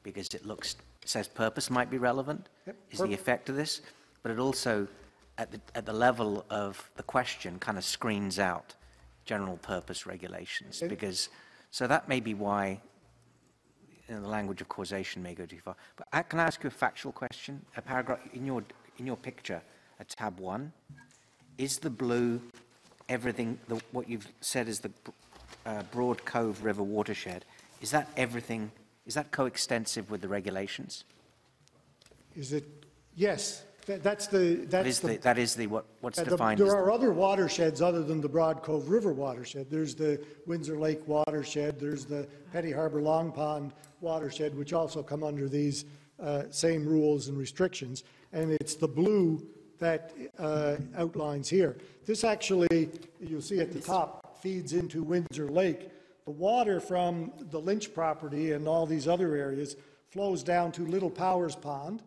because 0.02 0.28
it 0.34 0.44
looks, 0.44 0.76
says 1.04 1.28
purpose 1.28 1.70
might 1.70 1.90
be 1.90 1.98
relevant, 1.98 2.48
Yep, 2.66 2.76
is 2.90 2.98
the 2.98 3.14
effect 3.14 3.48
of 3.48 3.56
this, 3.56 3.82
but 4.22 4.32
it 4.32 4.38
also, 4.38 4.88
at 5.38 5.50
the, 5.52 5.60
at 5.74 5.86
the 5.86 5.92
level 5.92 6.44
of 6.50 6.90
the 6.96 7.02
question, 7.02 7.58
kind 7.58 7.78
of 7.78 7.84
screens 7.84 8.38
out 8.38 8.74
general 9.24 9.56
purpose 9.58 10.06
regulations 10.06 10.82
because, 10.88 11.28
so 11.70 11.86
that 11.86 12.08
may 12.08 12.20
be 12.20 12.34
why 12.34 12.80
you 14.08 14.14
know, 14.14 14.20
the 14.20 14.28
language 14.28 14.60
of 14.60 14.68
causation 14.68 15.22
may 15.22 15.34
go 15.34 15.46
too 15.46 15.58
far. 15.64 15.76
But 15.96 16.08
I, 16.12 16.22
can 16.22 16.40
I 16.40 16.44
ask 16.44 16.62
you 16.62 16.68
a 16.68 16.70
factual 16.70 17.12
question? 17.12 17.62
A 17.76 17.82
paragraph 17.82 18.20
in 18.32 18.44
your 18.44 18.62
in 18.98 19.06
your 19.06 19.16
picture, 19.16 19.62
at 20.00 20.08
tab 20.08 20.38
one, 20.38 20.72
is 21.58 21.78
the 21.78 21.90
blue 21.90 22.40
everything? 23.08 23.58
The, 23.68 23.80
what 23.92 24.08
you've 24.08 24.28
said 24.40 24.68
is 24.68 24.80
the 24.80 24.90
uh, 25.64 25.82
Broad 25.92 26.24
Cove 26.24 26.64
River 26.64 26.82
watershed. 26.82 27.44
Is 27.80 27.90
that 27.90 28.08
everything? 28.16 28.70
Is 29.06 29.14
that 29.14 29.30
coextensive 29.30 30.10
with 30.10 30.20
the 30.20 30.28
regulations? 30.28 31.04
Is 32.36 32.52
it? 32.52 32.64
Yes. 33.16 33.64
That- 33.86 34.02
that's 34.02 34.26
the, 34.26 34.38
That 34.54 34.70
that's 34.70 34.88
is 34.88 35.00
the, 35.00 35.08
the, 35.08 35.18
that 35.18 35.38
is 35.38 35.54
the 35.54 35.66
what, 35.66 35.86
what's 36.00 36.18
uh, 36.18 36.24
the- 36.24 36.30
defined 36.30 36.60
as 36.60 36.66
there 36.68 36.76
the, 36.76 36.82
are 36.82 36.90
other 36.92 37.12
watersheds 37.12 37.82
other 37.82 38.02
than 38.02 38.20
the 38.20 38.28
Broad 38.28 38.62
Cove 38.62 38.88
River 38.88 39.12
watershed. 39.12 39.66
There's 39.70 39.94
the 39.94 40.22
Windsor 40.46 40.78
Lake 40.78 41.06
watershed, 41.06 41.78
there's 41.80 42.04
the 42.04 42.26
Petty 42.52 42.72
Harbor 42.72 43.02
Long 43.02 43.32
Pond 43.32 43.72
watershed, 44.00 44.56
which 44.56 44.72
also 44.72 45.02
come 45.02 45.22
under 45.22 45.48
these 45.48 45.84
uh, 46.20 46.44
same 46.50 46.86
rules 46.86 47.28
and 47.28 47.36
restrictions. 47.38 48.04
And 48.32 48.52
it's 48.52 48.74
the 48.76 48.88
blue 48.88 49.44
that 49.78 50.12
uh, 50.38 50.76
outlines 50.96 51.48
here. 51.48 51.76
This 52.06 52.22
actually, 52.24 52.88
you'll 53.20 53.42
see 53.42 53.58
at 53.60 53.72
the 53.72 53.80
top, 53.80 54.40
feeds 54.40 54.72
into 54.72 55.02
Windsor 55.02 55.48
Lake. 55.48 55.90
The 56.24 56.30
water 56.30 56.78
from 56.78 57.32
the 57.50 57.58
Lynch 57.60 57.92
property 57.92 58.52
and 58.52 58.68
all 58.68 58.86
these 58.86 59.08
other 59.08 59.34
areas 59.34 59.74
flows 60.10 60.42
down 60.44 60.70
to 60.72 60.82
Little 60.86 61.10
Powers 61.10 61.56
Pond. 61.56 62.02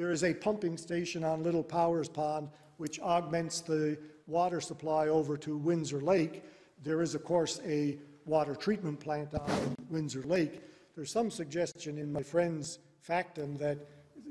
There 0.00 0.10
is 0.10 0.24
a 0.24 0.32
pumping 0.32 0.78
station 0.78 1.24
on 1.24 1.42
Little 1.42 1.62
Powers 1.62 2.08
Pond 2.08 2.48
which 2.78 2.98
augments 3.00 3.60
the 3.60 3.98
water 4.26 4.58
supply 4.58 5.08
over 5.08 5.36
to 5.36 5.58
Windsor 5.58 6.00
Lake. 6.00 6.42
There 6.82 7.02
is, 7.02 7.14
of 7.14 7.22
course, 7.22 7.60
a 7.66 7.98
water 8.24 8.54
treatment 8.54 8.98
plant 8.98 9.34
on 9.34 9.76
Windsor 9.90 10.22
Lake. 10.22 10.62
There's 10.96 11.12
some 11.12 11.30
suggestion 11.30 11.98
in 11.98 12.10
my 12.10 12.22
friend's 12.22 12.78
factum 13.02 13.58
that, 13.58 13.76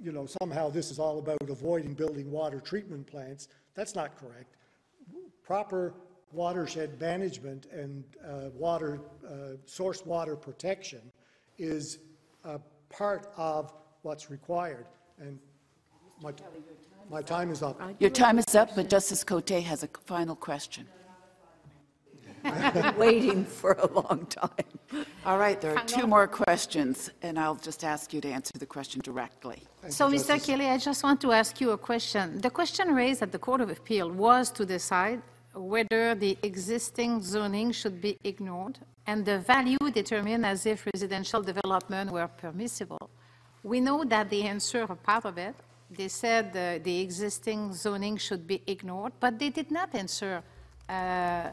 you 0.02 0.12
know, 0.12 0.26
somehow 0.42 0.72
this 0.72 0.90
is 0.90 0.98
all 0.98 1.20
about 1.20 1.38
avoiding 1.48 1.94
building 1.94 2.32
water 2.32 2.60
treatment 2.60 3.06
plants. 3.06 3.48
That's 3.76 3.94
not 3.94 4.18
correct 4.18 4.56
proper 5.44 5.94
watershed 6.32 7.00
management 7.00 7.68
and 7.72 8.04
uh, 8.28 8.50
water, 8.56 9.02
uh, 9.24 9.58
source 9.68 10.04
water 10.04 10.36
protection 10.36 11.12
is 11.60 12.00
a 12.44 12.60
part 12.90 13.28
of 13.38 13.72
what's 14.02 14.32
required. 14.32 14.88
And 15.20 15.40
my, 16.22 16.34
my 17.10 17.22
time 17.22 17.52
is 17.52 17.62
up. 17.62 17.82
Uh, 17.82 17.94
your 18.00 18.10
time 18.10 18.40
is 18.40 18.56
up, 18.56 18.76
but 18.76 18.90
Justice 18.90 19.24
Cote 19.24 19.50
has 19.50 19.84
a 19.84 19.90
final 20.06 20.36
question. 20.36 20.86
I've 22.44 22.74
been 22.82 22.98
waiting 22.98 23.46
for 23.46 23.74
a 23.74 23.88
long 23.88 24.26
time. 24.28 25.06
All 25.26 25.38
right, 25.38 25.60
there 25.60 25.78
are 25.78 25.86
two 25.86 26.08
more 26.08 26.28
questions, 26.28 27.10
and 27.22 27.38
I'll 27.38 27.56
just 27.56 27.84
ask 27.84 28.14
you 28.14 28.22
to 28.22 28.30
answer 28.30 28.58
the 28.58 28.66
question 28.66 29.02
directly. 29.02 29.62
So, 29.90 30.08
you, 30.08 30.20
Mr. 30.20 30.44
Kelly, 30.46 30.68
I 30.68 30.78
just 30.78 31.04
want 31.04 31.20
to 31.22 31.32
ask 31.32 31.60
you 31.60 31.72
a 31.72 31.78
question. 31.78 32.40
The 32.40 32.50
question 32.50 32.94
raised 32.94 33.22
at 33.22 33.32
the 33.32 33.40
Court 33.40 33.62
of 33.62 33.70
Appeal 33.70 34.10
was 34.12 34.52
to 34.52 34.66
decide 34.66 35.22
whether 35.54 36.16
the 36.16 36.38
existing 36.44 37.22
zoning 37.22 37.72
should 37.72 38.00
be 38.02 38.18
ignored 38.24 38.80
and 39.08 39.26
the 39.26 39.40
value 39.40 39.78
determined 39.92 40.46
as 40.46 40.66
if 40.66 40.86
residential 40.94 41.42
development 41.42 42.12
were 42.12 42.28
permissible. 42.28 43.10
We 43.64 43.82
know 43.82 44.04
that 44.06 44.30
the 44.30 44.44
answer, 44.44 44.84
a 44.84 44.96
part 44.96 45.26
of 45.26 45.38
it, 45.38 45.56
they 45.90 46.08
said 46.08 46.56
uh, 46.56 46.84
the 46.84 47.02
existing 47.02 47.74
zoning 47.74 48.18
should 48.18 48.46
be 48.46 48.62
ignored, 48.68 49.14
but 49.20 49.40
they 49.40 49.50
did 49.50 49.72
not 49.72 49.94
answer 49.96 50.44
uh, 50.88 51.50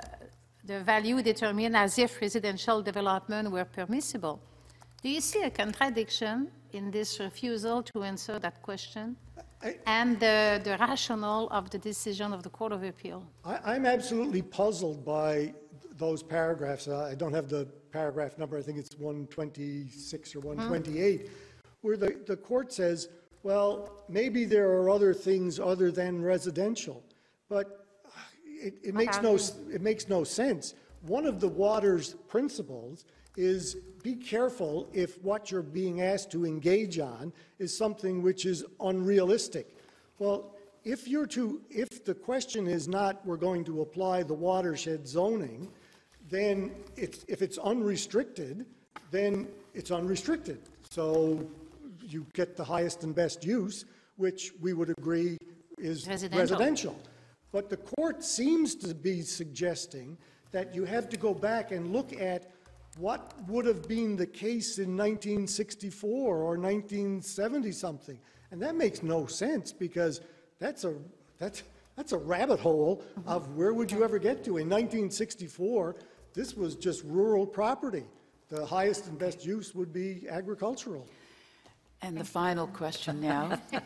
the 0.64 0.80
value 0.80 1.22
determined 1.22 1.76
as 1.76 1.98
if 1.98 2.20
residential 2.20 2.82
development 2.82 3.50
were 3.50 3.64
permissible. 3.64 4.40
Do 5.02 5.08
you 5.08 5.20
see 5.20 5.42
a 5.42 5.50
contradiction 5.50 6.48
in 6.72 6.90
this 6.90 7.20
refusal 7.20 7.82
to 7.84 8.02
answer 8.02 8.38
that 8.38 8.62
question? 8.62 9.16
I- 9.62 9.78
And 9.86 10.18
the, 10.20 10.60
the 10.64 10.76
rationale 10.78 11.48
of 11.50 11.70
the 11.70 11.78
decision 11.78 12.32
of 12.32 12.42
the 12.42 12.50
Court 12.50 12.72
of 12.72 12.82
Appeal? 12.82 13.24
I, 13.44 13.58
I'm 13.74 13.86
absolutely 13.86 14.42
puzzled 14.42 15.04
by 15.04 15.54
those 15.96 16.22
paragraphs. 16.22 16.88
Uh, 16.88 17.04
I 17.10 17.14
don't 17.14 17.32
have 17.32 17.48
the 17.48 17.66
paragraph 17.90 18.36
number, 18.36 18.58
I 18.58 18.62
think 18.62 18.78
it's 18.78 18.96
126 18.98 20.34
or 20.36 20.40
128, 20.40 21.30
where 21.80 21.96
the, 21.96 22.16
the 22.26 22.36
court 22.36 22.72
says, 22.72 23.08
well, 23.46 23.92
maybe 24.08 24.44
there 24.44 24.72
are 24.72 24.90
other 24.90 25.14
things 25.14 25.60
other 25.60 25.92
than 25.92 26.20
residential, 26.20 27.00
but 27.48 27.86
uh, 28.04 28.10
it, 28.44 28.74
it 28.82 28.92
makes 28.92 29.22
no, 29.22 29.38
it 29.72 29.80
makes 29.80 30.08
no 30.08 30.24
sense. 30.24 30.74
One 31.02 31.26
of 31.26 31.38
the 31.38 31.46
water's 31.46 32.14
principles 32.26 33.04
is 33.36 33.76
be 34.02 34.16
careful 34.16 34.88
if 34.92 35.22
what 35.22 35.52
you're 35.52 35.62
being 35.62 36.02
asked 36.02 36.32
to 36.32 36.44
engage 36.44 36.98
on 36.98 37.32
is 37.60 37.76
something 37.76 38.20
which 38.20 38.46
is 38.46 38.64
unrealistic. 38.80 39.76
Well, 40.18 40.52
if 40.82 41.06
you're 41.06 41.28
to, 41.28 41.60
if 41.70 42.04
the 42.04 42.14
question 42.14 42.66
is 42.66 42.88
not, 42.88 43.24
we're 43.24 43.36
going 43.36 43.64
to 43.66 43.82
apply 43.82 44.24
the 44.24 44.34
watershed 44.34 45.06
zoning, 45.06 45.70
then 46.28 46.72
it's, 46.96 47.24
if 47.28 47.42
it's 47.42 47.58
unrestricted, 47.58 48.66
then 49.12 49.46
it's 49.72 49.92
unrestricted. 49.92 50.58
So 50.90 51.46
you 52.06 52.26
get 52.32 52.56
the 52.56 52.64
highest 52.64 53.02
and 53.02 53.14
best 53.14 53.44
use, 53.44 53.84
which 54.16 54.52
we 54.60 54.72
would 54.72 54.90
agree 54.90 55.36
is 55.78 56.06
Residential. 56.06 56.38
residential. 56.38 57.00
But 57.52 57.68
the 57.70 57.76
court 57.76 58.24
seems 58.24 58.74
to 58.76 58.94
be 58.94 59.22
suggesting 59.22 60.16
that 60.52 60.74
you 60.74 60.84
have 60.84 61.08
to 61.10 61.16
go 61.16 61.34
back 61.34 61.72
and 61.72 61.92
look 61.92 62.18
at 62.18 62.52
what 62.98 63.34
would 63.48 63.66
have 63.66 63.86
been 63.86 64.16
the 64.16 64.26
case 64.26 64.78
in 64.78 64.96
1964 64.96 66.38
or 66.42 66.56
1970-something. 66.56 68.18
And 68.50 68.62
that 68.62 68.74
makes 68.74 69.02
no 69.02 69.26
sense, 69.26 69.72
because 69.72 70.20
that's 70.58 70.84
a, 70.84 70.94
that's, 71.38 71.62
that's 71.96 72.12
a 72.12 72.18
rabbit 72.18 72.60
hole 72.60 73.02
of 73.26 73.54
where 73.54 73.74
would 73.74 73.90
you 73.90 74.02
ever 74.02 74.18
get 74.18 74.44
to? 74.44 74.56
In 74.58 74.68
1964, 74.68 75.96
this 76.32 76.54
was 76.54 76.74
just 76.74 77.02
rural 77.04 77.46
property. 77.46 78.04
The 78.48 78.64
highest 78.64 79.08
and 79.08 79.18
best 79.18 79.44
use 79.44 79.74
would 79.74 79.92
be 79.92 80.26
agricultural. 80.30 81.06
And 82.02 82.16
the 82.16 82.24
final 82.24 82.66
question 82.66 83.20
now. 83.20 83.60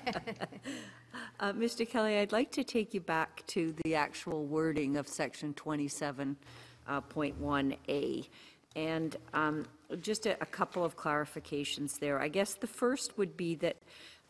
Uh, 1.41 1.53
Mr. 1.53 1.89
Kelly, 1.89 2.19
I'd 2.19 2.33
like 2.33 2.51
to 2.53 2.63
take 2.63 2.95
you 2.95 3.01
back 3.01 3.45
to 3.49 3.75
the 3.83 3.97
actual 3.97 4.45
wording 4.45 4.97
of 4.97 5.09
Section 5.09 5.55
27.1A. 5.55 8.29
And 8.77 9.17
um, 9.35 9.67
just 10.03 10.27
a 10.27 10.41
a 10.41 10.47
couple 10.47 10.85
of 10.85 10.97
clarifications 10.97 11.99
there. 11.99 12.21
I 12.21 12.29
guess 12.29 12.55
the 12.55 12.67
first 12.67 13.19
would 13.19 13.37
be 13.37 13.55
that 13.57 13.77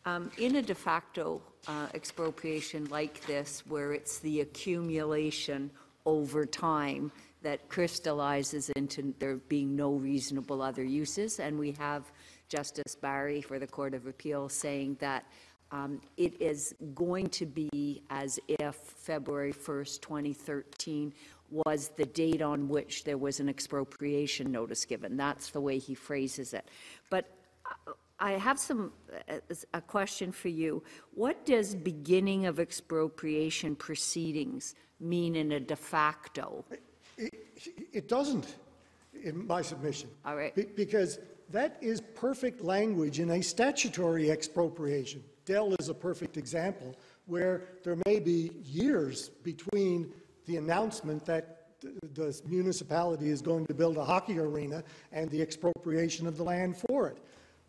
um, 0.05 0.31
in 0.37 0.55
a 0.55 0.61
de 0.61 0.73
facto 0.73 1.41
uh, 1.67 1.87
expropriation 1.93 2.85
like 2.85 3.25
this, 3.27 3.63
where 3.67 3.93
it's 3.93 4.19
the 4.19 4.41
accumulation 4.41 5.69
over 6.05 6.45
time 6.45 7.11
that 7.43 7.69
crystallizes 7.69 8.69
into 8.71 9.13
there 9.19 9.35
being 9.35 9.75
no 9.75 9.93
reasonable 9.93 10.61
other 10.61 10.83
uses, 10.83 11.39
and 11.39 11.57
we 11.57 11.71
have 11.73 12.11
Justice 12.51 12.95
Barry 12.95 13.41
for 13.41 13.59
the 13.59 13.65
Court 13.65 13.93
of 13.93 14.07
Appeal 14.07 14.49
saying 14.49 14.97
that 14.99 15.23
um, 15.71 16.01
it 16.17 16.39
is 16.41 16.75
going 16.93 17.29
to 17.29 17.45
be 17.45 18.03
as 18.09 18.37
if 18.49 18.75
February 18.75 19.53
1st, 19.53 20.01
2013 20.01 21.13
was 21.49 21.91
the 21.95 22.05
date 22.05 22.41
on 22.41 22.67
which 22.67 23.05
there 23.05 23.17
was 23.17 23.39
an 23.39 23.47
expropriation 23.47 24.51
notice 24.51 24.83
given. 24.83 25.15
That's 25.15 25.51
the 25.51 25.61
way 25.61 25.77
he 25.77 25.95
phrases 25.95 26.53
it. 26.53 26.67
But 27.09 27.29
uh, 27.65 27.93
I 28.19 28.31
have 28.31 28.59
some, 28.59 28.91
uh, 29.29 29.35
a 29.73 29.79
question 29.79 30.33
for 30.33 30.49
you. 30.49 30.83
What 31.13 31.45
does 31.45 31.73
beginning 31.73 32.47
of 32.47 32.59
expropriation 32.59 33.77
proceedings 33.77 34.75
mean 34.99 35.37
in 35.37 35.53
a 35.53 35.59
de 35.61 35.77
facto? 35.77 36.65
It, 37.17 37.33
it 37.93 38.07
doesn't, 38.09 38.57
in 39.23 39.47
my 39.47 39.61
submission. 39.61 40.09
All 40.25 40.35
right. 40.35 40.53
Be- 40.53 40.67
Because 40.75 41.19
that 41.51 41.77
is 41.81 42.01
perfect 42.01 42.61
language 42.61 43.19
in 43.19 43.31
a 43.31 43.41
statutory 43.41 44.29
expropriation. 44.31 45.23
Dell 45.45 45.73
is 45.79 45.89
a 45.89 45.93
perfect 45.93 46.37
example 46.37 46.95
where 47.25 47.63
there 47.83 47.97
may 48.05 48.19
be 48.19 48.51
years 48.63 49.29
between 49.43 50.11
the 50.45 50.57
announcement 50.57 51.25
that 51.25 51.67
the 52.13 52.39
municipality 52.45 53.29
is 53.29 53.41
going 53.41 53.65
to 53.65 53.73
build 53.73 53.97
a 53.97 54.03
hockey 54.03 54.37
arena 54.39 54.83
and 55.11 55.29
the 55.29 55.41
expropriation 55.41 56.27
of 56.27 56.37
the 56.37 56.43
land 56.43 56.77
for 56.77 57.07
it. 57.07 57.17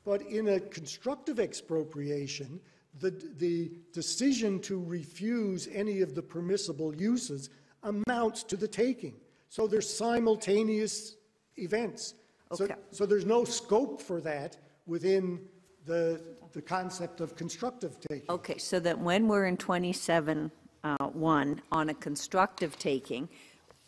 But 0.04 0.22
in 0.22 0.48
a 0.48 0.60
constructive 0.60 1.38
expropriation, 1.38 2.60
the, 2.98 3.10
the 3.38 3.72
decision 3.92 4.60
to 4.60 4.82
refuse 4.82 5.68
any 5.72 6.02
of 6.02 6.14
the 6.14 6.22
permissible 6.22 6.94
uses 6.94 7.50
amounts 7.82 8.42
to 8.44 8.56
the 8.56 8.68
taking. 8.68 9.14
So 9.48 9.66
there's 9.66 9.88
simultaneous 9.88 11.16
events. 11.56 12.14
So- 12.54 12.64
Okay. 12.64 12.74
So 12.90 13.06
there's 13.06 13.26
no 13.26 13.44
scope 13.44 14.00
for 14.00 14.20
that 14.20 14.56
within 14.86 15.40
the, 15.84 16.20
the 16.52 16.62
concept 16.62 17.20
of 17.20 17.34
constructive 17.36 17.98
taking. 18.00 18.26
Okay, 18.30 18.58
so 18.58 18.78
that 18.80 18.98
when 18.98 19.28
we're 19.28 19.46
in 19.46 19.56
27, 19.56 20.50
uh, 20.84 20.96
1, 21.06 21.62
on 21.72 21.88
a 21.88 21.94
constructive 21.94 22.78
taking, 22.78 23.28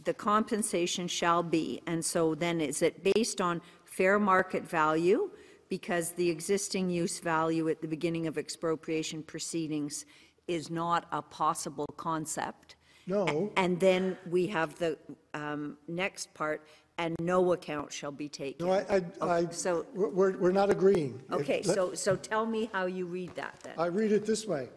the 0.04 0.14
compensation 0.14 1.08
shall 1.08 1.42
be, 1.42 1.80
and 1.86 2.04
so 2.04 2.34
then 2.34 2.60
is 2.60 2.82
it 2.82 3.02
based 3.14 3.40
on 3.40 3.60
fair 3.84 4.18
market 4.18 4.68
value? 4.68 5.30
Because 5.68 6.12
the 6.12 6.28
existing 6.28 6.90
use 6.90 7.20
value 7.20 7.68
at 7.68 7.80
the 7.80 7.88
beginning 7.88 8.26
of 8.26 8.36
expropriation 8.38 9.22
proceedings 9.22 10.04
is 10.46 10.70
not 10.70 11.06
a 11.10 11.22
possible 11.22 11.86
concept? 11.96 12.76
No. 13.06 13.52
And 13.56 13.80
then 13.80 14.16
we 14.28 14.46
have 14.48 14.78
the 14.78 14.98
um, 15.32 15.76
next 15.88 16.32
part, 16.34 16.66
and 16.98 17.16
no 17.20 17.52
account 17.52 17.92
shall 17.92 18.12
be 18.12 18.28
taken. 18.28 18.66
No, 18.66 18.72
I, 18.72 19.02
I- 19.20 19.28
I, 19.38 19.46
So, 19.50 19.86
we're- 19.94 20.36
we're, 20.36 20.52
not 20.52 20.70
agreeing. 20.70 21.20
If- 21.28 21.32
okay, 21.40 21.62
let- 21.64 21.74
so, 21.74 21.94
so 21.94 22.16
tell 22.16 22.46
me 22.46 22.70
how 22.72 22.86
you 22.86 23.06
read 23.06 23.34
that 23.34 23.58
then. 23.62 23.74
I 23.78 23.86
read 23.86 24.12
it 24.12 24.24
this 24.26 24.46
way. 24.46 24.68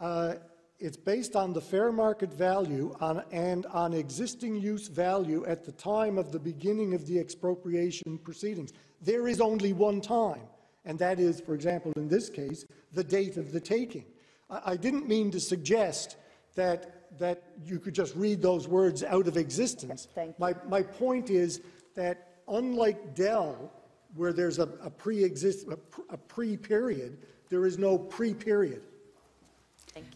Uh, 0.00 0.34
It's 0.80 0.96
based 0.96 1.34
on 1.34 1.52
the 1.52 1.60
fair 1.60 1.90
market 1.90 2.32
value 2.32 2.94
on, 3.00 3.24
and 3.32 3.66
on 3.66 3.92
existing 3.92 4.54
use 4.54 4.86
value 4.86 5.44
at 5.44 5.64
the 5.64 5.72
time 5.72 6.18
of 6.18 6.30
the 6.30 6.38
beginning 6.38 6.94
of 6.94 7.04
the 7.04 7.18
expropriation 7.18 8.16
proceedings. 8.18 8.72
There 9.02 9.26
is 9.26 9.40
only 9.40 9.72
one 9.72 10.00
time, 10.00 10.42
and 10.84 10.96
that 11.00 11.18
is, 11.18 11.40
for 11.40 11.54
example, 11.54 11.90
in 11.96 12.06
this 12.06 12.30
case, 12.30 12.64
the 12.92 13.02
date 13.02 13.36
of 13.36 13.50
the 13.50 13.58
taking. 13.58 14.04
I, 14.48 14.60
I 14.72 14.76
didn't 14.76 15.08
mean 15.08 15.32
to 15.32 15.40
suggest 15.40 16.14
that, 16.54 16.97
that 17.18 17.42
you 17.64 17.78
could 17.78 17.94
just 17.94 18.14
read 18.14 18.40
those 18.40 18.68
words 18.68 19.02
out 19.02 19.26
of 19.26 19.36
existence. 19.36 20.08
Thank 20.14 20.30
you. 20.30 20.34
My, 20.38 20.54
my 20.68 20.82
point 20.82 21.30
is 21.30 21.60
that 21.94 22.40
unlike 22.48 23.14
Dell, 23.14 23.72
where 24.14 24.32
there's 24.32 24.58
a, 24.58 24.68
a 24.82 24.90
pre-exist, 24.90 25.66
a 26.10 26.16
pre-period, 26.16 27.18
there 27.48 27.66
is 27.66 27.78
no 27.78 27.98
pre-period. 27.98 28.82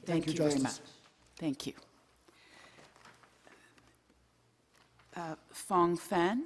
Thank 0.04 0.26
you, 0.26 0.32
you 0.32 0.38
very 0.38 0.54
much. 0.54 0.62
Justice. 0.62 0.80
Thank 1.36 1.66
you. 1.66 1.72
Uh, 5.16 5.34
Fong 5.50 5.96
Fan? 5.96 6.44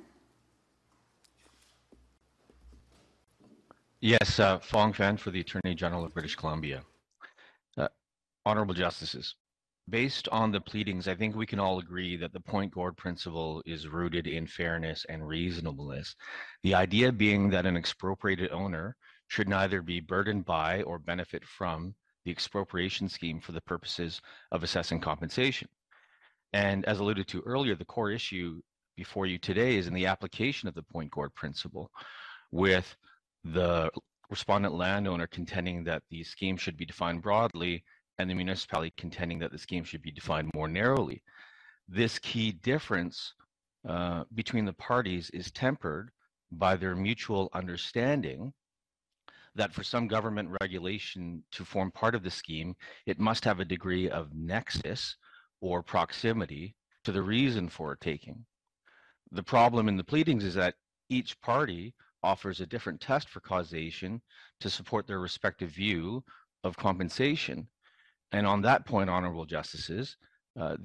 Yes, 4.01 4.41
uh, 4.41 4.59
Fong 4.59 4.93
Fan 4.93 5.17
for 5.17 5.31
the 5.31 5.41
Attorney 5.41 5.75
General 5.75 6.05
of 6.05 6.15
British 6.15 6.35
Columbia. 6.35 6.83
Uh, 7.77 7.89
Honorable 8.45 8.75
Justices, 8.75 9.35
based 9.89 10.29
on 10.29 10.51
the 10.51 10.61
pleadings, 10.61 11.07
I 11.07 11.15
think 11.15 11.37
we 11.37 11.47
can 11.47 11.61
all 11.61 11.79
agree 11.79 12.17
that 12.17 12.33
the 12.33 12.41
Pointe 12.41 12.73
Gourde 12.73 12.97
principle 12.97 13.63
is 13.67 13.87
rooted 13.87 14.27
in 14.27 14.47
fairness 14.47 15.07
and 15.09 15.27
reasonableness. 15.27 16.17
The 16.63 16.75
idea 16.75 17.13
being 17.13 17.51
that 17.51 17.67
an 17.67 17.77
expropriated 17.77 18.51
owner 18.51 18.97
should 19.29 19.49
neither 19.49 19.83
be 19.83 20.01
burdened 20.01 20.45
by 20.45 20.83
or 20.83 20.99
benefit 20.99 21.45
from 21.45 21.95
the 22.25 22.31
expropriation 22.31 23.09
scheme 23.09 23.41
for 23.41 23.53
the 23.53 23.61
purposes 23.61 24.21
of 24.51 24.65
assessing 24.65 25.01
compensation. 25.01 25.69
And 26.53 26.85
as 26.87 26.99
alluded 26.99 27.29
to 27.29 27.43
earlier, 27.43 27.77
the 27.77 27.85
core 27.85 28.11
issue 28.11 28.61
before 28.97 29.27
you 29.27 29.39
today 29.39 29.77
is 29.77 29.87
in 29.87 29.95
the 29.95 30.07
application 30.07 30.69
of 30.69 30.75
the 30.75 30.83
Pointe 30.83 31.13
Gourde 31.13 31.35
principle 31.35 31.91
with 32.51 32.97
the 33.45 33.91
respondent 34.31 34.75
landowner 34.75 35.29
contending 35.29 35.85
that 35.85 36.03
the 36.11 36.25
scheme 36.25 36.57
should 36.57 36.77
be 36.77 36.87
defined 36.87 37.23
broadly 37.23 37.85
and 38.19 38.29
the 38.31 38.35
municipality 38.35 38.93
contending 38.97 39.39
that 39.39 39.53
the 39.53 39.59
scheme 39.59 39.85
should 39.85 40.03
be 40.03 40.11
defined 40.11 40.51
more 40.55 40.69
narrowly. 40.69 41.23
This 41.89 42.19
key 42.19 42.53
difference 42.53 43.35
uh, 43.89 44.25
between 44.35 44.65
the 44.65 44.73
parties 44.73 45.31
is 45.31 45.51
tempered 45.51 46.11
by 46.51 46.77
their 46.77 46.97
mutual 46.97 47.51
understanding 47.53 48.53
that 49.55 49.73
for 49.73 49.83
some 49.83 50.07
government 50.07 50.55
regulation 50.61 51.43
to 51.51 51.65
form 51.65 51.91
part 51.91 52.15
of 52.15 52.23
the 52.23 52.31
scheme, 52.31 52.75
it 53.07 53.19
must 53.19 53.45
have 53.45 53.61
a 53.61 53.65
degree 53.65 54.09
of 54.11 54.35
nexus 54.35 55.17
or 55.61 55.83
proximity 55.83 56.75
to 57.05 57.13
the 57.13 57.23
reason 57.23 57.69
for 57.69 57.97
taking. 57.97 58.45
The 59.33 59.43
problem 59.43 59.89
in 59.89 59.97
the 59.97 60.05
pleadings 60.05 60.45
is 60.45 60.55
that 60.55 60.75
each 61.09 61.41
party 61.41 61.95
offers 62.23 62.61
a 62.61 62.67
different 62.67 63.01
test 63.01 63.29
for 63.29 63.41
causation 63.41 64.21
to 64.61 64.69
support 64.69 65.07
their 65.07 65.21
respective 65.21 65.71
view 65.71 66.23
of 66.65 66.77
compensation. 66.77 67.69
And 68.33 68.47
on 68.47 68.63
that 68.63 68.87
point, 68.87 69.11
honorable 69.11 69.47
justices, 69.47 70.17
uh, 70.59 70.77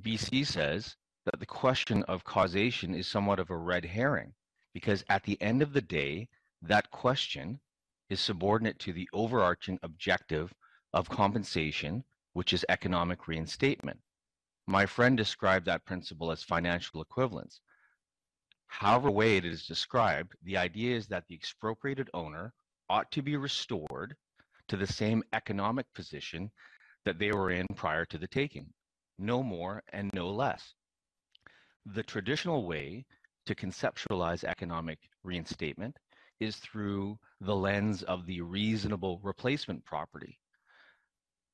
BC 0.00 0.46
says 0.46 0.96
that 1.24 1.40
the 1.40 1.46
question 1.46 2.02
of 2.04 2.24
causation 2.24 2.94
is 2.94 3.06
somewhat 3.06 3.38
of 3.38 3.50
a 3.50 3.56
red 3.56 3.84
herring 3.84 4.34
because 4.72 5.04
at 5.08 5.22
the 5.24 5.40
end 5.40 5.62
of 5.62 5.72
the 5.72 5.80
day, 5.80 6.28
that 6.62 6.90
question 6.90 7.60
is 8.08 8.20
subordinate 8.20 8.78
to 8.80 8.92
the 8.92 9.08
overarching 9.12 9.78
objective 9.82 10.52
of 10.92 11.08
compensation, 11.08 12.04
which 12.32 12.52
is 12.52 12.64
economic 12.68 13.26
reinstatement. 13.26 14.00
My 14.66 14.86
friend 14.86 15.16
described 15.16 15.66
that 15.66 15.84
principle 15.84 16.30
as 16.30 16.42
financial 16.42 17.02
equivalence. 17.02 17.60
However 18.66 19.10
way 19.10 19.36
it 19.36 19.44
is 19.44 19.66
described, 19.66 20.34
the 20.42 20.56
idea 20.56 20.96
is 20.96 21.06
that 21.08 21.26
the 21.26 21.34
expropriated 21.34 22.08
owner 22.14 22.54
ought 22.88 23.10
to 23.12 23.22
be 23.22 23.36
restored 23.36 24.16
to 24.68 24.76
the 24.76 24.86
same 24.86 25.22
economic 25.32 25.92
position 25.94 26.50
that 27.04 27.18
they 27.18 27.32
were 27.32 27.50
in 27.50 27.66
prior 27.74 28.04
to 28.06 28.18
the 28.18 28.28
taking, 28.28 28.72
no 29.18 29.42
more 29.42 29.82
and 29.92 30.10
no 30.14 30.30
less. 30.30 30.74
The 31.86 32.02
traditional 32.02 32.66
way 32.66 33.04
to 33.46 33.54
conceptualize 33.54 34.44
economic 34.44 34.98
reinstatement 35.24 35.96
is 36.38 36.56
through 36.56 37.18
the 37.40 37.54
lens 37.54 38.02
of 38.04 38.26
the 38.26 38.40
reasonable 38.40 39.20
replacement 39.22 39.84
property. 39.84 40.38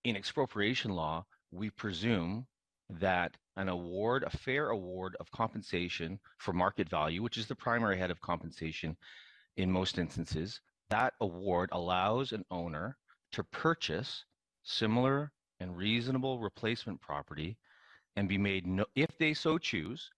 In 0.04 0.16
expropriation 0.16 0.92
law, 0.92 1.24
we 1.50 1.70
presume 1.70 2.46
that 2.90 3.36
an 3.56 3.68
award, 3.68 4.22
a 4.24 4.30
fair 4.30 4.70
award 4.70 5.16
of 5.20 5.30
compensation 5.30 6.18
for 6.38 6.52
market 6.52 6.88
value, 6.88 7.22
which 7.22 7.36
is 7.36 7.46
the 7.46 7.54
primary 7.54 7.98
head 7.98 8.10
of 8.10 8.20
compensation 8.20 8.96
in 9.56 9.70
most 9.70 9.98
instances, 9.98 10.60
that 10.90 11.14
award 11.20 11.68
allows 11.72 12.32
an 12.32 12.44
owner 12.50 12.96
to 13.32 13.44
purchase 13.44 14.24
similar 14.62 15.32
and 15.60 15.76
reasonable 15.76 16.38
replacement 16.38 17.00
property 17.00 17.56
and 18.16 18.28
be 18.28 18.38
made 18.38 18.66
no, 18.66 18.84
if 18.94 19.16
they 19.18 19.34
so 19.34 19.58
choose, 19.58 20.10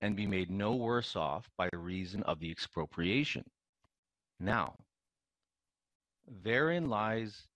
and 0.00 0.14
be 0.14 0.26
made 0.26 0.50
no 0.50 0.74
worse 0.74 1.16
off 1.16 1.48
by 1.56 1.68
reason 1.74 2.22
of 2.24 2.38
the 2.40 2.50
expropriation. 2.50 3.44
Now, 4.38 4.76
therein 6.42 6.88
lies 6.88 7.46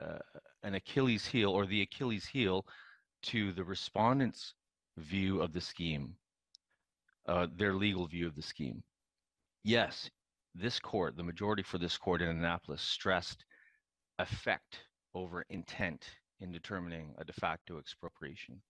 uh, 0.00 0.18
an 0.62 0.74
Achilles 0.74 1.26
heel 1.26 1.50
or 1.50 1.66
the 1.66 1.82
Achilles 1.82 2.26
heel 2.26 2.64
to 3.22 3.52
the 3.52 3.64
respondents' 3.64 4.54
view 4.98 5.40
of 5.40 5.52
the 5.52 5.60
scheme, 5.60 6.14
uh, 7.26 7.48
their 7.56 7.74
legal 7.74 8.06
view 8.06 8.26
of 8.26 8.36
the 8.36 8.42
scheme. 8.42 8.82
Yes, 9.64 10.10
this 10.54 10.78
court, 10.78 11.16
the 11.16 11.22
majority 11.22 11.62
for 11.62 11.78
this 11.78 11.96
court 11.96 12.22
in 12.22 12.28
Annapolis, 12.28 12.82
stressed 12.82 13.44
effect 14.18 14.78
over 15.14 15.44
intent 15.50 16.06
in 16.40 16.50
determining 16.50 17.14
a 17.18 17.24
de 17.24 17.32
facto 17.32 17.78
expropriation. 17.78 18.62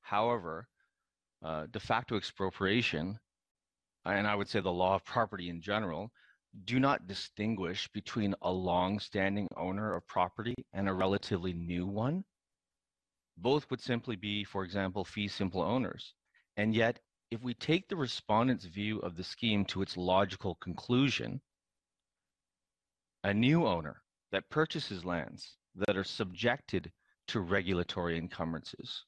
However, 0.00 0.68
uh, 1.42 1.66
de 1.70 1.80
facto 1.80 2.16
expropriation, 2.16 3.18
and 4.04 4.26
I 4.26 4.34
would 4.34 4.48
say 4.48 4.60
the 4.60 4.72
law 4.72 4.94
of 4.94 5.04
property 5.04 5.48
in 5.48 5.60
general, 5.60 6.10
do 6.64 6.80
not 6.80 7.06
distinguish 7.06 7.88
between 7.88 8.34
a 8.42 8.50
long-standing 8.50 9.48
owner 9.56 9.94
of 9.94 10.06
property 10.06 10.54
and 10.72 10.88
a 10.88 10.92
relatively 10.92 11.52
new 11.52 11.86
one. 11.86 12.24
Both 13.36 13.70
would 13.70 13.80
simply 13.80 14.16
be, 14.16 14.44
for 14.44 14.64
example, 14.64 15.04
fee 15.04 15.28
simple 15.28 15.62
owners. 15.62 16.14
And 16.56 16.74
yet, 16.74 16.98
if 17.30 17.42
we 17.42 17.54
take 17.54 17.88
the 17.88 17.96
respondent's 17.96 18.64
view 18.64 18.98
of 18.98 19.16
the 19.16 19.22
scheme 19.22 19.64
to 19.66 19.82
its 19.82 19.96
logical 19.96 20.56
conclusion, 20.56 21.40
a 23.22 23.32
new 23.32 23.66
owner 23.66 24.02
that 24.32 24.50
purchases 24.50 25.04
lands 25.04 25.56
that 25.76 25.96
are 25.96 26.04
subjected 26.04 26.90
to 27.30 27.40
regulatory 27.40 28.18
encumbrances 28.18 29.04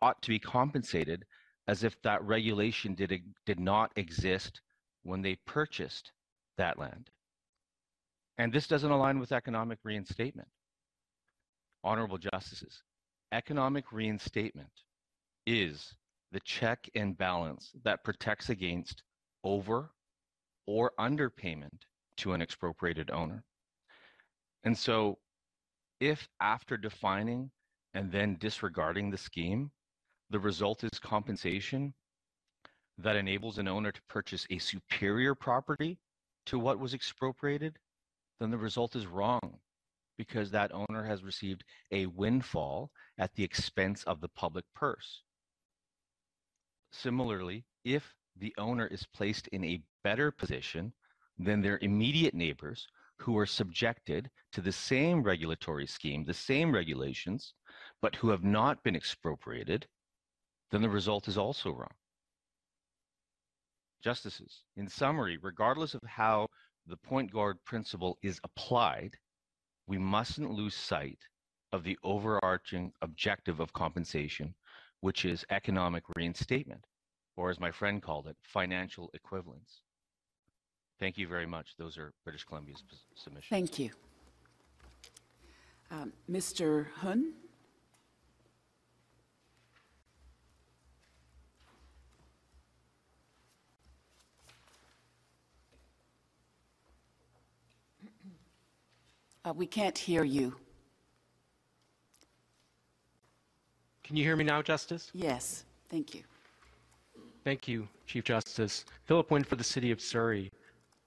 ought 0.00 0.20
to 0.22 0.28
be 0.30 0.38
compensated 0.38 1.24
as 1.66 1.84
if 1.84 2.00
that 2.02 2.22
regulation 2.22 2.94
did, 2.94 3.22
did 3.46 3.60
not 3.60 3.92
exist 3.96 4.60
when 5.02 5.22
they 5.22 5.36
purchased 5.44 6.12
that 6.56 6.78
land. 6.78 7.10
And 8.38 8.52
this 8.52 8.68
doesn't 8.68 8.90
align 8.90 9.18
with 9.18 9.32
economic 9.32 9.78
reinstatement. 9.82 10.48
Honorable 11.82 12.18
justices, 12.18 12.82
economic 13.32 13.92
reinstatement 13.92 14.70
is 15.46 15.94
the 16.30 16.40
check 16.40 16.88
and 16.94 17.18
balance 17.18 17.72
that 17.82 18.04
protects 18.04 18.50
against 18.50 19.02
over 19.42 19.90
or 20.66 20.92
underpayment 21.00 21.82
to 22.18 22.32
an 22.34 22.42
expropriated 22.42 23.10
owner. 23.10 23.42
And 24.64 24.76
so 24.76 25.18
if 26.00 26.28
after 26.40 26.76
defining 26.76 27.50
and 27.94 28.12
then 28.12 28.36
disregarding 28.38 29.10
the 29.10 29.18
scheme, 29.18 29.70
the 30.30 30.38
result 30.38 30.84
is 30.84 30.98
compensation 30.98 31.94
that 32.98 33.16
enables 33.16 33.58
an 33.58 33.68
owner 33.68 33.92
to 33.92 34.00
purchase 34.08 34.46
a 34.50 34.58
superior 34.58 35.34
property 35.34 35.98
to 36.46 36.58
what 36.58 36.78
was 36.78 36.94
expropriated, 36.94 37.78
then 38.40 38.50
the 38.50 38.58
result 38.58 38.96
is 38.96 39.06
wrong 39.06 39.58
because 40.16 40.50
that 40.50 40.72
owner 40.74 41.04
has 41.04 41.22
received 41.22 41.64
a 41.92 42.06
windfall 42.06 42.90
at 43.18 43.32
the 43.34 43.44
expense 43.44 44.02
of 44.04 44.20
the 44.20 44.28
public 44.28 44.64
purse. 44.74 45.22
Similarly, 46.90 47.64
if 47.84 48.14
the 48.36 48.54
owner 48.58 48.86
is 48.86 49.06
placed 49.14 49.46
in 49.48 49.64
a 49.64 49.82
better 50.02 50.30
position 50.30 50.92
than 51.38 51.62
their 51.62 51.78
immediate 51.82 52.34
neighbors 52.34 52.88
who 53.18 53.36
are 53.36 53.46
subjected 53.46 54.30
to 54.52 54.60
the 54.60 54.72
same 54.72 55.22
regulatory 55.22 55.86
scheme, 55.86 56.24
the 56.24 56.34
same 56.34 56.72
regulations, 56.72 57.54
but 58.00 58.14
who 58.16 58.30
have 58.30 58.44
not 58.44 58.82
been 58.82 58.96
expropriated, 58.96 59.86
then 60.70 60.82
the 60.82 60.88
result 60.88 61.28
is 61.28 61.38
also 61.38 61.70
wrong. 61.70 61.94
Justices, 64.02 64.62
in 64.76 64.88
summary, 64.88 65.38
regardless 65.42 65.94
of 65.94 66.02
how 66.04 66.48
the 66.86 66.96
Pointe 66.96 67.32
Gourde 67.32 67.58
principle 67.64 68.18
is 68.22 68.40
applied, 68.44 69.16
we 69.86 69.98
mustn't 69.98 70.50
lose 70.50 70.74
sight 70.74 71.18
of 71.72 71.82
the 71.84 71.98
overarching 72.02 72.92
objective 73.02 73.60
of 73.60 73.72
compensation, 73.72 74.54
which 75.00 75.24
is 75.24 75.44
economic 75.50 76.04
reinstatement, 76.16 76.84
or 77.36 77.50
as 77.50 77.60
my 77.60 77.70
friend 77.70 78.02
called 78.02 78.26
it, 78.26 78.36
financial 78.42 79.10
equivalence. 79.14 79.82
Thank 80.98 81.16
you 81.16 81.28
very 81.28 81.46
much. 81.46 81.74
Those 81.78 81.96
are 81.96 82.12
British 82.24 82.44
Columbia's 82.44 82.82
submissions. 83.14 83.50
Thank 83.50 83.78
you. 83.78 83.90
Um, 85.90 86.12
Mr. 86.30 86.86
Hun? 86.96 87.32
Uh, 99.44 99.52
we 99.54 99.66
can't 99.66 99.96
hear 99.96 100.24
you. 100.24 100.54
Can 104.02 104.16
you 104.16 104.24
hear 104.24 104.36
me 104.36 104.44
now, 104.44 104.60
Justice? 104.60 105.10
Yes, 105.14 105.64
thank 105.88 106.14
you. 106.14 106.22
Thank 107.44 107.68
you, 107.68 107.88
Chief 108.06 108.24
Justice. 108.24 108.84
Philip 109.04 109.30
Wynn 109.30 109.44
for 109.44 109.56
the 109.56 109.64
City 109.64 109.90
of 109.90 110.00
Surrey. 110.00 110.50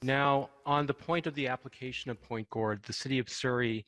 Now, 0.03 0.49
on 0.65 0.87
the 0.87 0.95
point 0.95 1.27
of 1.27 1.35
the 1.35 1.47
application 1.47 2.09
of 2.09 2.21
Pointe 2.21 2.49
Gourde, 2.49 2.81
the 2.83 2.93
City 2.93 3.19
of 3.19 3.29
Surrey 3.29 3.85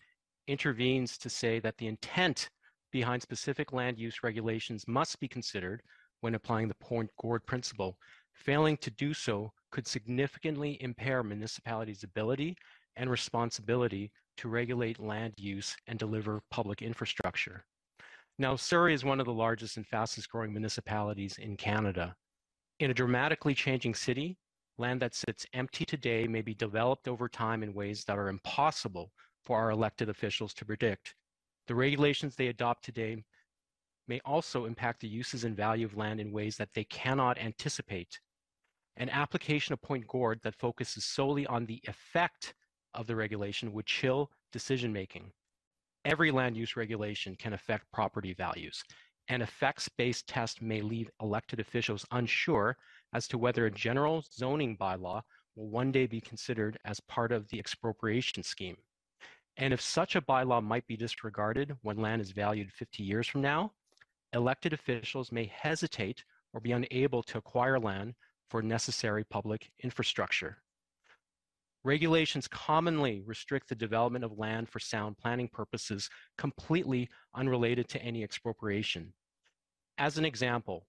intervenes 0.48 1.18
to 1.18 1.30
say 1.30 1.60
that 1.62 1.78
the 1.78 1.88
intent 1.88 2.50
behind 2.92 3.22
specific 3.24 3.74
land 3.74 3.98
use 3.98 4.24
regulations 4.24 4.88
must 4.88 5.20
be 5.20 5.28
considered 5.28 5.82
when 6.22 6.36
applying 6.36 6.68
the 6.68 6.76
Pointe 6.76 7.10
Gourde 7.20 7.46
principle. 7.48 7.98
Failing 8.34 8.78
to 8.78 8.92
do 8.92 9.14
so 9.14 9.52
could 9.72 9.88
significantly 9.88 10.78
impair 10.82 11.24
municipalities' 11.24 12.04
ability 12.04 12.56
and 12.96 13.10
responsibility 13.10 14.12
to 14.38 14.50
regulate 14.50 15.00
land 15.00 15.34
use 15.38 15.76
and 15.88 15.98
deliver 15.98 16.42
public 16.52 16.84
infrastructure. 16.84 17.66
Now, 18.38 18.56
Surrey 18.56 18.94
is 18.94 19.04
one 19.04 19.20
of 19.20 19.26
the 19.26 19.34
largest 19.34 19.78
and 19.78 19.88
fastest 19.88 20.30
growing 20.30 20.54
municipalities 20.54 21.40
in 21.40 21.58
Canada. 21.58 22.16
In 22.80 22.92
a 22.92 22.94
dramatically 22.94 23.56
changing 23.56 23.96
city, 23.96 24.38
land 24.78 25.02
that 25.02 25.14
sits 25.14 25.46
empty 25.54 25.86
today 25.86 26.28
may 26.28 26.42
be 26.42 26.54
developed 26.54 27.08
over 27.08 27.30
time 27.30 27.64
in 27.64 27.74
ways 27.74 28.04
that 28.06 28.18
are 28.18 28.30
impossible 28.30 29.12
for 29.44 29.58
our 29.58 29.70
elected 29.72 30.10
officials 30.10 30.54
to 30.56 30.66
predict. 30.66 31.16
The 31.68 31.76
regulations 31.76 32.36
they 32.36 32.48
adopt 32.48 32.84
today 32.84 33.24
may 34.08 34.20
also 34.26 34.66
impact 34.66 35.02
the 35.02 35.08
uses 35.08 35.44
and 35.44 35.56
value 35.56 35.86
of 35.86 35.96
land 35.96 36.20
in 36.20 36.32
ways 36.32 36.58
that 36.58 36.74
they 36.74 36.84
cannot 36.86 37.38
anticipate. 37.38 38.20
An 38.98 39.10
application 39.10 39.74
of 39.74 39.82
Pointe 39.82 40.08
Gourde 40.08 40.42
that 40.44 40.56
focuses 40.56 41.06
solely 41.06 41.46
on 41.48 41.66
the 41.66 41.82
effect 41.88 42.54
of 42.94 43.08
the 43.08 43.16
regulation 43.16 43.72
would 43.74 43.86
chill 43.86 44.30
decision 44.52 44.92
making. 44.92 45.32
Every 46.06 46.32
land 46.32 46.58
use 46.58 46.76
regulation 46.76 47.36
can 47.36 47.54
affect 47.54 47.92
property 47.94 48.34
values. 48.34 48.84
An 49.30 49.42
effects-based 49.42 50.28
test 50.28 50.62
may 50.62 50.82
leave 50.82 51.10
elected 51.22 51.60
officials 51.60 52.06
unsure 52.12 52.76
as 53.14 53.28
to 53.28 53.38
whether 53.38 53.66
a 53.66 53.72
general 53.72 54.24
zoning 54.32 54.78
bylaw 54.78 55.22
will 55.56 55.70
one 55.70 55.92
day 55.92 56.08
be 56.08 56.22
considered 56.22 56.78
as 56.86 57.00
part 57.02 57.32
of 57.32 57.48
the 57.50 57.60
expropriation 57.60 58.44
scheme. 58.44 58.78
And 59.58 59.74
if 59.74 59.82
such 59.82 60.16
a 60.16 60.22
bylaw 60.22 60.64
might 60.64 60.88
be 60.88 60.98
disregarded 60.98 61.76
when 61.82 61.98
land 61.98 62.22
is 62.22 62.32
valued 62.32 62.72
50 62.72 63.04
years 63.04 63.28
from 63.28 63.42
now, 63.42 63.72
elected 64.34 64.74
officials 64.74 65.32
may 65.32 65.46
hesitate 65.46 66.24
or 66.54 66.60
be 66.60 66.72
unable 66.72 67.22
to 67.24 67.38
acquire 67.38 67.80
land 67.80 68.16
for 68.50 68.62
necessary 68.62 69.24
public 69.24 69.72
infrastructure. 69.84 70.58
Regulations 71.84 72.48
commonly 72.48 73.22
restrict 73.26 73.68
the 73.68 73.76
development 73.76 74.24
of 74.24 74.40
land 74.40 74.70
for 74.70 74.80
sound 74.80 75.18
planning 75.18 75.50
purposes 75.50 76.10
completely 76.38 77.10
unrelated 77.36 77.90
to 77.90 78.02
any 78.02 78.24
expropriation. 78.24 79.14
As 79.98 80.18
an 80.18 80.26
example, 80.26 80.88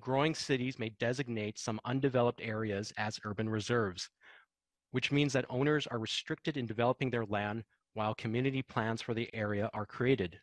growing 0.00 0.34
cities 0.34 0.78
may 0.78 0.90
designate 0.98 1.58
some 1.58 1.80
undeveloped 1.84 2.40
areas 2.42 2.92
as 2.96 3.20
urban 3.24 3.48
reserves, 3.48 4.08
which 4.90 5.12
means 5.12 5.32
that 5.32 5.46
owners 5.48 5.86
are 5.86 5.98
restricted 5.98 6.56
in 6.56 6.66
developing 6.66 7.10
their 7.10 7.26
land 7.26 7.64
while 7.94 8.14
community 8.14 8.62
plans 8.62 9.02
for 9.02 9.14
the 9.14 9.28
area 9.34 9.68
are 9.74 9.86
created. 9.86 10.40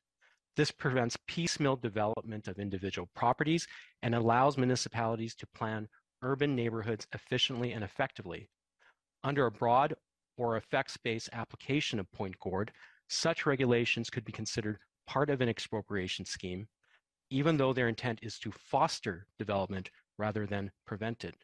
This 0.56 0.72
prevents 0.72 1.18
piecemeal 1.28 1.78
development 1.78 2.48
of 2.48 2.60
individual 2.60 3.10
properties 3.16 3.68
and 4.04 4.14
allows 4.14 4.58
municipalities 4.58 5.36
to 5.36 5.48
plan 5.48 5.88
urban 6.22 6.56
neighborhoods 6.56 7.08
efficiently 7.14 7.72
and 7.72 7.84
effectively. 7.84 8.50
Under 9.24 9.46
a 9.46 9.52
broad 9.52 9.96
or 10.38 10.58
effects-based 10.58 11.30
application 11.34 12.00
of 12.00 12.12
Pointe 12.12 12.40
Gourde, 12.40 12.72
such 13.08 13.46
regulations 13.46 14.10
could 14.10 14.26
be 14.26 14.32
considered 14.32 14.80
part 15.08 15.30
of 15.30 15.42
an 15.42 15.50
expropriation 15.50 16.26
scheme, 16.26 16.68
even 17.30 17.58
though 17.58 17.74
their 17.74 17.88
intent 17.88 18.20
is 18.22 18.40
to 18.40 18.52
foster 18.52 19.28
development 19.38 19.90
rather 20.18 20.46
than 20.46 20.72
prevent 20.86 21.24
it. 21.24 21.36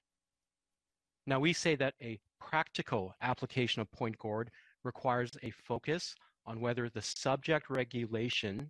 Now, 1.27 1.39
we 1.39 1.53
say 1.53 1.75
that 1.75 1.95
a 2.01 2.19
practical 2.39 3.15
application 3.21 3.81
of 3.81 3.91
Pointe 3.91 4.17
Gourde 4.19 4.51
requires 4.83 5.31
a 5.41 5.49
focus 5.49 6.15
on 6.45 6.59
whether 6.59 6.89
the 6.89 7.01
subject 7.01 7.69
regulation 7.69 8.69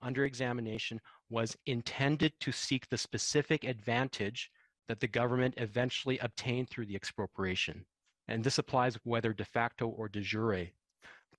under 0.00 0.24
examination 0.24 1.00
was 1.28 1.56
intended 1.66 2.32
to 2.40 2.52
seek 2.52 2.88
the 2.88 2.98
specific 2.98 3.64
advantage 3.64 4.50
that 4.86 5.00
the 5.00 5.08
government 5.08 5.54
eventually 5.56 6.18
obtained 6.18 6.70
through 6.70 6.86
the 6.86 6.94
expropriation. 6.94 7.84
And 8.28 8.44
this 8.44 8.58
applies 8.58 8.96
whether 9.04 9.32
de 9.32 9.44
facto 9.44 9.88
or 9.88 10.08
de 10.08 10.20
jure. 10.20 10.66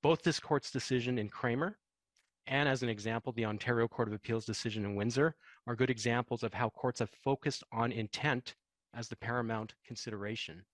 Both 0.02 0.24
this 0.24 0.40
court's 0.40 0.72
decision 0.72 1.18
in 1.18 1.30
Kramer 1.30 1.78
and 2.50 2.68
as 2.68 2.82
an 2.82 2.90
example, 2.90 3.32
the 3.34 3.46
Ontario 3.46 3.88
Court 3.88 4.08
of 4.08 4.14
Appeals 4.16 4.44
decision 4.44 4.84
in 4.84 4.96
Windsor 4.96 5.36
are 5.68 5.76
good 5.76 5.92
examples 5.92 6.42
of 6.42 6.52
how 6.52 6.70
courts 6.70 7.00
have 7.00 7.12
focused 7.24 7.64
on 7.72 7.92
intent 7.92 8.56
as 8.96 9.08
the 9.08 9.16
paramount 9.16 9.76
consideration. 9.86 10.66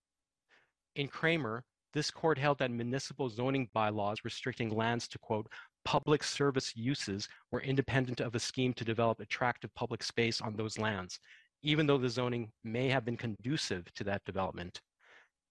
In 0.95 1.09
Kramer, 1.09 1.65
this 1.93 2.09
court 2.09 2.37
held 2.37 2.59
that 2.59 2.71
municipal 2.71 3.29
zoning 3.29 3.69
bylaws 3.73 4.19
restricting 4.23 4.69
lands 4.69 5.05
to, 5.09 5.19
quote, 5.19 5.47
public 5.83 6.23
service 6.23 6.73
uses 6.77 7.27
were 7.51 7.61
independent 7.61 8.21
of 8.21 8.35
a 8.35 8.39
scheme 8.39 8.73
to 8.73 8.85
develop 8.85 9.19
attractive 9.19 9.73
public 9.75 10.01
space 10.01 10.39
on 10.39 10.55
those 10.55 10.79
lands, 10.79 11.19
even 11.61 11.85
though 11.85 11.97
the 11.97 12.09
zoning 12.09 12.51
may 12.63 12.87
have 12.87 13.03
been 13.03 13.17
conducive 13.17 13.93
to 13.95 14.05
that 14.05 14.23
development. 14.23 14.79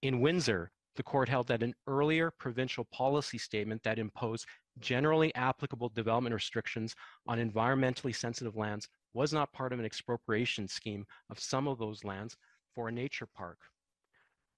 In 0.01 0.21
Windsor, 0.21 0.73
the 0.97 1.03
court 1.03 1.29
held 1.29 1.49
that 1.49 1.63
an 1.63 1.75
earlier 1.87 2.31
provincial 2.31 2.85
policy 2.93 3.37
statement 3.37 3.83
that 3.83 3.99
imposed 3.99 4.47
generally 4.81 5.35
applicable 5.35 5.89
development 5.91 6.35
restrictions 6.35 6.95
on 7.27 7.39
environmentally 7.39 8.15
sensitive 8.15 8.57
lands 8.57 8.89
was 9.13 9.33
not 9.33 9.53
part 9.53 9.73
of 9.73 9.79
an 9.79 9.85
expropriation 9.85 10.67
scheme 10.67 11.07
of 11.31 11.39
some 11.39 11.69
of 11.69 11.79
those 11.79 12.05
lands 12.05 12.37
for 12.75 12.89
a 12.89 12.93
nature 12.93 13.29
park. 13.35 13.59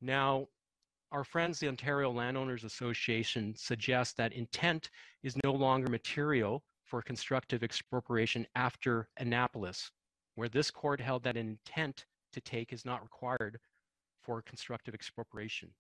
Now, 0.01 0.49
our 1.13 1.25
friends, 1.25 1.59
the 1.59 1.69
Ontario 1.69 2.11
Landowners 2.11 2.65
Association, 2.65 3.55
suggest 3.57 4.17
that 4.17 4.33
intent 4.33 4.91
is 5.23 5.37
no 5.45 5.53
longer 5.53 5.89
material 5.89 6.65
for 6.85 7.03
constructive 7.03 7.63
expropriation 7.63 8.47
after 8.55 9.09
Annapolis, 9.19 9.91
where 10.35 10.49
this 10.49 10.71
court 10.71 11.01
held 11.01 11.23
that 11.25 11.37
intent 11.37 12.07
to 12.33 12.41
take 12.41 12.73
is 12.73 12.85
not 12.85 13.03
required 13.03 13.59
for 14.23 14.43
constructive 14.43 14.95
expropriation. 14.95 15.71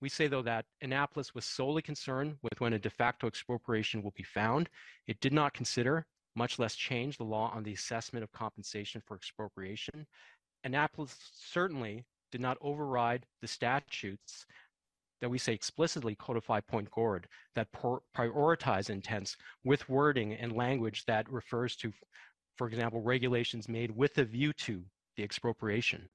We 0.00 0.08
say, 0.08 0.26
though, 0.26 0.42
that 0.42 0.66
Annapolis 0.82 1.34
was 1.34 1.44
solely 1.44 1.82
concerned 1.82 2.36
with 2.42 2.60
when 2.60 2.74
a 2.74 2.78
de 2.78 2.90
facto 2.90 3.26
expropriation 3.26 4.02
will 4.02 4.12
be 4.16 4.22
found. 4.22 4.68
It 5.06 5.20
did 5.20 5.32
not 5.32 5.54
consider, 5.54 6.06
much 6.36 6.58
less 6.58 6.74
change, 6.74 7.16
the 7.16 7.24
law 7.24 7.50
on 7.54 7.62
the 7.62 7.72
assessment 7.72 8.22
of 8.22 8.32
compensation 8.32 9.02
for 9.06 9.16
expropriation. 9.16 10.06
Annapolis 10.64 11.16
certainly 11.32 12.04
did 12.32 12.40
not 12.40 12.58
override 12.60 13.24
the 13.40 13.46
statutes 13.46 14.46
that 15.20 15.30
we 15.30 15.38
say 15.38 15.54
explicitly 15.54 16.14
codify 16.16 16.60
Pointe 16.60 16.90
Gourde 16.90 17.28
that 17.54 17.68
prioritize 18.14 18.90
intents 18.90 19.36
with 19.64 19.88
wording 19.88 20.34
and 20.34 20.52
language 20.52 21.04
that 21.06 21.30
refers 21.30 21.76
to, 21.76 21.92
for 22.56 22.66
example, 22.66 23.00
regulations 23.00 23.68
made 23.68 23.90
with 23.90 24.18
a 24.18 24.24
view 24.24 24.52
to 24.54 24.84
the 25.16 25.22
expropriation. 25.22 26.08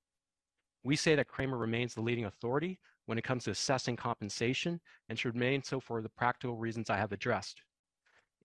We 0.83 0.95
say 0.95 1.15
that 1.15 1.27
Kramer 1.27 1.57
remains 1.57 1.93
the 1.93 2.01
leading 2.01 2.25
authority 2.25 2.79
when 3.09 3.17
it 3.17 3.23
comes 3.23 3.43
to 3.43 3.49
assessing 3.49 3.95
compensation 3.95 4.79
and 5.09 5.17
should 5.17 5.33
remain 5.33 5.63
so 5.63 5.79
for 5.79 5.99
the 5.99 6.09
practical 6.09 6.55
reasons 6.55 6.91
I 6.91 6.97
have 6.97 7.11
addressed. 7.11 7.63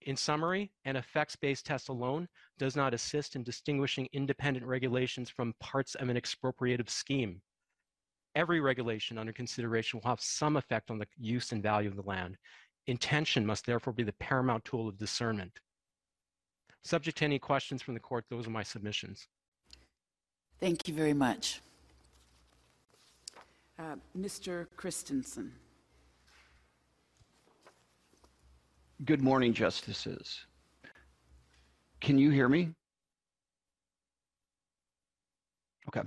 In 0.01 0.16
summary, 0.16 0.73
an 0.86 0.97
effects-based 0.97 1.66
test 1.66 1.91
alone 1.91 2.27
does 2.59 2.74
not 2.74 2.95
assist 2.95 3.36
in 3.36 3.43
distinguishing 3.43 4.09
independent 4.15 4.65
regulations 4.65 5.28
from 5.28 5.53
parts 5.61 5.97
of 5.97 6.09
an 6.09 6.16
expropriative 6.16 6.89
scheme. 6.89 7.43
Every 8.35 8.59
regulation 8.61 9.19
under 9.19 9.35
consideration 9.35 10.01
will 10.03 10.09
have 10.09 10.23
some 10.23 10.57
effect 10.57 10.91
on 10.91 10.99
the 10.99 11.09
use 11.19 11.53
and 11.53 11.62
value 11.62 11.91
of 11.91 11.97
the 11.97 12.03
land. 12.03 12.39
Intention 12.86 13.45
must 13.45 13.66
therefore 13.66 13.93
be 13.93 14.03
the 14.03 14.15
paramount 14.15 14.65
tool 14.65 14.89
of 14.89 14.97
discernment. 14.97 15.53
Subject 16.85 17.19
to 17.19 17.27
any 17.27 17.39
questions 17.39 17.82
from 17.82 17.93
the 17.93 18.01
court, 18.01 18.24
those 18.31 18.47
are 18.47 18.51
my 18.51 18.62
submissions. 18.62 19.28
Thank 20.59 20.89
you 20.89 20.95
very 20.95 21.12
much. 21.12 21.61
Uh, 23.79 23.97
Mr. 24.17 24.69
Christensen. 24.77 25.53
Good 29.05 29.21
morning, 29.21 29.53
Justices. 29.53 30.47
Can 32.01 32.17
you 32.17 32.31
hear 32.31 32.49
me? 32.49 32.71
Okay. 35.89 36.07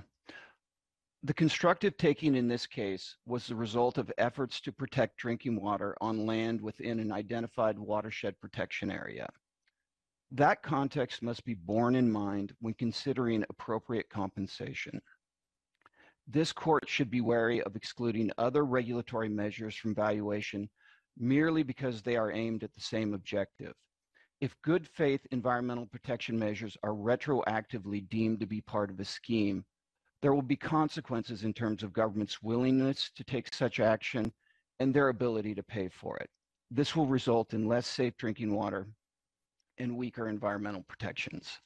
The 1.24 1.34
constructive 1.34 1.98
taking 1.98 2.36
in 2.36 2.48
this 2.48 2.66
case 2.66 3.16
was 3.26 3.46
the 3.46 3.54
result 3.54 3.98
of 3.98 4.10
efforts 4.16 4.62
to 4.62 4.72
protect 4.72 5.18
drinking 5.18 5.60
water 5.60 5.94
on 6.00 6.24
land 6.24 6.62
within 6.62 6.98
an 6.98 7.12
identified 7.12 7.78
watershed 7.78 8.40
protection 8.40 8.90
area. 8.90 9.28
That 10.30 10.62
context 10.62 11.22
must 11.22 11.44
be 11.44 11.54
borne 11.54 11.96
in 11.96 12.10
mind 12.10 12.54
when 12.60 12.74
considering 12.74 13.44
appropriate 13.50 14.08
compensation 14.08 15.02
this 16.30 16.52
court 16.52 16.84
should 16.86 17.10
be 17.10 17.22
wary 17.22 17.62
of 17.62 17.74
excluding 17.74 18.30
other 18.36 18.64
regulatory 18.64 19.30
measures 19.30 19.74
from 19.74 19.94
valuation 19.94 20.68
merely 21.18 21.62
because 21.62 22.02
they 22.02 22.16
are 22.16 22.30
aimed 22.30 22.62
at 22.62 22.72
the 22.74 22.80
same 22.80 23.14
objective. 23.14 23.72
If 24.40 24.54
good 24.62 24.86
faith 24.86 25.26
environmental 25.32 25.86
protection 25.86 26.38
measures 26.38 26.76
are 26.84 26.92
retroactively 26.92 28.08
deemed 28.08 28.40
to 28.40 28.46
be 28.46 28.60
part 28.60 28.90
of 28.90 29.00
a 29.00 29.04
scheme, 29.04 29.64
there 30.20 30.34
will 30.34 30.42
be 30.42 30.56
consequences 30.56 31.44
in 31.44 31.52
terms 31.54 31.82
of 31.82 31.92
government's 31.92 32.42
willingness 32.42 33.10
to 33.16 33.24
take 33.24 33.52
such 33.52 33.80
action 33.80 34.32
and 34.80 34.92
their 34.92 35.08
ability 35.08 35.54
to 35.54 35.62
pay 35.62 35.88
for 35.88 36.16
it. 36.18 36.28
This 36.70 36.94
will 36.94 37.06
result 37.06 37.54
in 37.54 37.66
less 37.66 37.86
safe 37.86 38.16
drinking 38.16 38.54
water 38.54 38.86
and 39.78 39.96
weaker 39.96 40.28
environmental 40.28 40.84
protections. 40.88 41.58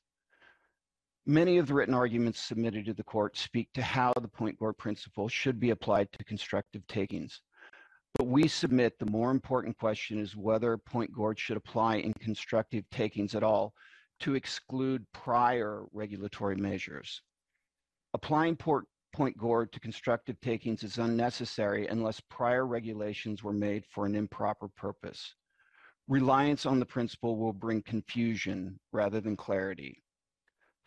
Many 1.26 1.58
of 1.58 1.68
the 1.68 1.74
written 1.74 1.94
arguments 1.94 2.40
submitted 2.40 2.84
to 2.86 2.94
the 2.94 3.04
court 3.04 3.36
speak 3.36 3.72
to 3.74 3.82
how 3.82 4.12
the 4.20 4.26
Pointe 4.26 4.58
Gourde 4.58 4.76
principle 4.76 5.28
should 5.28 5.60
be 5.60 5.70
applied 5.70 6.10
to 6.12 6.24
constructive 6.24 6.84
takings. 6.88 7.40
But 8.14 8.26
we 8.26 8.48
submit 8.48 8.98
the 8.98 9.10
more 9.10 9.30
important 9.30 9.78
question 9.78 10.18
is 10.18 10.36
whether 10.36 10.76
Pointe 10.76 11.12
Gourde 11.12 11.38
should 11.38 11.56
apply 11.56 11.98
in 11.98 12.12
constructive 12.14 12.84
takings 12.90 13.36
at 13.36 13.44
all 13.44 13.72
to 14.18 14.34
exclude 14.34 15.06
prior 15.14 15.84
regulatory 15.92 16.56
measures. 16.56 17.22
Applying 18.14 18.56
Port, 18.56 18.86
Pointe 19.12 19.38
Gourde 19.38 19.70
to 19.72 19.80
constructive 19.80 20.40
takings 20.40 20.82
is 20.82 20.98
unnecessary 20.98 21.86
unless 21.86 22.20
prior 22.30 22.66
regulations 22.66 23.44
were 23.44 23.52
made 23.52 23.84
for 23.86 24.06
an 24.06 24.16
improper 24.16 24.66
purpose. 24.76 25.36
Reliance 26.08 26.66
on 26.66 26.80
the 26.80 26.86
principle 26.86 27.36
will 27.36 27.52
bring 27.52 27.80
confusion 27.82 28.80
rather 28.90 29.20
than 29.20 29.36
clarity. 29.36 30.01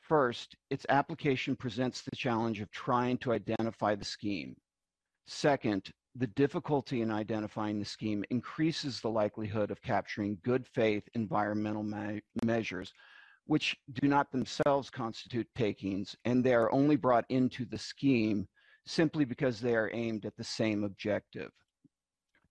First, 0.07 0.55
its 0.69 0.85
application 0.89 1.55
presents 1.55 2.03
the 2.03 2.15
challenge 2.15 2.61
of 2.61 2.69
trying 2.69 3.17
to 3.19 3.31
identify 3.31 3.95
the 3.95 4.05
scheme. 4.05 4.55
Second, 5.25 5.91
the 6.13 6.27
difficulty 6.27 7.01
in 7.01 7.09
identifying 7.09 7.79
the 7.79 7.85
scheme 7.85 8.23
increases 8.29 9.01
the 9.01 9.09
likelihood 9.09 9.71
of 9.71 9.81
capturing 9.81 10.37
good 10.43 10.67
faith 10.67 11.09
environmental 11.15 11.81
me 11.81 12.21
measures, 12.43 12.93
which 13.45 13.75
do 13.93 14.07
not 14.07 14.31
themselves 14.31 14.91
constitute 14.91 15.47
takings, 15.55 16.15
and 16.23 16.43
they 16.43 16.53
are 16.53 16.71
only 16.71 16.95
brought 16.95 17.25
into 17.29 17.65
the 17.65 17.79
scheme 17.79 18.47
simply 18.85 19.25
because 19.25 19.59
they 19.59 19.75
are 19.75 19.89
aimed 19.91 20.23
at 20.25 20.37
the 20.37 20.43
same 20.43 20.83
objective. 20.83 21.49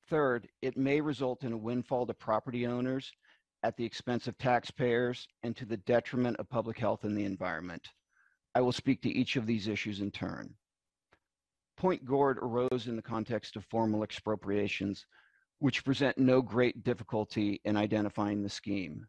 Third, 0.08 0.48
it 0.60 0.76
may 0.76 1.00
result 1.00 1.44
in 1.44 1.52
a 1.52 1.56
windfall 1.56 2.04
to 2.06 2.14
property 2.14 2.66
owners 2.66 3.12
at 3.64 3.78
the 3.78 3.84
expense 3.84 4.28
of 4.28 4.36
taxpayers 4.36 5.26
and 5.42 5.56
to 5.56 5.64
the 5.64 5.78
detriment 5.78 6.36
of 6.36 6.48
public 6.50 6.78
health 6.78 7.04
and 7.04 7.16
the 7.16 7.24
environment. 7.24 7.88
I 8.54 8.60
will 8.60 8.72
speak 8.72 9.00
to 9.02 9.08
each 9.08 9.36
of 9.36 9.46
these 9.46 9.68
issues 9.68 10.00
in 10.00 10.10
turn. 10.10 10.54
Pointe 11.78 12.04
Gourde 12.04 12.38
arose 12.38 12.86
in 12.86 12.94
the 12.94 13.02
context 13.02 13.56
of 13.56 13.64
formal 13.64 14.02
expropriations, 14.02 15.06
which 15.60 15.82
present 15.82 16.18
no 16.18 16.42
great 16.42 16.84
difficulty 16.84 17.60
in 17.64 17.76
identifying 17.76 18.42
the 18.42 18.50
scheme. 18.50 19.08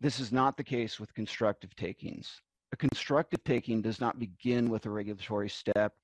This 0.00 0.20
is 0.20 0.32
not 0.32 0.58
the 0.58 0.64
case 0.64 1.00
with 1.00 1.14
constructive 1.14 1.74
takings. 1.74 2.42
A 2.72 2.76
constructive 2.76 3.42
taking 3.42 3.80
does 3.80 4.00
not 4.00 4.18
begin 4.18 4.68
with 4.68 4.84
a 4.84 4.90
regulatory 4.90 5.48
step 5.48 5.94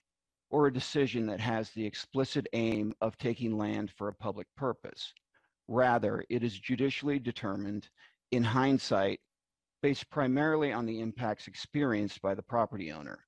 or 0.49 0.67
a 0.67 0.73
decision 0.73 1.27
that 1.27 1.39
has 1.39 1.71
the 1.71 1.85
explicit 1.85 2.47
aim 2.55 2.95
of 3.03 3.19
taking 3.19 3.59
land 3.59 3.91
for 3.91 4.09
a 4.09 4.15
public 4.15 4.47
purpose. 4.57 5.13
Rather, 5.69 6.25
it 6.29 6.43
is 6.43 6.59
judicially 6.59 7.19
determined 7.19 7.89
in 8.31 8.45
hindsight 8.45 9.21
based 9.83 10.09
primarily 10.11 10.73
on 10.73 10.87
the 10.87 11.01
impacts 11.01 11.47
experienced 11.47 12.21
by 12.23 12.35
the 12.35 12.43
property 12.43 12.91
owner. 12.93 13.27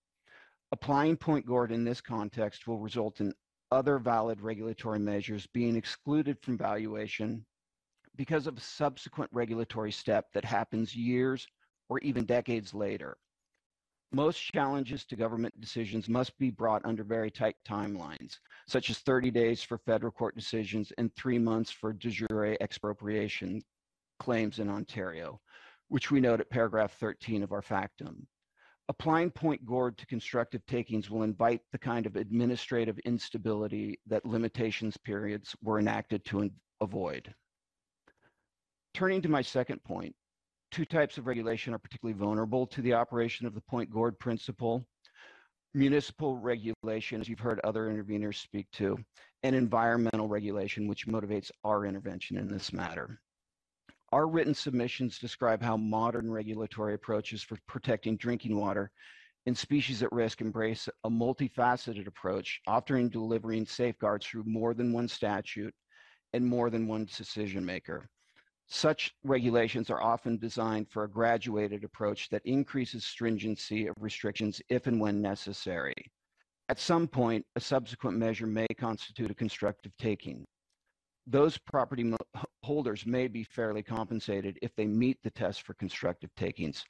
Applying 0.73 1.17
Pointe 1.17 1.47
Gourde 1.47 1.73
in 1.73 1.85
this 1.85 2.01
context 2.01 2.67
will 2.67 2.79
result 2.79 3.21
in 3.21 3.33
other 3.71 3.99
valid 3.99 4.41
regulatory 4.41 4.99
measures 4.99 5.47
being 5.47 5.77
excluded 5.77 6.39
from 6.43 6.59
valuation 6.59 7.45
because 8.17 8.47
of 8.47 8.57
a 8.57 8.61
subsequent 8.61 9.31
regulatory 9.33 9.93
step 9.93 10.27
that 10.33 10.45
happens 10.45 10.97
years 10.97 11.47
or 11.89 11.99
even 12.01 12.25
decades 12.25 12.75
later. 12.75 13.17
Most 14.13 14.39
challenges 14.39 15.05
to 15.07 15.17
government 15.17 15.61
decisions 15.61 16.09
must 16.09 16.39
be 16.39 16.51
brought 16.51 16.85
under 16.85 17.03
very 17.03 17.31
tight 17.31 17.57
timelines, 17.69 18.39
such 18.69 18.89
as 18.89 18.99
30 18.99 19.31
days 19.31 19.63
for 19.63 19.79
federal 19.79 20.13
court 20.13 20.37
decisions 20.37 20.93
and 20.97 21.15
three 21.15 21.39
months 21.39 21.71
for 21.71 21.93
de 21.93 22.11
jure 22.11 22.57
expropriation 22.61 23.61
claims 24.19 24.59
in 24.61 24.69
Ontario, 24.69 25.41
which 25.89 26.11
we 26.11 26.21
note 26.21 26.41
at 26.41 26.51
paragraph 26.51 26.93
13 26.99 27.43
of 27.43 27.53
our 27.53 27.63
factum. 27.63 28.27
Applying 28.89 29.33
Pointe 29.33 29.67
Gourde 29.67 29.99
to 29.99 30.07
constructive 30.07 30.65
takings 30.67 31.11
will 31.11 31.25
invite 31.25 31.61
the 31.73 31.79
kind 31.79 32.07
of 32.07 32.15
administrative 32.15 32.99
instability 33.01 33.99
that 34.07 34.25
limitations 34.25 34.97
periods 34.97 35.57
were 35.61 35.81
enacted 35.81 36.25
to 36.27 36.49
avoid. 36.81 37.35
Turning 38.95 39.21
to 39.23 39.29
my 39.29 39.43
second 39.43 39.83
point, 39.83 40.15
two 40.77 40.85
types 40.85 41.17
of 41.17 41.27
regulation 41.27 41.73
are 41.73 41.79
particularly 41.79 42.19
vulnerable 42.19 42.67
to 42.67 42.83
the 42.83 42.93
operation 42.93 43.47
of 43.47 43.55
the 43.55 43.63
Pointe 43.63 43.91
Gourde 43.91 44.19
principle. 44.19 44.85
Municipal 45.73 46.37
regulation, 46.37 47.19
as 47.19 47.31
you've 47.31 47.39
heard 47.39 47.61
other 47.65 47.87
interveners 47.87 48.35
speak 48.35 48.67
to, 48.73 48.99
and 49.43 49.57
environmental 49.57 50.29
regulation, 50.29 50.87
which 50.87 51.07
motivates 51.07 51.51
our 51.65 51.87
intervention 51.87 52.37
in 52.37 52.47
this 52.47 52.75
matter. 52.75 53.19
Our 54.13 54.29
written 54.29 54.53
submissions 54.53 55.19
describe 55.19 55.63
how 55.63 55.79
modern 55.79 56.31
regulatory 56.31 56.93
approaches 56.93 57.43
for 57.43 57.57
protecting 57.67 58.19
drinking 58.19 58.55
water 58.55 58.91
and 59.47 59.57
species 59.57 60.03
at 60.03 60.13
risk 60.13 60.43
embrace 60.43 60.91
a 61.05 61.09
multifaceted 61.09 62.07
approach, 62.07 62.61
often 62.67 63.09
delivering 63.09 63.65
safeguards 63.65 64.27
through 64.27 64.45
more 64.45 64.75
than 64.75 64.93
one 64.93 65.09
statute 65.09 65.73
and 66.35 66.45
more 66.45 66.69
than 66.69 66.87
one 66.87 67.07
decision 67.07 67.65
maker. 67.65 68.11
Such 68.69 69.15
regulations 69.23 69.91
are 69.91 70.03
often 70.03 70.39
designed 70.39 70.91
for 70.91 71.05
a 71.05 71.11
graduated 71.11 71.85
approach 71.85 72.29
that 72.31 72.45
increases 72.45 73.05
stringency 73.05 73.87
of 73.87 73.95
restrictions 74.01 74.61
if 74.69 74.87
and 74.89 75.01
when 75.01 75.23
necessary. 75.23 75.95
At 76.69 76.81
some 76.81 77.07
point, 77.07 77.47
a 77.55 77.61
subsequent 77.61 78.19
measure 78.19 78.47
may 78.47 78.67
constitute 78.77 79.31
a 79.31 79.35
constructive 79.35 79.93
taking. 79.99 80.45
Those 81.29 81.59
property 81.59 82.13
holders 82.65 83.07
may 83.07 83.29
be 83.29 83.45
fairly 83.45 83.85
compensated 83.85 84.59
if 84.63 84.75
they 84.75 84.87
meet 84.87 85.19
the 85.23 85.31
test 85.31 85.63
for 85.63 85.75
constructive 85.75 86.35
takings, 86.35 86.85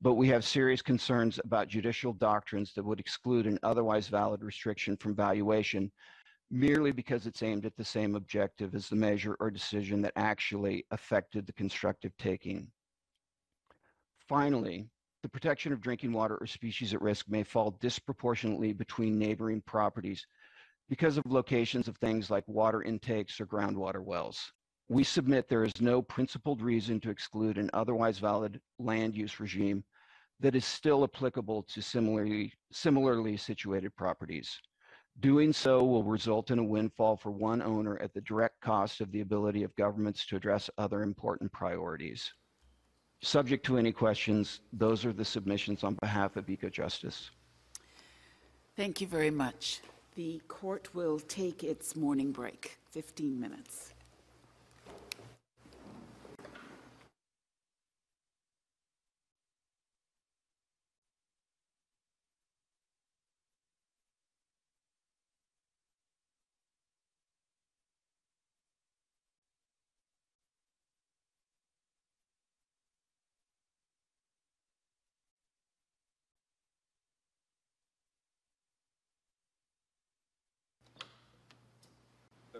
but 0.00 0.14
we 0.14 0.28
have 0.28 0.44
serious 0.44 0.80
concerns 0.80 1.38
about 1.44 1.68
judicial 1.68 2.14
doctrines 2.14 2.72
that 2.74 2.84
would 2.84 3.00
exclude 3.00 3.46
an 3.46 3.58
otherwise 3.62 4.08
valid 4.08 4.42
restriction 4.42 4.96
from 4.96 5.14
valuation 5.14 5.90
merely 6.50 6.92
because 6.92 7.26
it's 7.26 7.42
aimed 7.42 7.66
at 7.66 7.76
the 7.76 7.84
same 7.84 8.14
objective 8.14 8.74
as 8.74 8.88
the 8.88 8.96
measure 8.96 9.36
or 9.40 9.50
decision 9.50 10.00
that 10.02 10.12
actually 10.16 10.84
affected 10.90 11.46
the 11.46 11.52
constructive 11.52 12.16
taking. 12.16 12.70
Finally, 14.28 14.88
the 15.22 15.28
protection 15.28 15.72
of 15.72 15.80
drinking 15.80 16.12
water 16.12 16.36
or 16.36 16.46
species 16.46 16.94
at 16.94 17.02
risk 17.02 17.28
may 17.28 17.42
fall 17.42 17.76
disproportionately 17.80 18.72
between 18.72 19.18
neighboring 19.18 19.60
properties 19.62 20.26
because 20.88 21.18
of 21.18 21.24
locations 21.26 21.88
of 21.88 21.96
things 21.96 22.30
like 22.30 22.46
water 22.46 22.82
intakes 22.82 23.40
or 23.40 23.46
groundwater 23.46 24.02
wells. 24.02 24.52
We 24.88 25.04
submit 25.04 25.48
there 25.48 25.64
is 25.64 25.80
no 25.80 26.00
principled 26.00 26.62
reason 26.62 26.98
to 27.00 27.10
exclude 27.10 27.58
an 27.58 27.68
otherwise 27.74 28.18
valid 28.18 28.60
land 28.78 29.14
use 29.14 29.38
regime 29.38 29.84
that 30.40 30.54
is 30.54 30.64
still 30.64 31.04
applicable 31.04 31.64
to 31.64 31.82
similarly, 31.82 32.54
similarly 32.72 33.36
situated 33.36 33.94
properties. 33.96 34.58
Doing 35.20 35.52
so 35.52 35.82
will 35.82 36.04
result 36.04 36.52
in 36.52 36.60
a 36.60 36.64
windfall 36.64 37.16
for 37.16 37.32
one 37.32 37.60
owner 37.60 38.00
at 38.00 38.14
the 38.14 38.20
direct 38.20 38.60
cost 38.60 39.00
of 39.00 39.10
the 39.10 39.20
ability 39.20 39.64
of 39.64 39.74
governments 39.74 40.24
to 40.26 40.36
address 40.36 40.70
other 40.78 41.02
important 41.02 41.50
priorities. 41.50 42.32
Subject 43.20 43.66
to 43.66 43.78
any 43.78 43.90
questions, 43.90 44.60
those 44.72 45.04
are 45.04 45.12
the 45.12 45.24
submissions 45.24 45.82
on 45.82 45.96
behalf 46.00 46.36
of 46.36 46.46
Ecojustice. 46.46 47.30
Thank 48.76 49.00
you 49.00 49.08
very 49.08 49.30
much. 49.30 49.80
The 50.14 50.40
court 50.46 50.94
will 50.94 51.18
take 51.18 51.64
its 51.64 51.96
morning 51.96 52.30
break, 52.30 52.78
15 52.92 53.40
minutes. 53.40 53.94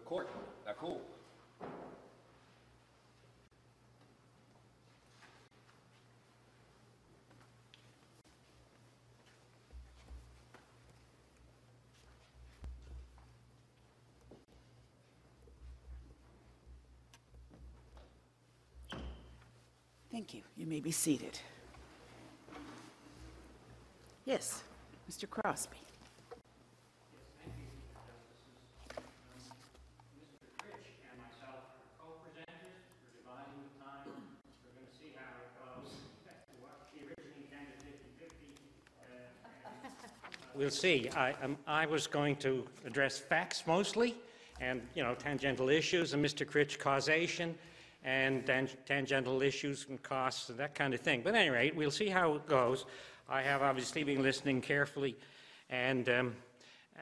Court, 0.09 0.27
la 0.65 0.73
cour. 0.73 1.01
Thank 20.11 20.33
you. 20.33 20.41
You 20.57 20.67
may 20.67 20.81
be 20.81 20.91
seated. 20.91 21.39
Yes, 24.25 24.63
Mr. 25.09 25.29
Crosby. 25.29 25.77
We'll 40.59 40.71
see. 40.71 41.09
I, 41.15 41.35
um, 41.41 41.57
I 41.69 41.87
was 41.87 42.09
going 42.09 42.35
to 42.39 42.67
address 42.85 43.17
facts 43.17 43.63
mostly, 43.65 44.17
and 44.61 44.83
you 44.97 45.05
know 45.05 45.15
tangential 45.15 45.69
issues, 45.69 46.15
and 46.15 46.25
Mr. 46.25 46.45
Critch 46.45 46.81
causation, 46.81 47.55
and 48.03 48.45
tan- 48.45 48.69
tangential 48.85 49.41
issues 49.41 49.87
and 49.89 50.03
costs 50.03 50.49
and 50.49 50.59
that 50.59 50.75
kind 50.75 50.95
of 50.95 51.01
thing. 51.01 51.21
But 51.23 51.37
at 51.37 51.43
any 51.43 51.51
rate, 51.51 51.77
we'll 51.77 51.93
see 51.93 52.09
how 52.09 52.35
it 52.35 52.47
goes. 52.49 52.87
I 53.29 53.41
have 53.43 53.63
obviously 53.63 54.03
been 54.03 54.21
listening 54.21 54.61
carefully, 54.61 55.17
and 55.71 56.09
um, 56.09 56.35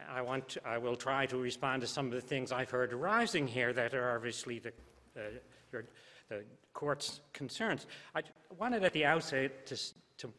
I 0.06 0.20
want 0.20 0.50
to, 0.50 0.68
I 0.68 0.76
will 0.76 0.96
try 0.96 1.24
to 1.24 1.38
respond 1.38 1.80
to 1.80 1.86
some 1.86 2.04
of 2.08 2.12
the 2.12 2.20
things 2.20 2.52
I've 2.52 2.70
heard 2.70 2.92
arising 2.92 3.46
here 3.46 3.72
that 3.72 3.94
are 3.94 4.14
obviously 4.16 4.58
the, 4.58 4.72
uh, 5.16 5.80
the 6.28 6.44
court's 6.74 7.20
concerns. 7.32 7.86
I 8.14 8.20
wanted 8.58 8.84
at 8.84 8.92
the 8.92 9.06
outset 9.06 9.64
to, 9.68 9.78
to 10.18 10.30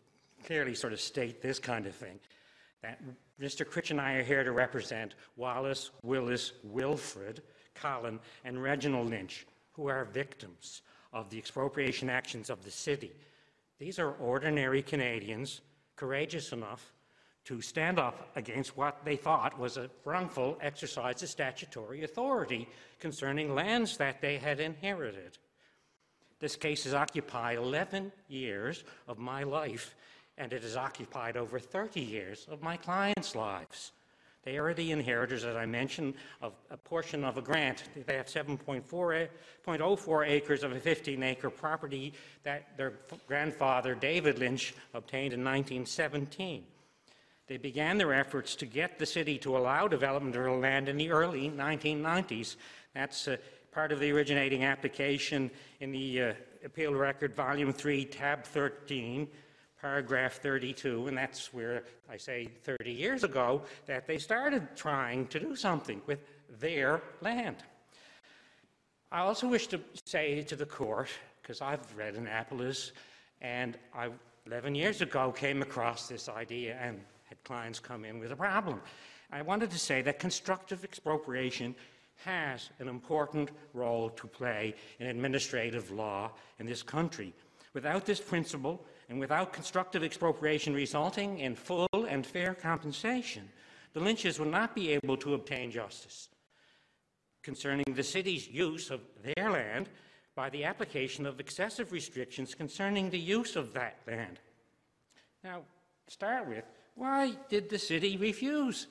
clearly 0.46 0.76
sort 0.76 0.94
of 0.94 1.02
state 1.02 1.42
this 1.42 1.58
kind 1.58 1.88
of 1.88 1.96
thing 1.96 2.20
that 2.82 3.02
Mr. 3.42 3.66
Critch 3.66 3.92
and 3.92 4.00
I 4.02 4.14
are 4.14 4.24
here 4.24 4.44
to 4.44 4.52
represent 4.52 5.16
Wallace, 5.36 5.92
Willis, 6.04 6.54
Wilfred, 6.64 7.42
Colin, 7.76 8.20
and 8.44 8.62
Reginald 8.62 9.10
Lynch, 9.10 9.46
who 9.74 9.88
are 9.88 10.06
victims 10.06 10.82
of 11.14 11.30
the 11.30 11.38
expropriation 11.38 12.10
actions 12.10 12.50
of 12.50 12.64
the 12.64 12.72
city. 12.72 13.12
These 13.80 14.00
are 14.00 14.12
ordinary 14.12 14.82
Canadians, 14.82 15.62
courageous 15.96 16.52
enough 16.52 16.94
to 17.46 17.62
stand 17.62 17.98
up 17.98 18.30
against 18.36 18.76
what 18.76 19.06
they 19.06 19.16
thought 19.16 19.58
was 19.58 19.78
a 19.78 19.90
wrongful 20.04 20.58
exercise 20.62 21.24
of 21.24 21.30
statutory 21.30 22.04
authority 22.04 22.68
concerning 23.00 23.56
lands 23.56 23.98
that 23.98 24.20
they 24.20 24.38
had 24.38 24.60
inherited. 24.60 25.38
This 26.40 26.56
case 26.56 26.84
has 26.84 26.94
occupied 26.94 27.58
11 27.58 28.12
years 28.28 28.84
of 29.08 29.18
my 29.18 29.44
life 29.44 29.96
and 30.38 30.54
it 30.54 30.64
has 30.64 30.76
occupied 30.76 31.38
over 31.38 31.60
30 31.60 32.00
years 32.00 32.48
of 32.50 32.62
my 32.62 32.78
clients' 32.78 33.36
lives. 33.36 33.92
They 34.44 34.58
are 34.58 34.74
the 34.74 34.92
inheritors, 34.92 35.44
as 35.44 35.58
I 35.58 35.66
mentioned, 35.66 36.14
of 36.42 36.54
a 36.70 36.78
portion 36.78 37.26
of 37.26 37.38
a 37.38 37.42
grant. 37.42 37.84
They 38.06 38.16
have 38.16 38.28
7.04 38.28 40.28
acres 40.28 40.64
of 40.64 40.72
a 40.72 40.80
15-acre 40.80 41.50
property 41.50 42.14
that 42.44 42.78
their 42.78 42.94
grandfather, 43.28 43.94
David 43.94 44.40
Lynch, 44.40 44.74
obtained 44.94 45.34
in 45.34 45.44
1917. 45.44 46.64
They 47.48 47.58
began 47.58 47.98
their 47.98 48.14
efforts 48.14 48.56
to 48.56 48.66
get 48.66 49.00
the 49.00 49.06
city 49.06 49.38
to 49.40 49.58
allow 49.58 49.88
development 49.88 50.36
of 50.36 50.44
the 50.44 50.52
land 50.52 50.88
in 50.88 50.96
the 50.96 51.12
early 51.12 51.50
1990s. 51.50 52.56
That's 52.94 53.28
uh, 53.28 53.38
part 53.74 53.92
of 53.92 54.00
the 54.00 54.12
originating 54.12 54.64
application 54.64 55.52
in 55.82 55.92
the 55.92 56.22
uh, 56.22 56.34
Appeal 56.64 56.94
Record, 56.94 57.36
Volume 57.36 57.74
3, 57.74 58.06
Tab 58.06 58.44
13, 58.44 59.28
paragraph 59.82 60.40
32, 60.42 61.08
and 61.08 61.18
that's 61.18 61.54
where 61.54 61.84
I 62.10 62.18
say 62.18 62.50
30 62.64 62.92
years 62.92 63.24
ago 63.24 63.62
that 63.86 64.08
they 64.08 64.18
started 64.18 64.76
trying 64.76 65.28
to 65.28 65.40
do 65.40 65.56
something 65.56 66.02
with 66.06 66.20
their 66.60 67.02
land. 67.22 67.58
I 69.12 69.22
also 69.22 69.48
wish 69.48 69.68
to 69.68 69.80
say 70.06 70.42
to 70.44 70.56
the 70.56 70.66
court, 70.66 71.10
because 71.42 71.62
I've 71.62 71.96
read 71.96 72.16
Annapolis, 72.16 72.92
and 73.42 73.78
I 73.96 74.10
11 74.48 74.76
years 74.76 75.02
ago 75.02 75.32
came 75.32 75.62
across 75.62 76.08
this 76.08 76.30
idea 76.30 76.78
and 76.82 77.02
had 77.26 77.44
clients 77.44 77.80
come 77.80 78.06
in 78.06 78.18
with 78.18 78.32
a 78.32 78.36
problem. 78.36 78.82
I 79.32 79.42
wanted 79.42 79.72
to 79.72 79.80
say 79.80 80.02
that 80.04 80.20
constructive 80.20 80.86
expropriation 80.86 81.76
has 82.24 82.70
an 82.80 82.88
important 82.88 83.52
role 83.74 84.10
to 84.12 84.26
play 84.26 84.74
in 85.00 85.08
administrative 85.08 85.92
law 85.92 86.32
in 86.60 86.66
this 86.66 86.82
country. 86.82 87.34
Without 87.74 88.06
this 88.06 88.22
principle, 88.22 88.84
and 89.10 89.20
without 89.20 89.54
constructive 89.54 90.04
expropriation 90.04 90.74
resulting 90.74 91.40
in 91.40 91.56
full 91.56 91.88
and 92.10 92.26
fair 92.26 92.54
compensation, 92.54 93.50
the 93.94 94.00
Lynches 94.00 94.40
will 94.40 94.48
not 94.48 94.76
be 94.76 94.92
able 94.92 95.18
to 95.18 95.34
obtain 95.34 95.72
justice 95.72 96.30
concerning 97.42 97.86
the 97.94 98.04
city's 98.04 98.48
use 98.48 98.90
of 98.92 99.00
their 99.24 99.50
land 99.50 99.90
by 100.36 100.50
the 100.50 100.66
application 100.66 101.26
of 101.26 101.40
excessive 101.40 101.92
restrictions 101.92 102.54
concerning 102.54 103.10
the 103.10 103.20
use 103.20 103.56
of 103.56 103.74
that 103.74 103.98
land. 104.06 104.40
Now, 105.44 105.62
start 106.08 106.48
with, 106.48 106.66
why 106.96 107.34
did 107.50 107.70
the 107.70 107.80
city 107.80 108.18
refuse 108.18 108.88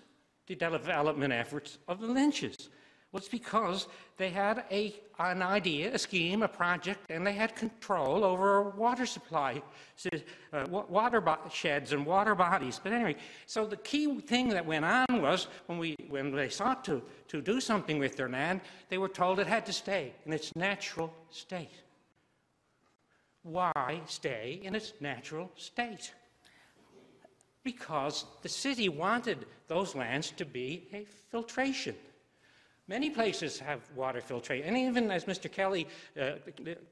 the 0.47 0.55
development 0.55 1.33
efforts 1.33 1.79
of 1.87 2.01
the 2.01 2.07
Lynches? 2.07 2.71
It's 3.17 3.29
because 3.29 3.89
they 4.17 4.31
had 4.31 4.65
a, 4.71 4.95
an 5.19 5.43
idea, 5.43 5.95
a 5.95 5.99
scheme, 5.99 6.43
a 6.43 6.49
project, 6.49 7.01
and 7.11 7.27
they 7.27 7.33
had 7.33 7.57
control 7.57 8.25
over 8.25 8.71
water 8.71 9.07
supply, 9.07 9.63
uh, 10.53 10.67
water 10.69 11.23
sheds 11.51 11.93
and 11.93 12.05
water 12.05 12.35
bodies. 12.35 12.81
But 12.83 12.93
anyway, 12.93 13.17
so 13.47 13.67
the 13.67 13.77
key 13.79 14.21
thing 14.21 14.49
that 14.51 14.65
went 14.65 14.85
on 14.85 15.07
was 15.23 15.49
when, 15.67 15.79
we, 15.79 15.97
when 16.09 16.31
they 16.33 16.49
sought 16.49 16.85
to, 16.85 17.03
to 17.29 17.41
do 17.41 17.61
something 17.61 17.99
with 17.99 18.17
their 18.17 18.29
land, 18.29 18.61
they 18.89 18.99
were 18.99 19.09
told 19.09 19.39
it 19.39 19.47
had 19.47 19.67
to 19.67 19.73
stay 19.73 20.13
in 20.25 20.33
its 20.33 20.55
natural 20.55 21.13
state. 21.31 21.83
Why 23.43 24.01
stay 24.07 24.61
in 24.63 24.75
its 24.75 24.93
natural 25.01 25.51
state? 25.57 26.13
Because 27.63 28.25
the 28.43 28.49
city 28.49 28.89
wanted 28.89 29.47
those 29.69 29.95
lands 29.95 30.31
to 30.33 30.45
be 30.45 30.89
a 30.93 31.05
filtration 31.31 31.95
Many 32.89 33.11
places 33.11 33.59
have 33.59 33.81
water 33.97 34.21
filtration, 34.21 34.69
and 34.69 34.79
even 34.79 35.11
as 35.11 35.25
Mr. 35.25 35.51
Kelly, 35.51 35.89
uh, 36.21 36.33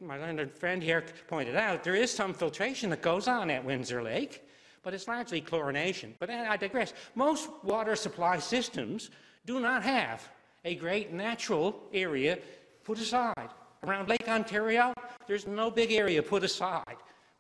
my 0.01 0.19
learned 0.19 0.51
friend 0.53 0.83
here, 0.83 1.05
pointed 1.29 1.55
out, 1.55 1.85
there 1.85 1.95
is 1.95 2.11
some 2.11 2.35
filtration 2.35 2.91
that 2.91 3.01
goes 3.01 3.29
on 3.29 3.49
at 3.49 3.65
Windsor 3.65 4.03
Lake, 4.03 4.43
but 4.83 4.93
it's 4.93 5.07
largely 5.07 5.41
chlorination. 5.41 6.13
But 6.19 6.31
I 6.31 6.57
digress. 6.57 6.95
Most 7.15 7.49
water 7.63 7.95
supply 7.95 8.41
systems 8.41 9.11
do 9.47 9.61
not 9.61 9.85
have 9.85 10.29
a 10.65 10.75
great 10.75 11.13
natural 11.13 11.81
area 11.93 12.39
put 12.83 12.99
aside. 12.99 13.51
Around 13.85 14.09
Lake 14.09 14.29
Ontario, 14.29 14.95
there's 15.29 15.47
no 15.47 15.71
big 15.71 15.93
area 15.93 16.23
put 16.23 16.43
aside. 16.43 16.97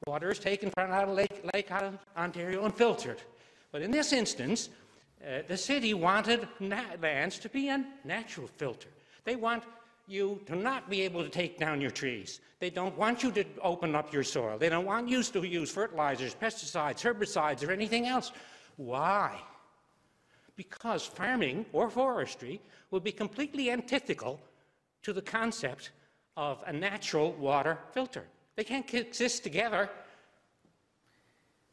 Water 0.07 0.31
is 0.31 0.39
taken 0.39 0.71
from 0.71 0.93
out 0.93 1.09
of 1.09 1.15
Lake, 1.17 1.45
Lake 1.55 1.71
Ontario 2.17 2.65
and 2.65 2.75
filtered. 2.75 3.21
But 3.73 3.83
in 3.83 3.91
this 3.91 4.13
instance, 4.13 4.69
uh, 5.25 5.43
the 5.49 5.57
city 5.57 5.95
wanted 5.95 6.47
lands 6.61 7.39
to 7.39 7.49
be 7.49 7.69
a 7.69 7.85
natural 8.05 8.47
filter. 8.47 8.89
They 9.25 9.37
want 9.37 9.65
you 10.07 10.41
to 10.47 10.55
not 10.55 10.91
be 10.91 11.03
able 11.03 11.23
to 11.23 11.31
take 11.31 11.59
down 11.59 11.81
your 11.81 11.91
trees. 11.91 12.41
They 12.61 12.71
don't 12.71 12.97
want 12.99 13.23
you 13.23 13.33
to 13.33 13.45
open 13.63 13.95
up 13.95 14.13
your 14.13 14.23
soil. 14.23 14.59
They 14.59 14.69
don't 14.69 14.85
want 14.85 15.09
you 15.09 15.23
to 15.23 15.43
use 15.43 15.71
fertilizers, 15.71 16.35
pesticides, 16.35 17.01
herbicides, 17.01 17.67
or 17.67 17.73
anything 17.73 18.07
else. 18.07 18.33
Why? 18.77 19.41
Because 20.57 21.05
farming 21.07 21.67
or 21.73 21.89
forestry 21.89 22.61
would 22.91 23.03
be 23.03 23.13
completely 23.13 23.71
antithetical 23.71 24.41
to 25.03 25.13
the 25.13 25.23
concept 25.23 25.91
of 26.37 26.63
a 26.67 26.73
natural 26.73 27.33
water 27.33 27.79
filter. 27.93 28.25
They 28.57 28.65
can't 28.65 28.93
exist 28.93 29.43
together. 29.43 29.91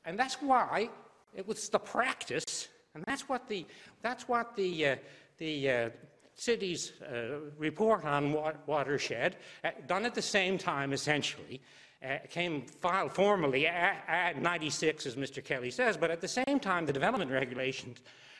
And 0.06 0.18
that's 0.18 0.36
why 0.36 0.90
it 1.36 1.48
was 1.48 1.70
the 1.70 1.80
practice 1.80 2.70
and 2.96 3.04
that's 3.06 3.30
what 3.30 3.48
the, 3.48 3.66
that's 4.02 4.28
what 4.28 4.56
the, 4.56 4.88
uh, 4.88 4.96
the 5.38 5.70
uh, 5.70 5.90
city's 6.36 6.94
uh, 7.02 7.40
report 7.58 8.04
on 8.06 8.34
wa 8.34 8.52
watershed, 8.66 9.38
uh, 9.64 9.70
done 9.88 10.06
at 10.06 10.16
the 10.16 10.22
same 10.22 10.58
time 10.58 10.94
essentially, 10.94 11.62
uh, 12.04 12.18
came 12.30 12.64
filed 12.64 13.12
formally 13.12 13.68
at, 13.68 14.04
at 14.08 14.42
96, 14.42 15.06
as 15.06 15.16
Mr. 15.16 15.44
Kelly 15.44 15.72
says, 15.72 15.98
but 15.98 16.12
at 16.12 16.20
the 16.20 16.28
same 16.28 16.60
time 16.60 16.86
the 16.86 16.94
development 16.94 17.32
regulations 17.32 18.00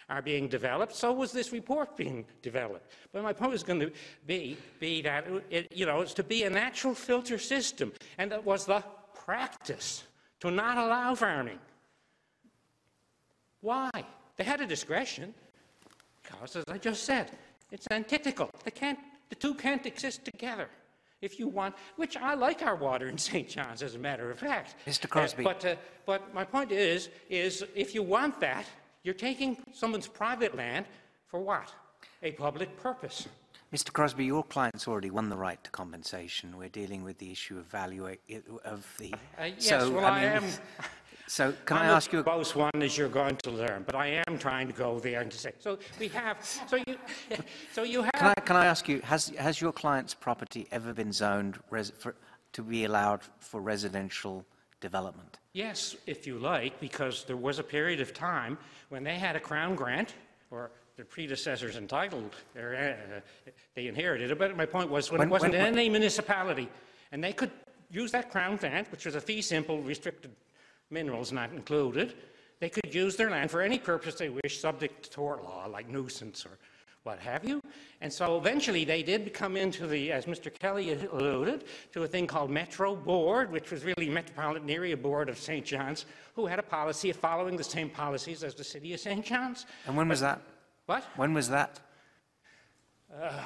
are 0.10 0.22
being 0.22 0.48
developed, 0.48 0.94
so 0.94 1.14
was 1.14 1.32
this 1.32 1.54
report 1.54 1.96
being 1.96 2.26
developed. 2.42 2.92
But 3.14 3.24
my 3.24 3.32
point 3.32 3.54
is 3.54 3.64
going 3.64 3.80
to 3.80 3.92
be, 4.26 4.58
be 4.80 5.02
that, 5.04 5.26
it, 5.50 5.72
you 5.72 5.86
know, 5.86 6.02
it's 6.02 6.14
to 6.16 6.24
be 6.24 6.44
a 6.44 6.50
natural 6.50 6.94
filter 6.94 7.38
system, 7.38 7.94
and 8.18 8.34
it 8.34 8.44
was 8.44 8.66
the 8.66 8.84
practice 9.14 10.04
to 10.42 10.52
not 10.52 10.78
allow 10.78 11.16
farming. 11.16 11.60
Why? 13.62 13.90
They 14.42 14.46
had 14.46 14.60
a 14.60 14.66
discretion 14.66 15.36
because, 16.24 16.56
as 16.56 16.64
I 16.68 16.80
just 16.80 17.04
said, 17.04 17.30
it's 17.72 17.86
antithetical. 17.92 18.50
They 18.64 18.72
can't, 18.72 18.98
the 19.30 19.36
two 19.36 19.54
can't 19.54 19.86
exist 19.86 20.26
together. 20.26 20.68
If 21.22 21.38
you 21.38 21.48
want, 21.48 21.76
which 21.96 22.18
I 22.18 22.34
like 22.34 22.64
our 22.64 22.76
water 22.76 23.08
in 23.08 23.20
St. 23.20 23.48
John's, 23.48 23.84
as 23.84 23.94
a 23.94 24.00
matter 24.00 24.32
of 24.32 24.40
fact. 24.40 24.78
Mr. 24.88 25.08
Crosby. 25.08 25.46
Uh, 25.46 25.50
but, 25.50 25.64
uh, 25.64 25.76
but 26.08 26.34
my 26.34 26.44
point 26.44 26.72
is, 26.72 27.10
is 27.30 27.64
if 27.76 27.94
you 27.94 28.02
want 28.02 28.40
that, 28.40 28.66
you're 29.04 29.14
taking 29.14 29.58
someone's 29.74 30.08
private 30.08 30.56
land 30.56 30.88
for 31.28 31.40
what? 31.40 31.72
A 32.24 32.32
public 32.32 32.76
purpose. 32.78 33.28
Mr. 33.72 33.94
Crosby, 33.94 34.26
your 34.26 34.44
client's 34.44 34.88
already 34.88 35.12
won 35.12 35.30
the 35.30 35.38
right 35.38 35.64
to 35.64 35.70
compensation. 35.70 36.58
We're 36.58 36.70
dealing 36.70 37.04
with 37.04 37.20
the 37.20 37.32
issue 37.32 37.60
of 37.60 37.66
value 37.66 38.08
of 38.66 38.92
the. 38.98 39.14
Uh, 39.38 39.44
yes, 39.44 39.68
so, 39.68 39.92
well, 39.92 40.06
I, 40.06 40.20
mean, 40.20 40.30
I 40.30 40.34
am. 40.34 40.44
So 41.32 41.54
can 41.66 41.78
I'm 41.78 41.84
I 41.84 41.94
ask 41.94 42.12
you? 42.12 42.22
Both 42.24 42.58
one 42.58 42.82
as 42.82 42.98
you're 42.98 43.08
going 43.08 43.38
to 43.38 43.52
learn, 43.52 43.84
but 43.86 43.96
I 43.96 44.22
am 44.28 44.38
trying 44.38 44.68
to 44.68 44.74
go 44.74 45.00
there 45.00 45.22
and 45.22 45.32
to 45.32 45.38
say. 45.38 45.54
So 45.60 45.80
we 45.98 46.10
have. 46.10 46.38
So 46.68 46.76
you. 46.76 46.98
So 47.72 47.84
you 47.84 48.02
have. 48.02 48.12
Can 48.12 48.34
I, 48.38 48.42
can 48.42 48.56
I 48.58 48.66
ask 48.66 48.90
you? 48.90 49.00
Has 49.00 49.30
has 49.38 49.62
your 49.62 49.72
client's 49.72 50.14
property 50.14 50.68
ever 50.74 50.94
been 50.94 51.14
zoned 51.14 51.58
for, 52.00 52.16
to 52.52 52.62
be 52.62 52.84
allowed 52.84 53.22
for 53.40 53.62
residential 53.62 54.46
development? 54.82 55.40
Yes, 55.54 55.96
if 56.06 56.28
you 56.28 56.38
like, 56.38 56.78
because 56.82 57.24
there 57.24 57.38
was 57.38 57.60
a 57.60 57.64
period 57.64 58.02
of 58.02 58.14
time 58.14 58.58
when 58.90 59.02
they 59.06 59.18
had 59.18 59.38
a 59.38 59.40
crown 59.40 59.74
grant, 59.76 60.16
or 60.50 60.70
their 60.98 61.06
predecessors 61.06 61.78
entitled, 61.78 62.36
uh, 62.58 63.22
they 63.76 63.88
inherited 63.88 64.32
it. 64.32 64.38
But 64.38 64.58
my 64.58 64.66
point 64.66 64.90
was 64.90 65.12
when, 65.12 65.20
when 65.20 65.28
it 65.30 65.32
wasn't 65.32 65.54
when, 65.54 65.62
in 65.62 65.80
any 65.80 65.88
municipality, 65.88 66.68
and 67.14 67.24
they 67.24 67.32
could 67.32 67.52
use 67.90 68.12
that 68.12 68.30
crown 68.32 68.58
grant, 68.58 68.92
which 68.92 69.06
was 69.06 69.16
a 69.16 69.22
fee 69.22 69.42
simple 69.42 69.82
restricted 69.82 70.32
minerals 70.92 71.32
not 71.32 71.52
included. 71.52 72.16
They 72.60 72.70
could 72.70 72.94
use 72.94 73.16
their 73.16 73.30
land 73.30 73.50
for 73.50 73.62
any 73.62 73.80
purpose 73.80 74.16
they 74.16 74.30
wish, 74.30 74.60
subject 74.60 75.04
to 75.04 75.10
tort 75.10 75.44
law, 75.44 75.66
like 75.66 75.90
nuisance 75.90 76.46
or 76.46 76.58
what 77.04 77.20
have 77.20 77.44
you. 77.44 77.62
And 78.02 78.14
so 78.14 78.38
eventually 78.38 78.86
they 78.86 79.02
did 79.02 79.34
come 79.34 79.58
into 79.58 79.88
the, 79.88 80.12
as 80.12 80.26
Mr. 80.26 80.54
Kelly 80.54 80.94
alluded, 81.12 81.64
to 81.94 82.04
a 82.04 82.08
thing 82.08 82.28
called 82.28 82.52
Metro 82.52 82.96
Board, 82.96 83.52
which 83.52 83.72
was 83.72 83.84
really 83.84 84.10
Metropolitan 84.10 84.70
Area 84.70 84.96
Board 84.96 85.30
of 85.30 85.40
St. 85.40 85.66
John's, 85.66 86.06
who 86.36 86.46
had 86.46 86.60
a 86.60 86.64
policy 86.64 87.10
of 87.10 87.16
following 87.16 87.58
the 87.58 87.64
same 87.64 87.90
policies 87.90 88.44
as 88.44 88.54
the 88.54 88.64
city 88.64 88.94
of 88.94 89.00
St. 89.00 89.26
John's. 89.26 89.66
And 89.88 89.98
when 89.98 90.08
was 90.08 90.20
that? 90.20 90.42
What? 90.86 91.04
When 91.16 91.34
was 91.34 91.50
that? 91.50 91.80
Uh, 93.20 93.44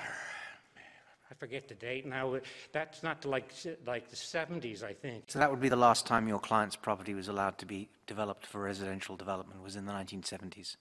forget 1.45 1.67
the 1.67 1.75
date 1.75 2.07
now. 2.07 2.39
That's 2.71 3.03
not 3.03 3.23
like, 3.23 3.51
like 3.85 4.09
the 4.09 4.15
70s, 4.15 4.83
I 4.83 4.93
think. 4.93 5.25
So 5.27 5.37
that 5.37 5.51
would 5.51 5.61
be 5.61 5.69
the 5.69 5.75
last 5.75 6.07
time 6.07 6.27
your 6.27 6.39
client's 6.39 6.75
property 6.75 7.13
was 7.13 7.27
allowed 7.27 7.59
to 7.59 7.67
be 7.67 7.87
developed 8.07 8.47
for 8.47 8.61
residential 8.61 9.15
development, 9.15 9.61
was 9.61 9.75
in 9.75 9.85
the 9.85 9.91
1970s? 9.91 10.77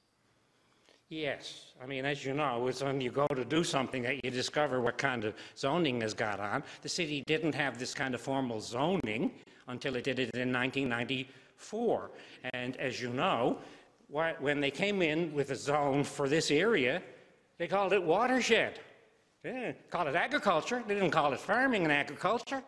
Yes. 1.11 1.75
I 1.83 1.87
mean, 1.87 2.07
as 2.07 2.25
you 2.25 2.33
know, 2.33 2.67
it's 2.67 2.83
when 2.83 2.99
you 3.03 3.11
go 3.11 3.27
to 3.27 3.45
do 3.45 3.63
something 3.63 4.03
that 4.05 4.25
you 4.25 4.31
discover 4.31 4.81
what 4.81 4.97
kind 4.97 5.25
of 5.25 5.35
zoning 5.55 6.01
has 6.01 6.15
got 6.15 6.41
on. 6.41 6.65
The 6.81 6.89
city 6.89 7.23
didn't 7.27 7.55
have 7.55 7.79
this 7.79 7.93
kind 7.93 8.15
of 8.15 8.23
formal 8.23 8.59
zoning 8.59 9.33
until 9.69 9.97
it 9.97 10.05
did 10.05 10.19
it 10.19 10.31
in 10.35 10.51
1994. 10.51 12.11
And 12.55 12.75
as 12.79 13.03
you 13.03 13.11
know, 13.11 13.59
when 14.09 14.63
they 14.63 14.71
came 14.71 15.03
in 15.03 15.35
with 15.35 15.51
a 15.51 15.57
zone 15.57 16.05
for 16.05 16.27
this 16.27 16.51
area, 16.51 17.03
they 17.59 17.67
called 17.67 17.93
it 17.93 18.03
watershed. 18.03 18.81
They 19.45 19.53
didn't 19.53 19.91
call 19.91 20.09
it 20.09 20.17
agriculture. 20.17 20.83
They 20.89 20.95
didn't 20.95 21.11
call 21.11 21.35
it 21.35 21.39
farming 21.39 21.83
and 21.85 21.93
agriculture 21.93 22.63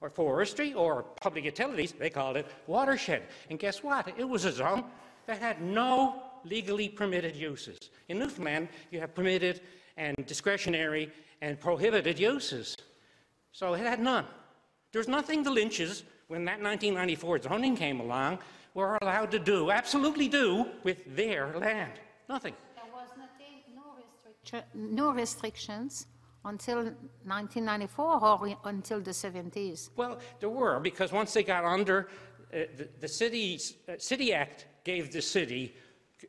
or 0.00 0.08
forestry 0.08 0.72
or 0.72 1.02
public 1.20 1.44
utilities. 1.44 1.90
They 1.90 2.10
called 2.10 2.36
it 2.36 2.46
watershed. 2.68 3.24
And 3.50 3.58
guess 3.58 3.82
what? 3.82 4.06
It 4.16 4.28
was 4.28 4.44
a 4.44 4.52
zone 4.52 4.84
that 5.26 5.38
had 5.40 5.60
no 5.60 6.22
legally 6.44 6.88
permitted 6.88 7.34
uses. 7.34 7.90
In 8.08 8.20
Newfoundland, 8.20 8.68
you 8.92 9.00
have 9.00 9.16
permitted 9.16 9.62
and 9.96 10.14
discretionary 10.24 11.10
and 11.40 11.58
prohibited 11.58 12.20
uses. 12.20 12.76
So 13.50 13.74
it 13.74 13.80
had 13.80 13.98
none. 13.98 14.26
There's 14.92 15.08
nothing 15.08 15.42
the 15.42 15.50
Lynches, 15.50 16.04
when 16.28 16.44
that 16.44 16.62
1994 16.62 17.42
zoning 17.42 17.74
came 17.74 17.98
along, 17.98 18.38
were 18.74 18.96
allowed 19.02 19.32
to 19.32 19.40
do, 19.40 19.72
absolutely 19.72 20.28
do, 20.28 20.66
with 20.84 21.16
their 21.16 21.52
land. 21.58 21.92
Nothing. 22.28 22.54
There 22.76 22.84
was 22.92 23.08
nothing, 23.18 23.62
no, 23.74 23.82
restriction, 23.98 24.62
no 24.74 25.10
restrictions 25.10 26.06
until 26.44 26.76
1994 27.24 28.24
or 28.24 28.56
until 28.64 29.00
the 29.00 29.10
70s. 29.10 29.90
Well, 29.96 30.18
there 30.40 30.48
were, 30.48 30.80
because 30.80 31.12
once 31.12 31.32
they 31.32 31.42
got 31.42 31.64
under, 31.64 32.08
uh, 32.52 32.64
the, 32.76 32.88
the 33.00 33.08
city's, 33.08 33.74
uh, 33.88 33.92
City 33.98 34.32
Act 34.32 34.66
gave 34.84 35.12
the 35.12 35.22
city 35.22 35.74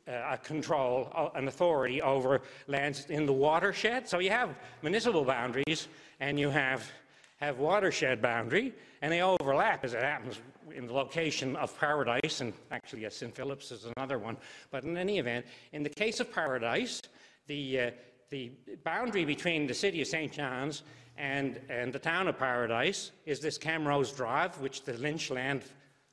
uh, 0.08 0.36
control, 0.36 1.10
uh, 1.14 1.28
an 1.34 1.48
authority 1.48 2.00
over 2.02 2.42
lands 2.66 3.06
in 3.10 3.26
the 3.26 3.32
watershed. 3.32 4.08
So 4.08 4.18
you 4.18 4.30
have 4.30 4.50
municipal 4.82 5.24
boundaries 5.24 5.88
and 6.20 6.38
you 6.38 6.50
have, 6.50 6.90
have 7.38 7.58
watershed 7.58 8.22
boundary, 8.22 8.72
and 9.02 9.12
they 9.12 9.22
overlap 9.22 9.84
as 9.84 9.94
it 9.94 10.02
happens 10.02 10.40
in 10.74 10.86
the 10.86 10.92
location 10.92 11.56
of 11.56 11.78
Paradise, 11.78 12.40
and 12.40 12.52
actually, 12.70 13.02
yes, 13.02 13.16
St. 13.16 13.34
Philip's 13.34 13.70
is 13.70 13.86
another 13.96 14.18
one. 14.18 14.36
But 14.70 14.84
in 14.84 14.96
any 14.96 15.18
event, 15.18 15.46
in 15.72 15.82
the 15.82 15.90
case 15.90 16.20
of 16.20 16.32
Paradise, 16.32 17.00
the, 17.46 17.80
uh, 17.80 17.90
the 18.34 18.50
boundary 18.82 19.24
between 19.24 19.64
the 19.64 19.72
city 19.74 20.00
of 20.00 20.08
St. 20.08 20.32
John's 20.32 20.82
and, 21.16 21.60
and 21.68 21.92
the 21.92 22.00
town 22.00 22.26
of 22.26 22.36
Paradise 22.36 23.12
is 23.26 23.38
this 23.38 23.56
Camrose 23.56 24.14
Drive, 24.16 24.58
which 24.58 24.82
the 24.82 24.94
Lynch 24.94 25.30
land 25.30 25.62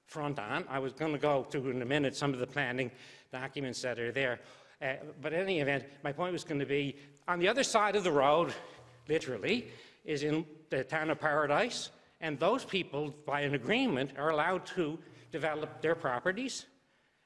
front 0.06 0.38
on. 0.38 0.64
I 0.70 0.78
was 0.78 0.94
going 0.94 1.14
to 1.14 1.18
go 1.18 1.42
through 1.42 1.72
in 1.72 1.82
a 1.82 1.86
minute 1.86 2.16
some 2.16 2.32
of 2.32 2.40
the 2.40 2.46
planning 2.46 2.92
documents 3.32 3.82
that 3.82 3.98
are 3.98 4.12
there. 4.12 4.40
Uh, 4.80 4.98
but 5.20 5.34
in 5.34 5.40
any 5.40 5.62
event, 5.62 5.86
my 6.04 6.12
point 6.12 6.32
was 6.32 6.44
going 6.44 6.60
to 6.60 6.66
be 6.68 6.96
on 7.28 7.40
the 7.40 7.48
other 7.48 7.64
side 7.64 7.96
of 7.96 8.04
the 8.04 8.12
road, 8.12 8.54
literally, 9.10 9.70
is 10.06 10.22
in 10.22 10.46
the 10.70 10.84
town 10.84 11.10
of 11.10 11.20
Paradise. 11.20 11.90
And 12.20 12.40
those 12.40 12.64
people, 12.64 13.16
by 13.26 13.42
an 13.42 13.56
agreement, 13.56 14.12
are 14.20 14.30
allowed 14.30 14.68
to 14.76 15.00
develop 15.32 15.82
their 15.82 15.96
properties 15.96 16.68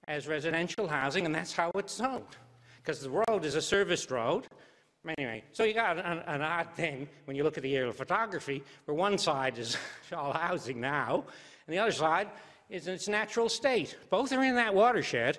as 0.08 0.26
residential 0.26 0.88
housing, 0.88 1.26
and 1.26 1.36
that's 1.36 1.52
how 1.52 1.70
it's 1.76 1.96
zoned. 1.96 2.38
Because 2.78 3.02
the 3.02 3.10
road 3.10 3.44
is 3.44 3.56
a 3.56 3.62
service 3.62 4.10
road. 4.10 4.48
Anyway, 5.18 5.44
so 5.52 5.64
you 5.64 5.73
got 5.73 5.98
an, 5.98 6.19
an 6.26 6.41
odd 6.41 6.73
thing 6.73 7.07
when 7.26 7.38
you 7.38 7.44
look 7.44 7.57
at 7.57 7.64
the 7.64 7.76
aerial 7.76 7.94
photography, 7.94 8.64
where 8.86 8.95
one 8.95 9.18
side 9.18 9.57
is 9.57 9.77
all 10.15 10.34
housing 10.34 10.80
now, 10.80 11.23
and 11.68 11.73
the 11.73 11.80
other 11.80 11.91
side 11.91 12.27
is 12.69 12.88
in 12.88 12.95
its 12.95 13.07
natural 13.07 13.49
state. 13.49 13.98
Both 14.10 14.32
are 14.32 14.44
in 14.44 14.56
that 14.56 14.73
watershed, 14.73 15.38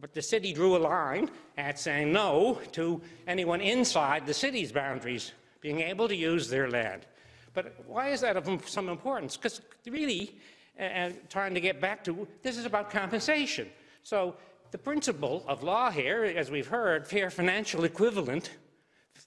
but 0.00 0.12
the 0.12 0.22
city 0.22 0.52
drew 0.52 0.76
a 0.76 0.78
line 0.78 1.30
at 1.56 1.78
saying 1.78 2.12
no 2.12 2.60
to 2.72 3.00
anyone 3.26 3.60
inside 3.60 4.26
the 4.26 4.34
city's 4.34 4.70
boundaries 4.70 5.32
being 5.60 5.80
able 5.80 6.06
to 6.08 6.14
use 6.14 6.48
their 6.48 6.70
land. 6.70 7.06
But 7.54 7.74
why 7.86 8.10
is 8.10 8.20
that 8.20 8.36
of 8.36 8.68
some 8.68 8.88
importance? 8.88 9.36
Because 9.36 9.60
really, 9.86 10.36
and 10.76 11.16
trying 11.28 11.54
to 11.54 11.60
get 11.60 11.80
back 11.80 12.04
to 12.04 12.28
this 12.42 12.56
is 12.56 12.66
about 12.66 12.90
compensation. 12.90 13.68
So 14.04 14.36
the 14.70 14.78
principle 14.78 15.44
of 15.46 15.62
law 15.62 15.90
here, 15.90 16.24
as 16.24 16.50
we've 16.50 16.66
heard, 16.66 17.06
fair 17.06 17.30
financial 17.30 17.84
equivalent, 17.84 18.50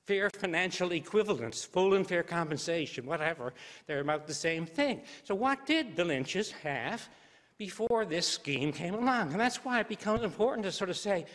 fair 0.05 0.29
financial 0.29 0.91
equivalence, 0.91 1.63
full 1.63 1.93
and 1.93 2.07
fair 2.07 2.23
compensation, 2.23 3.05
whatever, 3.05 3.53
they're 3.87 4.01
about 4.01 4.27
the 4.27 4.33
same 4.33 4.65
thing. 4.65 5.01
So 5.23 5.35
what 5.35 5.65
did 5.65 5.95
the 5.95 6.05
Lynches 6.05 6.51
have 6.63 7.07
before 7.57 8.05
this 8.05 8.27
scheme 8.27 8.71
came 8.71 8.93
along? 8.93 9.31
And 9.31 9.39
that's 9.39 9.63
why 9.65 9.79
it 9.79 9.87
becomes 9.87 10.23
important 10.23 10.65
to 10.65 10.71
sort 10.71 10.89
of 10.89 10.97
say, 10.97 11.25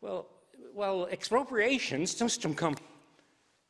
well, 0.00 0.26
well, 0.72 1.06
expropriations 1.10 2.14
just 2.14 2.42
come 2.56 2.76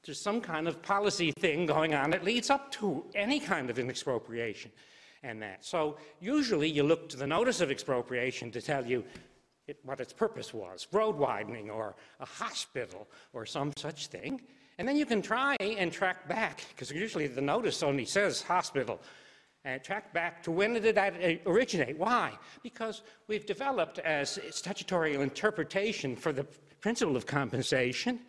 to 0.03 0.15
some 0.15 0.41
kind 0.41 0.69
of 0.69 0.83
policy 0.83 1.33
thing 1.33 1.67
going 1.67 1.95
on 1.95 2.11
that 2.11 2.25
leads 2.25 2.51
up 2.51 2.71
to 2.73 3.05
any 3.15 3.41
kind 3.41 3.71
of 3.71 3.79
an 3.79 3.89
expropriation 3.89 4.71
and 5.23 5.41
that. 5.43 5.65
So 5.65 5.97
usually 6.21 6.69
you 6.69 6.83
look 6.83 7.09
to 7.11 7.17
the 7.17 7.27
notice 7.27 7.61
of 7.61 7.71
expropriation 7.71 8.51
to 8.53 8.61
tell 8.61 8.85
you 8.85 9.05
it, 9.67 9.79
what 9.85 10.01
its 10.01 10.13
purpose 10.13 10.53
was, 10.53 10.87
road 10.93 11.17
widening 11.17 11.71
or 11.71 11.95
a 12.21 12.27
hospital 12.27 13.09
or 13.33 13.47
some 13.47 13.73
such 13.77 14.09
thing. 14.09 14.41
And 14.79 14.89
then 14.89 14.97
you 14.97 15.07
can 15.07 15.23
try 15.23 15.57
and 15.61 15.93
track 15.93 16.29
back, 16.29 16.65
because 16.71 16.91
usually 16.91 17.27
the 17.27 17.41
notice 17.41 17.83
only 17.83 18.05
says 18.05 18.43
hospital, 18.43 19.01
and 19.65 19.83
track 19.83 20.13
back 20.13 20.43
to 20.43 20.51
when 20.51 20.75
did 20.75 20.95
that 20.97 21.15
uh, 21.15 21.51
originate? 21.51 21.99
Why? 21.99 22.33
Because 22.63 23.03
we've 23.29 23.47
developed 23.47 23.99
as 24.01 24.39
statutory 24.51 25.15
interpretation 25.15 26.17
for 26.17 26.33
the 26.33 26.45
principle 26.81 27.17
of 27.17 27.25
compensation 27.25 28.21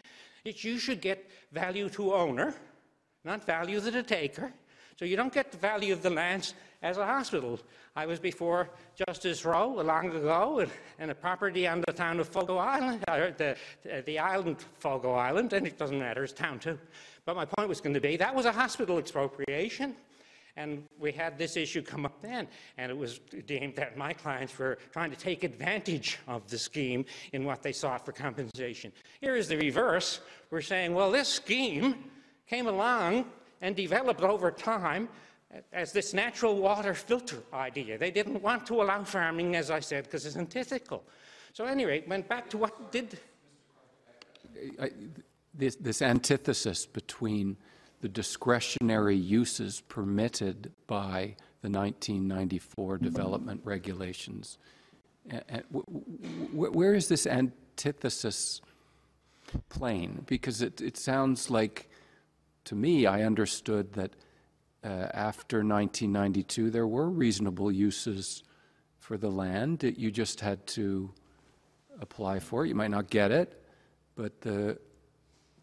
that 0.45 0.64
you 0.64 0.78
should 0.78 1.02
get 1.02 1.30
value 1.52 1.90
to 1.90 2.14
owner, 2.14 2.53
not 3.26 3.44
value 3.44 3.82
to 3.82 3.91
the 3.91 4.03
taker. 4.03 4.53
So 4.98 5.03
you 5.03 5.18
don't 5.18 5.34
get 5.34 5.52
the 5.52 5.57
value 5.57 5.91
of 5.91 6.02
the 6.02 6.10
lands 6.10 6.53
as 6.82 6.98
a 6.98 7.06
hospital. 7.06 7.60
I 7.98 8.06
was 8.06 8.20
before 8.20 8.70
Justice 9.08 9.46
Rowe 9.46 9.70
long 9.70 10.12
ago, 10.12 10.60
in, 10.60 10.70
and 11.00 11.12
a 11.12 11.16
property 11.16 11.66
on 11.66 11.82
the 11.88 11.94
town 11.94 12.20
of 12.20 12.28
Fogo 12.28 12.58
Island, 12.58 13.02
the, 13.08 13.56
uh, 13.90 14.02
the 14.06 14.20
island 14.20 14.58
Fogo 14.80 15.14
Island, 15.14 15.54
and 15.54 15.66
it 15.66 15.78
doesn't 15.78 15.98
matter, 15.98 16.24
it's 16.24 16.34
town 16.34 16.60
too. 16.60 16.78
But 17.24 17.38
my 17.38 17.46
point 17.46 17.70
was 17.70 17.80
going 17.80 17.94
to 17.94 18.02
be 18.02 18.18
that 18.18 18.36
was 18.36 18.46
a 18.46 18.52
hospital 18.52 18.98
expropriation. 18.98 19.96
And 20.58 20.84
we 21.00 21.12
had 21.12 21.38
this 21.38 21.58
issue 21.58 21.82
come 21.82 22.06
up 22.06 22.22
then, 22.22 22.48
and 22.78 22.90
it 22.90 22.98
was 22.98 23.20
deemed 23.46 23.76
that 23.76 23.98
my 23.98 24.14
clients 24.14 24.58
were 24.58 24.78
trying 24.94 25.12
to 25.12 25.18
take 25.18 25.44
advantage 25.44 26.18
of 26.28 26.50
the 26.50 26.58
scheme 26.58 27.04
in 27.34 27.44
what 27.44 27.62
they 27.62 27.74
sought 27.74 28.06
for 28.06 28.14
compensation. 28.14 28.94
Here 29.20 29.36
is 29.36 29.50
the 29.50 29.58
reverse. 29.58 30.22
We're 30.52 30.62
saying, 30.62 30.94
well, 30.94 31.12
this 31.12 31.28
scheme 31.28 32.06
came 32.48 32.68
along 32.68 33.26
and 33.62 33.76
developed 33.76 34.22
over 34.22 34.50
time 34.50 35.10
as 35.72 35.91
this 35.91 36.14
natural 36.14 36.56
water 36.56 36.94
filter 36.94 37.41
idea. 37.53 37.98
They 37.98 38.11
didn't 38.11 38.41
want 38.41 38.65
to 38.68 38.82
allow 38.82 39.03
farming, 39.03 39.56
as 39.56 39.72
I 39.72 39.80
said, 39.80 40.06
because 40.06 40.26
it's 40.26 40.36
antithetical. 40.36 41.03
So, 41.53 41.65
at 41.65 41.72
any 41.72 41.86
rate, 41.86 42.07
went 42.07 42.27
back 42.27 42.49
to 42.49 42.57
what 42.57 42.91
did. 42.91 43.19
I- 44.80 44.91
This, 45.57 45.77
this 45.77 46.02
antithesis 46.02 46.86
between 46.86 47.56
the 48.02 48.10
discretionary 48.10 49.15
uses 49.15 49.82
permitted 49.88 50.73
by 50.86 51.38
the 51.61 51.69
1994 51.69 52.95
mm-hmm. 52.95 53.03
development 53.06 53.61
regulations. 53.64 54.57
A- 55.32 55.44
and 55.49 55.64
wh- 55.73 55.88
wh- 56.52 56.76
Where 56.76 56.94
is 56.94 57.07
this 57.07 57.26
antithesis 57.26 58.61
plain? 59.69 60.23
Because 60.27 60.61
it, 60.61 60.82
it 60.82 60.98
sounds 60.98 61.49
like, 61.49 61.90
to 62.65 62.76
me, 62.76 63.06
I 63.06 63.23
understood 63.23 63.94
that 63.94 64.11
uh, 64.86 65.10
after 65.14 65.57
1992, 65.57 66.70
there 66.70 66.88
were 66.88 67.10
reasonable 67.10 67.72
uses 67.72 68.44
for 68.99 69.18
the 69.18 69.30
land, 69.30 69.80
that 69.80 69.98
you 69.98 70.12
just 70.12 70.40
had 70.40 70.66
to 70.68 71.12
apply 71.99 72.40
for 72.40 72.66
it. 72.66 72.70
You 72.70 72.76
might 72.76 72.91
not 72.91 73.10
get 73.10 73.32
it, 73.32 73.64
but 74.16 74.41
the 74.41 74.78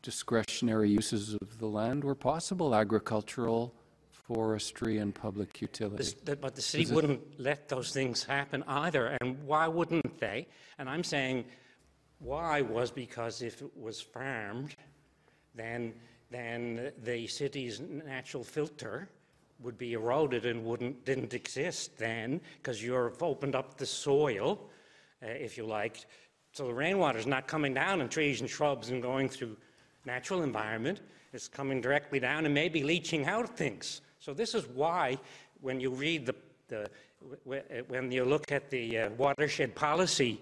discretionary 0.03 0.91
uses 0.91 1.35
of 1.35 1.59
the 1.59 1.67
land 1.67 2.03
were 2.03 2.15
possible, 2.15 2.75
agricultural, 2.75 3.75
forestry, 4.11 4.99
and 4.99 5.15
public 5.15 5.61
utility. 5.61 6.15
But 6.25 6.55
the 6.55 6.63
city 6.63 6.85
Is 6.85 6.93
wouldn't 6.93 7.41
let 7.41 7.69
those 7.69 7.93
things 7.93 8.25
happen 8.25 8.65
either. 8.67 9.17
And 9.21 9.43
why 9.45 9.69
wouldn't 9.69 10.19
they? 10.19 10.49
And 10.79 10.89
I'm 10.89 11.05
saying 11.05 11.45
why 12.19 12.63
was 12.63 12.91
because 12.91 13.43
if 13.43 13.63
it 13.63 13.77
was 13.77 14.01
farmed, 14.01 14.75
then, 15.55 15.95
then 16.33 16.93
the 17.05 17.27
city's 17.27 17.81
natural 17.81 18.43
filter 18.43 19.09
would 19.61 19.79
be 19.79 19.93
eroded 19.93 20.47
and 20.47 20.65
wouldn't, 20.65 21.05
didn't 21.05 21.35
exist 21.35 21.97
then 21.99 22.41
because 22.57 22.83
you've 22.83 23.23
opened 23.23 23.55
up 23.55 23.77
the 23.77 23.87
soil, 23.87 24.59
uh, 25.23 25.27
if 25.29 25.57
you 25.57 25.65
like. 25.65 26.07
So 26.53 26.67
the 26.67 26.75
rainwater 26.75 27.19
is 27.19 27.27
not 27.27 27.47
coming 27.47 27.75
down 27.75 28.01
in 28.01 28.09
trees 28.09 28.41
and 28.41 28.51
shrubs 28.51 28.91
and 28.91 29.03
going 29.03 29.29
through 29.29 29.57
natural 30.05 30.43
environment. 30.43 31.01
It's 31.33 31.49
coming 31.49 31.81
directly 31.81 32.21
down 32.21 32.45
and 32.45 32.53
maybe 32.55 32.83
leaching 32.83 33.27
out 33.27 33.57
things. 33.57 34.03
So 34.19 34.35
this 34.35 34.55
is 34.55 34.67
why, 34.69 35.19
when 35.61 35.81
you 35.81 35.91
read 35.91 36.27
the, 36.27 36.35
the 36.69 36.91
w- 37.45 37.63
when 37.89 38.11
you 38.13 38.25
look 38.25 38.53
at 38.53 38.69
the 38.71 38.99
uh, 38.99 39.11
watershed 39.11 39.75
policy 39.75 40.41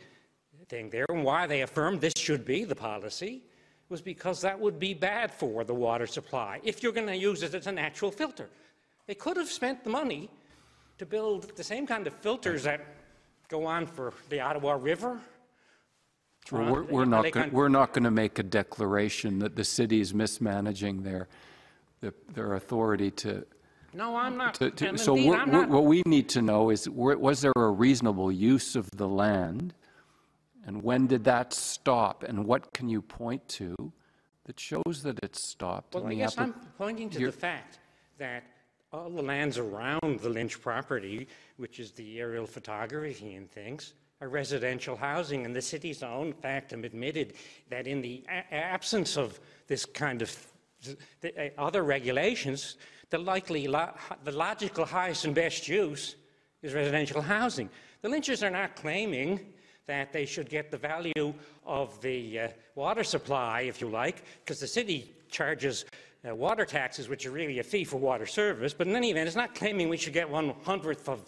thing 0.69 0.91
there, 0.91 1.07
and 1.09 1.25
why 1.25 1.47
they 1.47 1.62
affirmed 1.62 2.01
this 2.01 2.15
should 2.17 2.45
be 2.45 2.65
the 2.65 2.75
policy, 2.75 3.43
was 3.91 4.01
because 4.01 4.41
that 4.41 4.59
would 4.59 4.79
be 4.79 4.95
bad 4.95 5.31
for 5.33 5.65
the 5.65 5.75
water 5.75 6.07
supply 6.07 6.61
if 6.62 6.83
you're 6.83 6.93
going 6.93 7.09
to 7.09 7.17
use 7.17 7.43
it 7.43 7.53
as 7.55 7.67
a 7.67 7.73
natural 7.73 8.11
filter. 8.11 8.49
They 9.07 9.15
could 9.17 9.37
have 9.37 9.49
spent 9.51 9.83
the 9.85 9.91
money 9.91 10.31
to 10.99 11.05
build 11.05 11.55
the 11.57 11.65
same 11.65 11.87
kind 11.87 12.07
of 12.07 12.15
filters 12.15 12.62
that 12.62 12.81
go 13.49 13.67
on 13.67 13.87
for 13.87 14.15
the 14.29 14.41
Ottawa 14.41 14.79
River. 14.81 15.19
Well, 16.53 16.71
we're, 16.73 16.83
uh, 16.83 16.87
we're 16.89 17.05
not, 17.05 17.25
kind- 17.25 17.35
gon- 17.35 17.51
we're 17.53 17.69
not 17.69 17.93
going 17.93 18.05
to 18.05 18.11
make 18.12 18.39
a 18.39 18.43
declaration 18.45 19.41
that 19.41 19.57
the 19.57 19.65
city 19.65 20.01
is 20.01 20.15
mismanaging 20.15 21.03
their, 21.03 21.29
their- 22.01 22.15
their 22.33 22.55
authority 22.55 23.11
to, 23.11 23.45
No, 23.93 24.15
I'm 24.17 24.37
not. 24.37 24.55
to, 24.55 24.71
to- 24.71 24.97
so 24.99 25.17
indeed, 25.17 25.35
I'm 25.35 25.51
not- 25.51 25.69
what 25.69 25.85
we 25.85 26.03
need 26.07 26.29
to 26.31 26.43
know 26.43 26.71
is, 26.71 26.89
were- 26.89 27.19
was 27.19 27.41
there 27.41 27.53
a 27.57 27.71
reasonable 27.71 28.31
use 28.31 28.77
of 28.77 28.89
the 28.93 29.09
land? 29.09 29.75
And 30.66 30.82
when 30.82 31.07
did 31.07 31.24
that 31.24 31.53
stop? 31.53 32.23
And 32.23 32.45
what 32.45 32.73
can 32.73 32.89
you 32.89 33.03
point 33.03 33.47
to 33.51 33.74
that 34.51 34.59
shows 34.59 35.03
that 35.05 35.16
it's 35.23 35.49
stopped. 35.49 35.95
Well, 35.95 36.07
I 36.07 36.11
the 36.11 36.16
guess 36.16 36.37
I'm 36.37 36.55
pointing 36.77 37.09
to 37.11 37.27
the 37.27 37.31
fact 37.32 37.78
that 38.19 38.43
all 38.93 39.09
the 39.09 39.23
lands 39.23 39.59
around 39.59 40.19
the 40.20 40.28
Lynch 40.28 40.61
property, 40.61 41.28
which 41.57 41.78
is 41.78 41.93
the 41.93 42.19
aerial 42.19 42.47
photography 42.47 43.35
and 43.35 43.49
things, 43.49 43.95
are 44.20 44.28
residential 44.28 44.97
housing, 44.97 45.47
and 45.47 45.55
the 45.55 45.62
city's 45.62 46.03
own 46.03 46.32
fact 46.32 46.73
have 46.73 46.82
admitted 46.82 47.35
that 47.69 47.87
in 47.87 48.03
the 48.03 48.24
a- 48.28 48.53
absence 48.53 49.16
of 49.16 49.39
this 49.69 49.87
kind 49.87 50.20
of 50.20 50.37
the, 51.20 51.32
uh, 51.39 51.51
other 51.57 51.85
regulations, 51.85 52.77
the 53.11 53.19
likely, 53.19 53.69
lo- 53.69 53.95
the 54.24 54.32
logical 54.32 54.85
highest 54.85 55.24
and 55.27 55.35
best 55.35 55.69
use 55.69 56.16
is 56.62 56.74
residential 56.74 57.23
housing. 57.23 57.70
The 58.03 58.09
Lynches 58.09 58.43
are 58.43 58.51
not 58.51 58.74
claiming 58.74 59.53
that 59.91 60.12
they 60.12 60.27
should 60.27 60.49
get 60.49 60.71
the 60.71 60.79
value 60.79 61.35
of 61.67 62.01
the 62.01 62.21
uh, 62.39 62.49
water 62.75 63.05
supply, 63.05 63.62
if 63.62 63.81
you 63.81 63.89
like, 63.89 64.23
because 64.41 64.61
the 64.61 64.67
city 64.67 65.12
charges 65.31 65.85
uh, 66.29 66.35
water 66.35 66.65
taxes, 66.65 67.09
which 67.09 67.27
are 67.27 67.33
really 67.41 67.59
a 67.59 67.62
fee 67.62 67.85
for 67.85 67.99
water 67.99 68.27
service. 68.27 68.73
But 68.73 68.87
in 68.87 68.95
any 68.95 69.11
event, 69.11 69.27
it's 69.27 69.37
not 69.45 69.55
claiming 69.55 69.89
we 69.89 69.97
should 69.97 70.12
get 70.12 70.29
one 70.29 70.55
hundredth 70.65 71.09
of 71.09 71.21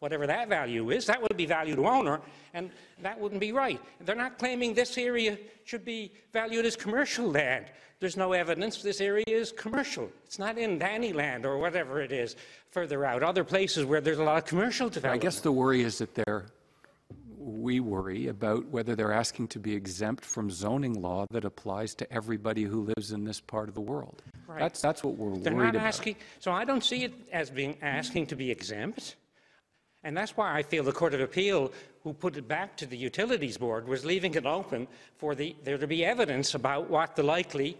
whatever 0.00 0.26
that 0.26 0.48
value 0.48 0.90
is. 0.90 1.06
That 1.06 1.20
would 1.22 1.36
be 1.36 1.46
value 1.46 1.76
to 1.76 1.86
owner, 1.86 2.20
and 2.54 2.70
that 3.02 3.18
wouldn't 3.20 3.40
be 3.40 3.52
right. 3.52 3.80
They're 4.04 4.22
not 4.26 4.38
claiming 4.38 4.74
this 4.74 4.98
area 4.98 5.38
should 5.64 5.84
be 5.84 6.12
valued 6.32 6.64
as 6.66 6.76
commercial 6.76 7.30
land. 7.30 7.66
There's 8.00 8.16
no 8.16 8.32
evidence 8.32 8.80
this 8.80 9.00
area 9.00 9.24
is 9.26 9.52
commercial. 9.52 10.08
It's 10.24 10.38
not 10.38 10.56
in 10.56 10.78
Danny 10.78 11.12
land 11.12 11.44
or 11.44 11.58
whatever 11.58 12.00
it 12.00 12.12
is 12.12 12.36
further 12.70 13.04
out, 13.04 13.22
other 13.22 13.44
places 13.44 13.84
where 13.84 14.00
there's 14.00 14.20
a 14.20 14.24
lot 14.30 14.38
of 14.38 14.44
commercial 14.44 14.88
development. 14.88 15.22
I 15.22 15.26
guess 15.26 15.40
the 15.40 15.50
worry 15.50 15.82
is 15.82 15.98
that 15.98 16.14
they're, 16.14 16.46
we 17.48 17.80
worry 17.80 18.28
about 18.28 18.66
whether 18.68 18.94
they're 18.94 19.12
asking 19.12 19.48
to 19.48 19.58
be 19.58 19.74
exempt 19.74 20.24
from 20.24 20.50
zoning 20.50 21.00
law 21.00 21.26
that 21.30 21.44
applies 21.44 21.94
to 21.96 22.12
everybody 22.12 22.62
who 22.62 22.82
lives 22.96 23.12
in 23.12 23.24
this 23.24 23.40
part 23.40 23.68
of 23.68 23.74
the 23.74 23.80
world. 23.80 24.22
Right. 24.46 24.60
That's, 24.60 24.80
that's 24.80 25.02
what 25.02 25.16
we're 25.16 25.36
They're 25.38 25.54
worried 25.54 25.66
not 25.66 25.76
about. 25.76 25.86
asking, 25.86 26.16
so 26.38 26.52
I 26.52 26.64
don't 26.64 26.84
see 26.84 27.04
it 27.04 27.12
as 27.32 27.50
being 27.50 27.76
asking 27.82 28.26
to 28.28 28.36
be 28.36 28.50
exempt. 28.50 29.16
And 30.04 30.16
that's 30.16 30.36
why 30.36 30.56
I 30.56 30.62
feel 30.62 30.84
the 30.84 30.92
Court 30.92 31.14
of 31.14 31.20
Appeal, 31.20 31.72
who 32.04 32.12
put 32.12 32.36
it 32.36 32.46
back 32.46 32.76
to 32.76 32.86
the 32.86 32.96
Utilities 32.96 33.58
Board, 33.58 33.88
was 33.88 34.04
leaving 34.04 34.34
it 34.34 34.46
open 34.46 34.86
for 35.16 35.34
the, 35.34 35.56
there 35.64 35.76
to 35.76 35.86
be 35.86 36.04
evidence 36.04 36.54
about 36.54 36.88
what 36.88 37.16
the 37.16 37.22
likely, 37.22 37.76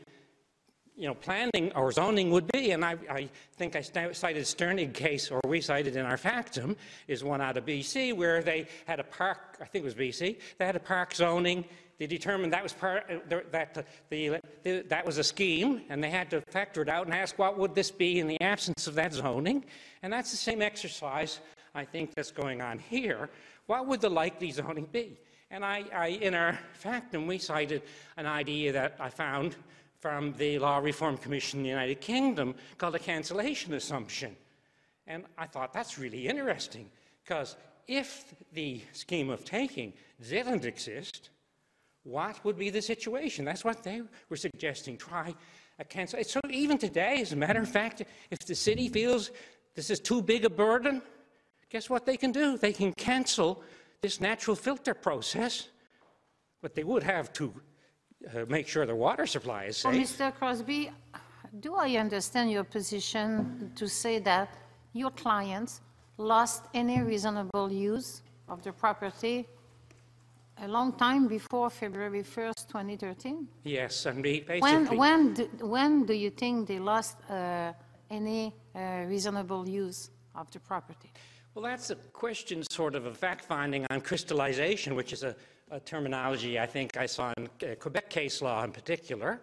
you 0.98 1.06
know, 1.06 1.14
planning 1.14 1.72
or 1.76 1.92
zoning 1.92 2.30
would 2.30 2.50
be. 2.52 2.72
And 2.72 2.84
I, 2.84 2.96
I 3.08 3.28
think 3.56 3.76
I 3.76 3.80
cited 3.80 4.42
Sternig 4.42 4.92
case, 4.92 5.30
or 5.30 5.40
we 5.46 5.60
cited 5.60 5.94
in 5.96 6.04
our 6.04 6.16
factum, 6.16 6.76
is 7.06 7.22
one 7.22 7.40
out 7.40 7.56
of 7.56 7.64
BC 7.64 8.14
where 8.14 8.42
they 8.42 8.66
had 8.86 8.98
a 8.98 9.04
park, 9.04 9.56
I 9.60 9.64
think 9.64 9.84
it 9.84 9.86
was 9.86 9.94
BC, 9.94 10.38
they 10.58 10.66
had 10.66 10.76
a 10.76 10.80
park 10.80 11.14
zoning. 11.14 11.64
They 11.98 12.06
determined 12.06 12.52
that 12.52 12.62
was 12.62 12.72
part, 12.72 13.04
uh, 13.10 13.40
that 13.50 13.74
the, 13.74 13.84
the, 14.10 14.40
the, 14.62 14.84
that 14.88 15.04
was 15.04 15.18
a 15.18 15.24
scheme, 15.24 15.82
and 15.88 16.02
they 16.02 16.10
had 16.10 16.30
to 16.30 16.40
factor 16.42 16.82
it 16.82 16.88
out 16.88 17.06
and 17.06 17.14
ask 17.14 17.38
what 17.38 17.58
would 17.58 17.74
this 17.74 17.90
be 17.90 18.20
in 18.20 18.28
the 18.28 18.40
absence 18.40 18.86
of 18.86 18.94
that 18.94 19.12
zoning. 19.12 19.64
And 20.02 20.12
that's 20.12 20.30
the 20.30 20.36
same 20.36 20.62
exercise 20.62 21.40
I 21.74 21.84
think 21.84 22.14
that's 22.14 22.30
going 22.30 22.60
on 22.60 22.78
here. 22.78 23.30
What 23.66 23.86
would 23.86 24.00
the 24.00 24.10
likely 24.10 24.50
zoning 24.50 24.88
be? 24.90 25.18
And 25.50 25.64
I, 25.64 25.84
I, 25.94 26.06
in 26.08 26.34
our 26.34 26.58
factum, 26.74 27.26
we 27.26 27.38
cited 27.38 27.82
an 28.16 28.26
idea 28.26 28.72
that 28.72 28.96
I 29.00 29.08
found 29.08 29.56
from 30.00 30.32
the 30.34 30.58
Law 30.58 30.78
Reform 30.78 31.16
Commission 31.16 31.60
in 31.60 31.64
the 31.64 31.70
United 31.70 32.00
Kingdom 32.00 32.54
called 32.76 32.94
a 32.94 33.00
cancellation 33.00 33.74
assumption. 33.74 34.36
And 35.06 35.24
I 35.36 35.46
thought 35.46 35.72
that's 35.72 35.98
really 35.98 36.28
interesting 36.28 36.88
because 37.24 37.56
if 37.86 38.34
the 38.52 38.80
scheme 38.92 39.30
of 39.30 39.44
taking 39.44 39.92
didn't 40.28 40.64
exist, 40.64 41.30
what 42.04 42.44
would 42.44 42.58
be 42.58 42.70
the 42.70 42.82
situation? 42.82 43.44
That's 43.44 43.64
what 43.64 43.82
they 43.82 44.02
were 44.28 44.36
suggesting. 44.36 44.96
Try 44.96 45.34
a 45.78 45.84
cancel. 45.84 46.22
So 46.24 46.40
even 46.50 46.78
today, 46.78 47.20
as 47.20 47.32
a 47.32 47.36
matter 47.36 47.60
of 47.60 47.68
fact, 47.68 48.02
if 48.30 48.40
the 48.40 48.54
city 48.54 48.88
feels 48.88 49.30
this 49.74 49.90
is 49.90 50.00
too 50.00 50.22
big 50.22 50.44
a 50.44 50.50
burden, 50.50 51.02
guess 51.70 51.90
what 51.90 52.06
they 52.06 52.16
can 52.16 52.32
do? 52.32 52.56
They 52.56 52.72
can 52.72 52.92
cancel 52.92 53.62
this 54.00 54.20
natural 54.20 54.56
filter 54.56 54.94
process, 54.94 55.68
but 56.62 56.74
they 56.74 56.84
would 56.84 57.02
have 57.02 57.32
to 57.34 57.52
uh, 58.26 58.44
make 58.48 58.68
sure 58.68 58.86
the 58.86 58.94
water 58.94 59.26
supply 59.26 59.64
is 59.64 59.76
safe. 59.76 59.94
Mr. 59.94 60.34
Crosby, 60.34 60.90
do 61.60 61.74
I 61.74 61.96
understand 61.96 62.50
your 62.50 62.64
position 62.64 63.72
to 63.74 63.88
say 63.88 64.18
that 64.20 64.54
your 64.92 65.10
clients 65.10 65.80
lost 66.16 66.64
any 66.74 67.00
reasonable 67.00 67.70
use 67.72 68.22
of 68.48 68.62
the 68.62 68.72
property 68.72 69.46
a 70.60 70.66
long 70.66 70.92
time 70.92 71.28
before 71.28 71.70
February 71.70 72.22
1st, 72.24 72.66
2013? 72.66 73.46
Yes, 73.62 74.06
and 74.06 74.22
be- 74.22 74.44
When, 74.58 74.86
when, 74.96 75.34
do, 75.34 75.48
when 75.60 76.04
do 76.04 76.14
you 76.14 76.30
think 76.30 76.66
they 76.66 76.80
lost 76.80 77.16
uh, 77.30 77.72
any 78.10 78.52
uh, 78.74 79.04
reasonable 79.06 79.68
use 79.68 80.10
of 80.34 80.50
the 80.50 80.58
property? 80.58 81.10
well, 81.54 81.64
that's 81.64 81.90
a 81.90 81.96
question, 82.12 82.62
sort 82.70 82.94
of 82.94 83.06
a 83.06 83.12
fact 83.14 83.44
finding 83.44 83.84
on 83.90 84.00
crystallization, 84.00 84.94
which 84.94 85.12
is 85.12 85.24
a, 85.24 85.34
a 85.70 85.80
terminology 85.80 86.58
I 86.58 86.66
think 86.66 86.96
I 86.96 87.06
saw 87.06 87.32
in 87.36 87.48
uh, 87.62 87.74
Quebec 87.76 88.08
case 88.10 88.42
law 88.42 88.64
in 88.64 88.72
particular. 88.72 89.40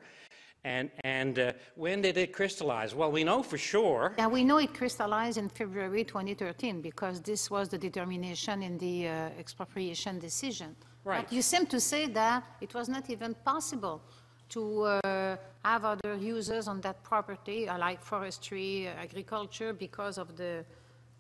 And, 0.64 0.89
and 1.03 1.38
uh, 1.38 1.53
when 1.76 2.02
did 2.02 2.18
it 2.18 2.34
crystallize? 2.34 2.95
Well, 2.95 3.11
we 3.11 3.23
know 3.23 3.43
for 3.43 3.57
sure. 3.57 4.15
Yeah, 4.18 4.27
we 4.27 4.43
know 4.43 4.57
it 4.57 4.73
crystallized 4.73 5.38
in 5.38 5.47
February 5.47 6.03
2013 6.03 6.81
because 6.81 7.22
this 7.22 7.52
was 7.52 7.69
the 7.69 7.77
determination 7.77 8.64
in 8.64 8.77
the 8.80 9.07
uh, 9.07 9.30
expropriation 9.38 10.18
decision. 10.18 10.76
Right. 11.03 11.23
But 11.23 11.31
you 11.31 11.43
seem 11.43 11.68
to 11.68 11.80
say 11.80 12.07
that 12.07 12.43
it 12.61 12.73
was 12.73 12.89
not 12.89 13.11
even 13.11 13.35
possible 13.45 14.02
to 14.49 14.81
uh, 14.84 15.38
have 15.64 15.85
other 15.85 16.15
uses 16.15 16.68
on 16.68 16.81
that 16.81 17.03
property, 17.03 17.69
uh, 17.69 17.77
like 17.77 18.02
forestry, 18.02 18.88
uh, 18.88 19.03
agriculture, 19.03 19.72
because 19.72 20.18
of 20.18 20.35
the 20.35 20.65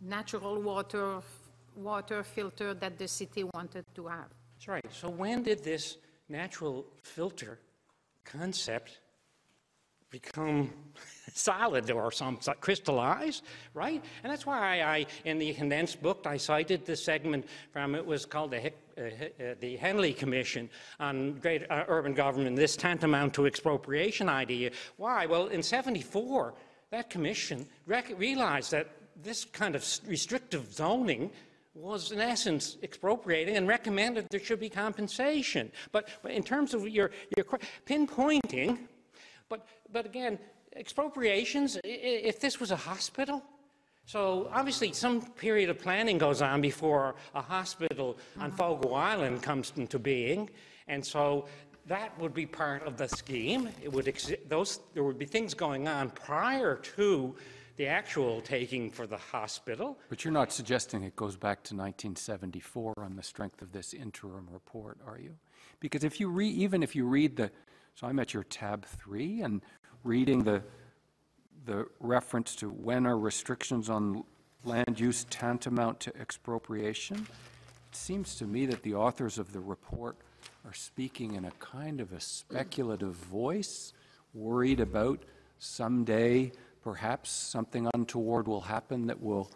natural 0.01 0.59
water, 0.59 1.21
water 1.75 2.23
filter 2.23 2.73
that 2.73 2.97
the 2.97 3.07
city 3.07 3.43
wanted 3.53 3.85
to 3.93 4.07
have. 4.07 4.29
That's 4.65 4.83
right. 4.83 4.93
So 4.93 5.09
when 5.09 5.43
did 5.43 5.63
this 5.63 5.97
natural 6.27 6.87
filter 7.03 7.59
concept 8.23 8.99
become 10.09 10.73
solid 11.33 11.91
or 11.91 12.11
some 12.11 12.39
crystallized, 12.61 13.43
right? 13.75 14.03
And 14.23 14.31
that's 14.31 14.45
why 14.47 14.81
I, 14.81 15.05
in 15.23 15.37
the 15.37 15.53
condensed 15.53 16.01
book, 16.01 16.25
I 16.25 16.37
cited 16.37 16.83
the 16.83 16.95
segment 16.95 17.45
from 17.71 17.93
it 17.93 18.03
was 18.03 18.25
called 18.25 18.51
the, 18.51 18.71
uh, 18.97 19.01
uh, 19.01 19.53
the 19.59 19.75
Henley 19.75 20.13
Commission 20.13 20.67
on 20.99 21.33
Great 21.33 21.69
uh, 21.69 21.83
Urban 21.87 22.15
Government. 22.15 22.55
This 22.55 22.75
tantamount 22.75 23.35
to 23.35 23.45
expropriation 23.45 24.29
idea. 24.29 24.71
Why? 24.97 25.27
Well, 25.27 25.47
in 25.47 25.61
'74, 25.61 26.55
that 26.89 27.11
commission 27.11 27.67
realized 27.85 28.71
that 28.71 28.89
this 29.21 29.45
kind 29.45 29.75
of 29.75 29.85
restrictive 30.07 30.73
zoning 30.73 31.29
was 31.75 32.11
in 32.11 32.21
essence 32.21 32.77
expropriating 32.81 33.57
and 33.57 33.67
recommended 33.67 34.27
there 34.31 34.39
should 34.39 34.59
be 34.59 34.69
compensation. 34.69 35.71
But 35.91 36.09
in 36.29 36.41
terms 36.43 36.73
of 36.73 36.87
your, 36.87 37.11
your 37.35 37.45
pinpointing, 37.85 38.79
but, 39.49 39.67
but 39.91 40.05
again, 40.05 40.39
expropriations, 40.75 41.77
if 41.83 42.39
this 42.39 42.59
was 42.59 42.71
a 42.71 42.75
hospital, 42.75 43.43
so 44.05 44.49
obviously 44.53 44.93
some 44.93 45.21
period 45.21 45.69
of 45.69 45.79
planning 45.79 46.17
goes 46.17 46.41
on 46.41 46.61
before 46.61 47.15
a 47.33 47.41
hospital 47.41 48.17
on 48.39 48.49
mm-hmm. 48.49 48.57
Fogo 48.57 48.93
Island 48.93 49.41
comes 49.41 49.73
into 49.75 49.99
being, 49.99 50.49
and 50.87 51.03
so 51.03 51.47
that 51.87 52.17
would 52.19 52.33
be 52.33 52.45
part 52.45 52.83
of 52.83 52.97
the 52.97 53.07
scheme. 53.07 53.69
It 53.83 53.91
would 53.91 54.05
those 54.47 54.79
there 54.93 55.03
would 55.03 55.17
be 55.17 55.25
things 55.25 55.53
going 55.53 55.87
on 55.87 56.11
prior 56.11 56.75
to 56.95 57.35
the 57.77 57.87
actual 57.87 58.41
taking 58.41 58.89
for 58.89 59.05
the 59.05 59.17
hospital. 59.17 59.97
But 60.09 60.23
you're 60.23 60.33
not 60.33 60.51
suggesting 60.51 61.03
it 61.03 61.15
goes 61.15 61.35
back 61.35 61.57
to 61.63 61.75
1974 61.75 62.93
on 62.97 63.15
the 63.15 63.23
strength 63.23 63.61
of 63.61 63.71
this 63.71 63.93
interim 63.93 64.47
report, 64.51 64.97
are 65.05 65.19
you? 65.19 65.35
Because 65.79 66.03
if 66.03 66.19
you 66.19 66.29
read, 66.29 66.55
even 66.55 66.83
if 66.83 66.95
you 66.95 67.05
read 67.05 67.35
the, 67.35 67.51
so 67.95 68.07
I'm 68.07 68.19
at 68.19 68.33
your 68.33 68.43
tab 68.43 68.85
three 68.85 69.41
and 69.41 69.61
reading 70.03 70.43
the, 70.43 70.61
the 71.65 71.87
reference 71.99 72.55
to 72.57 72.69
when 72.69 73.05
are 73.05 73.17
restrictions 73.17 73.89
on 73.89 74.23
land 74.63 74.99
use 74.99 75.25
tantamount 75.29 75.99
to 76.01 76.15
expropriation, 76.17 77.27
it 77.89 77.95
seems 77.95 78.35
to 78.35 78.45
me 78.45 78.65
that 78.67 78.83
the 78.83 78.95
authors 78.95 79.37
of 79.37 79.51
the 79.51 79.59
report 79.59 80.15
are 80.65 80.73
speaking 80.73 81.35
in 81.35 81.45
a 81.45 81.51
kind 81.59 81.99
of 81.99 82.13
a 82.13 82.19
speculative 82.19 83.13
voice, 83.13 83.93
worried 84.33 84.79
about 84.79 85.23
someday 85.59 86.51
perhaps 86.85 87.31
something 87.31 87.89
untoward 87.95 88.47
will 88.47 88.61
happen 88.61 89.07
that 89.07 89.19
will 89.19 89.51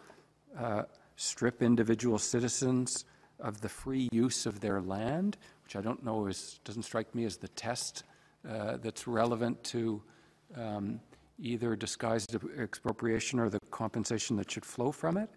uh, 0.58 0.82
strip 1.14 1.62
individual 1.62 2.18
citizens 2.18 3.04
of 3.38 3.60
the 3.60 3.68
free 3.68 4.08
use 4.10 4.46
of 4.46 4.58
their 4.58 4.80
land, 4.80 5.38
which 5.62 5.76
I 5.76 5.80
don't 5.80 6.04
know 6.04 6.26
is, 6.26 6.58
doesn't 6.64 6.82
strike 6.82 7.14
me 7.14 7.24
as 7.24 7.36
the 7.36 7.46
test 7.48 8.02
uh, 8.48 8.78
that's 8.78 9.06
relevant 9.06 9.62
to 9.64 10.02
um, 10.56 11.00
either 11.38 11.76
disguised 11.76 12.36
expropriation 12.58 13.38
or 13.38 13.48
the 13.48 13.60
compensation 13.70 14.36
that 14.36 14.50
should 14.50 14.66
flow 14.66 14.90
from 14.90 15.16
it. 15.16 15.30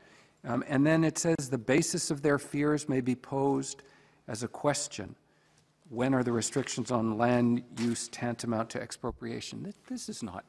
Um, 0.45 0.64
and 0.68 0.86
then 0.86 1.03
it 1.03 1.20
says 1.20 1.36
the 1.52 1.60
basis 1.60 2.10
of 2.10 2.24
their 2.24 2.40
fears 2.40 2.90
may 2.90 3.02
be 3.02 3.14
posed 3.14 3.84
as 4.28 4.41
a 4.41 4.48
question 4.48 5.15
when 5.90 6.15
are 6.15 6.24
the 6.24 6.32
restrictions 6.32 6.90
on 6.90 7.20
land 7.20 7.61
use 7.78 8.07
tantamount 8.07 8.72
to 8.72 8.82
expropriation? 8.82 9.72
This 9.88 10.10
is 10.10 10.24
not 10.24 10.44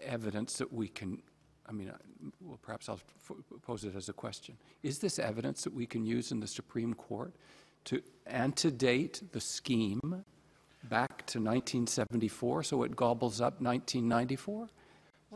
evidence 0.00 0.58
that 0.58 0.72
we 0.72 0.88
can, 0.88 1.22
I 1.68 1.72
mean, 1.72 1.92
well, 2.40 2.58
perhaps 2.62 2.88
I'll 2.88 3.00
f- 3.30 3.36
pose 3.62 3.84
it 3.84 3.94
as 3.96 4.08
a 4.08 4.12
question. 4.12 4.56
Is 4.82 4.98
this 4.98 5.18
evidence 5.18 5.64
that 5.64 5.74
we 5.74 5.86
can 5.86 6.04
use 6.04 6.32
in 6.32 6.40
the 6.40 6.46
Supreme 6.46 6.94
Court 6.94 7.34
to 7.84 8.02
antedate 8.26 9.22
the 9.32 9.40
scheme 9.40 10.24
back 10.84 11.26
to 11.26 11.38
1974, 11.38 12.62
so 12.62 12.82
it 12.82 12.96
gobbles 12.96 13.40
up 13.40 13.60
1994? 13.60 14.68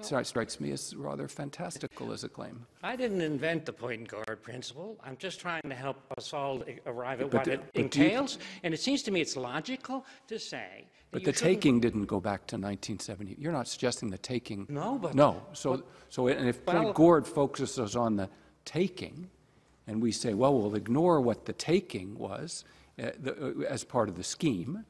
Stri- 0.01 0.25
Strikes 0.27 0.59
me 0.59 0.71
as 0.73 0.95
rather 0.97 1.29
fantastical 1.29 2.13
as 2.13 2.25
a 2.25 2.29
claim. 2.29 2.67
I 2.83 2.97
didn't 2.97 3.21
invent 3.21 3.67
the 3.67 3.73
Pointe 3.73 4.09
Gourde 4.09 4.43
principle. 4.43 4.99
I'm 5.05 5.17
just 5.19 5.39
trying 5.39 5.63
to 5.69 5.75
help 5.75 5.97
us 6.17 6.33
all 6.33 6.63
arrive 6.87 7.21
at 7.21 7.31
But 7.31 7.37
what 7.39 7.45
the- 7.45 7.53
it 7.53 7.61
but 7.75 7.91
do 7.91 7.99
you- 8.01 8.05
entails. 8.07 8.39
And 8.63 8.73
it 8.73 8.81
seems 8.81 9.03
to 9.05 9.11
me 9.11 9.21
it's 9.21 9.37
logical 9.37 10.07
to 10.29 10.39
say 10.39 10.87
that 11.11 11.11
But 11.11 11.25
the 11.25 11.33
taking 11.33 11.79
didn't 11.79 12.07
go 12.07 12.21
back 12.21 12.47
to 12.49 12.57
1970. 12.57 13.37
You're 13.39 13.53
not 13.53 13.69
suggesting 13.69 14.09
the 14.11 14.19
taking. 14.19 14.67
No, 14.71 14.99
but- 14.99 15.15
No, 15.15 15.43
so, 15.53 15.83
so, 16.09 16.29
and 16.29 16.49
if 16.49 16.65
Well- 16.67 16.83
Pointe 16.85 16.95
Gourde 16.97 17.27
focuses 17.27 17.95
on 17.95 18.17
the 18.17 18.31
taking, 18.65 19.29
and 19.87 20.01
we 20.01 20.11
say, 20.13 20.33
well, 20.33 20.57
we'll 20.59 20.75
ignore 20.75 21.21
what 21.21 21.45
the 21.45 21.53
taking 21.53 22.17
was 22.17 22.65
uh, 22.99 23.11
the- 23.19 23.35
uh, 23.35 23.69
as 23.69 23.85
part 23.85 24.09
of 24.09 24.17
the 24.17 24.23
scheme, 24.25 24.85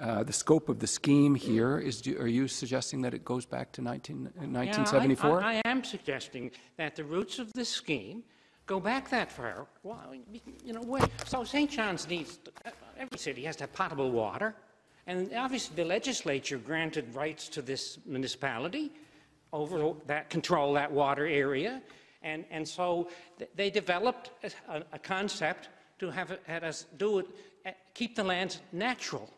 uh, 0.00 0.22
the 0.22 0.32
scope 0.32 0.68
of 0.68 0.78
the 0.78 0.86
scheme 0.86 1.34
here 1.34 1.78
is, 1.78 2.00
do- 2.00 2.18
are 2.18 2.26
you 2.26 2.48
suggesting 2.48 3.00
that 3.02 3.14
it 3.14 3.24
goes 3.24 3.46
back 3.46 3.72
to 3.72 3.82
19 3.82 4.26
uh, 4.26 4.30
Yeah, 4.40 4.42
I- 4.42 4.64
1974? 4.64 5.42
I, 5.42 5.56
I 5.56 5.62
am 5.64 5.82
suggesting 5.84 6.50
that 6.76 6.96
the 6.96 7.04
roots 7.04 7.38
of 7.38 7.52
this 7.52 7.68
scheme 7.68 8.22
go 8.66 8.78
back 8.80 9.08
that 9.10 9.30
far. 9.32 9.66
Well, 9.82 10.14
you 10.64 10.72
know, 10.72 10.82
when, 10.82 11.08
so 11.24 11.44
St. 11.44 11.70
John's 11.70 12.08
needs, 12.08 12.38
every 12.98 13.18
city 13.18 13.44
has 13.44 13.56
to 13.56 13.62
have 13.64 13.72
potable 13.72 14.10
water. 14.10 14.54
And 15.06 15.32
obviously, 15.34 15.76
the 15.76 15.84
legislature 15.84 16.58
granted 16.58 17.14
rights 17.14 17.48
to 17.50 17.62
this 17.62 17.98
municipality 18.06 18.90
over 19.52 19.94
that, 20.06 20.28
control 20.30 20.72
that 20.74 20.90
water 20.90 21.26
area. 21.26 21.80
And, 22.22 22.44
and 22.50 22.66
so 22.66 23.08
th- 23.38 23.50
they 23.54 23.70
developed 23.70 24.30
a, 24.68 24.82
a 24.92 24.98
concept 24.98 25.68
to 26.00 26.10
have, 26.10 26.32
it- 26.32 26.42
had 26.46 26.64
us 26.64 26.86
do 26.98 27.20
it, 27.20 27.26
keep 27.94 28.16
the 28.16 28.24
lands 28.24 28.60
natural 28.72 29.30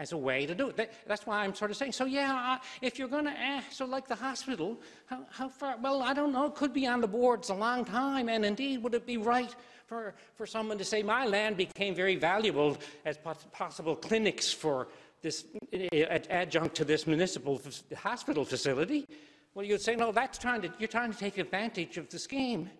as 0.00 0.12
a 0.12 0.16
way 0.16 0.46
to 0.46 0.54
do 0.54 0.68
it. 0.70 0.76
That- 0.76 0.92
That's 1.06 1.26
why 1.26 1.44
I'm 1.44 1.54
sort 1.54 1.70
of 1.70 1.76
saying, 1.76 1.92
so 1.92 2.06
yeah, 2.06 2.58
if 2.80 2.98
you're 2.98 3.12
going 3.16 3.26
to, 3.26 3.38
eh, 3.38 3.60
so 3.70 3.84
like 3.84 4.08
the 4.08 4.14
hospital, 4.14 4.80
how, 5.04 5.26
how 5.30 5.48
far, 5.48 5.76
well, 5.82 6.02
I 6.02 6.14
don't 6.14 6.32
know, 6.32 6.46
it 6.46 6.54
could 6.54 6.72
be 6.72 6.86
on 6.86 7.02
the 7.02 7.06
boards 7.06 7.50
a 7.50 7.54
long 7.54 7.84
time, 7.84 8.30
and 8.30 8.44
indeed, 8.44 8.82
would 8.82 8.94
it 8.94 9.04
be 9.04 9.18
right 9.18 9.54
for, 9.86 10.14
for 10.34 10.46
someone 10.46 10.78
to 10.78 10.84
say, 10.84 11.02
my 11.02 11.26
land 11.26 11.58
became 11.58 11.94
very 11.94 12.16
valuable 12.16 12.78
as 13.04 13.18
possible 13.52 13.94
clinics 13.94 14.50
for 14.50 14.88
this 15.20 15.44
eh, 15.74 16.18
adjunct 16.30 16.74
to 16.76 16.84
this 16.84 17.06
municipal 17.06 17.60
hospital 17.94 18.44
facility? 18.46 19.06
Well, 19.54 19.66
you'd 19.66 19.82
say, 19.82 19.96
no, 19.96 20.12
that's 20.12 20.38
trying 20.38 20.62
to, 20.62 20.72
you're 20.78 20.88
trying 20.88 21.12
to 21.12 21.18
take 21.18 21.36
advantage 21.36 21.98
of 21.98 22.08
the 22.08 22.18
scheme. 22.18 22.70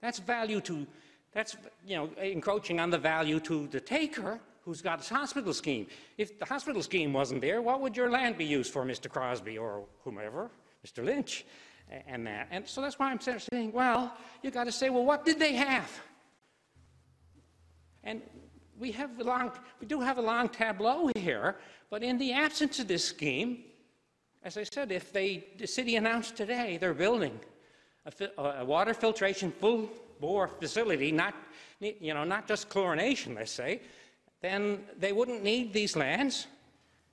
That's 0.00 0.18
value 0.18 0.62
to, 0.62 0.86
that's, 1.34 1.58
you 1.86 1.96
know, 1.96 2.08
encroaching 2.22 2.80
on 2.80 2.88
the 2.88 2.96
value 2.98 3.38
to 3.40 3.66
the 3.66 3.80
taker 3.80 4.40
who's 4.64 4.82
got 4.82 4.98
his 4.98 5.08
hospital 5.08 5.52
scheme. 5.52 5.86
If 6.18 6.38
the 6.38 6.44
hospital 6.44 6.82
scheme 6.82 7.12
wasn't 7.12 7.40
there, 7.40 7.62
what 7.62 7.80
would 7.80 7.96
your 7.96 8.10
land 8.10 8.36
be 8.36 8.44
used 8.44 8.72
for, 8.72 8.84
Mr. 8.84 9.08
Crosby 9.08 9.58
or 9.58 9.84
whomever, 10.04 10.50
Mr. 10.86 11.04
Lynch, 11.04 11.44
and 12.06 12.26
that? 12.26 12.48
And 12.50 12.68
so 12.68 12.80
that's 12.80 12.98
why 12.98 13.10
I'm 13.10 13.20
saying, 13.20 13.72
well, 13.72 14.12
you've 14.42 14.54
got 14.54 14.64
to 14.64 14.72
say, 14.72 14.90
well, 14.90 15.04
what 15.04 15.24
did 15.24 15.38
they 15.38 15.54
have? 15.54 15.90
And 18.04 18.22
we 18.78 18.92
have 18.92 19.18
a 19.20 19.24
long, 19.24 19.52
we 19.80 19.86
do 19.86 20.00
have 20.00 20.18
a 20.18 20.22
long 20.22 20.48
tableau 20.48 21.10
here, 21.14 21.56
but 21.90 22.02
in 22.02 22.18
the 22.18 22.32
absence 22.32 22.78
of 22.78 22.88
this 22.88 23.04
scheme, 23.04 23.64
as 24.42 24.56
I 24.56 24.64
said, 24.64 24.90
if 24.90 25.12
they, 25.12 25.44
the 25.58 25.66
city 25.66 25.96
announced 25.96 26.36
today 26.36 26.78
they're 26.80 26.94
building 26.94 27.38
a, 28.06 28.42
a 28.60 28.64
water 28.64 28.94
filtration 28.94 29.52
full 29.52 29.90
bore 30.18 30.48
facility, 30.48 31.12
not, 31.12 31.34
you 31.80 32.14
know, 32.14 32.24
not 32.24 32.48
just 32.48 32.68
chlorination, 32.68 33.34
let's 33.34 33.52
say, 33.52 33.80
then 34.40 34.80
they 34.98 35.12
wouldn't 35.12 35.42
need 35.42 35.72
these 35.72 35.96
lands. 35.96 36.46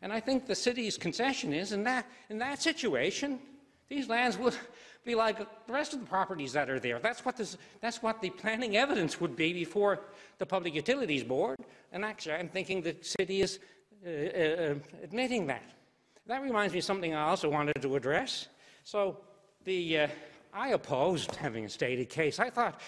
And 0.02 0.14
I 0.14 0.20
think 0.20 0.46
the 0.46 0.56
city's 0.56 0.98
concession 0.98 1.54
is 1.54 1.72
in 1.72 1.84
that, 1.84 2.06
in 2.30 2.38
that 2.40 2.62
situation, 2.62 3.40
these 3.90 4.08
lands 4.08 4.38
would 4.38 4.56
be 5.06 5.16
like 5.16 5.40
the 5.40 5.74
rest 5.74 5.94
of 5.94 6.00
the 6.00 6.06
properties 6.06 6.54
that 6.54 6.70
are 6.70 6.80
there. 6.80 7.00
That's 7.00 7.26
what, 7.26 7.38
this, 7.38 7.58
that's 7.82 8.02
what 8.04 8.22
the 8.22 8.30
planning 8.30 8.78
evidence 8.78 9.20
would 9.20 9.36
be 9.36 9.54
before 9.54 10.02
the 10.38 10.46
Public 10.46 10.76
Utilities 10.76 11.24
Board. 11.24 11.58
And 11.92 12.06
actually, 12.06 12.36
I'm 12.36 12.50
thinking 12.50 12.82
the 12.82 12.96
city 13.02 13.42
is 13.42 13.60
uh, 14.06 14.10
uh, 14.10 14.76
admitting 15.04 15.48
that. 15.48 15.64
That 16.28 16.42
reminds 16.42 16.74
me 16.74 16.80
of 16.80 16.86
something 16.86 17.16
I 17.16 17.24
also 17.30 17.50
wanted 17.50 17.82
to 17.82 17.96
address. 17.96 18.48
So 18.84 19.18
the, 19.64 20.00
uh, 20.00 20.08
I 20.54 20.70
opposed 20.70 21.36
having 21.36 21.66
a 21.66 21.70
stated 21.70 22.10
case. 22.10 22.40
I 22.40 22.50
thought 22.50 22.82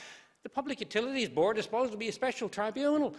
the 0.43 0.49
Public 0.49 0.79
Utilities 0.79 1.29
Board 1.29 1.57
is 1.57 1.65
supposed 1.65 1.91
to 1.91 1.97
be 1.97 2.09
a 2.09 2.11
special 2.11 2.49
tribunal, 2.49 3.15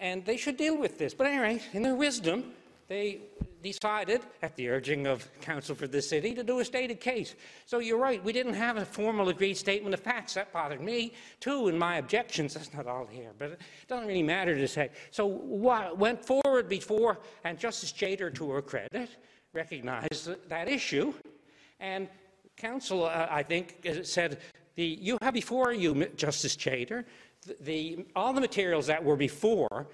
and 0.00 0.24
they 0.24 0.36
should 0.36 0.56
deal 0.56 0.76
with 0.76 0.98
this. 0.98 1.14
But 1.14 1.26
anyway, 1.26 1.60
in 1.72 1.82
their 1.82 1.94
wisdom, 1.94 2.52
they 2.88 3.20
decided, 3.62 4.20
at 4.42 4.54
the 4.54 4.68
urging 4.68 5.08
of 5.08 5.28
counsel 5.40 5.74
for 5.74 5.88
the 5.88 6.00
city, 6.00 6.34
to 6.34 6.44
do 6.44 6.60
a 6.60 6.64
stated 6.64 7.00
case. 7.00 7.34
So 7.64 7.80
you're 7.80 7.98
right, 7.98 8.22
we 8.22 8.32
didn't 8.32 8.54
have 8.54 8.76
a 8.76 8.84
formal 8.84 9.28
agreed 9.28 9.56
statement 9.56 9.92
of 9.92 10.00
facts. 10.00 10.34
That 10.34 10.52
bothered 10.52 10.80
me, 10.80 11.12
too, 11.40 11.66
in 11.66 11.76
my 11.76 11.96
objections. 11.96 12.54
That's 12.54 12.72
not 12.72 12.86
all 12.86 13.06
here, 13.06 13.32
but 13.38 13.52
it 13.52 13.60
doesn't 13.88 14.06
really 14.06 14.22
matter 14.22 14.54
to 14.54 14.68
say. 14.68 14.90
So 15.10 15.26
what 15.26 15.98
went 15.98 16.24
forward 16.24 16.68
before, 16.68 17.18
and 17.42 17.58
Justice 17.58 17.92
Chater, 17.92 18.30
to 18.30 18.50
her 18.50 18.62
credit, 18.62 19.10
recognized 19.52 20.48
that 20.48 20.68
issue. 20.68 21.12
And 21.80 22.08
counsel, 22.56 23.04
uh, 23.04 23.26
I 23.28 23.42
think, 23.42 23.84
uh, 23.88 24.04
said, 24.04 24.38
the, 24.76 24.84
you 24.84 25.18
have 25.22 25.34
before 25.34 25.72
you, 25.72 26.06
Justice 26.16 26.54
Chater, 26.54 27.04
the, 27.60 28.06
all 28.14 28.32
the 28.32 28.40
materials 28.40 28.86
that 28.86 29.02
were 29.02 29.16
before 29.16 29.86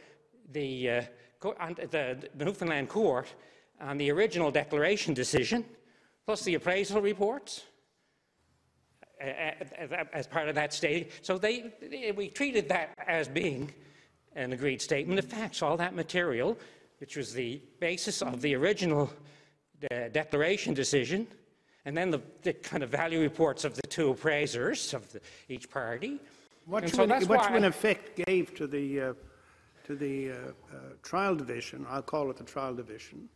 the, 0.52 0.90
uh, 0.90 1.02
the, 1.40 2.28
the 2.36 2.44
Newfoundland 2.44 2.88
court 2.88 3.28
on 3.80 3.98
the 3.98 4.10
original 4.10 4.50
declaration 4.50 5.14
decision, 5.14 5.64
plus 6.26 6.42
the 6.44 6.54
appraisal 6.54 7.00
reports, 7.00 7.64
as 9.20 10.26
part 10.26 10.48
of 10.48 10.54
that 10.54 10.72
state. 10.72 11.12
So 11.22 11.38
they- 11.38 12.12
we 12.16 12.28
treated 12.28 12.68
that 12.68 12.90
as 13.06 13.28
being 13.28 13.72
an 14.34 14.52
agreed 14.52 14.80
statement 14.80 15.18
of 15.18 15.26
facts, 15.26 15.62
all 15.62 15.76
that 15.76 15.94
material, 15.94 16.58
which 16.98 17.16
was 17.16 17.32
the 17.32 17.60
basis 17.80 18.22
of 18.22 18.40
the 18.40 18.54
original 18.54 19.12
uh, 19.90 20.08
declaration 20.08 20.74
decision, 20.74 21.26
and 21.84 21.96
then 21.96 22.10
the, 22.10 22.20
the 22.42 22.52
kind 22.52 22.82
of 22.82 22.90
value 22.90 23.20
reports 23.20 23.64
of 23.64 23.74
the 23.74 23.82
two 23.82 24.10
appraisers 24.10 24.94
of 24.94 25.10
the, 25.12 25.20
each 25.48 25.68
party. 25.68 26.20
What 26.66 26.84
And 26.84 26.92
you, 26.92 26.96
so 26.96 27.02
in, 27.04 27.08
that's 27.08 27.26
what 27.26 27.40
why 27.40 27.50
you 27.50 27.56
in 27.56 27.64
I- 27.64 27.68
effect 27.68 28.20
gave 28.26 28.54
to 28.56 28.66
the, 28.66 29.00
uh, 29.00 29.14
to 29.84 29.96
the 29.96 30.30
uh, 30.30 30.34
uh, 30.34 30.76
trial 31.02 31.34
division, 31.34 31.86
I'll 31.88 32.02
call 32.02 32.30
it 32.30 32.36
the 32.36 32.44
trial 32.44 32.74
division, 32.74 33.28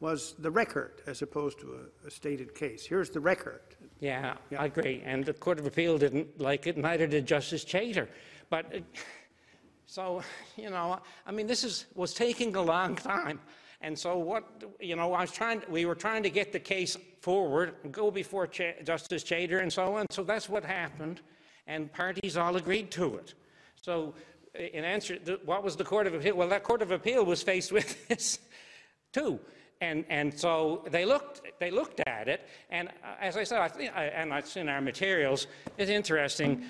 was 0.00 0.34
the 0.38 0.50
record 0.50 1.02
as 1.06 1.22
opposed 1.22 1.58
to 1.60 1.74
a, 2.04 2.06
a 2.06 2.10
stated 2.10 2.54
case. 2.54 2.86
Here's 2.86 3.10
the 3.10 3.20
record. 3.20 3.60
Yeah, 4.00 4.36
I 4.56 4.66
agree. 4.66 5.02
And 5.04 5.24
the 5.24 5.32
Court 5.34 5.58
of 5.58 5.66
Appeal 5.66 5.98
didn't 5.98 6.40
like 6.40 6.68
it, 6.68 6.76
neither 6.76 7.06
did 7.08 7.26
Justice 7.26 7.64
Chater. 7.64 8.08
But, 8.48 8.66
uh, 8.74 8.78
so, 9.86 10.22
you 10.56 10.70
know, 10.70 11.00
I 11.26 11.32
mean, 11.32 11.46
this 11.48 11.64
is, 11.64 11.86
was 11.96 12.14
taking 12.14 12.54
a 12.54 12.62
long 12.62 12.94
time. 12.94 13.40
And 13.80 13.98
so 13.98 14.18
what, 14.18 14.44
you 14.80 14.96
know, 14.96 15.12
I 15.12 15.22
was 15.22 15.32
trying, 15.32 15.62
we 15.68 15.84
were 15.84 15.94
trying 15.94 16.22
to 16.24 16.30
get 16.30 16.52
the 16.52 16.60
case 16.60 16.96
forward, 17.20 17.74
go 17.90 18.10
before 18.10 18.46
Cha- 18.46 18.80
Justice 18.84 19.22
Chater 19.24 19.60
and 19.60 19.72
so 19.72 19.96
on. 19.96 20.06
So 20.10 20.22
that's 20.22 20.48
what 20.48 20.64
happened. 20.64 21.20
And 21.68 21.92
parties 21.92 22.36
all 22.36 22.56
agreed 22.56 22.90
to 22.92 23.16
it. 23.16 23.34
So 23.76 24.14
in 24.54 24.84
answer, 24.84 25.18
what 25.44 25.62
was 25.62 25.76
the 25.76 25.84
Court 25.84 26.06
of 26.06 26.14
Appeal? 26.14 26.34
Well, 26.34 26.48
that 26.48 26.64
Court 26.64 26.82
of 26.82 26.90
Appeal 26.90 27.24
was 27.24 27.42
faced 27.42 27.70
with 27.70 28.08
this 28.08 28.40
too. 29.12 29.38
And, 29.80 30.04
and 30.08 30.36
so 30.36 30.84
they 30.90 31.04
looked, 31.04 31.42
they 31.60 31.70
looked 31.70 32.00
at 32.06 32.26
it, 32.26 32.48
and 32.68 32.88
uh, 32.88 33.14
as 33.20 33.36
I 33.36 33.44
said, 33.44 33.60
I 33.60 33.68
think, 33.68 33.92
and 33.94 34.32
it's 34.32 34.56
in 34.56 34.68
our 34.68 34.80
materials, 34.80 35.46
it's 35.76 35.88
interesting, 35.88 36.64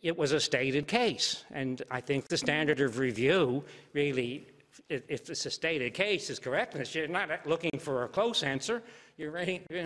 it 0.00 0.16
was 0.16 0.32
a 0.32 0.40
stated 0.40 0.86
case. 0.86 1.44
And 1.52 1.82
I 1.90 2.00
think 2.00 2.28
the 2.28 2.38
standard 2.38 2.80
of 2.80 2.98
review 2.98 3.64
really, 3.92 4.46
if 4.88 5.28
it's 5.28 5.44
a 5.44 5.50
stated 5.50 5.92
case, 5.92 6.30
is 6.30 6.38
correctness. 6.38 6.94
You're 6.94 7.06
not 7.06 7.46
looking 7.46 7.78
for 7.78 8.04
a 8.04 8.08
close 8.08 8.42
answer, 8.42 8.82
you're 9.18 9.30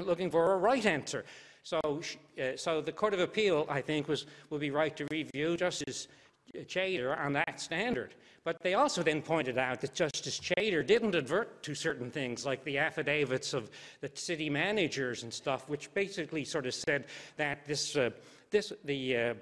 looking 0.05 0.31
for 0.31 0.53
a 0.53 0.57
right 0.59 0.87
answer. 0.87 1.24
So, 1.62 1.80
uh, 1.84 2.56
so 2.56 2.80
the 2.80 2.93
Court 2.93 3.14
of 3.14 3.20
Appeal, 3.20 3.66
I 3.68 3.80
think, 3.80 4.09
was, 4.09 4.26
would 4.51 4.60
be 4.60 4.70
right 4.70 4.97
to 4.97 5.06
review 5.10 5.56
Justice 5.56 6.09
Chater 6.66 7.16
on 7.16 7.32
that 7.34 7.60
standard. 7.60 8.14
But 8.44 8.60
they 8.62 8.74
also 8.74 9.05
then 9.05 9.22
pointed 9.22 9.56
out 9.56 9.80
that 9.80 9.94
Justice 9.94 10.40
Chater 10.40 10.82
didn't 10.82 11.14
advert 11.14 11.62
to 11.62 11.74
certain 11.74 12.10
things 12.10 12.44
like 12.44 12.64
the 12.64 12.78
affidavits 12.78 13.55
of 13.55 13.70
the 14.01 14.10
city 14.14 14.51
managers 14.51 15.22
and 15.22 15.32
stuff, 15.32 15.68
which 15.68 15.93
basically 15.94 16.44
sort 16.44 16.66
of 16.66 16.74
said 16.74 17.06
that 17.36 17.64
this, 17.64 17.97
uh, 17.97 18.10
this, 18.51 18.72
the, 18.84 19.16
uh, 19.16 19.34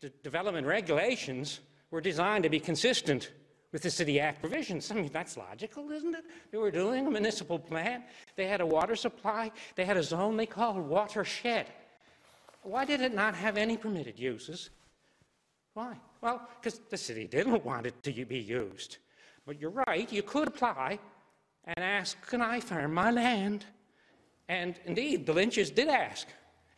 the 0.00 0.10
development 0.22 0.66
regulations 0.66 1.60
were 1.90 2.02
designed 2.02 2.44
to 2.44 2.50
be 2.50 2.60
consistent 2.60 3.30
with 3.72 3.82
the 3.82 3.90
City 3.90 4.20
Act 4.20 4.40
provisions. 4.40 4.90
I 4.90 4.94
mean, 4.94 5.10
that's 5.12 5.36
logical, 5.36 5.90
isn't 5.90 6.14
it? 6.14 6.24
They 6.50 6.58
were 6.58 6.70
doing 6.70 7.06
a 7.06 7.10
municipal 7.10 7.58
plan. 7.58 8.04
They 8.36 8.46
had 8.46 8.60
a 8.60 8.66
water 8.66 8.94
supply. 8.94 9.50
They 9.74 9.84
had 9.84 9.96
a 9.96 10.02
zone 10.02 10.36
they 10.36 10.46
called 10.46 10.86
watershed. 10.86 11.66
Why 12.62 12.84
did 12.84 13.00
it 13.00 13.14
not 13.14 13.34
have 13.34 13.56
any 13.56 13.76
permitted 13.76 14.18
uses? 14.18 14.70
Why? 15.74 15.96
Well, 16.20 16.46
because 16.60 16.80
the 16.90 16.98
city 16.98 17.26
didn't 17.26 17.64
want 17.64 17.86
it 17.86 18.00
to 18.02 18.24
be 18.24 18.38
used. 18.38 18.98
But 19.46 19.58
you're 19.58 19.70
right, 19.70 20.12
you 20.12 20.22
could 20.22 20.48
apply 20.48 20.98
and 21.64 21.78
ask, 21.78 22.24
can 22.28 22.42
I 22.42 22.60
farm 22.60 22.94
my 22.94 23.10
land? 23.10 23.64
And 24.48 24.78
indeed, 24.84 25.26
the 25.26 25.32
Lynches 25.32 25.70
did 25.70 25.88
ask 25.88 26.28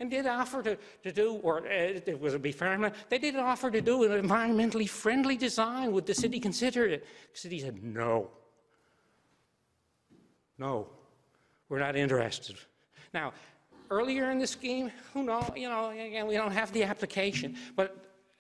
and 0.04 0.10
did 0.10 0.26
offer 0.26 0.62
to, 0.62 0.76
to 1.02 1.12
do, 1.12 1.40
or 1.42 1.60
uh, 1.60 1.70
it 2.06 2.20
was 2.20 2.34
it 2.34 2.42
be 2.42 2.52
farmland, 2.52 2.94
they 3.08 3.18
did 3.18 3.36
offer 3.36 3.70
to 3.70 3.80
do 3.80 4.04
an 4.04 4.22
environmentally 4.22 4.88
friendly 4.88 5.36
design. 5.36 5.92
Would 5.92 6.04
the 6.04 6.14
city 6.14 6.38
consider 6.38 6.86
it? 6.86 7.06
The 7.32 7.38
city 7.38 7.58
said, 7.58 7.82
no. 7.82 8.30
No, 10.58 10.88
we're 11.68 11.78
not 11.78 11.96
interested. 11.96 12.56
Now, 13.14 13.32
earlier 13.90 14.30
in 14.30 14.38
the 14.38 14.46
scheme, 14.46 14.92
who 15.14 15.22
knows, 15.24 15.50
you 15.56 15.68
know, 15.70 15.88
again, 15.90 16.26
we 16.26 16.34
don't 16.34 16.52
have 16.52 16.70
the 16.72 16.84
application, 16.84 17.56
but 17.74 17.96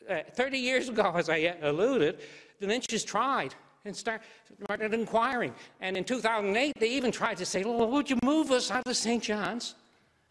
uh, 0.08 0.18
30 0.34 0.58
years 0.58 0.88
ago, 0.90 1.12
as 1.16 1.30
I 1.30 1.56
alluded, 1.62 2.20
the 2.60 2.66
Lynches 2.66 3.04
tried 3.04 3.54
and 3.86 3.96
start, 3.96 4.20
started 4.64 4.92
inquiring. 4.92 5.54
And 5.80 5.96
in 5.96 6.04
2008, 6.04 6.74
they 6.78 6.90
even 6.90 7.10
tried 7.10 7.38
to 7.38 7.46
say, 7.46 7.64
well, 7.64 7.90
would 7.90 8.10
you 8.10 8.18
move 8.22 8.50
us 8.50 8.70
out 8.70 8.86
of 8.86 8.96
St. 8.96 9.22
John's 9.22 9.74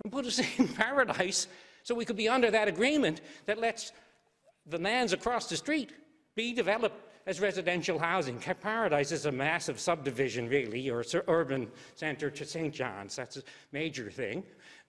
and 0.04 0.12
put 0.12 0.26
us 0.26 0.40
in 0.58 0.68
paradise 0.68 1.48
so 1.84 1.96
we 1.96 2.04
could 2.04 2.18
be 2.18 2.28
under 2.28 2.52
that 2.52 2.68
agreement 2.68 3.22
that 3.46 3.58
lets 3.58 3.94
the 4.66 4.78
lands 4.78 5.14
across 5.14 5.48
the 5.48 5.56
street 5.56 5.92
be 6.36 6.54
developed 6.54 7.10
as 7.26 7.40
residential 7.40 7.98
housing. 7.98 8.38
Paradise 8.38 9.14
is 9.14 9.26
a 9.26 9.32
massive 9.32 9.80
subdivision, 9.80 10.50
really, 10.50 10.90
or 10.90 11.06
urban 11.30 11.72
center 11.96 12.30
to 12.30 12.46
St. 12.46 12.74
John's. 12.74 13.16
That's 13.16 13.38
a 13.38 13.44
major 13.72 14.12
thing, 14.12 14.44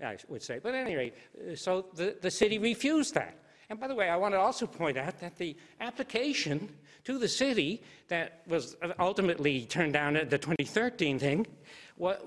I 0.05 0.17
would 0.29 0.43
say. 0.43 0.59
But 0.61 0.75
at 0.75 0.85
any 0.85 0.97
rate, 0.97 1.15
uh, 1.39 1.55
so 1.55 1.87
the, 1.95 2.17
the 2.21 2.31
city 2.31 2.59
refused 2.59 3.15
that. 3.15 3.39
And 3.71 3.79
by 3.79 3.87
the 3.87 3.95
way, 3.95 4.11
I 4.11 4.17
want 4.17 4.35
to 4.35 4.39
also 4.39 4.67
point 4.67 4.97
out 4.97 5.21
that 5.21 5.37
the 5.37 5.57
application 5.81 6.69
to 7.05 7.19
the 7.19 7.29
city 7.29 7.85
that 8.09 8.43
was 8.49 8.77
uh, 8.83 8.93
ultimately 8.99 9.65
turned 9.67 9.93
down 9.93 10.17
at 10.17 10.29
the 10.29 10.39
2013 10.39 11.21
thing 11.21 11.47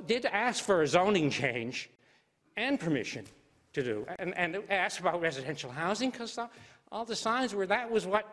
did 0.05 0.25
ask 0.25 0.63
for 0.63 0.83
a 0.83 0.87
zoning 0.87 1.29
change 1.29 1.89
and 2.57 2.79
permission 2.79 3.25
to 3.73 3.83
do, 3.83 4.05
and, 4.19 4.35
and 4.37 4.61
asked 4.69 4.99
about 4.99 5.21
residential 5.21 5.71
housing 5.71 6.09
because 6.09 6.37
all 6.91 7.05
the 7.05 7.15
signs 7.15 7.53
were 7.53 7.67
that 7.67 7.89
was 7.89 8.05
what 8.05 8.25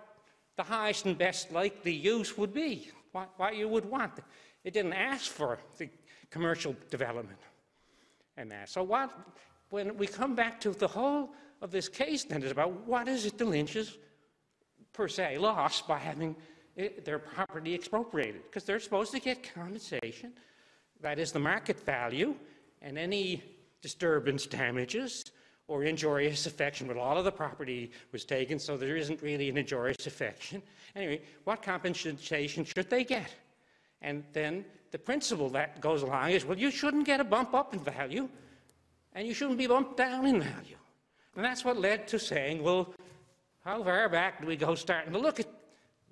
the 0.57 0.63
highest 0.63 1.05
and 1.07 1.19
best 1.19 1.53
likely 1.53 1.93
use 1.93 2.39
would 2.39 2.55
be, 2.55 2.91
what, 3.13 3.31
what 3.37 3.57
you 3.57 3.69
would 3.69 3.85
want. 3.85 4.13
It 4.65 4.73
didn't 4.73 4.95
ask 4.95 5.31
for 5.31 5.59
the 5.79 5.89
commercial 6.31 6.75
development 6.91 7.39
and 8.37 8.51
that. 8.51 8.69
So 8.69 8.83
what, 8.83 9.13
when 9.71 9.97
we 9.97 10.07
come 10.07 10.35
back 10.35 10.61
to 10.61 10.71
the 10.71 10.89
whole 10.89 11.31
of 11.61 11.71
this 11.71 11.89
case 11.89 12.25
then 12.25 12.43
is 12.43 12.51
about 12.51 12.87
what 12.87 13.09
is 13.09 13.27
it 13.27 13.39
the 13.39 13.45
Lynches, 13.45 13.99
per 14.93 15.09
se, 15.09 15.39
lost 15.39 15.87
by 15.89 15.99
having 15.99 16.37
it, 16.77 17.05
their 17.05 17.19
property 17.19 17.75
expropriated? 17.75 18.43
Because 18.45 18.65
they're 18.65 18.81
supposed 18.81 19.13
to 19.13 19.21
get 19.21 19.55
compensation. 19.55 20.33
That 21.01 21.19
is 21.19 21.33
the 21.33 21.41
market 21.41 21.85
value, 21.85 22.35
and 22.81 22.97
any 22.97 23.43
disturbance 23.85 24.47
damages 24.47 25.27
or 25.69 25.85
injurious 25.85 26.47
affection, 26.47 26.87
but 26.87 26.97
all 26.97 27.19
of 27.19 27.25
the 27.25 27.31
property 27.31 27.93
was 28.13 28.25
taken, 28.25 28.59
so 28.59 28.79
there 28.79 28.97
isn't 28.97 29.21
really 29.21 29.51
an 29.51 29.59
injurious 29.59 30.07
affection. 30.07 30.63
Anyway, 30.97 31.21
what 31.45 31.61
compensation 31.63 32.65
should 32.65 32.89
they 32.89 33.05
get? 33.05 33.31
And 34.01 34.25
then 34.33 34.65
the 34.91 34.99
principle 34.99 35.51
that 35.51 35.83
goes 35.83 36.01
along 36.01 36.31
is, 36.31 36.47
well, 36.47 36.59
you 36.59 36.71
shouldn't 36.71 37.05
get 37.05 37.21
a 37.21 37.25
bump 37.25 37.53
up 37.53 37.75
in 37.75 37.81
value, 37.81 38.27
and 39.13 39.29
you 39.29 39.35
shouldn't 39.35 39.59
be 39.59 39.67
bumped 39.67 39.99
down 39.99 40.25
in 40.25 40.41
value. 40.41 40.79
And 41.37 41.45
that's 41.45 41.63
what 41.63 41.79
led 41.79 42.09
to 42.09 42.19
saying, 42.19 42.63
well, 42.63 42.95
how 43.67 43.83
far 43.83 44.09
back 44.09 44.41
do 44.41 44.47
we 44.47 44.57
go 44.57 44.75
starting 44.75 45.13
to 45.13 45.19
look 45.19 45.41
at 45.41 45.49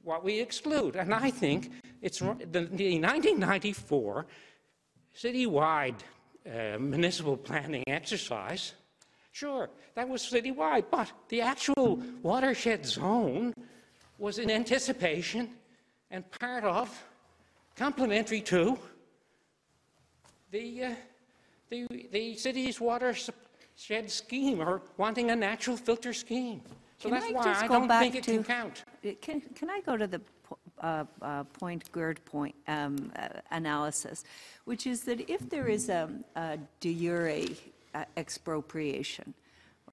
what 0.03 0.23
we 0.23 0.40
exclude? 0.40 0.94
And 0.97 1.15
I 1.15 1.31
think 1.31 1.70
it's 2.03 2.19
the, 2.19 2.69
the 2.81 3.01
1994 3.01 4.27
citywide 5.16 6.01
uh, 6.47 6.78
municipal 6.78 7.36
planning 7.36 7.85
exercise. 7.86 8.73
Sure, 9.32 9.70
that 9.94 10.09
was 10.09 10.23
citywide, 10.23 10.85
but 10.90 11.10
the 11.28 11.40
actual 11.40 11.97
watershed 12.23 12.85
zone 12.85 13.55
was 14.19 14.39
in 14.39 14.51
anticipation 14.51 15.48
and 16.10 16.31
part 16.32 16.64
of, 16.64 16.89
complementary 17.77 18.40
to, 18.43 18.78
the, 20.51 20.85
uh, 20.85 20.94
the, 21.70 21.86
the 22.12 22.36
city's 22.36 22.78
water 22.81 23.14
shed 23.74 24.10
scheme 24.10 24.60
or 24.60 24.82
wanting 24.98 25.31
a 25.31 25.36
natural 25.36 25.77
filter 25.78 26.12
scheme. 26.12 26.60
So 26.98 27.09
Can 27.09 27.19
that's 27.19 27.31
I 27.31 27.32
why 27.32 27.55
I 27.64 27.69
go 27.69 27.74
don't 27.78 27.89
back 27.89 28.02
think 28.02 28.14
it 28.16 28.24
can 28.24 28.39
to- 28.39 28.44
count. 28.44 28.85
Can, 29.23 29.40
can 29.40 29.70
I 29.70 29.81
go 29.81 29.97
to 29.97 30.06
the 30.06 30.20
uh, 30.83 31.05
uh, 31.21 31.45
point, 31.45 31.91
Gourde 31.93 32.25
point 32.25 32.55
um, 32.69 33.13
analysis, 33.51 34.25
which 34.65 34.87
is 34.87 35.03
that 35.05 35.31
if 35.31 35.49
there 35.49 35.69
is 35.69 35.89
a, 35.89 36.11
a 36.37 36.59
de 36.81 36.95
jure 36.95 37.45
uh, 37.95 38.05
expropriation, 38.17 39.33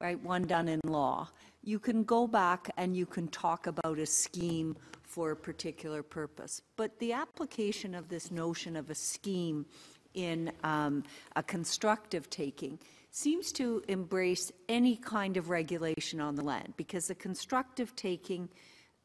right, 0.02 0.20
one 0.24 0.44
done 0.44 0.68
in 0.68 0.80
law, 0.84 1.30
you 1.64 1.80
can 1.80 2.04
go 2.04 2.28
back 2.28 2.72
and 2.78 2.96
you 2.96 3.06
can 3.06 3.28
talk 3.28 3.68
about 3.68 4.00
a 4.00 4.06
scheme 4.06 4.76
for 5.04 5.32
a 5.32 5.36
particular 5.36 6.04
purpose. 6.04 6.62
But 6.76 6.98
the 7.00 7.14
application 7.14 7.96
of 7.96 8.10
this 8.10 8.32
notion 8.32 8.76
of 8.76 8.90
a 8.90 8.96
scheme 8.96 9.66
in 10.14 10.52
um, 10.64 11.04
a 11.36 11.44
constructive 11.44 12.30
taking 12.30 12.80
seems 13.12 13.52
to 13.54 13.84
embrace 13.88 14.52
any 14.68 14.96
kind 14.96 15.36
of 15.38 15.50
regulation 15.50 16.22
on 16.22 16.36
the 16.36 16.44
land 16.44 16.74
because 16.78 17.08
the 17.08 17.16
constructive 17.16 17.96
taking 17.96 18.48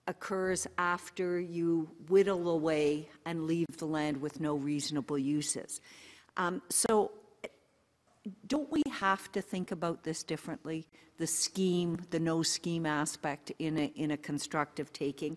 occurs 0.06 0.66
after 0.78 1.40
you 1.40 1.88
whittle 2.08 2.50
away 2.50 3.08
and 3.24 3.46
leave 3.46 3.76
the 3.78 3.86
land 3.86 4.20
with 4.20 4.40
no 4.40 4.54
reasonable 4.56 5.18
uses. 5.18 5.80
Um, 6.36 6.62
so 6.68 7.12
don't 8.46 8.70
we 8.70 8.82
have 8.90 9.30
to 9.32 9.42
think 9.42 9.70
about 9.70 10.02
this 10.02 10.22
differently? 10.22 10.86
The 11.18 11.26
scheme, 11.26 11.98
the 12.10 12.20
no 12.20 12.42
scheme 12.42 12.86
aspect 12.86 13.52
in 13.58 13.78
a, 13.78 13.92
in 13.94 14.10
a 14.10 14.16
constructive 14.16 14.92
taking? 14.92 15.36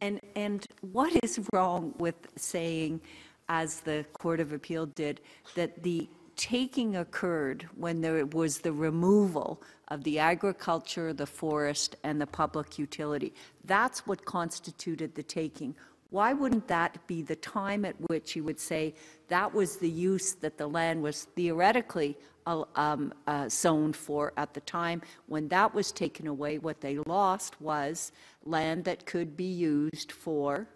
And, 0.00 0.20
and 0.36 0.66
what 0.92 1.12
is 1.22 1.40
wrong 1.52 1.94
with 1.98 2.14
saying, 2.36 3.00
as 3.48 3.80
the 3.80 4.04
Court 4.12 4.40
of 4.40 4.52
Appeal 4.52 4.86
did, 4.86 5.20
that 5.54 5.82
the 5.82 6.08
taking 6.38 6.96
occurred 6.96 7.68
when 7.74 8.00
there 8.00 8.24
was 8.24 8.60
the 8.60 8.72
removal 8.72 9.60
of 9.88 10.04
the 10.04 10.18
agriculture, 10.18 11.12
the 11.12 11.26
forest, 11.26 11.96
and 12.04 12.18
the 12.18 12.26
public 12.26 12.78
utility? 12.78 13.34
That's 13.64 14.06
what 14.06 14.24
constituted 14.24 15.14
the 15.14 15.22
taking. 15.22 15.74
Why 16.10 16.32
wouldn't 16.32 16.68
that 16.68 17.06
be 17.06 17.20
the 17.20 17.36
time 17.36 17.84
at 17.84 17.96
which 18.08 18.34
you 18.34 18.44
would 18.44 18.58
say 18.58 18.94
that 19.26 19.52
was 19.52 19.76
the 19.76 19.90
use 19.90 20.32
that 20.34 20.56
the 20.56 20.66
land 20.66 21.02
was 21.02 21.24
theoretically 21.36 22.16
uh, 22.46 22.62
um, 22.76 23.12
uh, 23.26 23.48
zoned 23.50 23.96
for 23.96 24.32
at 24.38 24.54
the 24.54 24.60
time? 24.60 25.02
When 25.26 25.48
that 25.48 25.74
was 25.74 25.92
taken 25.92 26.26
away, 26.26 26.58
what 26.58 26.80
they 26.80 26.98
lost 26.98 27.60
was 27.60 28.12
land 28.44 28.84
that 28.84 29.04
could 29.04 29.36
be 29.36 29.44
used 29.44 30.12
for 30.12 30.66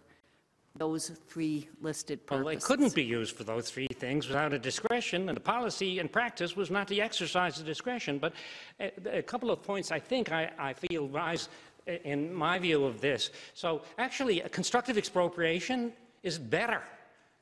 those 0.77 1.11
three 1.29 1.69
listed 1.81 2.21
Well, 2.31 2.41
purposes. 2.41 2.65
it 2.65 2.67
couldn't 2.67 2.95
be 2.95 3.05
used 3.05 3.37
for 3.37 3.45
those 3.45 3.71
three 3.71 3.89
things 3.89 4.27
without 4.27 4.53
a 4.53 4.59
discretion, 4.59 5.29
and 5.29 5.37
the 5.37 5.41
policy 5.41 5.99
and 5.99 6.11
practice 6.11 6.57
was 6.57 6.71
not 6.71 6.89
to 6.89 6.99
exercise 6.99 7.57
the 7.57 7.65
discretion. 7.65 8.19
But 8.19 8.33
a, 8.81 9.19
a 9.19 9.23
couple 9.23 9.51
of 9.51 9.63
points 9.63 9.93
I 9.93 9.99
think 9.99 10.33
I, 10.33 10.51
I 10.59 10.73
feel 10.73 11.09
rise 11.09 11.49
uh, 11.87 11.93
in 12.05 12.33
my 12.33 12.59
view 12.59 12.85
of 12.85 13.01
this. 13.01 13.31
So 13.55 13.83
actually, 13.99 14.41
a 14.41 14.49
constructive 14.49 14.97
expropriation 14.97 15.93
is 16.23 16.39
better 16.39 16.83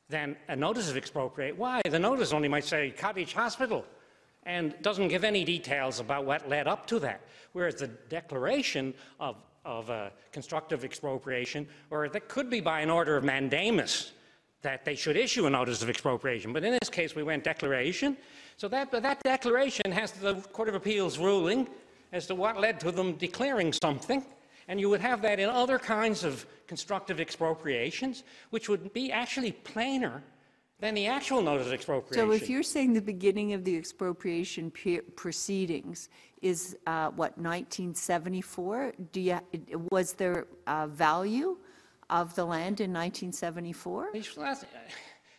than 0.09 0.37
a 0.49 0.57
notice 0.57 0.91
of 0.91 0.97
expropriate. 0.97 1.57
Why? 1.57 1.83
The 1.89 1.99
notice 1.99 2.33
only 2.33 2.49
might 2.49 2.65
say 2.65 2.91
cottage 2.91 3.33
hospital 3.33 3.85
and 4.45 4.75
doesn't 4.83 5.09
give 5.09 5.23
any 5.23 5.45
details 5.45 6.01
about 6.01 6.25
what 6.25 6.49
led 6.49 6.67
up 6.67 6.87
to 6.89 6.99
that. 7.01 7.21
Whereas 7.53 7.77
the 7.77 7.87
declaration 7.87 8.95
of, 9.21 9.37
of 9.65 9.91
uh, 9.91 10.11
constructive 10.33 10.85
expropriation, 10.85 11.67
or 11.91 12.09
that 12.09 12.29
could 12.29 12.49
be 12.49 12.61
by 12.61 12.81
an 12.81 12.91
order 12.91 13.17
of 13.17 13.25
mandamus, 13.25 14.13
that 14.63 14.85
they 14.85 14.95
should 14.95 15.17
issue 15.17 15.47
a 15.47 15.51
notice 15.51 15.83
of 15.83 15.89
expropriation. 15.89 16.53
But 16.53 16.65
in 16.65 16.77
this 16.81 16.91
case, 16.91 17.15
we 17.15 17.23
went 17.23 17.45
declaration. 17.45 18.17
So 18.57 18.69
that, 18.69 18.91
that 18.91 19.23
declaration 19.23 19.91
has 19.93 20.13
the 20.13 20.35
Court 20.53 20.69
of 20.69 20.75
Appeals 20.75 21.19
ruling 21.19 21.69
as 22.13 22.27
to 22.27 22.35
what 22.35 22.61
led 22.61 22.81
to 22.81 22.91
them 22.91 23.15
declaring 23.15 23.73
something. 23.73 24.25
And 24.69 24.79
you 24.79 24.89
would 24.89 25.01
have 25.01 25.23
that 25.23 25.41
in 25.41 25.49
other 25.49 25.79
kinds 25.79 26.25
of 26.25 26.47
constructive 26.67 27.21
expropriations, 27.21 28.23
which 28.51 28.69
would 28.69 28.93
be 28.93 29.11
actually 29.11 29.53
plainer 29.53 30.23
than 30.81 30.95
the 30.95 31.07
actual 31.07 31.43
notice 31.43 31.67
of 31.67 31.73
expropriation. 31.73 32.27
So 32.27 32.33
if 32.33 32.49
you're 32.49 32.63
saying 32.63 32.95
the 32.95 33.03
beginning 33.03 33.53
of 33.53 33.65
the 33.65 33.77
expropriation 33.77 34.71
pe- 34.71 35.01
proceedings 35.01 36.09
is, 36.41 36.77
uh, 36.87 37.11
what, 37.11 37.37
1974? 37.37 38.95
Do 39.13 39.21
you, 39.21 39.41
was 39.91 40.15
there 40.15 40.47
uh, 40.67 40.87
value 40.87 41.59
of 42.09 42.35
the 42.35 42.45
land 42.45 42.81
in 42.81 42.93
1974? 42.93 44.09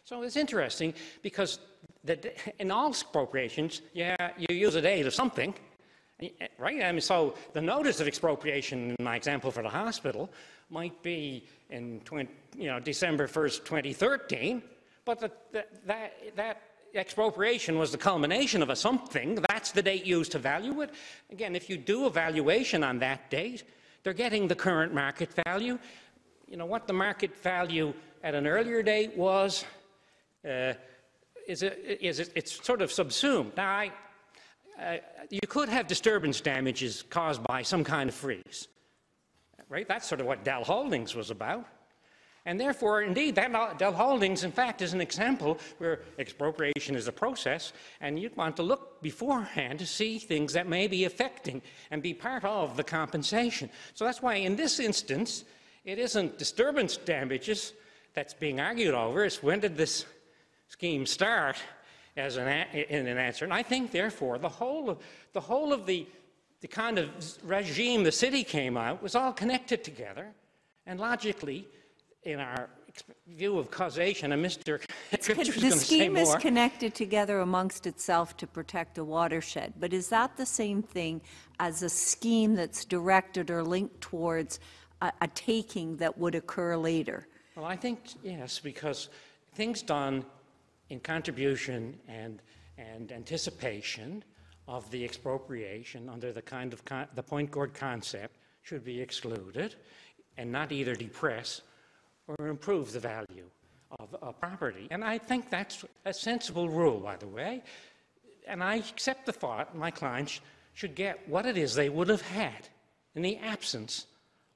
So 0.03 0.21
it's 0.21 0.35
interesting 0.35 0.93
because 1.21 1.59
the, 2.03 2.33
in 2.59 2.69
all 2.69 2.89
expropriations, 2.89 3.81
yeah, 3.93 4.15
you 4.37 4.55
use 4.55 4.75
a 4.75 4.81
date 4.81 5.07
of 5.07 5.13
something, 5.13 5.53
right? 6.59 6.83
I 6.83 6.91
mean, 6.91 7.01
so 7.01 7.35
the 7.53 7.61
notice 7.61 7.99
of 7.99 8.07
expropriation, 8.07 8.95
in 8.97 9.03
my 9.03 9.15
example 9.15 9.51
for 9.51 9.63
the 9.63 9.69
hospital, 9.69 10.29
might 10.69 11.01
be 11.01 11.45
in 11.69 12.01
20, 12.05 12.29
you 12.57 12.67
know, 12.67 12.79
December 12.79 13.27
1st, 13.27 13.65
2013, 13.65 14.61
but 15.05 15.19
the, 15.19 15.31
the, 15.51 15.65
that, 15.85 16.13
that 16.35 16.61
expropriation 16.93 17.77
was 17.77 17.91
the 17.91 17.97
culmination 17.97 18.61
of 18.61 18.69
a 18.69 18.75
something. 18.75 19.39
That's 19.49 19.71
the 19.71 19.81
date 19.81 20.05
used 20.05 20.31
to 20.33 20.39
value 20.39 20.81
it. 20.81 20.91
Again, 21.31 21.55
if 21.55 21.69
you 21.69 21.77
do 21.77 22.05
a 22.05 22.09
valuation 22.09 22.83
on 22.83 22.99
that 22.99 23.29
date, 23.29 23.63
they're 24.03 24.13
getting 24.13 24.47
the 24.47 24.55
current 24.55 24.93
market 24.93 25.29
value. 25.45 25.77
You 26.47 26.57
know, 26.57 26.65
what 26.65 26.87
the 26.87 26.93
market 26.93 27.35
value 27.37 27.93
at 28.23 28.35
an 28.35 28.45
earlier 28.45 28.83
date 28.83 29.15
was, 29.17 29.65
uh, 30.45 30.73
is, 31.47 31.63
it, 31.63 31.99
is 32.01 32.19
it, 32.19 32.31
it's 32.35 32.63
sort 32.65 32.81
of 32.81 32.91
subsumed. 32.91 33.53
Now, 33.55 33.69
I, 33.69 33.91
uh, 34.79 34.97
you 35.29 35.41
could 35.47 35.69
have 35.69 35.87
disturbance 35.87 36.41
damages 36.41 37.03
caused 37.09 37.43
by 37.43 37.61
some 37.61 37.83
kind 37.83 38.09
of 38.09 38.15
freeze, 38.15 38.67
right? 39.69 39.87
That's 39.87 40.07
sort 40.07 40.21
of 40.21 40.27
what 40.27 40.43
Dell 40.43 40.63
Holdings 40.63 41.15
was 41.15 41.29
about. 41.29 41.65
And 42.45 42.59
therefore, 42.59 43.03
indeed, 43.03 43.35
that 43.35 43.77
Dell 43.77 43.93
Holdings, 43.93 44.43
in 44.43 44.51
fact, 44.51 44.81
is 44.81 44.93
an 44.93 45.01
example 45.01 45.59
where 45.77 45.99
expropriation 46.17 46.95
is 46.95 47.07
a 47.07 47.11
process, 47.11 47.71
and 47.99 48.17
you'd 48.17 48.35
want 48.35 48.55
to 48.55 48.63
look 48.63 49.01
beforehand 49.01 49.77
to 49.79 49.85
see 49.85 50.17
things 50.17 50.53
that 50.53 50.67
may 50.67 50.87
be 50.87 51.05
affecting 51.05 51.61
and 51.91 52.01
be 52.01 52.15
part 52.15 52.43
of 52.43 52.77
the 52.77 52.83
compensation. 52.83 53.69
So 53.93 54.05
that's 54.05 54.23
why, 54.23 54.35
in 54.35 54.55
this 54.55 54.79
instance, 54.79 55.43
it 55.85 55.99
isn't 55.99 56.39
disturbance 56.39 56.97
damages 56.97 57.73
that's 58.13 58.33
being 58.33 58.59
argued 58.59 58.95
over, 58.95 59.23
it's 59.23 59.43
when 59.43 59.59
did 59.59 59.77
this 59.77 60.05
scheme 60.67 61.05
start 61.05 61.57
as 62.17 62.37
an, 62.37 62.47
in 62.73 63.07
an 63.07 63.17
answer. 63.17 63.45
And 63.45 63.53
I 63.53 63.63
think, 63.63 63.91
therefore, 63.91 64.37
the 64.37 64.49
whole 64.49 64.89
of 64.89 64.99
the, 65.33 65.39
whole 65.39 65.71
of 65.71 65.85
the, 65.85 66.07
the 66.61 66.67
kind 66.67 66.97
of 66.97 67.09
regime 67.43 68.03
the 68.03 68.11
city 68.11 68.43
came 68.43 68.77
out 68.77 69.01
was 69.01 69.15
all 69.15 69.31
connected 69.31 69.83
together, 69.83 70.27
and 70.85 70.99
logically, 70.99 71.67
in 72.23 72.39
our 72.39 72.69
view 73.27 73.57
of 73.57 73.71
causation, 73.71 74.31
and 74.31 74.43
Mr. 74.45 74.81
the 75.11 75.71
scheme 75.71 76.17
is 76.17 76.35
connected 76.35 76.93
together 76.93 77.39
amongst 77.39 77.87
itself 77.87 78.35
to 78.37 78.47
protect 78.47 78.97
a 78.97 79.03
watershed, 79.03 79.73
but 79.79 79.93
is 79.93 80.09
that 80.09 80.35
the 80.37 80.45
same 80.45 80.83
thing 80.83 81.21
as 81.59 81.83
a 81.83 81.89
scheme 81.89 82.55
that's 82.55 82.85
directed 82.85 83.49
or 83.49 83.63
linked 83.63 83.99
towards 84.01 84.59
a, 85.01 85.11
a 85.21 85.27
taking 85.29 85.95
that 85.97 86.17
would 86.17 86.35
occur 86.35 86.75
later? 86.75 87.27
Well, 87.55 87.65
I 87.65 87.75
think 87.75 87.99
yes, 88.23 88.59
because 88.59 89.09
things 89.55 89.81
done 89.81 90.25
in 90.89 90.99
contribution 90.99 91.97
and, 92.07 92.41
and 92.77 93.11
anticipation 93.11 94.23
of 94.67 94.89
the 94.91 95.03
expropriation 95.03 96.09
under 96.09 96.31
the 96.31 96.41
kind 96.41 96.73
of 96.73 96.83
con 96.85 97.07
the 97.15 97.23
Pointe 97.23 97.51
Gourde 97.51 97.73
concept 97.73 98.37
should 98.61 98.83
be 98.85 99.01
excluded 99.01 99.75
and 100.37 100.51
not 100.51 100.71
either 100.71 100.95
depress 100.95 101.61
or 102.27 102.47
improve 102.47 102.91
the 102.91 102.99
value 102.99 103.49
of 103.99 104.15
a 104.21 104.31
property. 104.31 104.87
And 104.91 105.03
I 105.03 105.17
think 105.17 105.49
that's 105.49 105.83
a 106.05 106.13
sensible 106.13 106.69
rule, 106.69 106.99
by 106.99 107.17
the 107.17 107.27
way. 107.27 107.61
And 108.47 108.63
I 108.63 108.75
accept 108.75 109.25
the 109.25 109.33
thought 109.33 109.75
my 109.75 109.91
clients 109.91 110.39
should 110.73 110.95
get 110.95 111.27
what 111.27 111.45
it 111.45 111.57
is 111.57 111.75
they 111.75 111.89
would 111.89 112.07
have 112.07 112.21
had 112.21 112.69
in 113.15 113.21
the 113.21 113.37
absence 113.37 114.07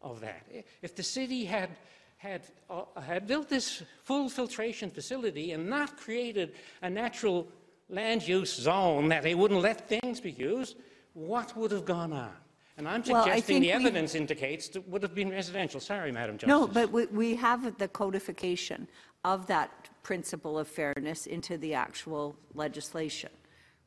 of 0.02 0.22
that. 0.22 0.46
If 0.82 0.96
the 0.96 1.04
city 1.04 1.46
had, 1.46 1.70
had, 2.18 2.44
uh, 2.70 2.84
had 3.02 3.28
built 3.28 3.50
this 3.50 3.84
full 4.04 4.30
filtration 4.30 4.90
facility 4.90 5.52
and 5.52 5.70
not 5.70 5.98
created 5.98 6.54
a 6.82 6.90
natural 6.90 7.48
land 7.90 8.28
use 8.28 8.54
zone 8.56 9.10
that 9.10 9.24
they 9.24 9.36
wouldn't 9.36 9.62
let 9.62 9.88
things 9.90 10.20
be 10.22 10.32
used, 10.32 10.78
what 11.14 11.56
would 11.58 11.72
have 11.72 11.86
gone 11.86 12.14
on? 12.14 12.34
And 12.78 12.88
I'm 12.88 13.02
Well, 13.08 13.24
suggesting 13.24 13.62
the 13.62 13.68
think 13.70 13.84
we- 13.84 13.88
evidence 13.88 14.16
indicates 14.16 14.76
it 14.76 14.88
would 14.88 15.02
have 15.04 15.16
been 15.16 15.30
residential. 15.30 15.80
Sorry, 15.80 16.12
Madam 16.12 16.38
Justice. 16.38 16.48
No, 16.50 16.68
but 16.68 16.92
we, 16.92 17.06
we 17.08 17.36
have 17.36 17.78
the 17.78 17.88
codification 17.88 18.88
of 19.24 19.48
that 19.48 19.90
principle 20.04 20.60
of 20.60 20.68
fairness 20.68 21.26
into 21.26 21.58
the 21.58 21.74
actual 21.74 22.36
legislation, 22.54 23.32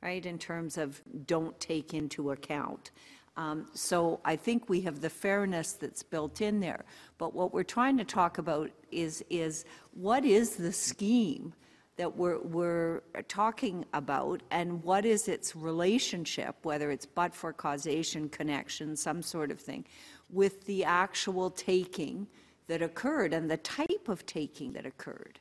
right? 0.03 0.25
In 0.25 0.39
terms 0.39 0.79
of 0.79 1.03
don't 1.27 1.59
take 1.61 1.93
into 1.93 2.31
account. 2.31 2.91
Um, 3.37 3.67
so 3.73 4.21
I 4.25 4.35
think 4.35 4.69
we 4.69 4.81
have 4.81 5.01
the 5.01 5.11
fairness 5.11 5.75
that's 5.75 6.03
built 6.03 6.41
in 6.41 6.59
there. 6.59 6.85
But 7.19 7.35
what 7.35 7.53
we're 7.53 7.63
trying 7.63 7.97
to 7.99 8.05
talk 8.05 8.39
about 8.39 8.71
is, 8.91 9.23
is 9.31 9.65
what 9.93 10.25
is 10.25 10.57
the 10.57 10.73
scheme 10.73 11.53
that 11.99 12.17
we're, 12.17 12.39
we're 12.39 13.03
talking 13.27 13.85
about 13.93 14.41
and 14.53 14.83
what 14.85 15.05
is 15.05 15.27
its 15.29 15.55
relationship, 15.55 16.55
whether 16.63 16.93
it's 16.93 17.05
but 17.05 17.35
for 17.35 17.53
causation, 17.53 18.29
connection, 18.29 18.97
some 18.97 19.21
sort 19.21 19.51
of 19.51 19.61
thing, 19.61 19.85
with 20.31 20.65
the 20.67 20.85
actual 20.85 21.51
taking 21.51 22.27
that 22.69 22.83
occurred 22.83 23.33
and 23.33 23.51
the 23.51 23.57
type 23.59 24.09
of 24.09 24.25
taking 24.27 24.73
that 24.73 24.87
occurred. 24.87 25.41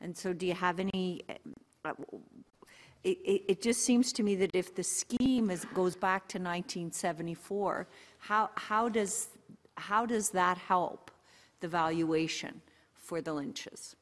And 0.00 0.16
so 0.16 0.32
do 0.32 0.46
you 0.46 0.54
have 0.54 0.80
any, 0.80 1.22
it, 3.04 3.18
it, 3.24 3.42
it 3.48 3.62
just 3.62 3.84
seems 3.84 4.14
to 4.14 4.22
me 4.22 4.34
that 4.36 4.50
if 4.54 4.74
the 4.74 4.82
scheme 4.82 5.50
is, 5.50 5.66
goes 5.74 5.94
back 5.94 6.26
to 6.28 6.38
1974, 6.38 7.86
how, 8.18 8.48
how 8.54 8.88
does, 8.88 9.28
how 9.76 10.06
does 10.06 10.30
that 10.30 10.56
help 10.56 11.10
the 11.60 11.68
valuation 11.68 12.62
for 12.94 13.20
the 13.20 13.34
lynches? 13.34 13.94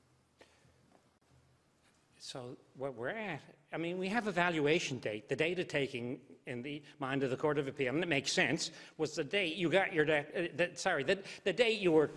So 2.23 2.59
what 2.77 2.95
we're 2.95 3.09
at, 3.09 3.41
I 3.73 3.79
mean, 3.79 3.97
we 3.99 4.07
have 4.09 4.27
a 4.27 4.33
valuation 4.33 4.99
date. 4.99 5.31
The 5.31 5.37
data 5.37 5.65
taking 5.65 6.21
in 6.47 6.63
the 6.63 6.83
mind 6.99 7.23
of 7.23 7.31
the 7.31 7.37
Court 7.37 7.59
of 7.59 7.67
Appeal, 7.67 7.95
and 7.95 8.03
it 8.03 8.09
makes 8.09 8.31
sense, 8.31 8.71
was 8.99 9.15
the 9.15 9.25
date 9.25 9.57
you 9.57 9.71
got 9.71 9.95
your, 9.95 10.05
uh, 10.05 10.23
the, 10.55 10.71
sorry, 10.75 11.03
the, 11.03 11.19
the 11.45 11.53
date 11.53 11.81
you 11.81 11.93
were 11.93 12.11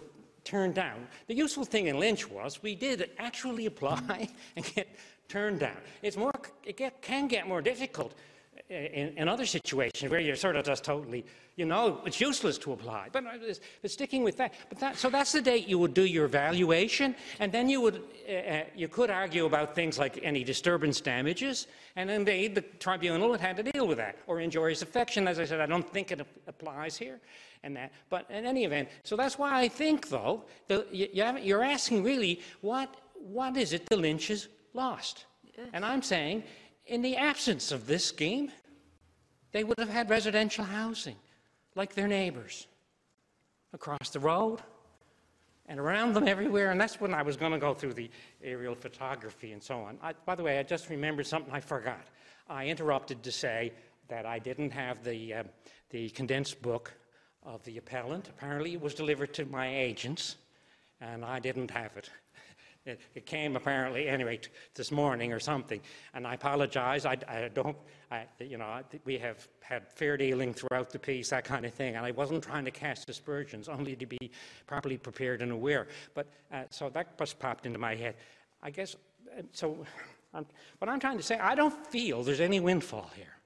turned 0.44 0.76
down. 0.76 1.08
The 1.28 1.36
useful 1.36 1.64
thing 1.64 1.88
in 1.88 2.00
Lynch 2.00 2.30
was 2.30 2.62
we 2.62 2.76
did 2.76 3.12
actually 3.18 3.66
apply 3.68 4.28
and 4.58 4.66
get 4.76 4.90
turned 5.30 5.62
down. 5.62 5.78
It's 6.02 6.18
more, 6.18 6.34
it 6.66 6.76
get, 6.76 7.02
can 7.02 7.30
get 7.30 7.48
more 7.48 7.62
difficult 7.62 8.14
in, 8.70 9.18
in, 9.18 9.28
other 9.28 9.46
situations 9.46 10.10
where 10.10 10.20
you're 10.20 10.36
sort 10.36 10.56
of 10.56 10.66
just 10.66 10.84
totally, 10.84 11.26
you 11.56 11.66
know, 11.66 12.02
it's 12.06 12.20
useless 12.20 12.58
to 12.60 12.74
apply. 12.74 13.10
But, 13.12 13.26
but 13.82 13.92
sticking 13.92 14.24
with 14.24 14.38
that, 14.38 14.54
but 14.70 14.80
that, 14.80 14.98
so 14.98 15.10
that's 15.10 15.32
the 15.32 15.42
date 15.42 15.68
you 15.68 15.78
would 15.80 15.94
do 15.94 16.06
your 16.06 16.28
valuation, 16.28 17.16
and 17.40 17.52
then 17.52 17.70
you 17.70 17.82
would, 17.82 18.02
uh, 18.28 18.32
uh, 18.32 18.64
you 18.76 18.88
could 18.88 19.10
argue 19.10 19.46
about 19.46 19.76
things 19.76 20.00
like 20.00 20.20
any 20.24 20.44
disturbance 20.44 21.02
damages, 21.02 21.68
and 21.96 22.10
indeed 22.10 22.56
the 22.56 22.62
tribunal 22.62 23.38
had 23.38 23.58
to 23.58 23.64
deal 23.64 23.88
with 23.88 23.98
that, 23.98 24.18
or 24.28 24.40
injurious 24.40 24.82
affection. 24.82 25.28
As 25.28 25.40
I 25.40 25.46
said, 25.46 25.60
I 25.60 25.66
don't 25.66 25.90
think 25.92 26.12
it 26.12 26.26
applies 26.48 26.98
here, 26.98 27.20
and 27.64 27.76
that. 27.76 27.92
But 28.10 28.30
in 28.32 28.46
any 28.46 28.64
event, 28.64 28.90
so 29.04 29.16
that's 29.16 29.38
why 29.38 29.62
I 29.62 29.68
think, 29.68 30.10
though, 30.10 30.44
the, 30.68 30.88
you, 30.92 31.08
you're 31.14 31.64
asking 31.64 32.04
really 32.04 32.42
what 32.62 32.96
what 33.16 33.56
is 33.56 33.72
it 33.72 33.86
the 33.88 33.96
Lynches 33.98 34.50
lost, 34.74 35.26
and 35.74 35.86
I'm 35.86 36.02
saying 36.02 36.44
in 36.86 37.02
the 37.02 37.16
absence 37.16 37.72
of 37.72 37.88
this 37.88 38.06
scheme, 38.06 38.52
they 39.52 39.64
would 39.64 39.80
have 39.80 39.90
had 39.90 40.10
residential 40.10 40.66
housing 40.66 41.16
like 41.76 41.94
their 41.94 42.08
neighbors 42.08 42.68
across 43.74 44.10
the 44.10 44.20
road 44.20 44.60
and 45.68 45.80
around 45.80 46.14
them 46.14 46.28
everywhere. 46.28 46.72
And 46.72 46.80
that's 46.80 47.00
when 47.00 47.14
I 47.14 47.22
was 47.22 47.38
going 47.38 47.52
to 47.52 47.60
go 47.60 47.74
through 47.74 47.94
the 47.94 48.10
aerial 48.44 48.76
photography 48.76 49.54
and 49.54 49.64
so 49.64 49.80
on. 49.80 49.98
I, 50.02 50.14
by 50.26 50.36
the 50.36 50.44
way, 50.44 50.60
I 50.60 50.64
just 50.64 50.90
remembered 50.90 51.28
something 51.28 51.54
I 51.54 51.60
forgot. 51.60 52.08
I 52.50 52.68
interrupted 52.68 53.24
to 53.24 53.32
say 53.32 53.72
that 54.10 54.26
I 54.26 54.40
didn't 54.40 54.72
have 54.72 55.04
the, 55.04 55.34
uh, 55.34 55.44
the 55.90 56.10
condensed 56.10 56.62
book 56.62 56.94
of 57.44 57.64
the 57.64 57.78
appellant. 57.78 58.30
Apparently, 58.30 58.74
it 58.74 58.82
was 58.82 58.94
delivered 58.94 59.34
to 59.36 59.46
my 59.46 59.74
agents, 59.74 60.36
and 61.00 61.24
I 61.24 61.40
didn't 61.40 61.72
have 61.72 61.96
it. 61.98 62.10
It, 62.86 63.00
it 63.16 63.26
came 63.26 63.56
apparently 63.56 64.10
anyway 64.10 64.38
t- 64.38 64.50
this 64.76 64.92
morning 64.92 65.32
or 65.32 65.40
something, 65.40 65.80
and 66.14 66.28
I 66.28 66.34
apologize. 66.34 67.06
I, 67.06 67.18
I 67.28 67.50
don't, 67.54 67.78
I, 68.12 68.26
you 68.40 68.58
know, 68.58 68.66
I, 68.66 68.84
we 69.06 69.18
have 69.20 69.48
had 69.62 69.90
fair 69.90 70.18
dealing 70.18 70.54
throughout 70.54 70.90
the 70.90 71.00
piece, 71.00 71.30
that 71.30 71.46
kind 71.46 71.66
of 71.66 71.74
thing, 71.74 71.96
and 71.96 72.06
I 72.06 72.12
wasn't 72.12 72.44
trying 72.44 72.66
to 72.66 72.72
cast 72.72 73.10
aspersions, 73.10 73.70
only 73.70 73.96
to 73.96 74.06
be 74.06 74.32
properly 74.68 74.98
prepared 74.98 75.42
and 75.42 75.52
aware. 75.52 75.88
But 76.14 76.28
uh, 76.52 76.64
so 76.72 76.90
that 76.90 77.18
just 77.18 77.40
popped 77.40 77.66
into 77.66 77.80
my 77.80 77.96
head. 77.96 78.16
I 78.62 78.70
guess 78.70 78.96
uh, 79.38 79.44
so. 79.54 79.86
I'm, 80.34 80.46
what 80.80 80.90
I'm 80.90 81.00
trying 81.00 81.18
to 81.18 81.24
say, 81.24 81.38
I 81.38 81.54
don't 81.56 81.86
feel 81.88 82.24
there's 82.24 82.40
any 82.40 82.60
windfall 82.60 83.12
here. 83.16 83.38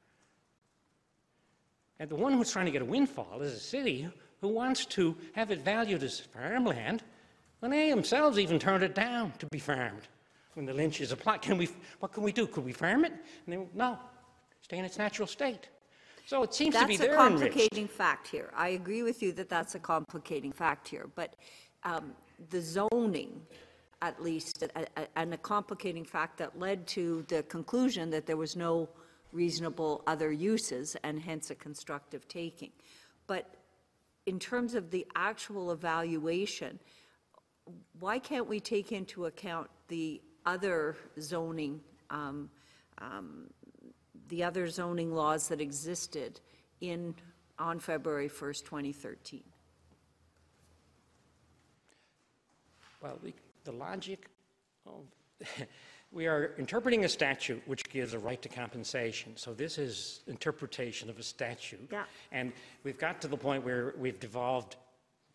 And 1.99 2.09
the 2.09 2.15
one 2.15 2.33
who's 2.33 2.51
trying 2.51 2.65
to 2.65 2.71
get 2.71 2.81
a 2.81 2.85
windfall 2.85 3.41
is 3.41 3.53
a 3.53 3.59
city 3.59 4.07
who 4.41 4.47
wants 4.47 4.85
to 4.85 5.17
have 5.33 5.51
it 5.51 5.65
valued 5.65 6.03
as 6.03 6.19
farmland 6.19 7.03
when 7.59 7.71
they 7.71 7.89
themselves 7.89 8.37
even 8.37 8.59
turned 8.59 8.83
it 8.83 8.95
down 8.95 9.33
to 9.39 9.45
be 9.47 9.59
farmed 9.59 10.07
when 10.53 10.65
the 10.65 10.73
lynches 10.73 11.11
applied. 11.11 11.41
Can 11.41 11.57
we, 11.57 11.69
what 11.99 12.13
can 12.13 12.23
we 12.23 12.31
do? 12.31 12.47
Could 12.47 12.65
we 12.65 12.73
farm 12.73 13.05
it? 13.05 13.13
And 13.45 13.53
they, 13.53 13.67
no, 13.73 13.97
stay 14.61 14.77
in 14.77 14.85
its 14.85 14.97
natural 14.97 15.27
state. 15.27 15.69
So 16.25 16.43
it 16.43 16.53
seems 16.53 16.73
that's 16.73 16.83
to 16.83 16.87
be 16.87 16.97
there 16.97 17.15
That's 17.15 17.21
a 17.21 17.29
complicating 17.29 17.87
fact 17.87 18.27
here. 18.27 18.51
I 18.55 18.69
agree 18.69 19.03
with 19.03 19.21
you 19.23 19.31
that 19.33 19.49
that's 19.49 19.75
a 19.75 19.79
complicating 19.79 20.51
fact 20.51 20.87
here. 20.87 21.09
But 21.15 21.35
um, 21.83 22.11
the 22.49 22.59
zoning, 22.61 23.41
at 24.01 24.21
least, 24.21 24.63
a- 24.63 24.87
a- 24.97 25.07
and 25.15 25.33
a 25.33 25.37
complicating 25.37 26.03
fact 26.03 26.37
that 26.39 26.59
led 26.59 26.85
to 26.87 27.23
the 27.29 27.43
conclusion 27.43 28.09
that 28.09 28.25
there 28.25 28.35
was 28.35 28.55
no 28.55 28.89
reasonable 29.31 30.03
other 30.05 30.31
uses 30.31 30.97
and 31.03 31.19
hence 31.19 31.49
a 31.49 31.55
constructive 31.55 32.27
taking. 32.27 32.71
But 33.25 33.55
in 34.25 34.37
terms 34.39 34.73
of 34.73 34.91
the 34.91 35.05
actual 35.15 35.71
evaluation, 35.71 36.79
why 37.99 38.19
can't 38.19 38.47
we 38.47 38.59
take 38.59 38.91
into 38.91 39.25
account 39.25 39.69
the 39.87 40.21
other 40.45 40.95
zoning, 41.19 41.81
um, 42.09 42.49
um, 42.99 43.47
the 44.29 44.43
other 44.43 44.67
zoning 44.67 45.13
laws 45.13 45.47
that 45.49 45.61
existed 45.61 46.39
in, 46.81 47.13
on 47.59 47.79
February 47.79 48.29
1st, 48.29 48.65
2013? 48.65 49.43
Well, 53.01 53.19
the, 53.23 53.33
the 53.63 53.71
logic 53.71 54.27
of, 54.85 55.03
we 56.11 56.27
are 56.27 56.53
interpreting 56.57 57.05
a 57.05 57.09
statute 57.09 57.61
which 57.67 57.87
gives 57.89 58.13
a 58.13 58.19
right 58.19 58.41
to 58.41 58.49
compensation. 58.49 59.33
So 59.35 59.53
this 59.53 59.77
is 59.77 60.21
interpretation 60.27 61.09
of 61.09 61.19
a 61.19 61.23
statute. 61.23 61.87
Yeah. 61.91 62.05
And 62.31 62.53
we've 62.83 62.97
got 62.97 63.21
to 63.21 63.27
the 63.27 63.37
point 63.37 63.63
where 63.63 63.93
we've 63.97 64.19
devolved 64.19 64.77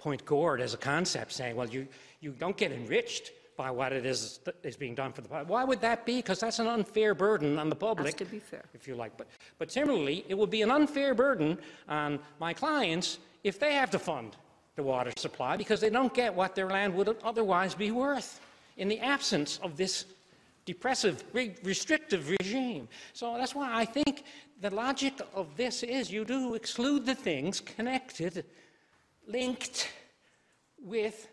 Pointe 0.03 0.25
Gourde 0.25 0.61
as 0.61 0.75
a 0.75 0.79
concept, 0.79 1.33
saying, 1.33 1.55
well, 1.55 1.69
you, 1.69 1.87
you 2.21 2.33
don't 2.33 2.57
get 2.57 2.73
enriched 2.73 3.31
by 3.57 3.71
what 3.71 3.93
it 3.93 4.05
is 4.05 4.41
that 4.45 4.57
is 4.65 4.77
being 4.77 4.97
done 4.97 5.13
for 5.13 5.21
the 5.21 5.29
public. 5.29 5.49
Why 5.49 5.63
would 5.63 5.81
that 5.83 6.05
be? 6.05 6.17
Because 6.17 6.41
that's 6.41 6.59
an 6.59 6.67
unfair 6.67 7.15
burden 7.15 7.57
on 7.57 7.69
the 7.69 7.77
public. 7.77 8.07
Has 8.07 8.15
to 8.17 8.25
be 8.25 8.41
fair. 8.41 8.65
If 8.75 8.89
you 8.89 8.97
like. 8.97 9.17
But, 9.17 9.29
but 9.59 9.71
similarly, 9.71 10.25
it 10.29 10.37
would 10.37 10.51
be 10.51 10.63
an 10.63 10.73
unfair 10.73 11.15
burden 11.15 11.57
on 11.89 12.19
my 12.41 12.53
clients 12.53 13.19
if 13.45 13.61
they 13.61 13.75
have 13.75 13.91
to 13.91 13.99
fund 14.01 14.37
the 14.75 14.83
water 14.83 15.13
supply 15.17 15.57
because 15.57 15.81
they 15.81 15.91
don't 15.91 16.13
get 16.13 16.35
what 16.35 16.57
their 16.57 16.69
land 16.69 16.93
would 16.97 17.17
otherwise 17.23 17.73
be 17.75 17.93
worth 17.93 18.41
in 18.79 18.89
the 18.89 18.99
absence 18.99 19.61
of 19.63 19.77
this 19.77 20.07
depressive, 20.65 21.23
re- 21.33 21.55
restrictive 21.63 22.29
regime. 22.29 22.89
So 23.13 23.37
that's 23.37 23.55
why 23.55 23.71
I 23.73 23.85
think 23.85 24.25
the 24.61 24.71
logic 24.71 25.21
of 25.35 25.57
this 25.57 25.85
is 25.85 26.11
you 26.11 26.25
do 26.25 26.55
exclude 26.55 27.07
the 27.07 27.15
things 27.15 27.61
connected, 27.61 28.45
linked 29.27 29.91
with 30.79 31.29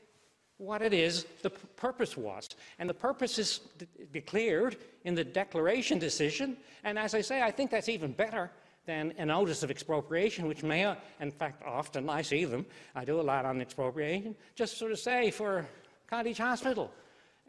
what 0.58 0.82
it 0.82 0.94
is 0.94 1.26
the 1.42 1.50
purpose 1.50 2.18
was. 2.18 2.50
And 2.80 2.90
the 2.90 2.94
purpose 2.94 3.40
is 3.40 3.62
de- 3.78 3.88
declared 4.12 4.78
in 5.06 5.16
the 5.16 5.24
declaration 5.24 6.00
decision. 6.00 6.58
And 6.84 7.00
as 7.00 7.16
I 7.16 7.22
say, 7.22 7.42
I 7.42 7.50
think 7.50 7.72
that's 7.72 7.90
even 7.90 8.12
better 8.12 8.52
than 8.86 9.14
a 9.18 9.26
notice 9.26 9.64
of 9.64 9.72
expropriation, 9.72 10.48
which 10.48 10.64
may, 10.64 10.84
uh, 10.84 10.96
in 11.22 11.32
fact, 11.32 11.64
often 11.66 12.10
I 12.10 12.22
see 12.22 12.44
them, 12.44 12.66
I 12.96 13.06
do 13.06 13.20
a 13.20 13.22
lot 13.22 13.46
on 13.46 13.62
expropriation, 13.62 14.36
just 14.56 14.78
sort 14.78 14.92
of 14.92 15.00
say 15.00 15.32
for 15.32 15.66
Cottage 16.08 16.40
Hospital. 16.40 16.92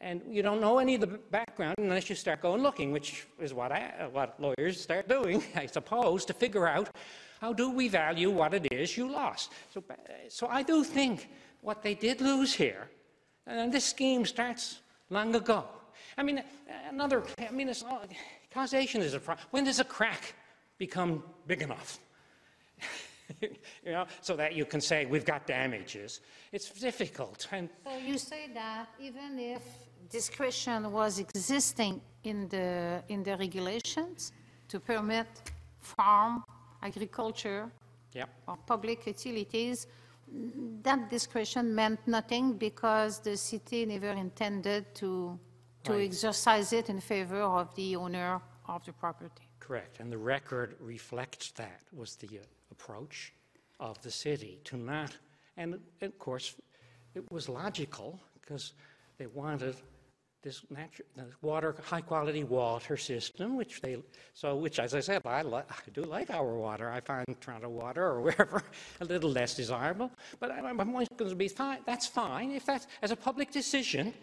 And 0.00 0.22
you 0.28 0.42
don't 0.42 0.60
know 0.60 0.78
any 0.78 0.94
of 0.94 1.00
the 1.00 1.06
background 1.06 1.76
unless 1.78 2.08
you 2.08 2.16
start 2.16 2.40
going 2.40 2.62
looking, 2.62 2.92
which 2.92 3.26
is 3.38 3.52
what, 3.52 3.72
I, 3.72 3.92
uh, 4.00 4.08
what 4.08 4.40
lawyers 4.40 4.80
start 4.80 5.08
doing, 5.08 5.42
I 5.56 5.66
suppose, 5.66 6.24
to 6.26 6.32
figure 6.32 6.66
out 6.66 6.90
how 7.40 7.52
do 7.52 7.70
we 7.70 7.88
value 7.88 8.30
what 8.30 8.52
it 8.54 8.70
is 8.70 8.96
you 8.96 9.10
lost. 9.10 9.52
So, 9.72 9.82
uh, 9.90 9.94
so 10.28 10.46
I 10.46 10.62
do 10.62 10.84
think 10.84 11.28
what 11.62 11.82
they 11.82 11.94
did 11.94 12.20
lose 12.20 12.52
here, 12.54 12.90
and 13.46 13.72
this 13.72 13.86
scheme 13.86 14.26
starts 14.26 14.80
long 15.08 15.34
ago. 15.34 15.64
I 16.18 16.22
mean, 16.22 16.38
uh, 16.38 16.42
another, 16.90 17.22
I 17.38 17.50
mean, 17.50 17.68
it's 17.68 17.82
all, 17.82 18.02
causation 18.52 19.00
is 19.00 19.14
a 19.14 19.20
problem. 19.20 19.46
When 19.50 19.64
does 19.64 19.80
a 19.80 19.84
crack 19.84 20.34
become 20.78 21.22
big 21.46 21.62
enough? 21.62 21.98
you 23.40 23.92
know, 23.92 24.06
so 24.20 24.36
that 24.36 24.54
you 24.54 24.64
can 24.66 24.80
say 24.80 25.06
we've 25.06 25.24
got 25.24 25.46
damages. 25.46 26.20
It's 26.52 26.68
difficult, 26.70 27.48
and 27.52 27.68
So 27.84 27.96
you 27.96 28.18
say 28.18 28.50
that 28.54 28.88
even 29.00 29.38
if 29.38 29.62
discretion 30.10 30.92
was 30.92 31.18
existing 31.18 32.00
in 32.24 32.48
the, 32.48 33.02
in 33.08 33.22
the 33.22 33.36
regulations 33.36 34.32
to 34.68 34.78
permit 34.80 35.28
farm, 35.80 36.42
agriculture, 36.82 37.70
Yep. 38.14 38.28
or 38.48 38.56
public 38.66 39.06
utilities, 39.06 39.86
that 40.82 41.10
discretion 41.10 41.74
meant 41.74 42.00
nothing 42.06 42.54
because 42.54 43.20
the 43.20 43.36
city 43.36 43.84
never 43.86 44.10
intended 44.10 44.94
to, 44.94 45.38
to 45.84 45.92
Right. 45.92 46.08
exercise 46.08 46.72
it 46.72 46.88
in 46.88 47.00
favor 47.00 47.40
of 47.42 47.74
the 47.74 47.96
owner 47.96 48.40
of 48.68 48.84
the 48.84 48.92
property. 48.92 49.44
Correct, 49.58 50.00
and 50.00 50.10
the 50.10 50.18
record 50.18 50.76
reflects 50.80 51.52
that, 51.52 51.82
was 51.92 52.16
the 52.16 52.38
uh, 52.38 52.42
approach 52.70 53.32
of 53.78 54.00
the 54.02 54.10
city 54.10 54.60
to 54.64 54.76
not, 54.76 55.16
and 55.56 55.80
of 56.00 56.18
course, 56.18 56.56
it 57.14 57.24
was 57.30 57.48
logical, 57.48 58.18
because 58.40 58.72
they 59.18 59.26
wanted 59.26 59.76
this 60.42 60.62
natural, 60.70 61.06
water, 61.42 61.74
high-quality 61.84 62.44
water 62.44 62.96
system, 62.96 63.56
which 63.56 63.80
they, 63.82 63.98
so, 64.32 64.56
which, 64.56 64.78
as 64.78 64.94
I 64.94 65.00
said, 65.00 65.20
I, 65.26 65.40
I 65.40 65.62
do 65.92 66.02
like 66.02 66.30
our 66.30 66.54
water. 66.54 66.90
I 66.90 67.00
find 67.00 67.26
Toronto 67.40 67.68
water 67.68 68.02
or 68.04 68.20
wherever 68.22 68.62
a 69.00 69.04
little 69.04 69.30
less 69.30 69.54
desirable, 69.54 70.10
but 70.38 70.50
I- 70.50 70.72
my 70.72 70.84
point 70.84 71.08
is 71.10 71.16
going 71.16 71.30
to 71.30 71.36
be 71.36 71.48
fine, 71.48 71.78
that's 71.84 72.06
fine, 72.06 72.52
if 72.52 72.64
that's, 72.64 72.86
as 73.02 73.10
a 73.10 73.16
public 73.16 73.50
decision, 73.50 74.14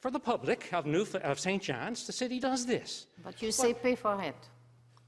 for 0.00 0.10
the 0.10 0.20
public 0.20 0.68
of 0.74 0.84
New, 0.84 1.06
of 1.22 1.40
St. 1.40 1.62
John's, 1.62 2.06
the 2.06 2.12
city 2.12 2.38
does 2.38 2.66
this. 2.66 3.06
But 3.24 3.40
you 3.40 3.50
say 3.50 3.72
pay 3.72 3.94
for 3.94 4.20
it. 4.22 4.36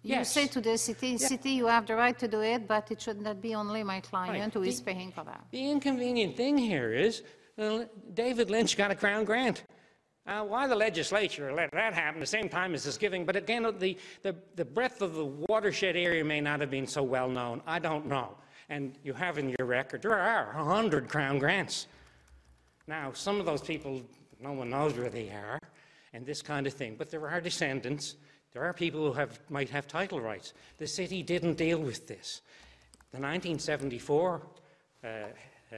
You 0.02 0.14
Yes. 0.14 0.32
say 0.32 0.46
to 0.46 0.60
the 0.60 0.78
city, 0.78 1.18
city, 1.18 1.50
you 1.50 1.66
have 1.66 1.84
the 1.86 1.94
right 1.96 2.18
to 2.20 2.28
do 2.28 2.40
it, 2.40 2.66
but 2.66 2.90
it 2.90 3.02
should 3.02 3.20
not 3.20 3.42
be 3.42 3.54
only 3.54 3.82
my 3.82 4.00
client 4.00 4.54
who 4.54 4.62
is 4.62 4.78
The- 4.80 4.92
paying 4.94 5.12
for 5.12 5.24
that. 5.24 5.44
The 5.50 5.70
inconvenient 5.70 6.36
thing 6.36 6.56
here 6.56 6.92
is 6.94 7.22
uh, 7.58 7.84
David 8.14 8.48
Lynch 8.48 8.76
got 8.78 8.90
a 8.90 8.94
Crown 8.94 9.24
grant. 9.24 9.64
Uh, 10.28 10.42
why 10.42 10.66
the 10.66 10.76
legislature 10.76 11.50
let 11.54 11.72
that 11.72 11.94
happen 11.94 12.18
at 12.18 12.20
the 12.20 12.26
same 12.26 12.50
time 12.50 12.74
as 12.74 12.84
this 12.84 12.98
giving? 12.98 13.24
But 13.24 13.34
again, 13.34 13.62
the, 13.78 13.96
the, 14.22 14.36
the 14.56 14.64
breadth 14.64 15.00
of 15.00 15.14
the 15.14 15.24
watershed 15.24 15.96
area 15.96 16.22
may 16.22 16.42
not 16.42 16.60
have 16.60 16.70
been 16.70 16.86
so 16.86 17.02
well 17.02 17.30
known. 17.30 17.62
I 17.66 17.78
don't 17.78 18.06
know. 18.06 18.36
And 18.68 18.98
you 19.02 19.14
have 19.14 19.38
in 19.38 19.54
your 19.58 19.66
record, 19.66 20.02
there 20.02 20.18
are 20.18 20.52
100 20.54 21.08
Crown 21.08 21.38
grants. 21.38 21.86
Now, 22.86 23.12
some 23.14 23.40
of 23.40 23.46
those 23.46 23.62
people, 23.62 24.02
no 24.38 24.52
one 24.52 24.68
knows 24.68 24.98
where 24.98 25.08
they 25.08 25.30
are, 25.30 25.58
and 26.12 26.26
this 26.26 26.42
kind 26.42 26.66
of 26.66 26.74
thing. 26.74 26.96
But 26.98 27.10
there 27.10 27.26
are 27.26 27.40
descendants. 27.40 28.16
There 28.52 28.62
are 28.62 28.74
people 28.74 29.06
who 29.06 29.14
have, 29.14 29.40
might 29.48 29.70
have 29.70 29.86
title 29.86 30.20
rights. 30.20 30.52
The 30.76 30.86
city 30.86 31.22
didn't 31.22 31.54
deal 31.54 31.78
with 31.78 32.06
this. 32.06 32.42
The 33.12 33.16
1974 33.16 34.42
uh, 35.02 35.08
uh, 35.08 35.76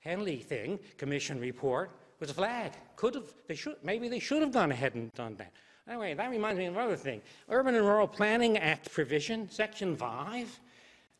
Henley 0.00 0.36
thing, 0.36 0.78
commission 0.98 1.40
report, 1.40 1.90
was 2.20 2.30
a 2.30 2.34
flag. 2.34 2.72
Could 2.96 3.14
have, 3.14 3.32
they 3.46 3.54
should, 3.54 3.76
maybe 3.82 4.08
they 4.08 4.18
should 4.18 4.42
have 4.42 4.52
gone 4.52 4.72
ahead 4.72 4.94
and 4.94 5.12
done 5.14 5.36
that. 5.36 5.52
Anyway, 5.88 6.14
that 6.14 6.30
reminds 6.30 6.58
me 6.58 6.66
of 6.66 6.74
another 6.74 6.96
thing. 6.96 7.22
Urban 7.48 7.74
and 7.74 7.84
Rural 7.84 8.08
Planning 8.08 8.58
Act 8.58 8.90
provision, 8.90 9.48
section 9.50 9.96
5, 9.96 10.60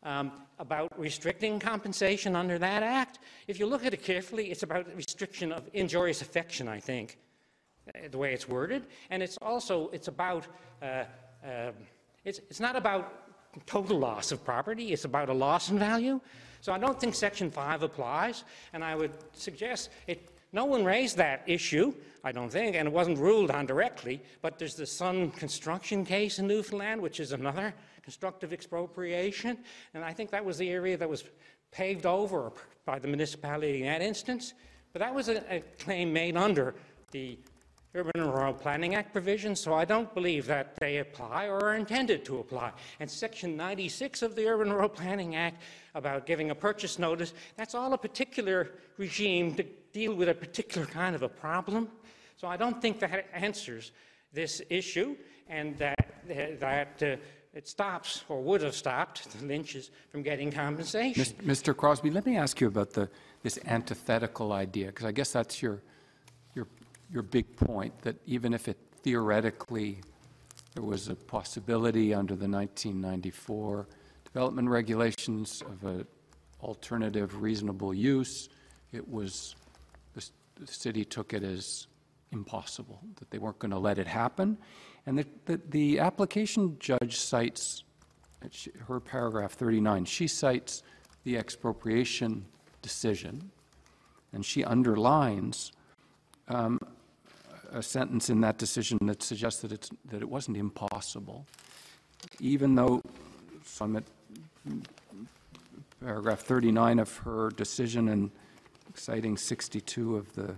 um, 0.03 0.31
about 0.59 0.91
restricting 0.99 1.59
compensation 1.59 2.35
under 2.35 2.59
that 2.59 2.83
act. 2.83 3.19
If 3.47 3.59
you 3.59 3.65
look 3.65 3.85
at 3.85 3.93
it 3.93 4.03
carefully, 4.03 4.51
it's 4.51 4.63
about 4.63 4.93
restriction 4.95 5.51
of 5.51 5.69
injurious 5.73 6.21
affection, 6.21 6.67
I 6.67 6.79
think, 6.79 7.17
uh, 7.87 8.09
the 8.11 8.17
way 8.17 8.33
it's 8.33 8.49
worded. 8.49 8.87
And 9.09 9.23
it's 9.23 9.37
also, 9.41 9.89
it's 9.93 10.07
about, 10.07 10.47
uh, 10.81 11.03
um 11.43 11.73
it's, 12.25 12.39
it's 12.49 12.59
not 12.59 12.75
about 12.75 13.13
total 13.65 13.97
loss 13.97 14.33
of 14.33 14.43
property, 14.43 14.91
it's 14.91 15.05
about 15.05 15.29
a 15.29 15.33
loss 15.33 15.69
in 15.69 15.79
value. 15.79 16.19
So 16.61 16.73
I 16.73 16.77
don't 16.77 16.99
think 16.99 17.15
Section 17.15 17.49
5 17.49 17.83
applies, 17.83 18.43
and 18.73 18.83
I 18.83 18.95
would 18.95 19.11
suggest 19.33 19.89
it, 20.07 20.36
no 20.53 20.65
one 20.65 20.85
raised 20.85 21.17
that 21.17 21.43
issue, 21.45 21.93
I 22.23 22.31
don't 22.31 22.49
think, 22.49 22.75
and 22.75 22.87
it 22.87 22.93
wasn't 22.93 23.17
ruled 23.17 23.51
on 23.51 23.65
directly, 23.65 24.21
but 24.41 24.57
there's 24.57 24.75
the 24.75 24.85
Sun 24.85 25.31
construction 25.31 26.05
case 26.05 26.39
in 26.39 26.47
Newfoundland, 26.47 27.01
which 27.01 27.19
is 27.19 27.31
another 27.31 27.73
constructive 28.01 28.53
expropriation, 28.53 29.57
and 29.93 30.03
I 30.03 30.13
think 30.13 30.31
that 30.31 30.43
was 30.43 30.57
the 30.57 30.69
area 30.69 30.97
that 30.97 31.09
was 31.09 31.25
paved 31.71 32.05
over 32.05 32.53
by 32.85 32.99
the 32.99 33.07
municipality 33.07 33.81
in 33.81 33.87
that 33.87 34.01
instance. 34.01 34.53
But 34.93 34.99
that 34.99 35.13
was 35.13 35.27
a, 35.27 35.43
a 35.53 35.59
claim 35.79 36.13
made 36.13 36.37
under 36.37 36.75
the 37.11 37.37
Urban 37.95 38.21
and 38.21 38.33
Rural 38.33 38.53
Planning 38.53 38.95
Act 38.95 39.13
provisions, 39.13 39.59
so 39.59 39.73
I 39.73 39.85
don't 39.85 40.13
believe 40.13 40.45
that 40.47 40.75
they 40.79 40.97
apply 40.97 41.47
or 41.47 41.59
are 41.63 41.75
intended 41.75 42.25
to 42.25 42.39
apply. 42.39 42.71
And 42.99 43.09
Section 43.09 43.55
96 43.57 44.21
of 44.21 44.35
the 44.35 44.47
Urban 44.47 44.67
and 44.67 44.75
Rural 44.75 44.89
Planning 44.89 45.35
Act 45.35 45.61
about 45.95 46.25
giving 46.25 46.51
a 46.51 46.55
purchase 46.55 46.99
notice, 46.99 47.33
that's 47.55 47.73
all 47.73 47.93
a 47.93 47.97
particular 47.97 48.71
regime 48.97 49.55
to 49.55 49.63
deal 49.93 50.13
with 50.13 50.29
a 50.29 50.33
particular 50.33 50.85
kind 50.85 51.15
of 51.15 51.23
a 51.23 51.29
problem. 51.29 51.87
So 52.35 52.47
I 52.47 52.57
don't 52.57 52.81
think 52.81 52.99
that 52.99 53.27
answers 53.33 53.91
this 54.33 54.61
issue, 54.69 55.15
and 55.47 55.77
that, 55.77 56.23
that 56.59 57.01
uh, 57.01 57.15
it 57.53 57.67
stops, 57.67 58.23
or 58.29 58.41
would 58.41 58.61
have 58.61 58.75
stopped, 58.75 59.31
the 59.39 59.45
Lynches 59.45 59.89
from 60.09 60.21
getting 60.21 60.51
compensation. 60.51 61.23
Mr. 61.43 61.75
Crosby, 61.75 62.11
let 62.11 62.25
me 62.25 62.37
ask 62.37 62.61
you 62.61 62.67
about 62.67 62.91
the, 62.91 63.09
this 63.41 63.57
antithetical 63.65 64.51
idea, 64.53 64.87
because 64.87 65.05
I 65.05 65.11
guess 65.11 65.31
that's 65.31 65.61
your, 65.63 65.81
your, 67.11 67.23
big 67.23 67.55
point, 67.55 67.99
that 68.01 68.15
even 68.25 68.53
if 68.53 68.67
it 68.67 68.77
theoretically, 69.01 70.01
there 70.73 70.83
was 70.83 71.07
a 71.07 71.15
possibility 71.15 72.13
under 72.13 72.35
the 72.35 72.47
1994 72.47 73.87
development 74.25 74.69
regulations 74.69 75.63
of 75.65 75.83
an 75.85 76.05
alternative 76.61 77.41
reasonable 77.41 77.93
use, 77.93 78.49
it 78.91 79.07
was, 79.07 79.55
the 80.13 80.67
city 80.67 81.05
took 81.05 81.33
it 81.33 81.43
as 81.43 81.87
impossible, 82.31 82.99
that 83.19 83.29
they 83.31 83.37
weren't 83.37 83.59
going 83.59 83.71
to 83.71 83.79
let 83.79 83.97
it 83.97 84.07
happen. 84.07 84.57
And 85.05 85.17
the, 85.17 85.25
the, 85.45 85.61
the 85.69 85.99
application 85.99 86.77
judge 86.79 87.17
cites, 87.17 87.83
her 88.87 88.99
paragraph 88.99 89.53
39, 89.53 90.05
she 90.05 90.27
cites 90.27 90.83
the 91.23 91.37
expropriation 91.37 92.45
decision, 92.81 93.51
and 94.33 94.45
she 94.45 94.63
underlines 94.63 95.71
um, 96.47 96.79
a 97.71 97.81
sentence 97.81 98.29
in 98.29 98.41
that 98.41 98.57
decision 98.57 98.97
that 99.03 99.21
suggests 99.23 99.61
that 99.61 99.71
it's, 99.71 99.89
that 100.05 100.21
it 100.21 100.29
wasn't 100.29 100.57
impossible, 100.57 101.45
even 102.39 102.75
though, 102.75 103.01
so 103.65 103.85
I'm 103.85 103.95
at 103.97 104.03
paragraph 106.03 106.41
39 106.41 106.99
of 106.99 107.17
her 107.17 107.49
decision 107.51 108.09
and 108.09 108.31
citing 108.93 109.37
62 109.37 110.15
of 110.15 110.33
the, 110.35 110.55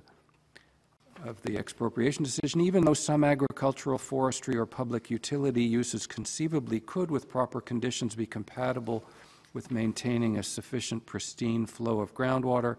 of 1.26 1.42
the 1.44 1.58
expropriation 1.58 2.24
decision, 2.24 2.62
even 2.62 2.86
though 2.86 2.94
some 2.94 3.24
agricultural, 3.24 3.98
forestry, 3.98 4.56
or 4.56 4.66
public 4.66 5.10
utility 5.10 5.64
uses 5.64 6.08
conceivably 6.08 6.80
could, 6.80 7.12
with 7.12 7.30
proper 7.30 7.62
conditions, 7.62 8.16
be 8.16 8.26
compatible 8.26 9.04
with 9.54 9.72
maintaining 9.72 10.38
a 10.38 10.44
sufficient 10.44 11.06
pristine 11.06 11.66
flow 11.66 12.00
of 12.00 12.14
groundwater, 12.14 12.76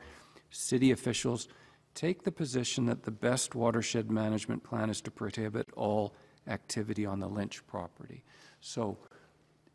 city 0.51 0.91
officials 0.91 1.49
take 1.95 2.23
the 2.23 2.33
position 2.33 2.87
that 2.87 3.03
the 3.03 3.11
best 3.11 3.55
watershed 3.55 4.11
management 4.11 4.63
plan 4.63 4.91
is 4.91 5.01
to 5.03 5.11
prohibit 5.11 5.69
all 5.77 6.15
activity 6.49 7.07
on 7.07 7.21
the 7.21 7.29
Lynch 7.29 7.67
property. 7.67 8.23
So 8.61 8.99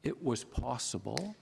it 0.04 0.24
was 0.24 0.44
possible. 0.44 1.36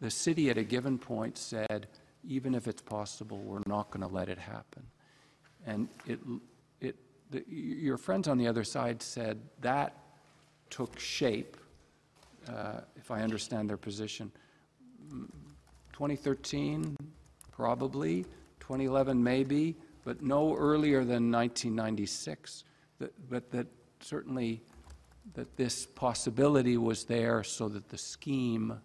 The 0.00 0.10
city 0.10 0.50
at 0.50 0.58
a 0.58 0.64
given 0.64 0.98
point 0.98 1.38
said, 1.38 1.88
even 2.24 2.54
if 2.54 2.68
it's 2.68 2.82
possible, 2.82 3.38
we're 3.38 3.62
not 3.66 3.90
going 3.90 4.06
to 4.06 4.14
let 4.14 4.28
it 4.28 4.38
happen. 4.38 4.84
And 5.66 5.88
it, 6.06 6.18
it, 6.80 6.96
the, 7.30 7.44
your 7.48 7.96
friends 7.96 8.28
on 8.28 8.38
the 8.38 8.46
other 8.46 8.64
side 8.64 9.02
said 9.02 9.40
that 9.60 9.96
took 10.70 10.98
shape, 10.98 11.56
uh, 12.48 12.80
if 12.96 13.10
I 13.10 13.22
understand 13.22 13.68
their 13.68 13.76
position. 13.76 14.32
Mm, 15.12 15.30
2013, 15.92 16.96
probably, 17.50 18.24
2011, 18.60 19.22
maybe, 19.22 19.76
but 20.04 20.22
no 20.22 20.56
earlier 20.56 21.04
than 21.04 21.30
1996. 21.30 22.64
That- 22.98 23.12
But 23.30 23.50
that 23.50 23.66
certainly, 24.00 24.62
that 25.34 25.56
this 25.56 25.86
possibility 25.86 26.76
was 26.76 27.04
there 27.04 27.42
so 27.44 27.68
that 27.68 27.88
the 27.88 27.98
scheme, 27.98 28.80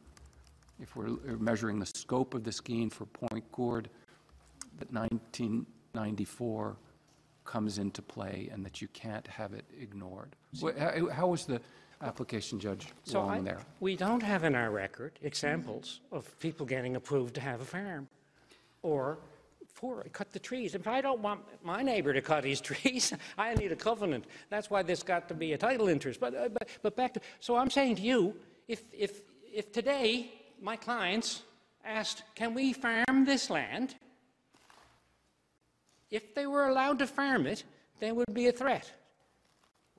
if 0.80 0.96
we're 0.96 1.18
measuring 1.38 1.80
the 1.80 1.86
scope 1.86 2.34
of 2.34 2.44
the 2.44 2.52
scheme 2.52 2.90
for 2.90 3.06
Pointe 3.08 3.52
Gourde, 3.52 3.90
that 4.80 4.92
1994 4.92 6.78
comes 7.46 7.78
into 7.78 8.02
play 8.02 8.50
and 8.52 8.64
that 8.66 8.82
you 8.82 8.88
can't 8.90 9.26
have 9.28 9.54
it 9.54 9.66
ignored. 9.80 10.36
How 11.12 11.28
was 11.28 11.46
the 11.46 11.62
application 12.02 12.60
judge 12.60 12.88
So 13.04 13.22
I- 13.22 13.40
there? 13.42 13.60
We 13.80 13.96
don't 13.96 14.22
have 14.22 14.44
in 14.44 14.54
our 14.54 14.70
record 14.70 15.18
examples 15.24 16.02
of 16.12 16.38
people 16.40 16.66
getting 16.66 16.96
approved 16.96 17.34
to 17.36 17.42
have 17.42 17.62
a 17.62 17.66
farm 17.66 18.08
or 18.84 19.18
for, 19.78 20.04
cut 20.12 20.32
the 20.32 20.40
trees. 20.40 20.74
If 20.74 20.88
I 20.88 21.02
don't 21.02 21.22
want 21.22 21.42
my 21.64 21.84
neighbor 21.84 22.12
to 22.12 22.22
cut 22.22 22.44
his 22.44 22.60
trees, 22.70 23.14
I 23.38 23.54
need 23.54 23.72
a 23.72 23.76
covenant. 23.76 24.26
That's 24.50 24.70
why 24.70 24.82
there's 24.82 25.04
got 25.04 25.28
to 25.30 25.36
be 25.36 25.54
a 25.54 25.58
title 25.58 25.88
interest. 25.88 26.20
But, 26.20 26.36
uh, 26.36 26.50
but, 26.50 26.68
but 26.82 26.96
back 26.96 27.14
to, 27.14 27.22
so 27.40 27.56
I'm 27.56 27.70
saying 27.70 27.98
to 27.98 28.02
you, 28.02 28.36
if, 28.68 28.82
if, 28.92 29.22
if 29.54 29.72
today 29.72 30.32
my 30.62 30.76
clients 30.76 31.44
asked, 31.86 32.24
can 32.34 32.56
we 32.56 32.74
farm 32.74 33.26
this 33.26 33.50
land? 33.50 33.96
If 36.10 36.34
they 36.34 36.48
were 36.48 36.68
allowed 36.68 37.00
to 37.00 37.08
farm 37.08 37.46
it, 37.46 37.64
there 38.00 38.16
would 38.16 38.34
be 38.34 38.48
a 38.48 38.52
threat 38.52 38.92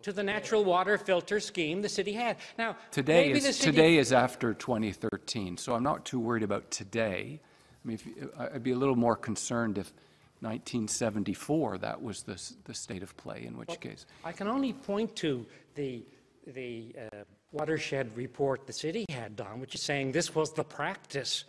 to 0.02 0.12
the 0.12 0.22
natural 0.22 0.64
water 0.64 0.98
filter 0.98 1.38
scheme 1.38 1.82
the 1.82 1.88
city 1.88 2.12
had. 2.12 2.36
Now, 2.56 2.76
Today 2.90 3.30
is, 3.30 3.44
city- 3.44 3.70
today 3.70 3.96
is 3.98 4.12
after 4.12 4.54
2013, 4.54 5.56
so 5.56 5.74
I'm 5.74 5.82
not 5.82 6.04
too 6.04 6.18
worried 6.18 6.42
about 6.42 6.70
today. 6.70 7.40
I 7.88 7.90
mean, 7.90 8.00
if 8.18 8.28
I'd 8.38 8.62
be 8.62 8.72
a 8.72 8.76
little 8.76 8.96
more 8.96 9.16
concerned 9.16 9.78
if 9.78 9.92
1974, 10.40 11.78
that 11.78 12.02
was 12.02 12.22
the, 12.22 12.40
the 12.64 12.74
state 12.74 13.02
of 13.02 13.16
play, 13.16 13.44
in 13.46 13.56
which 13.56 13.80
case. 13.80 14.04
I 14.24 14.32
can 14.32 14.46
only 14.46 14.74
point 14.74 15.16
to 15.16 15.46
the, 15.74 16.04
the 16.46 16.94
uh, 17.00 17.16
watershed 17.50 18.14
report 18.14 18.66
the 18.66 18.74
city 18.74 19.06
had 19.08 19.36
done, 19.36 19.58
which 19.58 19.74
is 19.74 19.80
saying 19.80 20.12
this 20.12 20.34
was 20.34 20.52
the 20.52 20.64
practice. 20.64 21.44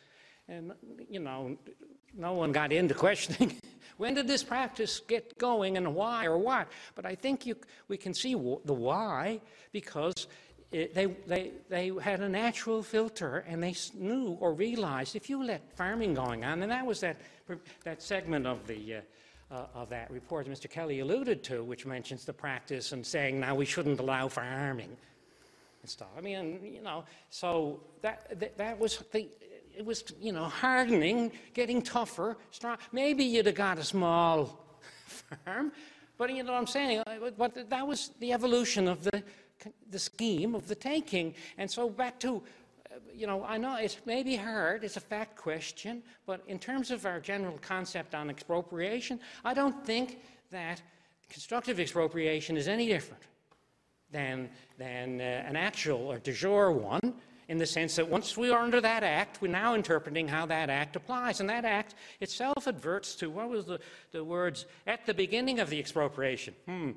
And, 0.48 0.72
you 1.10 1.20
know, 1.20 1.58
no 2.18 2.34
one 2.34 2.54
got 2.54 2.72
into 2.72 2.94
questioning, 2.94 3.58
when 3.98 4.14
did 4.14 4.26
this 4.26 4.42
practice 4.42 5.02
get 5.02 5.38
going 5.38 5.76
and 5.76 5.94
why 5.94 6.26
or 6.26 6.38
what? 6.38 6.70
But 6.96 7.06
I 7.06 7.16
think 7.16 7.46
you, 7.46 7.58
we 7.90 7.98
can 7.98 8.14
see 8.14 8.32
the 8.32 8.74
why, 8.74 9.42
because 9.74 10.28
it, 10.72 10.94
they, 10.94 11.08
they, 11.26 11.52
they 11.68 11.92
had 12.02 12.22
a 12.22 12.30
natural 12.30 12.84
filter 12.84 13.44
and 13.48 13.62
they 13.62 13.76
knew 13.96 14.38
or 14.40 14.54
realized 14.54 15.16
if 15.16 15.30
you 15.30 15.44
let 15.44 15.76
farming 15.76 16.14
going 16.14 16.46
on, 16.46 16.62
and 16.62 16.72
that 16.72 16.86
was 16.86 17.00
that, 17.00 17.18
that 17.84 18.02
segment 18.02 18.46
of 18.46 18.66
the, 18.68 18.96
uh, 18.96 19.02
uh, 19.52 19.66
of 19.74 19.90
that 19.90 20.12
report 20.12 20.48
Mr. 20.48 20.70
Kelly 20.70 21.00
alluded 21.00 21.44
to, 21.46 21.64
which 21.64 21.86
mentions 21.86 22.24
the 22.24 22.34
practice 22.34 22.92
and 22.92 23.06
saying 23.06 23.40
now 23.40 23.56
we 23.56 23.66
shouldn't 23.66 24.00
allow 24.00 24.28
farming 24.28 24.96
and 25.82 25.90
stuff. 25.90 26.10
I 26.16 26.22
mean, 26.22 26.60
you 26.64 26.82
know, 26.84 27.04
so 27.32 27.82
that, 28.02 28.40
that, 28.40 28.58
that 28.58 28.80
was 28.80 29.04
the, 29.12 29.28
it 29.76 29.84
was, 29.84 30.04
you 30.22 30.34
know, 30.34 30.44
hardening, 30.44 31.32
getting 31.54 31.82
tougher, 31.82 32.38
strong. 32.52 32.78
Maybe 32.92 33.24
you'd 33.24 33.48
have 33.48 33.56
got 33.56 33.80
a 33.80 33.84
small 33.84 34.60
farm, 35.46 35.72
but 36.18 36.30
you 36.36 36.44
know 36.44 36.52
what 36.52 36.60
I'm 36.60 36.68
saying? 36.68 37.04
But 37.38 37.70
that 37.70 37.88
was 37.88 38.12
the 38.20 38.34
evolution 38.34 38.88
of 38.88 39.04
the, 39.04 39.24
the 39.90 40.00
scheme 40.00 40.56
of 40.56 40.68
the 40.68 40.76
taking. 40.76 41.34
And 41.58 41.70
so 41.70 41.90
back 41.90 42.20
to, 42.22 42.42
uh, 42.92 42.96
you 43.14 43.28
know, 43.28 43.44
I 43.44 43.58
know 43.58 43.76
it 43.78 44.00
may 44.06 44.24
be 44.24 44.36
hard, 44.36 44.84
it's 44.84 44.98
a 44.98 45.02
fact 45.02 45.36
question, 45.36 46.04
but 46.26 46.42
in 46.48 46.60
terms 46.60 46.92
of 46.92 47.06
our 47.06 47.20
general 47.20 47.58
concept 47.62 48.16
on 48.16 48.30
expropriation, 48.30 49.20
I 49.44 49.54
don't 49.54 49.86
think 49.86 50.20
that 50.52 50.82
constructive 51.30 51.80
expropriation 51.80 52.58
is 52.58 52.68
any 52.68 52.88
different 52.88 53.24
than, 54.12 54.50
than 54.78 55.22
uh, 55.22 55.24
an 55.24 55.56
actual 55.56 56.12
or 56.12 56.20
de 56.20 56.34
jure 56.34 56.72
one, 56.72 57.14
in 57.50 57.58
the 57.58 57.66
sense 57.66 57.96
that 57.96 58.08
once 58.08 58.38
we 58.38 58.52
are 58.52 58.62
under 58.62 58.80
that 58.80 59.04
act, 59.04 59.42
we're 59.42 59.52
now 59.52 59.74
interpreting 59.74 60.28
how 60.28 60.46
that 60.46 60.70
act 60.70 60.96
applies. 60.96 61.40
And 61.40 61.50
that 61.50 61.66
act 61.66 61.96
itself 62.22 62.68
adverts 62.68 63.16
to, 63.16 63.30
what 63.30 63.50
was 63.50 63.66
the, 63.66 63.80
the 64.12 64.24
words, 64.24 64.68
at 64.86 65.08
the 65.08 65.16
beginning 65.16 65.60
of 65.60 65.70
the 65.70 65.80
expropriation. 65.80 66.54
Hmm. 66.68 66.92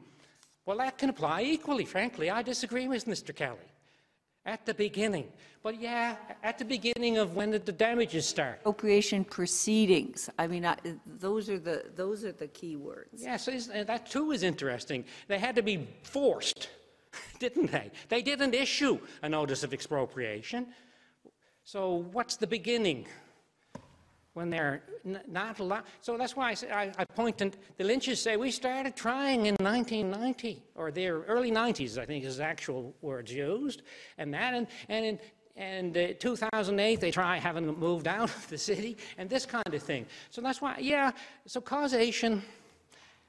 Well, 0.67 0.79
that 0.79 0.99
can 0.99 1.11
apply 1.11 1.43
equally, 1.43 1.85
frankly. 1.85 2.31
I 2.31 2.43
disagree 2.43 2.89
with 2.89 3.07
Mr. 3.07 3.35
Kelly. 3.35 3.59
At 4.45 4.67
the 4.67 4.75
beginning. 4.75 5.29
But 5.63 5.81
yeah, 5.81 6.17
at 6.43 6.59
the 6.59 6.65
beginning 6.65 7.17
of 7.19 7.37
when 7.37 7.53
did 7.53 7.65
the 7.65 7.71
damages 7.71 8.27
start. 8.27 8.59
Appropriation 8.63 9.25
proceedings, 9.25 10.29
I 10.37 10.49
mean, 10.49 10.67
I- 10.67 10.79
those 11.07 11.49
are 11.49 11.61
the, 11.61 11.85
those 11.95 12.25
are 12.25 12.33
the 12.33 12.49
key 12.49 12.75
words. 12.75 13.23
Yes, 13.23 13.47
that 13.47 14.11
too 14.11 14.33
is 14.33 14.43
interesting. 14.43 15.05
They 15.29 15.39
had 15.39 15.55
to 15.55 15.63
be 15.63 15.89
forced, 16.03 16.71
didn't 17.39 17.71
they? 17.71 17.93
They 18.09 18.21
didn't 18.23 18.55
issue 18.55 18.99
a 19.23 19.29
notice 19.29 19.63
of 19.63 19.73
expropriation. 19.73 20.67
So 21.63 22.07
what's 22.11 22.35
the 22.35 22.49
beginning? 22.49 23.07
When 24.35 24.49
they're 24.49 24.83
not 25.29 25.59
allowed. 25.59 25.85
So 26.01 26.17
that's 26.17 26.35
why 26.35 26.51
I, 26.51 26.55
say, 26.55 26.71
I, 26.71 26.91
I 26.97 27.05
point 27.05 27.43
and 27.43 27.55
the 27.77 27.85
Lynches 27.85 28.19
say 28.19 28.39
we 28.39 28.51
started 28.51 28.97
trying 28.97 29.45
in 29.45 29.57
1990 29.57 30.63
or 30.75 30.91
their 30.91 31.21
early 31.23 31.51
90s, 31.51 31.99
I 31.99 32.07
think 32.07 32.25
is 32.25 32.39
the 32.39 32.45
actual 32.45 32.95
words 33.03 33.31
used, 33.31 33.83
and 34.17 34.33
that 34.33 34.55
and 34.55 34.67
and 34.89 35.05
in 35.05 35.19
and 35.55 35.95
uh, 35.97 36.15
2008 36.19 36.99
they 36.99 37.11
try 37.11 37.37
having 37.37 37.67
moved 37.79 38.09
out 38.09 38.31
of 38.35 38.49
the 38.49 38.57
city 38.57 38.97
and 39.19 39.29
this 39.29 39.45
kind 39.45 39.75
of 39.75 39.83
thing. 39.83 40.07
So 40.31 40.41
that's 40.41 40.63
why, 40.63 40.79
yeah. 40.79 41.11
So 41.47 41.61
causation. 41.61 42.43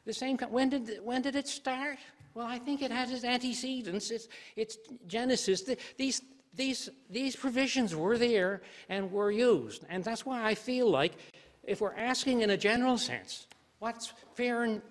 The 0.05 0.13
same, 0.13 0.38
when 0.38 0.69
did, 0.69 0.99
when 1.01 1.21
did 1.21 1.35
it 1.35 1.47
start? 1.47 1.97
Well, 2.34 2.45
I 2.45 2.59
think 2.59 2.81
it 2.81 2.91
has 2.91 3.11
its 3.11 3.23
antecedents, 3.23 4.11
its, 4.11 4.27
its 4.55 4.77
genesis. 5.07 5.61
The- 5.61 5.77
These, 5.97 6.21
these, 6.55 6.89
these 7.09 7.35
provisions 7.35 7.95
were 7.95 8.17
there 8.17 8.61
and 8.89 9.11
were 9.11 9.31
used. 9.31 9.85
And 9.89 10.03
that's 10.03 10.25
why 10.25 10.45
I 10.45 10.55
feel 10.55 10.89
like 10.89 11.13
if 11.63 11.81
we're 11.81 11.95
asking 11.95 12.41
in 12.41 12.51
a 12.51 12.57
general 12.57 12.97
sense, 12.97 13.47
what's 13.80 14.13
fair 14.35 14.63
and 14.63 14.81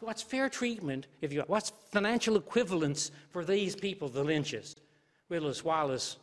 what's 0.00 0.22
fair 0.22 0.48
treatment, 0.48 1.06
if 1.20 1.32
you, 1.32 1.44
what's 1.46 1.72
financial 1.90 2.36
equivalence 2.36 3.10
for 3.30 3.44
these 3.44 3.74
people, 3.76 4.08
the 4.08 4.22
Lynches, 4.22 4.76
Willis, 5.28 5.64
Wallace, 5.64 6.16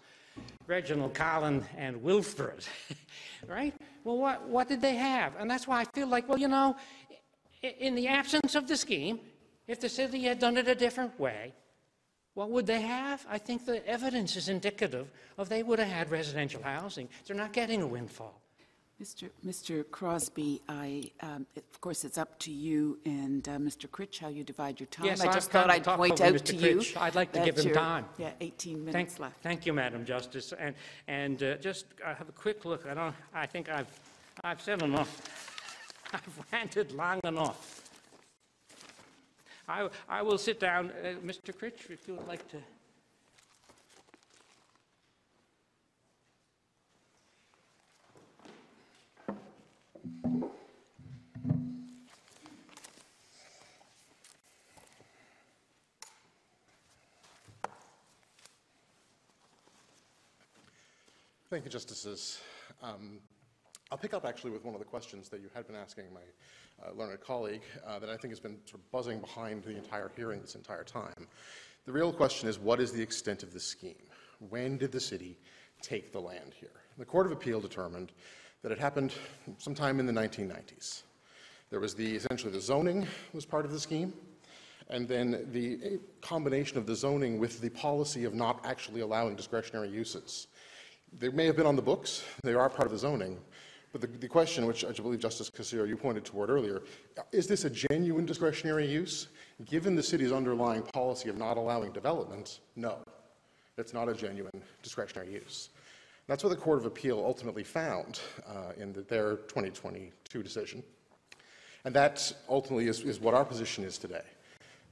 Reginald, 0.68 1.14
Collin, 1.14 1.64
and 1.78 2.02
Wilfred, 2.02 2.66
right? 3.48 3.74
Well, 4.04 4.18
what, 4.18 4.48
what 4.48 4.68
did 4.68 4.82
they 4.82 4.96
have? 4.96 5.34
And 5.40 5.50
that's 5.50 5.68
why 5.68 5.82
I 5.82 5.86
feel 5.94 6.08
like, 6.08 6.28
well, 6.28 6.40
you 6.40 6.48
know, 6.48 6.76
in 7.62 7.96
the 7.96 8.08
absence 8.08 8.56
of 8.56 8.68
the 8.68 8.76
scheme, 8.76 9.20
if 9.68 9.80
the 9.80 9.90
city 9.90 10.24
had 10.24 10.40
done 10.40 10.58
it 10.58 10.68
a 10.68 10.76
different 10.76 11.18
way, 11.20 11.54
what 12.34 12.50
would 12.50 12.66
they 12.66 12.82
have? 12.82 13.26
I 13.30 13.38
think 13.38 13.66
the 13.66 13.86
evidence 13.88 14.36
is 14.36 14.50
indicative 14.50 15.10
of 15.38 15.50
they 15.50 15.64
would 15.64 15.80
have 15.80 15.88
had 15.88 16.12
residential 16.12 16.62
housing. 16.64 17.08
They're 17.26 17.36
not 17.36 17.54
getting 17.54 17.82
a 17.82 17.88
windfall. 17.88 18.40
Mr. 19.02 19.30
Mr. 19.46 19.84
Crosby, 19.90 20.62
I, 20.70 21.12
um, 21.22 21.46
of 21.58 21.82
course, 21.82 22.06
it's 22.06 22.18
up 22.18 22.40
to 22.40 22.52
you 22.52 23.00
and 23.06 23.48
uh, 23.50 23.58
Mr. 23.58 23.90
Critch 23.92 24.20
how 24.20 24.30
you 24.30 24.44
divide 24.44 24.80
your 24.80 24.88
time. 24.88 25.08
Yes, 25.08 25.20
I 25.22 25.34
just 25.34 25.52
thought 25.52 25.70
I'd 25.70 25.84
point 25.84 26.22
out 26.22 26.34
Mr. 26.34 26.44
to 26.46 26.56
you. 26.56 26.82
I'd 26.98 27.16
like 27.16 27.32
to 27.34 27.40
give 27.40 27.58
him 27.58 27.66
you're- 27.66 27.76
time. 27.76 28.06
Yeah, 28.18 28.32
18 28.40 28.76
Thank, 28.76 28.86
minutes 28.86 29.20
left. 29.20 29.42
thank 29.42 29.66
you, 29.66 29.74
Madam 29.74 30.06
Justice. 30.06 30.54
And, 30.58 30.76
and 31.08 31.42
uh, 31.44 31.56
just 31.58 31.86
uh, 32.06 32.14
have 32.16 32.30
a 32.30 32.34
quick 32.34 32.66
look. 32.66 32.86
I 32.88 32.94
don't, 32.94 33.16
I 33.34 33.46
think 33.46 33.68
I've, 33.68 33.90
I've 34.44 34.62
said 34.62 34.82
enough. 34.82 35.22
I've 36.14 36.40
ranted 36.52 36.92
long 36.92 37.20
enough. 37.26 37.83
I, 39.68 39.90
I 40.10 40.22
will 40.22 40.38
sit 40.38 40.60
down. 40.60 40.92
Uh, 40.92 41.14
Mr. 41.26 41.58
Critch, 41.58 41.90
if 41.90 42.08
you 42.08 42.16
would 42.16 42.28
like 42.28 42.48
to. 42.50 42.58
Thank 61.50 61.66
you, 61.66 61.72
Justices. 61.72 62.42
Um, 62.82 63.20
I'll 63.92 63.98
pick 64.00 64.16
up 64.16 64.26
actually 64.26 64.50
with 64.50 64.66
one 64.66 64.74
of 64.74 64.80
the 64.80 64.88
questions 64.88 65.30
that 65.30 65.40
you 65.40 65.50
had 65.54 65.68
been 65.68 65.76
asking 65.76 66.06
my 66.12 66.22
learned 66.96 67.20
colleague 67.22 67.62
uh, 67.86 68.00
that 68.00 68.10
I 68.10 68.18
think 68.18 68.32
has 68.32 68.40
been 68.40 68.58
sort 68.66 68.82
of 68.82 68.92
buzzing 68.92 69.20
behind 69.20 69.64
the 69.64 69.76
entire 69.76 70.12
hearing 70.16 70.42
this 70.42 70.56
entire 70.56 70.84
time. 70.84 71.28
The 71.86 71.92
real 71.92 72.14
question 72.14 72.48
is 72.48 72.60
what 72.60 72.80
is 72.80 72.92
the 72.92 73.02
extent 73.02 73.44
of 73.44 73.54
the 73.54 73.60
scheme? 73.60 73.96
When 74.50 74.78
did 74.78 74.92
the 74.92 75.00
city 75.00 75.38
take 75.82 76.12
the 76.12 76.20
land 76.20 76.54
here? 76.60 76.72
The 76.98 77.06
Court 77.06 77.26
of 77.26 77.32
Appeal 77.32 77.60
determined 77.60 78.12
that 78.62 78.72
it 78.72 78.80
happened 78.80 79.14
sometime 79.58 80.00
in 80.00 80.06
the 80.06 80.14
1990s. 80.14 81.04
There 81.70 81.80
was 81.80 81.94
the 81.96 82.16
essentially 82.16 82.52
the 82.52 82.62
zoning 82.62 83.08
was 83.34 83.46
part 83.46 83.66
of 83.66 83.72
the 83.72 83.80
scheme, 83.80 84.14
and 84.90 85.08
then 85.08 85.48
the 85.52 86.00
combination 86.22 86.78
of 86.78 86.86
the 86.86 86.96
zoning 86.96 87.40
with 87.40 87.62
the 87.62 87.70
policy 87.70 88.26
of 88.26 88.34
not 88.34 88.66
actually 88.66 89.02
allowing 89.02 89.36
discretionary 89.36 89.90
uses. 89.90 90.48
They 91.20 91.30
may 91.30 91.46
have 91.46 91.56
been 91.56 91.66
on 91.66 91.76
the 91.76 91.82
books, 91.82 92.24
they 92.44 92.54
are 92.54 92.70
part 92.70 92.86
of 92.86 92.92
the 92.92 92.98
zoning, 92.98 93.40
but 93.94 94.02
the, 94.02 94.08
the 94.08 94.28
question, 94.28 94.66
which 94.66 94.84
I 94.84 94.92
believe 94.92 95.20
Justice 95.20 95.50
Castillo 95.52 95.84
you 95.84 95.96
pointed 95.96 96.26
toward 96.26 96.50
earlier, 96.50 96.82
is 97.32 97.46
this 97.46 97.64
a 97.64 97.70
genuine 97.70 98.26
discretionary 98.26 98.88
use? 98.88 99.28
Given 99.66 99.96
the 99.96 100.02
city's 100.02 100.32
underlying 100.32 100.82
policy 100.82 101.30
of 101.30 101.38
not 101.38 101.58
allowing 101.58 101.92
development, 101.92 102.60
no, 102.76 102.98
it's 103.78 103.94
not 103.94 104.10
a 104.10 104.16
genuine 104.16 104.64
discretionary 104.82 105.32
use. 105.32 105.70
That's 106.26 106.44
what 106.44 106.50
the 106.50 106.56
Court 106.56 106.80
of 106.80 106.86
Appeal 106.86 107.24
ultimately 107.24 107.64
found 107.64 108.20
uh, 108.48 108.72
in 108.78 108.94
the, 108.94 109.02
their 109.02 109.36
2022 109.36 110.42
decision. 110.42 110.84
And 111.86 111.94
that 111.94 112.34
ultimately 112.50 112.88
is, 112.88 113.02
is 113.02 113.20
what 113.20 113.36
our 113.36 113.46
position 113.46 113.84
is 113.84 114.00
today. 114.00 114.24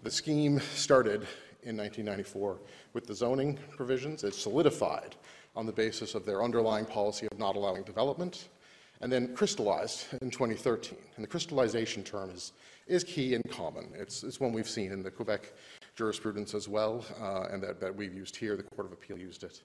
The 0.04 0.12
scheme 0.12 0.60
started 0.76 1.28
in 1.64 1.76
1994 1.76 2.58
with 2.94 3.08
the 3.08 3.16
zoning 3.16 3.58
provisions. 3.76 4.24
It 4.24 4.36
solidified 4.36 5.16
on 5.56 5.66
the 5.66 5.72
basis 5.72 6.14
of 6.14 6.26
their 6.26 6.44
underlying 6.44 6.86
policy 6.86 7.28
of 7.32 7.40
not 7.40 7.56
allowing 7.56 7.84
development, 7.84 8.50
and 9.02 9.12
then 9.12 9.34
crystallized 9.36 10.06
in 10.22 10.30
2013. 10.30 10.98
And 11.16 11.24
the 11.24 11.28
crystallization 11.28 12.04
term 12.04 12.30
is, 12.30 12.54
is 12.88 13.04
key 13.04 13.34
and 13.36 13.50
common. 13.50 13.90
It's, 13.96 14.24
it's 14.24 14.40
one 14.40 14.54
we've 14.54 14.70
seen 14.70 14.92
in 14.92 15.04
the 15.04 15.12
Quebec 15.12 15.54
jurisprudence 15.96 16.54
as 16.54 16.68
well, 16.68 17.04
uh, 17.20 17.48
and 17.52 17.62
that, 17.64 17.80
that 17.82 17.96
we've 17.96 18.14
used 18.14 18.36
here. 18.36 18.56
The 18.56 18.64
Court 18.64 18.88
of 18.88 18.94
Appeal 18.94 19.18
used 19.18 19.44
it. 19.44 19.62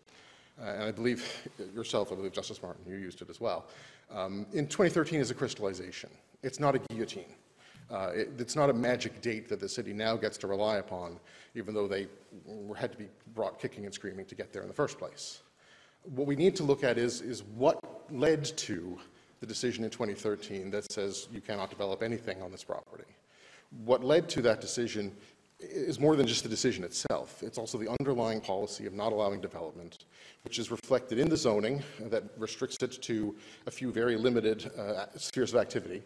Uh, 0.60 0.70
and 0.70 0.82
I 0.84 0.90
believe 0.90 1.48
yourself, 1.74 2.12
I 2.12 2.14
believe 2.14 2.32
Justice 2.32 2.62
Martin, 2.62 2.82
you 2.88 2.96
used 2.96 3.20
it 3.20 3.28
as 3.28 3.40
well. 3.40 3.66
Um, 4.10 4.46
in 4.52 4.66
2013 4.66 5.20
is 5.20 5.30
a 5.30 5.34
crystallization. 5.34 6.10
It's 6.42 6.58
not 6.58 6.74
a 6.74 6.78
guillotine. 6.78 7.34
Uh, 7.90 8.10
it, 8.14 8.30
it's 8.38 8.56
not 8.56 8.70
a 8.70 8.72
magic 8.72 9.20
date 9.20 9.48
that 9.48 9.60
the 9.60 9.68
city 9.68 9.92
now 9.92 10.16
gets 10.16 10.38
to 10.38 10.46
rely 10.46 10.78
upon, 10.78 11.20
even 11.54 11.74
though 11.74 11.86
they 11.86 12.08
had 12.76 12.90
to 12.90 12.98
be 12.98 13.06
brought 13.34 13.60
kicking 13.60 13.84
and 13.84 13.94
screaming 13.94 14.24
to 14.24 14.34
get 14.34 14.52
there 14.52 14.62
in 14.62 14.68
the 14.68 14.74
first 14.74 14.98
place. 14.98 15.42
What 16.02 16.26
we 16.26 16.36
need 16.36 16.56
to 16.56 16.62
look 16.62 16.82
at 16.82 16.98
is, 16.98 17.20
is 17.20 17.42
what 17.42 17.78
led 18.10 18.44
to 18.44 18.98
the 19.40 19.46
decision 19.46 19.84
in 19.84 19.90
2013 19.90 20.70
that 20.70 20.90
says 20.90 21.28
you 21.32 21.40
cannot 21.40 21.70
develop 21.70 22.02
anything 22.02 22.42
on 22.42 22.50
this 22.50 22.64
property. 22.64 23.04
What 23.84 24.04
led 24.04 24.28
to 24.30 24.42
that 24.42 24.60
decision 24.60 25.12
is 25.58 25.98
more 25.98 26.16
than 26.16 26.26
just 26.26 26.42
the 26.42 26.48
decision 26.48 26.84
itself. 26.84 27.42
It's 27.42 27.58
also 27.58 27.78
the 27.78 27.88
underlying 28.00 28.40
policy 28.40 28.86
of 28.86 28.92
not 28.92 29.12
allowing 29.12 29.40
development, 29.40 30.04
which 30.42 30.58
is 30.58 30.70
reflected 30.70 31.18
in 31.18 31.28
the 31.28 31.36
zoning 31.36 31.82
that 32.00 32.24
restricts 32.36 32.76
it 32.82 33.00
to 33.02 33.34
a 33.66 33.70
few 33.70 33.90
very 33.90 34.16
limited 34.16 34.70
uh, 34.78 35.06
spheres 35.16 35.54
of 35.54 35.60
activity, 35.60 36.02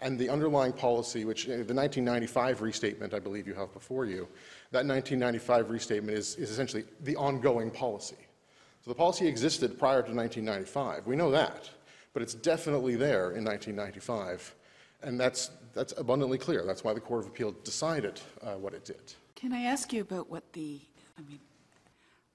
and 0.00 0.18
the 0.18 0.28
underlying 0.28 0.72
policy, 0.72 1.24
which 1.24 1.46
uh, 1.46 1.62
the 1.62 1.74
1995 1.74 2.62
restatement 2.62 3.14
I 3.14 3.18
believe 3.18 3.46
you 3.46 3.54
have 3.54 3.72
before 3.72 4.04
you, 4.04 4.28
that 4.70 4.86
1995 4.86 5.70
restatement 5.70 6.16
is, 6.16 6.36
is 6.36 6.50
essentially 6.50 6.84
the 7.02 7.16
ongoing 7.16 7.70
policy. 7.70 8.16
So 8.84 8.90
the 8.90 8.96
policy 8.96 9.26
existed 9.28 9.78
prior 9.78 10.02
to 10.02 10.12
1995. 10.12 11.06
We 11.06 11.14
know 11.14 11.30
that, 11.30 11.70
but 12.12 12.22
it's 12.22 12.34
definitely 12.34 12.96
there 12.96 13.32
in 13.32 13.44
1995. 13.44 14.54
And 15.02 15.18
that's, 15.18 15.50
that's 15.74 15.94
abundantly 15.96 16.38
clear. 16.38 16.64
That's 16.64 16.84
why 16.84 16.92
the 16.92 17.00
Court 17.00 17.24
of 17.24 17.28
Appeal 17.28 17.52
decided 17.64 18.20
uh, 18.42 18.52
what 18.52 18.74
it 18.74 18.84
did. 18.84 19.14
Can 19.34 19.52
I 19.52 19.62
ask 19.62 19.92
you 19.92 20.02
about 20.02 20.30
what 20.30 20.52
the, 20.52 20.80
I 21.18 21.22
mean, 21.22 21.40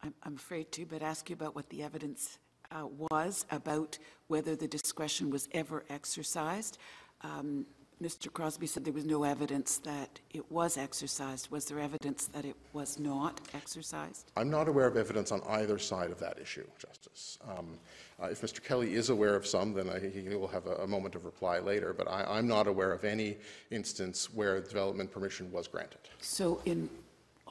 I'm, 0.03 0.13
I'm 0.23 0.35
afraid 0.35 0.71
to, 0.73 0.85
but 0.85 1.01
ask 1.01 1.29
you 1.29 1.35
about 1.35 1.55
what 1.55 1.69
the 1.69 1.83
evidence 1.83 2.39
uh, 2.71 2.87
was 3.09 3.45
about 3.51 3.97
whether 4.27 4.55
the 4.55 4.67
discretion 4.67 5.29
was 5.29 5.47
ever 5.53 5.85
exercised? 5.89 6.77
Um, 7.21 7.65
Mr. 8.01 8.31
Crosby 8.31 8.67
said 8.67 8.85
there 8.85 8.93
was 8.93 9.05
no 9.05 9.23
evidence 9.23 9.79
that 9.79 10.19
it 10.31 10.51
was 10.51 10.77
exercised. 10.77 11.49
Was 11.49 11.65
there 11.65 11.79
evidence 11.79 12.27
that 12.27 12.45
it 12.45 12.55
was 12.71 12.99
not 12.99 13.41
exercised? 13.55 14.31
I'm 14.37 14.51
not 14.51 14.67
aware 14.67 14.85
of 14.85 14.97
evidence 14.97 15.31
on 15.31 15.41
either 15.49 15.79
side 15.79 16.11
of 16.11 16.19
that 16.19 16.37
issue, 16.39 16.65
Justice. 16.77 17.39
Um, 17.47 17.79
uh, 18.21 18.27
if 18.27 18.41
Mr. 18.41 18.63
Kelly 18.63 18.93
is 18.93 19.09
aware 19.09 19.35
of 19.35 19.47
some, 19.47 19.73
then 19.73 19.89
I, 19.89 19.99
he 19.99 20.35
will 20.35 20.47
have 20.47 20.67
a, 20.67 20.75
a, 20.75 20.87
moment 20.87 21.15
of 21.15 21.25
reply 21.25 21.57
later, 21.57 21.91
but 21.91 22.07
I, 22.07 22.37
am 22.37 22.47
not 22.47 22.67
aware 22.67 22.91
of 22.91 23.03
any 23.03 23.37
instance 23.71 24.31
where 24.31 24.61
development 24.61 25.11
permission 25.11 25.51
was 25.51 25.67
granted. 25.67 25.99
So, 26.21 26.61
in, 26.65 26.89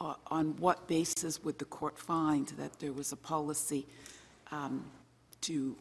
uh, 0.01 0.15
on 0.29 0.57
what 0.59 0.87
basis 0.87 1.43
would 1.43 1.59
the 1.59 1.65
court 1.65 1.99
find 1.99 2.47
that 2.59 2.79
there 2.79 2.93
was 2.93 3.11
a 3.11 3.17
policy 3.17 3.85
um, 4.53 4.85
to 5.41 5.77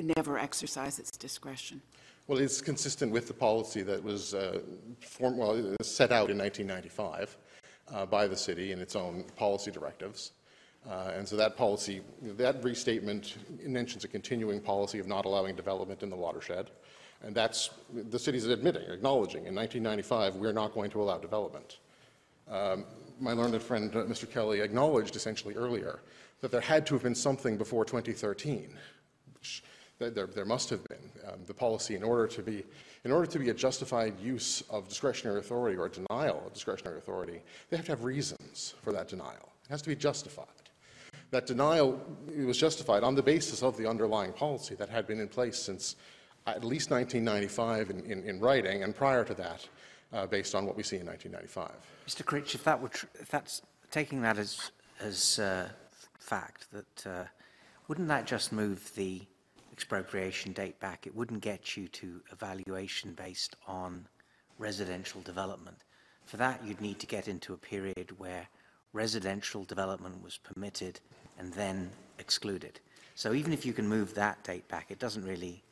never 0.00 0.38
exercise 0.38 0.98
its 0.98 1.10
discretion? 1.10 1.82
Well, 2.28 2.38
it's 2.38 2.60
consistent 2.60 3.12
with 3.12 3.28
the 3.28 3.34
policy 3.34 3.82
that 3.82 4.02
was 4.02 4.34
uh, 4.34 4.58
form, 5.00 5.36
well, 5.36 5.76
set 5.80 6.10
out 6.10 6.28
in 6.28 6.36
1995 6.38 7.36
uh, 7.94 8.06
by 8.06 8.26
the 8.26 8.36
city 8.36 8.72
in 8.72 8.80
its 8.80 8.96
own 8.96 9.24
policy 9.36 9.70
directives. 9.70 10.32
Uh, 10.90 11.12
and 11.14 11.28
so 11.28 11.36
that 11.36 11.56
policy, 11.56 12.00
that 12.22 12.62
restatement 12.64 13.36
mentions 13.64 14.02
a 14.02 14.08
continuing 14.08 14.60
policy 14.60 14.98
of 14.98 15.06
not 15.06 15.24
allowing 15.24 15.54
development 15.54 16.02
in 16.02 16.10
the 16.10 16.16
watershed. 16.16 16.70
And 17.22 17.32
that's 17.32 17.70
the 17.92 18.18
city's 18.18 18.44
admitting, 18.46 18.90
acknowledging 18.90 19.46
in 19.46 19.54
1995, 19.54 20.34
we're 20.34 20.52
not 20.52 20.74
going 20.74 20.90
to 20.90 21.02
allow 21.02 21.18
development. 21.18 21.78
Um, 22.50 22.86
my 23.20 23.34
learned 23.34 23.62
friend, 23.62 23.94
uh, 23.94 24.02
Mr. 24.02 24.28
Kelly, 24.28 24.60
acknowledged 24.60 25.14
essentially 25.14 25.54
earlier 25.54 26.00
that 26.40 26.50
there 26.50 26.60
had 26.60 26.86
to 26.86 26.94
have 26.94 27.04
been 27.04 27.14
something 27.14 27.56
before 27.56 27.84
2013, 27.84 28.74
which 29.34 29.62
there, 29.98 30.26
there 30.26 30.44
must 30.44 30.70
have 30.70 30.84
been. 30.84 30.98
Um, 31.26 31.40
the 31.46 31.54
policy, 31.54 31.96
in 31.96 32.02
order 32.02 32.26
to 32.26 32.42
be, 32.42 32.64
in 33.04 33.10
order 33.10 33.26
to 33.26 33.38
be 33.38 33.50
a 33.50 33.54
justified 33.54 34.18
use 34.20 34.62
of 34.70 34.88
discretionary 34.88 35.40
authority 35.40 35.76
or 35.76 35.88
denial 35.88 36.42
of 36.46 36.52
discretionary 36.52 36.98
authority, 36.98 37.40
they 37.70 37.76
have 37.76 37.86
to 37.86 37.92
have 37.92 38.04
reasons 38.04 38.74
for 38.82 38.92
that 38.92 39.08
denial. 39.08 39.52
It 39.64 39.70
has 39.70 39.82
to 39.82 39.88
be 39.88 39.96
justified. 39.96 40.46
That 41.30 41.46
denial 41.46 42.00
was 42.36 42.58
justified 42.58 43.02
on 43.02 43.14
the 43.14 43.22
basis 43.22 43.62
of 43.62 43.76
the 43.76 43.88
underlying 43.88 44.32
policy 44.32 44.74
that 44.76 44.88
had 44.88 45.06
been 45.06 45.18
in 45.18 45.28
place 45.28 45.58
since 45.58 45.96
at 46.46 46.62
least 46.62 46.90
1995 46.90 47.90
in, 47.90 48.00
in, 48.04 48.22
in 48.22 48.40
writing, 48.40 48.84
and 48.84 48.94
prior 48.94 49.24
to 49.24 49.34
that, 49.34 49.68
uh, 50.12 50.26
based 50.26 50.54
on 50.54 50.64
what 50.64 50.76
we 50.76 50.84
see 50.84 50.96
in 50.96 51.06
1995. 51.06 51.72
Mr. 52.06 52.24
Critch, 52.24 52.54
if 52.54 52.62
that 52.62 52.80
were 52.80 52.90
if 53.20 53.28
that's 53.28 53.62
taking 53.90 54.22
that 54.22 54.38
as 54.38 54.70
as 55.00 55.40
uh, 55.40 55.68
fact, 56.18 56.68
that 56.72 57.06
uh, 57.06 57.24
wouldn't 57.88 58.08
that 58.08 58.26
just 58.26 58.52
move 58.52 58.92
the 58.94 59.22
expropriation 59.76 60.52
date 60.52 60.80
back, 60.80 61.06
it 61.06 61.14
wouldn't 61.14 61.42
get 61.42 61.76
you 61.76 61.86
to 61.86 62.22
evaluation 62.32 63.12
based 63.12 63.56
on 63.68 64.06
residential 64.58 65.20
development. 65.20 65.76
For 66.24 66.38
that, 66.38 66.64
you'd 66.64 66.80
need 66.80 66.98
to 67.00 67.06
get 67.06 67.28
into 67.28 67.52
a 67.52 67.58
period 67.58 68.10
where 68.16 68.48
residential 68.94 69.64
development 69.64 70.22
was 70.22 70.38
permitted 70.38 70.98
and 71.38 71.52
then 71.52 71.90
excluded. 72.18 72.80
So 73.16 73.34
even 73.34 73.52
if 73.52 73.66
you 73.66 73.74
can 73.74 73.86
move 73.86 74.14
that 74.14 74.42
date 74.44 74.66
back, 74.68 74.86
it 74.88 74.98
doesn't 74.98 75.26
really 75.26 75.62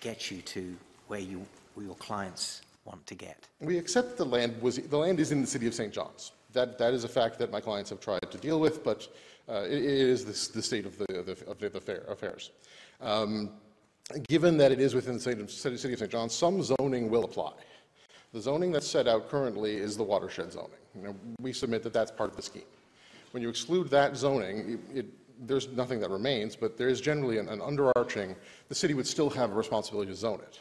get 0.00 0.32
you 0.32 0.42
to 0.42 0.76
where 1.06 1.20
you 1.20 1.46
where 1.74 1.86
your 1.86 1.94
clients 1.94 2.62
want 2.84 3.06
to 3.06 3.14
get. 3.14 3.46
We 3.60 3.78
accept 3.78 4.16
the 4.16 4.26
land 4.26 4.60
was 4.60 4.78
the 4.78 4.98
land 4.98 5.20
is 5.20 5.30
in 5.30 5.40
the 5.40 5.46
city 5.46 5.68
of 5.68 5.74
St. 5.74 5.92
John's. 5.92 6.32
That 6.52 6.78
that 6.78 6.94
is 6.94 7.04
a 7.04 7.08
fact 7.08 7.38
that 7.38 7.52
my 7.52 7.60
clients 7.60 7.90
have 7.90 8.00
tried 8.00 8.28
to 8.30 8.38
deal 8.38 8.58
with, 8.58 8.82
but 8.82 9.06
it, 9.60 9.72
it 9.72 9.84
is 9.84 10.24
the, 10.24 10.52
the, 10.54 10.62
state 10.62 10.86
of 10.86 10.96
the, 10.98 11.24
of 11.46 11.58
the 11.58 12.02
affairs. 12.10 12.50
Um, 13.00 13.50
given 14.28 14.56
that 14.58 14.72
it 14.72 14.80
is 14.80 14.94
within 14.94 15.14
the 15.14 15.20
city 15.20 15.40
of- 15.40 15.50
city 15.50 15.74
of 15.92 15.98
St. 15.98 16.10
John, 16.10 16.28
some 16.28 16.62
zoning 16.62 17.10
will 17.10 17.24
apply. 17.24 17.52
The 18.32 18.40
zoning 18.40 18.72
that's 18.72 18.88
set 18.88 19.06
out 19.06 19.28
currently 19.28 19.76
is 19.76 19.96
the 19.96 20.02
watershed 20.04 20.52
zoning. 20.52 20.70
You 20.94 21.02
know, 21.02 21.16
we 21.40 21.52
submit 21.52 21.82
that 21.82 21.92
that's 21.92 22.10
part 22.10 22.30
of 22.30 22.36
the 22.36 22.42
scheme. 22.42 22.62
When 23.32 23.42
you 23.42 23.48
exclude 23.48 23.90
that 23.90 24.16
zoning, 24.16 24.78
it, 24.94 24.98
it- 24.98 25.06
there's 25.44 25.66
nothing 25.68 25.98
that 25.98 26.10
remains, 26.10 26.54
but 26.54 26.76
there 26.78 26.88
is 26.88 27.00
generally 27.00 27.38
an, 27.38 27.48
an 27.48 27.58
underarching, 27.58 28.36
the 28.68 28.74
city 28.76 28.94
would 28.94 29.06
still 29.08 29.28
have 29.30 29.50
a 29.50 29.54
responsibility 29.54 30.08
to 30.12 30.16
zone 30.16 30.38
it. 30.40 30.60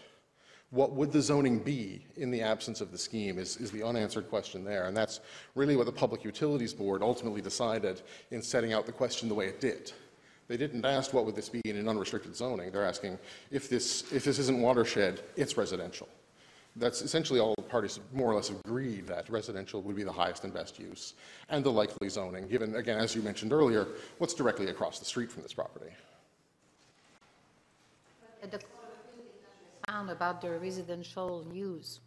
What 0.72 0.94
would 0.94 1.12
the 1.12 1.22
zoning 1.22 1.60
be 1.60 2.06
in 2.16 2.32
the 2.32 2.42
absence 2.42 2.80
of 2.80 2.92
the 2.92 2.98
scheme 2.98 3.38
is, 3.38 3.58
is 3.58 3.72
the 3.72 3.84
unanswered 3.84 4.30
question 4.30 4.64
there. 4.64 4.86
And 4.86 4.96
that's 4.96 5.20
really 5.54 5.76
what 5.76 5.86
the 5.86 5.92
Public 5.92 6.24
Utilities 6.24 6.74
Board 6.74 7.04
ultimately 7.04 7.42
decided 7.42 8.02
in 8.32 8.42
setting 8.42 8.72
out 8.72 8.86
the 8.86 8.94
question 8.94 9.28
the 9.28 9.36
way 9.36 9.48
it 9.48 9.60
did. 9.60 9.92
They 10.48 10.56
didn't 10.56 10.86
ask 10.86 11.14
what 11.14 11.26
would 11.26 11.36
this 11.36 11.50
be 11.50 11.62
in 11.66 11.76
an 11.76 11.90
unrestricted 11.90 12.38
zoning. 12.38 12.72
They're 12.72 12.86
asking 12.86 13.20
if 13.52 13.70
this, 13.70 14.12
if 14.14 14.24
this 14.24 14.40
isn't 14.40 14.62
watershed, 14.62 15.22
it's 15.36 15.58
residential. 15.58 16.08
That's 16.78 17.02
essentially 17.02 17.42
all 17.42 17.54
the 17.58 17.64
parties 17.64 18.00
more 18.14 18.32
or 18.32 18.36
less 18.36 18.50
agreed 18.50 19.08
that 19.08 19.30
residential 19.30 19.82
would 19.82 19.98
be 19.98 20.04
the 20.04 20.12
highest 20.12 20.46
and 20.46 20.54
best 20.54 20.80
use 20.80 21.16
and 21.50 21.66
the 21.66 21.72
likely 21.72 22.08
zoning, 22.08 22.48
given, 22.48 22.76
again, 22.78 22.98
as 22.98 23.14
you 23.14 23.22
mentioned 23.22 23.52
earlier, 23.52 23.88
what's 24.20 24.34
directly 24.34 24.68
across 24.68 25.00
the 25.00 25.06
street 25.06 25.30
from 25.30 25.44
this 25.44 25.52
property. 25.54 25.92
The 29.92 29.98
found 29.98 30.10
about 30.10 30.40
the 30.40 30.52
residential 30.52 31.46
use. 31.52 32.00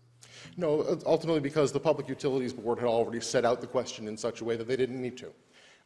No, 0.56 0.98
ultimately 1.05 1.40
because 1.40 1.70
the 1.70 1.81
Public 1.81 2.09
Utilities 2.09 2.55
Board 2.55 2.78
had 2.78 2.89
already 2.89 3.20
set 3.20 3.44
out 3.44 3.61
the 3.61 3.66
question 3.66 4.09
in 4.09 4.16
such 4.16 4.40
a 4.40 4.44
way 4.44 4.56
that 4.56 4.66
they 4.66 4.77
didn't 4.77 5.02
need 5.02 5.19
to. 5.19 5.31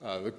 Uh, 0.01 0.31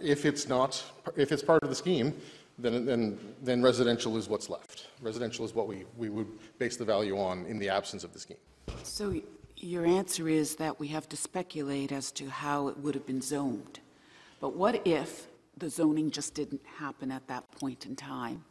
If 0.00 0.24
it's 0.24 0.46
not, 0.48 0.80
if 1.16 1.32
it's 1.32 1.42
part 1.42 1.64
of 1.64 1.70
the 1.70 1.74
scheme, 1.74 2.14
then, 2.56 2.86
then, 2.86 3.18
then 3.42 3.62
residential 3.62 4.16
is 4.16 4.28
what's 4.28 4.48
left. 4.48 4.86
Residential 5.00 5.44
is 5.44 5.54
what 5.54 5.66
we, 5.66 5.86
we 5.96 6.08
would 6.08 6.28
base 6.60 6.76
the 6.76 6.84
value 6.84 7.18
on 7.18 7.46
in 7.46 7.58
the 7.58 7.68
absence 7.68 8.04
of 8.04 8.12
the 8.12 8.20
scheme. 8.20 8.42
So 8.84 9.20
your 9.56 9.84
answer 9.84 10.28
is 10.28 10.54
that 10.56 10.78
we 10.78 10.86
have 10.88 11.08
to 11.08 11.16
speculate 11.16 11.90
as 11.90 12.12
to 12.12 12.30
how 12.30 12.68
it 12.68 12.78
would 12.78 12.94
have 12.94 13.06
been 13.06 13.22
zoned. 13.22 13.80
But 14.40 14.54
what 14.54 14.86
if 14.86 15.26
the 15.56 15.68
zoning 15.68 16.12
just 16.12 16.34
didn't 16.34 16.64
happen 16.78 17.10
at 17.10 17.26
that 17.26 17.50
point 17.50 17.86
in 17.86 17.96
time? 17.96 18.44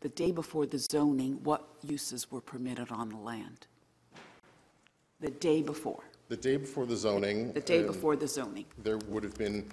The 0.00 0.08
day 0.10 0.30
before 0.30 0.66
the 0.66 0.78
zoning, 0.78 1.40
what 1.42 1.66
uses 1.82 2.30
were 2.30 2.40
permitted 2.40 2.90
on 2.90 3.08
the 3.08 3.16
land? 3.16 3.66
The 5.20 5.30
day 5.30 5.62
before, 5.62 6.02
The 6.28 6.36
day 6.36 6.56
before 6.58 6.84
the 6.86 6.96
zoning. 6.96 7.52
the 7.52 7.60
day 7.60 7.80
um, 7.80 7.86
before 7.86 8.16
the 8.16 8.28
zoning. 8.28 8.66
There 8.82 8.98
would 9.08 9.24
have 9.24 9.34
been, 9.38 9.66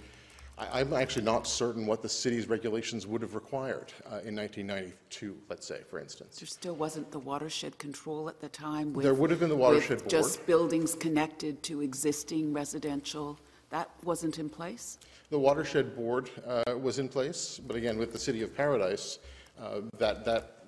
I, 0.57 0.79
I'm 0.79 0.93
actually 0.93 1.25
not 1.25 1.45
certain 1.45 1.85
what 1.85 2.01
the 2.01 2.07
city's 2.07 2.47
regulations 2.47 3.05
would 3.05 3.21
have 3.21 3.35
required 3.35 3.91
uh, 4.05 4.21
in 4.23 4.35
1992, 4.35 5.35
let's 5.49 5.67
say, 5.67 5.81
for 5.89 5.99
instance. 5.99 6.39
There 6.39 6.47
still 6.47 6.75
wasn't 6.75 7.11
the 7.11 7.19
watershed 7.19 7.77
control 7.77 8.29
at 8.29 8.39
the 8.39 8.47
time 8.47 8.93
with... 8.93 9.03
There 9.03 9.13
would 9.13 9.29
have 9.29 9.41
been 9.41 9.49
the 9.49 9.55
watershed 9.57 9.89
with 9.97 9.99
board. 10.03 10.09
just 10.09 10.45
buildings 10.47 10.95
connected 10.95 11.61
to 11.63 11.81
existing 11.81 12.53
residential. 12.53 13.37
That 13.69 13.89
wasn't 14.03 14.39
in 14.39 14.49
place? 14.49 14.99
The 15.29 15.39
watershed 15.39 15.95
board 15.97 16.29
uh, 16.47 16.63
was 16.81 16.99
in 16.99 17.09
place, 17.09 17.59
but 17.67 17.75
again, 17.75 17.97
with 17.97 18.13
the 18.13 18.19
city 18.19 18.41
of 18.43 18.55
Paradise, 18.55 19.19
uh, 19.61 19.81
that, 19.97 20.25
that, 20.25 20.63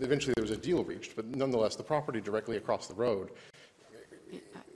eventually 0.00 0.32
there 0.36 0.42
was 0.42 0.50
a 0.50 0.56
deal 0.56 0.84
reached, 0.84 1.16
but 1.16 1.26
nonetheless, 1.26 1.76
the 1.76 1.82
property 1.82 2.20
directly 2.20 2.56
across 2.56 2.86
the 2.86 2.94
road, 2.94 3.30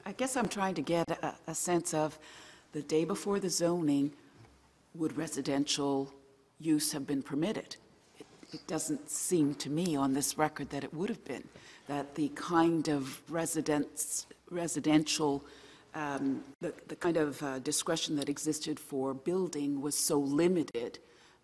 I 0.07 0.13
guess 0.13 0.37
I'm 0.37 0.49
trying 0.49 0.75
to 0.75 0.83
get 0.83 1.09
a, 1.11 1.35
a 1.47 1.55
sense 1.55 1.95
of, 1.95 2.19
the 2.73 2.83
day 2.83 3.05
before 3.05 3.39
the 3.41 3.49
zoning, 3.49 4.13
would 4.95 5.17
residential 5.17 6.13
use 6.61 6.93
have 6.93 7.07
been 7.07 7.23
permitted? 7.23 7.77
It- 8.19 8.27
It 8.53 8.67
doesn't 8.67 9.09
seem 9.11 9.55
to 9.57 9.71
me 9.71 9.97
on 9.97 10.13
this 10.13 10.37
record 10.39 10.71
that 10.71 10.85
it 10.85 10.93
would 10.93 11.09
have 11.09 11.25
been, 11.25 11.45
that 11.89 12.15
the 12.15 12.29
kind 12.35 12.89
of 12.89 13.23
residence, 13.31 14.27
residential, 14.51 15.43
um, 15.95 16.43
the, 16.61 16.73
the 16.89 16.97
kind 16.97 17.17
of 17.17 17.43
uh, 17.43 17.59
discretion 17.61 18.17
that 18.17 18.29
existed 18.29 18.79
for 18.81 19.15
building 19.15 19.81
was 19.81 19.95
so 19.97 20.19
limited 20.19 20.99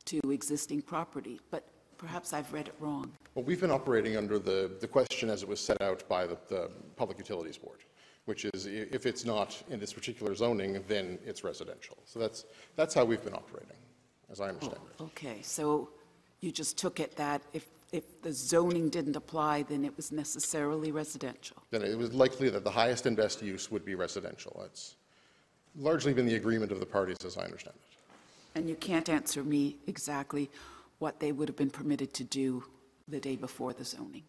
to 0.06 0.20
existing 0.30 0.82
property. 0.82 1.40
But 1.50 1.62
perhaps 2.00 2.32
I've 2.32 2.50
read 2.50 2.66
it 2.66 2.74
wrong. 2.80 3.12
well, 3.34 3.44
we've 3.44 3.60
been 3.60 3.70
operating 3.70 4.16
under 4.16 4.38
the, 4.38 4.70
the 4.80 4.88
question 4.88 5.28
as 5.28 5.42
it 5.42 5.48
was 5.48 5.60
set 5.60 5.82
out 5.82 6.08
by 6.08 6.26
the, 6.26 6.38
the 6.48 6.70
Public 6.96 7.18
Utilities 7.18 7.58
Board, 7.58 7.80
which 8.24 8.46
is 8.46 8.64
if 8.64 9.04
it's 9.04 9.26
not 9.26 9.62
in 9.68 9.78
this 9.78 9.92
particular 9.92 10.34
zoning, 10.34 10.82
then 10.88 11.18
it's 11.26 11.44
residential. 11.44 11.98
So 12.06 12.18
that's, 12.18 12.46
that's 12.74 12.94
how 12.94 13.04
we've 13.04 13.22
been 13.22 13.34
operating, 13.34 13.76
as 14.30 14.40
I 14.40 14.48
understand 14.48 14.76
it. 14.76 14.96
Oh, 14.98 15.04
okay, 15.04 15.40
so 15.42 15.90
you 16.40 16.50
just 16.50 16.78
took 16.78 17.00
it 17.00 17.16
that 17.16 17.42
if, 17.52 17.66
if 17.92 18.22
the 18.22 18.32
zoning 18.32 18.88
didn't 18.88 19.16
apply, 19.16 19.64
then 19.64 19.84
it 19.84 19.94
was 19.94 20.10
necessarily 20.10 20.92
residential? 20.92 21.58
Then 21.70 21.82
it 21.82 21.98
was 21.98 22.14
likely 22.14 22.48
that 22.48 22.64
the 22.64 22.70
highest 22.70 23.04
and 23.04 23.14
best 23.14 23.42
use 23.42 23.70
would 23.70 23.84
be 23.84 23.94
residential. 23.94 24.56
That's 24.58 24.96
largely 25.76 26.14
been 26.14 26.26
the 26.26 26.36
agreement 26.36 26.72
of 26.72 26.80
the 26.80 26.86
parties, 26.86 27.18
as 27.26 27.36
I 27.36 27.44
understand 27.44 27.76
it. 27.76 27.90
And 28.54 28.68
you 28.68 28.74
can't 28.76 29.08
answer 29.08 29.44
me 29.44 29.76
exactly 29.86 30.50
what 31.00 31.18
they 31.18 31.32
would 31.32 31.48
have 31.48 31.56
been 31.56 31.70
permitted 31.70 32.14
to 32.14 32.24
do 32.24 32.62
the 33.08 33.18
day 33.18 33.34
before 33.34 33.72
the 33.72 33.84
zoning? 33.84 34.22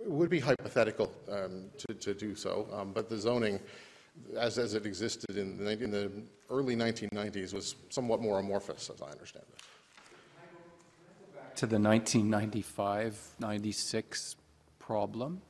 It 0.00 0.10
would 0.10 0.30
be 0.30 0.40
hypothetical 0.40 1.12
um, 1.30 1.66
to, 1.78 1.94
to 1.94 2.14
do 2.14 2.34
so, 2.34 2.66
um, 2.72 2.92
but 2.92 3.08
the 3.08 3.16
zoning, 3.16 3.60
as, 4.36 4.58
as 4.58 4.74
it 4.74 4.86
existed 4.86 5.36
in 5.36 5.56
the, 5.56 5.70
in 5.70 5.90
the 5.90 6.10
early 6.50 6.76
1990s, 6.76 7.54
was 7.54 7.76
somewhat 7.90 8.20
more 8.20 8.38
amorphous, 8.38 8.90
as 8.92 9.00
I 9.02 9.10
understand 9.10 9.44
it. 9.52 9.62
to 11.56 11.66
the 11.66 11.78
1995, 11.78 13.18
96 13.38 14.36
problem. 14.78 15.40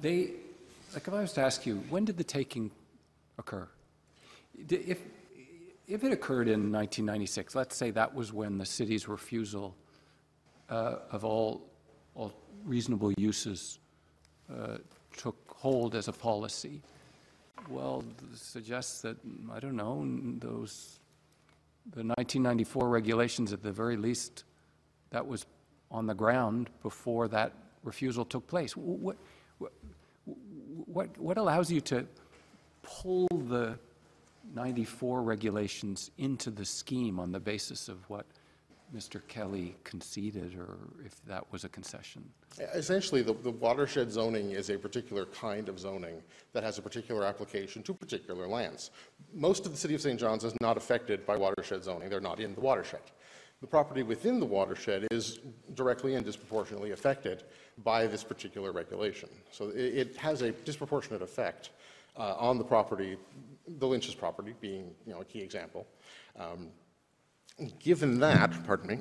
They, 0.00 0.30
like 0.92 1.06
if 1.06 1.14
I 1.14 1.20
was 1.20 1.32
to 1.34 1.40
ask 1.42 1.66
you, 1.66 1.76
when 1.90 2.04
did 2.04 2.16
the 2.16 2.24
taking 2.24 2.70
occur? 3.38 3.68
If, 4.68 5.00
if 5.86 6.02
it 6.02 6.12
occurred 6.12 6.48
in 6.48 6.72
1996, 6.72 7.54
let's 7.54 7.76
say 7.76 7.90
that 7.90 8.14
was 8.14 8.32
when 8.32 8.58
the 8.58 8.64
city's 8.64 9.06
refusal 9.08 9.76
uh, 10.70 10.96
of 11.10 11.24
all, 11.24 11.66
all 12.14 12.32
reasonable 12.64 13.12
uses 13.18 13.78
uh, 14.52 14.78
took 15.16 15.36
hold 15.56 15.94
as 15.94 16.08
a 16.08 16.12
policy. 16.12 16.80
Well, 17.68 18.04
suggests 18.34 19.02
that, 19.02 19.16
I 19.52 19.60
don't 19.60 19.76
know, 19.76 20.04
those, 20.38 21.00
the 21.92 22.02
1994 22.02 22.88
regulations 22.88 23.52
at 23.52 23.62
the 23.62 23.72
very 23.72 23.96
least, 23.96 24.44
that 25.10 25.26
was 25.26 25.46
on 25.90 26.06
the 26.06 26.14
ground 26.14 26.70
before 26.82 27.28
that 27.28 27.52
refusal 27.82 28.24
took 28.24 28.46
place. 28.46 28.76
What, 28.76 29.16
what, 30.86 31.18
what 31.18 31.36
allows 31.38 31.70
you 31.70 31.80
to 31.82 32.06
pull 32.82 33.28
the 33.28 33.78
94 34.54 35.22
regulations 35.22 36.10
into 36.18 36.50
the 36.50 36.64
scheme 36.64 37.18
on 37.18 37.32
the 37.32 37.40
basis 37.40 37.88
of 37.88 38.08
what 38.08 38.26
Mr. 38.94 39.20
Kelly 39.26 39.74
conceded, 39.82 40.54
or 40.56 40.76
if 41.04 41.24
that 41.24 41.50
was 41.50 41.64
a 41.64 41.68
concession? 41.68 42.22
Essentially, 42.74 43.22
the, 43.22 43.32
the 43.32 43.50
watershed 43.50 44.12
zoning 44.12 44.52
is 44.52 44.70
a 44.70 44.78
particular 44.78 45.26
kind 45.26 45.68
of 45.68 45.80
zoning 45.80 46.22
that 46.52 46.62
has 46.62 46.78
a 46.78 46.82
particular 46.82 47.24
application 47.24 47.82
to 47.82 47.92
particular 47.92 48.46
lands. 48.46 48.92
Most 49.32 49.66
of 49.66 49.72
the 49.72 49.78
city 49.78 49.94
of 49.94 50.00
St. 50.00 50.20
John's 50.20 50.44
is 50.44 50.54
not 50.60 50.76
affected 50.76 51.26
by 51.26 51.36
watershed 51.36 51.82
zoning. 51.82 52.08
They're 52.08 52.20
not 52.20 52.38
in 52.38 52.54
the 52.54 52.60
watershed. 52.60 53.00
The 53.60 53.66
property 53.66 54.02
within 54.02 54.38
the 54.38 54.46
watershed 54.46 55.08
is 55.10 55.40
directly 55.74 56.14
and 56.14 56.24
disproportionately 56.24 56.92
affected 56.92 57.44
by 57.82 58.06
this 58.06 58.22
particular 58.22 58.70
regulation. 58.72 59.28
So 59.50 59.70
it, 59.70 59.94
it 59.94 60.16
has 60.16 60.42
a 60.42 60.52
disproportionate 60.52 61.22
effect 61.22 61.70
uh, 62.16 62.34
on 62.38 62.58
the 62.58 62.64
property, 62.64 63.16
the 63.66 63.86
Lynch's 63.86 64.14
property 64.14 64.54
being, 64.60 64.94
you 65.06 65.12
know, 65.12 65.20
a 65.20 65.24
key 65.24 65.40
example. 65.40 65.86
Um, 66.38 66.70
Given 67.78 68.18
that, 68.18 68.50
pardon 68.66 68.88
me, 68.88 69.00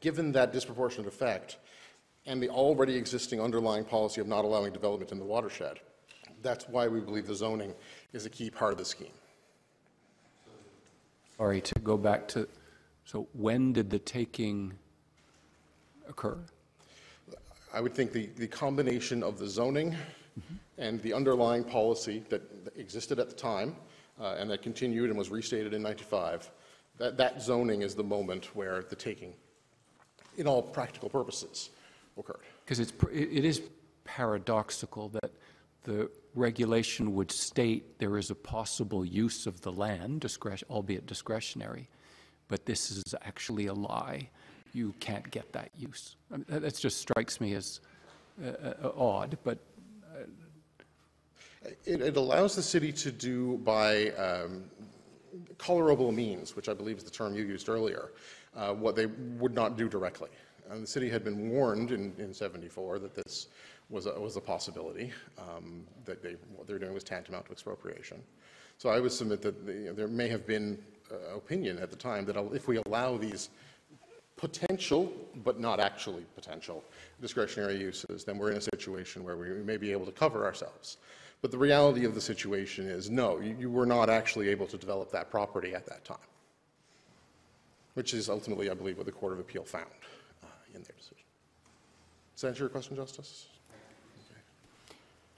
given 0.00 0.32
that 0.32 0.50
disproportionate 0.50 1.06
effect 1.06 1.58
and 2.24 2.42
the 2.42 2.48
already 2.48 2.96
existing 2.96 3.38
underlying 3.38 3.84
policy 3.84 4.22
of 4.22 4.26
not 4.26 4.46
allowing 4.46 4.72
development 4.72 5.12
in 5.12 5.18
the 5.18 5.26
watershed, 5.26 5.80
that's 6.40 6.66
why 6.70 6.88
we 6.88 7.00
believe 7.00 7.26
the 7.26 7.34
zoning 7.34 7.74
is 8.14 8.24
a 8.24 8.30
key 8.30 8.48
part 8.48 8.72
of 8.72 8.78
the 8.78 8.84
scheme. 8.84 9.12
Sorry, 11.36 11.60
to 11.60 11.74
go 11.80 11.98
back 11.98 12.26
to, 12.28 12.48
so 13.04 13.28
when 13.34 13.74
did 13.74 13.90
the 13.90 13.98
taking 13.98 14.72
occur? 16.08 16.38
I 17.74 17.82
would 17.82 17.92
think 17.94 18.12
the, 18.12 18.30
the 18.36 18.46
combination 18.46 19.22
of 19.22 19.38
the 19.38 19.46
zoning 19.46 19.94
and 20.78 21.00
the 21.02 21.12
underlying 21.12 21.64
policy 21.64 22.24
that 22.28 22.42
existed 22.76 23.18
at 23.18 23.28
the 23.28 23.34
time 23.34 23.76
uh, 24.20 24.36
and 24.38 24.50
that 24.50 24.62
continued 24.62 25.10
and 25.10 25.18
was 25.18 25.30
restated 25.30 25.74
in 25.74 25.82
95, 25.82 26.50
that, 26.98 27.16
that 27.16 27.42
zoning 27.42 27.82
is 27.82 27.94
the 27.94 28.04
moment 28.04 28.54
where 28.54 28.82
the 28.82 28.96
taking, 28.96 29.34
in 30.36 30.46
all 30.46 30.62
practical 30.62 31.08
purposes, 31.08 31.70
occurred. 32.18 32.40
Because 32.64 32.80
it's, 32.80 32.92
pr- 32.92 33.10
it 33.10 33.44
is 33.44 33.62
paradoxical 34.04 35.08
that 35.10 35.30
the 35.82 36.10
regulation 36.34 37.14
would 37.14 37.30
state 37.30 37.98
there 37.98 38.18
is 38.18 38.30
a 38.30 38.34
possible 38.34 39.04
use 39.04 39.46
of 39.46 39.60
the 39.60 39.72
land, 39.72 40.26
albeit 40.70 41.06
discretionary, 41.06 41.88
but 42.48 42.66
this 42.66 42.90
is 42.90 43.14
actually 43.22 43.66
a 43.66 43.74
lie, 43.74 44.28
you 44.72 44.94
can't 45.00 45.30
get 45.30 45.52
that 45.52 45.70
use. 45.76 46.16
I 46.32 46.36
mean, 46.36 46.46
that, 46.48 46.62
that 46.62 46.76
just 46.76 46.98
strikes 46.98 47.40
me 47.40 47.54
as 47.54 47.80
uh, 48.44 48.48
uh, 48.48 48.92
odd, 48.96 49.38
but 49.44 49.58
It, 51.84 52.00
it 52.00 52.16
allows 52.16 52.54
the 52.54 52.62
city 52.62 52.92
to 52.92 53.10
do 53.10 53.58
by 53.58 54.10
um, 54.10 54.64
colorable 55.58 56.12
means, 56.12 56.56
which 56.56 56.68
I 56.68 56.74
believe 56.74 56.98
is 56.98 57.04
the 57.04 57.10
term 57.10 57.34
you 57.34 57.44
used 57.44 57.68
earlier, 57.68 58.12
uh, 58.56 58.72
what 58.74 58.96
they 58.96 59.06
would 59.06 59.54
not 59.54 59.76
do 59.76 59.88
directly. 59.88 60.30
And 60.70 60.82
the 60.82 60.86
city 60.86 61.08
had 61.08 61.24
been 61.24 61.50
warned 61.50 61.92
in, 61.92 62.12
in 62.18 62.34
74 62.34 62.98
that 63.00 63.14
this 63.14 63.48
was 63.88 64.06
a, 64.06 64.18
was 64.18 64.36
a 64.36 64.40
possibility, 64.40 65.12
um, 65.38 65.84
that 66.04 66.22
they, 66.22 66.36
what 66.54 66.66
they're 66.66 66.78
doing 66.78 66.92
was 66.92 67.04
tantamount 67.04 67.46
to 67.46 67.52
expropriation. 67.52 68.20
So 68.78 68.90
I 68.90 69.00
would 69.00 69.12
submit 69.12 69.42
that 69.42 69.64
the, 69.64 69.72
you 69.72 69.84
know, 69.86 69.92
there 69.92 70.08
may 70.08 70.28
have 70.28 70.46
been 70.46 70.78
uh, 71.10 71.36
opinion 71.36 71.78
at 71.78 71.90
the 71.90 71.96
time 71.96 72.24
that 72.26 72.36
if 72.52 72.68
we 72.68 72.80
allow 72.86 73.16
these 73.16 73.50
potential, 74.36 75.12
but 75.44 75.58
not 75.60 75.80
actually 75.80 76.24
potential, 76.34 76.84
discretionary 77.20 77.78
uses, 77.78 78.24
then 78.24 78.36
we're 78.36 78.50
in 78.50 78.58
a 78.58 78.60
situation 78.60 79.24
where 79.24 79.36
we 79.36 79.48
may 79.62 79.76
be 79.76 79.92
able 79.92 80.04
to 80.04 80.12
cover 80.12 80.44
ourselves. 80.44 80.98
But 81.42 81.50
the 81.50 81.58
reality 81.58 82.04
of 82.04 82.14
the 82.14 82.20
situation 82.20 82.88
is, 82.88 83.10
no, 83.10 83.38
you, 83.40 83.56
you 83.58 83.70
were 83.70 83.86
not 83.86 84.08
actually 84.10 84.48
able 84.48 84.66
to 84.66 84.76
develop 84.76 85.10
that 85.12 85.30
property 85.30 85.74
at 85.74 85.86
that 85.86 86.04
time, 86.04 86.16
which 87.94 88.14
is 88.14 88.28
ultimately, 88.28 88.70
I 88.70 88.74
believe, 88.74 88.96
what 88.96 89.06
the 89.06 89.12
Court 89.12 89.32
of 89.32 89.40
Appeal 89.40 89.64
found 89.64 89.86
uh, 90.42 90.46
in 90.74 90.82
their 90.82 90.96
decision. 90.96 91.24
Does 92.34 92.42
that 92.42 92.48
answer 92.48 92.64
your 92.64 92.68
question, 92.70 92.96
Justice? 92.96 93.46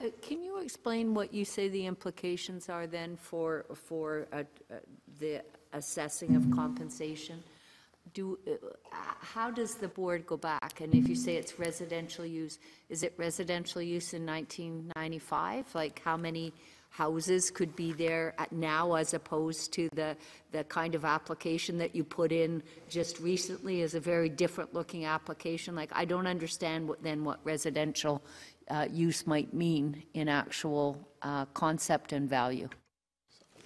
Uh, 0.01 0.05
Can 0.21 0.41
you 0.41 0.59
explain 0.61 1.13
what 1.13 1.33
you 1.33 1.43
say 1.43 1.67
the 1.67 1.85
implications 1.85 2.69
are 2.69 2.87
then 2.87 3.17
for, 3.17 3.65
for 3.75 4.27
uh, 4.31 4.43
uh, 4.71 4.75
the 5.19 5.43
assessing 5.73 6.35
of 6.37 6.49
compensation? 6.51 7.43
Do, 8.13 8.39
uh, 8.47 8.95
how 9.19 9.51
does 9.51 9.75
the 9.75 9.87
board 9.87 10.25
go 10.25 10.37
back? 10.37 10.81
And 10.81 10.93
if 10.95 11.07
you 11.07 11.15
say 11.15 11.35
it's 11.35 11.59
residential 11.59 12.25
use, 12.25 12.59
is 12.89 13.03
it 13.03 13.13
residential 13.17 13.81
use 13.81 14.13
in 14.13 14.25
1995? 14.25 15.75
Like 15.75 16.01
how 16.03 16.17
many 16.17 16.53
houses 16.89 17.51
could 17.51 17.75
be 17.75 17.93
there 17.93 18.33
at 18.39 18.51
now 18.51 18.95
as 18.95 19.13
opposed 19.13 19.73
to 19.73 19.89
the, 19.93 20.15
the 20.51 20.63
kind 20.65 20.95
of 20.95 21.05
application 21.05 21.77
that 21.77 21.95
you 21.95 22.03
put 22.03 22.31
in 22.31 22.63
just 22.89 23.19
recently 23.19 23.81
is 23.81 23.93
a 23.93 23.99
very 23.99 24.29
different 24.29 24.73
looking 24.73 25.05
application? 25.05 25.75
Like 25.75 25.91
I 25.93 26.05
don't 26.05 26.27
understand 26.27 26.87
what, 26.87 27.03
then 27.03 27.23
what 27.23 27.39
residential 27.43 28.23
uh, 28.69 28.87
use 28.91 29.27
might 29.27 29.53
mean 29.53 30.03
in 30.13 30.27
actual 30.27 30.97
uh, 31.21 31.45
concept 31.47 32.13
and 32.13 32.29
value. 32.29 32.69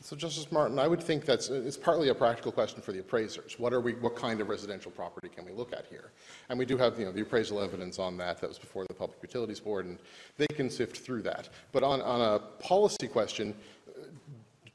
So 0.04 0.18
Justice 0.18 0.52
Martin, 0.52 0.80
I 0.80 0.88
would 0.90 1.02
think 1.02 1.24
that's, 1.24 1.48
it's 1.48 1.78
partly 1.78 2.10
a 2.10 2.14
practical 2.14 2.52
question 2.52 2.82
for 2.82 2.92
the 2.92 3.00
appraisers. 3.00 3.58
What 3.58 3.72
are 3.72 3.80
we, 3.80 3.94
what 3.94 4.18
kind 4.18 4.42
of 4.42 4.50
residential 4.50 4.92
property 4.92 5.30
can 5.30 5.46
we 5.46 5.54
look 5.54 5.72
at 5.72 5.86
here? 5.90 6.12
And 6.50 6.60
we 6.60 6.66
do 6.66 6.76
have, 6.76 7.00
you 7.00 7.06
know, 7.06 7.14
the 7.14 7.22
appraisal 7.22 7.62
evidence 7.62 8.00
on 8.00 8.18
that, 8.18 8.42
that 8.42 8.50
was 8.50 8.60
before 8.60 8.86
the 8.86 8.94
Public 8.94 9.18
Utilities 9.22 9.62
Board, 9.62 9.86
and 9.86 9.98
they 10.38 10.48
can 10.48 10.70
sift 10.70 10.98
through 10.98 11.22
that. 11.22 11.48
But 11.72 11.84
on, 11.84 12.02
on 12.02 12.20
a 12.20 12.40
policy 12.62 13.08
question, 13.08 13.56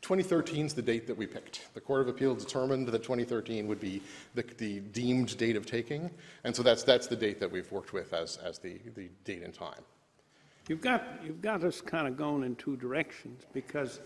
2013 0.01 0.65
is 0.65 0.73
the 0.73 0.81
date 0.81 1.07
that 1.07 1.17
we 1.17 1.27
picked. 1.27 1.75
The 1.75 1.81
Court 1.83 2.01
of 2.01 2.09
Appeal 2.09 2.35
determined 2.35 2.89
that 2.89 3.03
2013 3.03 3.67
would 3.67 3.81
be 3.81 4.01
the, 4.35 4.45
the 4.57 4.81
deemed 4.81 5.37
date 5.37 5.57
of 5.57 5.67
taking, 5.67 6.11
and 6.45 6.57
so 6.57 6.63
that's, 6.63 6.85
that's 6.85 7.07
the 7.07 7.17
date 7.17 7.39
that 7.41 7.53
we've 7.53 7.71
worked 7.71 7.93
with 7.93 8.15
as, 8.15 8.39
as 8.39 8.59
the, 8.59 8.81
the 8.95 9.11
date 9.27 9.43
and 9.43 9.53
time. 9.53 9.83
You've 10.69 10.81
got, 10.81 11.05
you've 11.23 11.43
got 11.43 11.65
us 11.65 11.83
kind 11.83 12.09
of 12.09 12.17
going 12.17 12.45
in 12.45 12.57
two 12.57 12.77
directions 12.77 13.43
because 13.53 14.01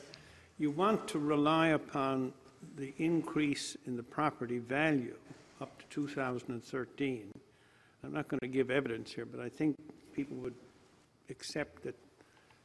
you 0.62 0.70
want 0.70 1.09
to 1.09 1.18
rely 1.18 1.70
upon 1.70 2.32
the 2.76 2.94
increase 2.98 3.76
in 3.89 3.97
the 3.97 4.02
property 4.02 4.59
value 4.59 5.16
up 5.60 5.76
to 5.80 5.84
2013. 5.89 7.32
I'm 8.05 8.12
not 8.12 8.28
going 8.28 8.39
to 8.39 8.47
give 8.47 8.70
evidence 8.70 9.12
here, 9.12 9.26
but 9.26 9.40
I 9.40 9.48
think 9.48 9.74
people 10.14 10.36
would 10.36 10.55
accept 11.31 11.82
that 11.82 11.97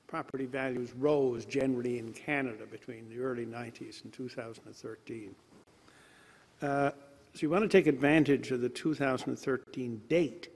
property 0.06 0.45
values 0.45 0.93
rose 0.93 1.43
generally 1.43 1.98
in 1.98 2.14
Canada 2.14 2.67
between 2.69 3.09
the 3.09 3.19
early 3.19 3.48
90s 3.48 4.03
and 4.03 4.14
2013. 4.14 5.35
Uh, 6.61 6.66
so 6.67 6.93
you 7.40 7.50
want 7.50 7.64
to 7.64 7.67
take 7.67 7.88
advantage 7.88 8.51
of 8.51 8.61
the 8.61 8.69
2013 8.69 10.03
date 10.08 10.50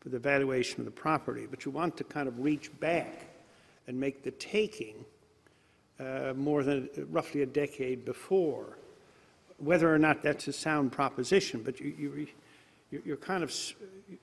for 0.00 0.10
the 0.10 0.18
valuation 0.18 0.80
of 0.80 0.84
the 0.84 0.90
property, 0.90 1.46
but 1.50 1.64
you 1.64 1.70
want 1.70 1.96
to 1.96 2.04
kind 2.04 2.28
of 2.28 2.38
reach 2.38 2.70
back 2.80 3.28
and 3.86 3.98
make 3.98 4.22
the 4.22 4.30
taking 4.32 5.06
uh, 6.00 6.32
more 6.36 6.62
than 6.62 6.88
roughly 7.10 7.42
a 7.42 7.46
decade 7.46 8.04
before. 8.04 8.78
Whether 9.58 9.92
or 9.92 9.98
not 9.98 10.22
that's 10.22 10.48
a 10.48 10.52
sound 10.52 10.92
proposition, 10.92 11.62
but 11.62 11.80
you, 11.80 11.94
you, 11.98 12.12
you- 12.90 13.02
you're 13.06 13.16
kind 13.16 13.42
of, 13.42 13.50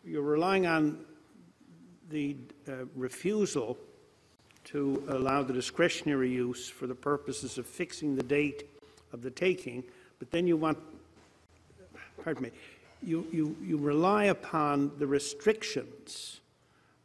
you're 0.05 0.21
relying 0.21 0.67
on 0.67 0.99
the 2.11 2.35
uh, 2.67 2.85
refusal 2.95 3.77
to 4.65 5.03
allow 5.09 5.41
the 5.41 5.53
discretionary 5.53 6.29
use 6.31 6.69
for 6.69 6.85
the 6.85 6.93
purposes 6.93 7.57
of 7.57 7.65
fixing 7.65 8.15
the 8.15 8.21
date 8.21 8.69
of 9.11 9.23
the 9.23 9.31
taking, 9.31 9.83
but 10.19 10.29
then 10.29 10.45
you 10.45 10.55
want, 10.55 10.77
pardon 12.23 12.43
me, 12.43 12.51
you, 13.01 13.25
you, 13.31 13.55
you 13.59 13.77
rely 13.77 14.25
upon 14.25 14.91
the 14.99 15.07
restrictions 15.07 16.41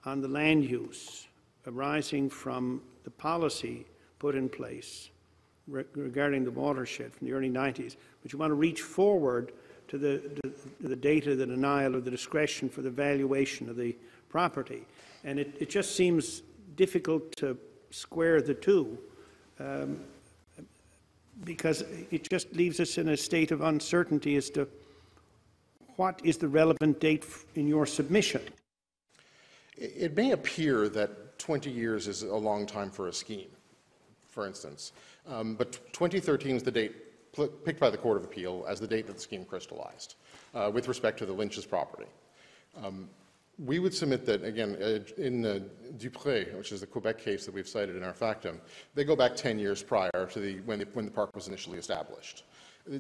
on 0.05 0.20
the 0.20 0.28
land 0.28 0.65
use 0.65 1.26
arising 1.67 2.28
from 2.28 2.83
the 3.05 3.10
policy 3.10 3.86
put 4.25 4.35
in 4.35 4.49
place 4.49 5.11
re- 5.69 5.85
regarding 5.94 6.44
the 6.44 6.51
watershed 6.51 7.12
from 7.12 7.27
the 7.27 7.33
early 7.35 7.51
90s, 7.51 7.97
but 8.23 8.33
you 8.33 8.39
want 8.39 8.51
to 8.51 8.55
reach 8.55 8.81
forward 8.81 9.53
to 9.86 9.99
the, 9.99 10.19
to 10.43 10.89
the 10.89 10.97
date 10.97 11.27
of 11.27 11.36
the 11.36 11.44
denial 11.44 11.94
of 11.94 12.07
the 12.07 12.11
discretion 12.11 12.70
for 12.70 12.81
the 12.81 12.89
valuation 12.89 13.69
of 13.69 13.77
the 13.77 13.94
property. 14.31 14.86
And 15.25 15.39
it, 15.39 15.55
it 15.61 15.69
just 15.69 15.94
seems 15.94 16.41
difficult 16.75 17.36
to 17.36 17.59
square 17.91 18.41
the 18.41 18.55
two 18.55 18.97
um, 19.61 20.01
because 21.44 21.85
it 22.11 22.27
just 22.31 22.51
leaves 22.55 22.81
us 22.81 22.97
in 22.97 23.11
a 23.11 23.17
state 23.19 23.51
of 23.51 23.61
uncertainty 23.61 24.36
as 24.36 24.49
to 24.51 24.67
what 25.97 26.19
is 26.25 26.39
the 26.39 26.49
relevant 26.49 26.99
date 26.99 27.27
in 27.57 27.69
your 27.69 27.85
submission. 27.85 28.41
It 29.77 30.17
may 30.17 30.31
appear 30.31 30.89
that 30.89 31.39
20 31.39 31.70
years 31.70 32.09
is 32.09 32.23
a 32.23 32.35
long 32.35 32.65
time 32.65 32.91
for 32.91 33.09
a 33.09 33.12
scheme, 33.12 33.51
for 34.35 34.47
instance, 34.47 34.93
Um, 35.27 35.55
but 35.55 35.73
2013 35.93 36.57
is 36.57 36.63
the 36.63 36.71
date 36.71 36.93
picked 37.65 37.81
by 37.81 37.91
the 37.91 37.97
Court 37.97 38.17
of 38.17 38.25
Appeal 38.25 38.65
as 38.69 38.79
the 38.79 38.87
date 38.87 39.07
that 39.07 39.15
the 39.15 39.21
scheme 39.21 39.45
crystallized 39.45 40.17
uh, 40.55 40.71
with 40.73 40.87
respect 40.89 41.19
to 41.19 41.27
the 41.27 41.33
Lynch's 41.33 41.67
property. 41.67 42.11
Um, 42.83 43.09
We 43.57 43.79
would 43.79 43.95
submit 43.95 44.27
that, 44.27 44.43
again, 44.43 44.71
uh, 44.83 45.23
in 45.29 45.47
uh, 45.47 45.61
Dupré, 45.97 46.39
which 46.59 46.73
is 46.73 46.81
the 46.81 46.89
Quebec 46.89 47.19
case 47.19 47.47
that 47.47 47.55
we've 47.55 47.69
cited 47.69 47.95
in 47.95 48.03
our 48.03 48.13
factum, 48.13 48.61
they 48.97 49.05
go 49.05 49.15
back 49.15 49.37
10 49.37 49.61
years 49.61 49.81
prior 49.81 50.27
to 50.33 50.41
the, 50.41 50.53
when 50.67 50.81
the, 50.81 50.87
when 50.95 51.05
the 51.05 51.11
park 51.13 51.31
was 51.37 51.47
initially 51.47 51.79
established. 51.79 52.43
Uh, 52.93 52.99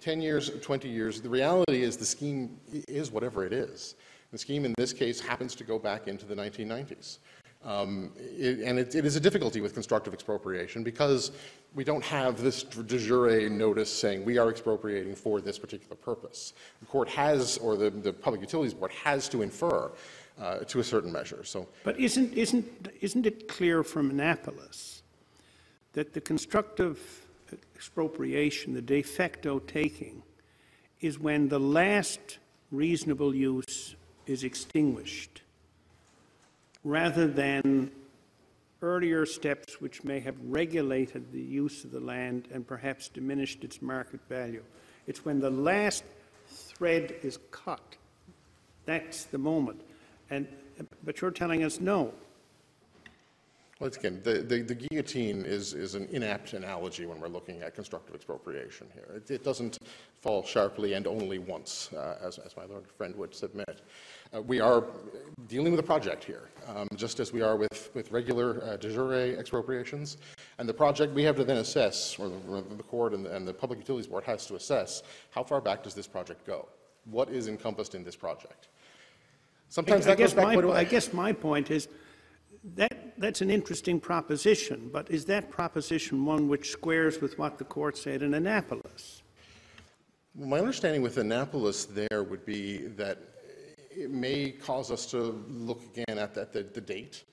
10 0.00 0.20
years, 0.22 0.50
20 0.60 0.88
years, 0.88 1.20
the 1.20 1.28
reality 1.28 1.82
is 1.82 1.96
the 1.96 2.04
scheme 2.16 2.60
is 2.86 3.10
whatever 3.10 3.44
it 3.44 3.52
is. 3.52 3.96
The 4.30 4.38
scheme 4.38 4.64
in 4.64 4.74
this 4.78 4.92
case 4.92 5.20
happens 5.20 5.54
to 5.56 5.64
go 5.64 5.78
back 5.78 6.06
into 6.06 6.26
the 6.26 6.34
1990s. 6.34 7.18
Um, 7.64 8.12
it- 8.16 8.60
And 8.60 8.78
it 8.78 8.94
it 8.94 9.04
is 9.04 9.16
a 9.16 9.20
difficulty 9.20 9.60
with 9.60 9.74
constructive 9.74 10.14
expropriation 10.14 10.82
because 10.84 11.32
we 11.74 11.84
don't 11.84 12.04
have 12.04 12.40
this 12.40 12.62
de 12.62 12.98
jure 12.98 13.48
notice 13.50 13.90
saying 13.92 14.24
we 14.24 14.38
are 14.38 14.48
expropriating 14.48 15.14
for 15.14 15.40
this 15.40 15.58
particular 15.58 15.96
purpose. 15.96 16.54
The 16.80 16.86
court 16.86 17.08
has, 17.10 17.58
or 17.58 17.76
the, 17.76 17.90
the 17.90 18.12
Public 18.12 18.40
Utilities 18.40 18.74
Board 18.74 18.92
has 18.92 19.28
to 19.30 19.42
infer 19.42 19.90
uh, 20.40 20.58
to 20.60 20.80
a 20.80 20.84
certain 20.84 21.12
measure, 21.12 21.44
so. 21.44 21.66
But 21.84 21.98
isn't, 21.98 22.32
isn't, 22.32 22.88
isn't 23.00 23.26
it 23.26 23.48
clear 23.48 23.82
from 23.82 24.10
Annapolis 24.10 25.02
that 25.92 26.14
the 26.14 26.20
constructive 26.20 27.26
expropriation, 27.74 28.72
the 28.72 28.82
de 28.82 29.02
facto 29.02 29.58
taking, 29.58 30.22
is 31.00 31.18
when 31.18 31.48
the 31.48 31.58
last 31.60 32.38
reasonable 32.70 33.34
use 33.34 33.96
is 34.26 34.44
extinguished, 34.44 35.42
rather 36.88 37.26
than 37.26 37.90
earlier 38.80 39.26
steps 39.26 39.78
which 39.78 40.04
may 40.04 40.20
have 40.20 40.36
regulated 40.42 41.30
the 41.32 41.40
use 41.40 41.84
of 41.84 41.90
the 41.90 42.00
land 42.00 42.48
and 42.50 42.66
perhaps 42.66 43.08
diminished 43.08 43.62
its 43.62 43.82
market 43.82 44.20
value. 44.28 44.62
It's 45.06 45.22
when 45.24 45.38
the 45.38 45.50
last 45.50 46.02
thread 46.46 47.14
is 47.22 47.38
cut. 47.50 47.96
That's 48.86 49.24
the 49.24 49.36
moment. 49.36 49.82
And, 50.30 50.48
but 51.04 51.20
you're 51.20 51.30
telling 51.30 51.62
us 51.62 51.78
no. 51.78 52.14
Once 53.80 53.96
again, 53.96 54.20
the, 54.24 54.40
the, 54.40 54.60
the 54.60 54.74
guillotine 54.74 55.44
is, 55.44 55.72
is 55.72 55.94
an 55.94 56.08
inapt 56.08 56.52
analogy 56.52 57.06
when 57.06 57.20
we're 57.20 57.28
looking 57.28 57.62
at 57.62 57.76
constructive 57.76 58.12
expropriation 58.12 58.88
here. 58.92 59.06
It, 59.14 59.30
it 59.30 59.44
doesn't 59.44 59.78
fall 60.20 60.42
sharply 60.42 60.94
and 60.94 61.06
only 61.06 61.38
once, 61.38 61.90
uh, 61.92 62.18
as, 62.20 62.38
as 62.38 62.56
my 62.56 62.64
learned 62.64 62.88
friend 62.88 63.14
would 63.14 63.32
submit. 63.32 63.82
Uh, 64.34 64.42
we 64.42 64.58
are 64.58 64.84
dealing 65.46 65.70
with 65.70 65.78
a 65.78 65.84
project 65.84 66.24
here, 66.24 66.48
um, 66.66 66.88
just 66.96 67.20
as 67.20 67.32
we 67.32 67.40
are 67.40 67.54
with, 67.54 67.90
with 67.94 68.10
regular 68.10 68.64
uh, 68.64 68.76
de 68.78 68.92
jure 68.92 69.38
expropriations. 69.38 70.16
And 70.58 70.68
the 70.68 70.74
project, 70.74 71.14
we 71.14 71.22
have 71.22 71.36
to 71.36 71.44
then 71.44 71.58
assess, 71.58 72.18
or 72.18 72.28
the, 72.28 72.36
or 72.50 72.62
the 72.62 72.82
court 72.82 73.14
and 73.14 73.24
the, 73.24 73.36
and 73.36 73.46
the 73.46 73.54
Public 73.54 73.78
Utilities 73.78 74.08
Board 74.08 74.24
has 74.24 74.44
to 74.46 74.56
assess, 74.56 75.04
how 75.30 75.44
far 75.44 75.60
back 75.60 75.84
does 75.84 75.94
this 75.94 76.08
project 76.08 76.44
go? 76.44 76.66
What 77.04 77.30
is 77.30 77.46
encompassed 77.46 77.94
in 77.94 78.02
this 78.02 78.16
project? 78.16 78.66
Sometimes 79.68 80.08
I 80.08 80.10
that 80.10 80.18
goes 80.18 80.34
back 80.34 80.46
my 80.46 80.54
quite 80.54 80.64
a 80.64 80.66
po- 80.66 80.72
way. 80.72 80.80
I 80.80 80.84
guess 80.84 81.12
my 81.12 81.32
point 81.32 81.70
is, 81.70 81.86
that, 82.74 82.97
that's 83.18 83.40
an 83.40 83.50
interesting 83.50 84.00
proposition, 84.00 84.90
but 84.92 85.10
is 85.10 85.24
that 85.26 85.50
proposition 85.50 86.24
one 86.24 86.48
which 86.48 86.70
squares 86.70 87.20
with 87.20 87.38
what 87.38 87.58
the 87.58 87.64
court 87.64 87.96
said 87.96 88.22
in 88.22 88.34
Annapolis? 88.34 89.22
My 90.34 90.58
understanding 90.58 91.02
with 91.02 91.18
Annapolis 91.18 91.84
there 91.84 92.22
would 92.22 92.46
be 92.46 92.78
that 92.96 93.18
it 93.90 94.10
may 94.10 94.52
cause 94.52 94.92
us 94.92 95.06
to 95.06 95.44
look 95.48 95.82
again 95.96 96.18
at 96.18 96.34
the, 96.34 96.62
the 96.62 96.80
date 96.80 97.24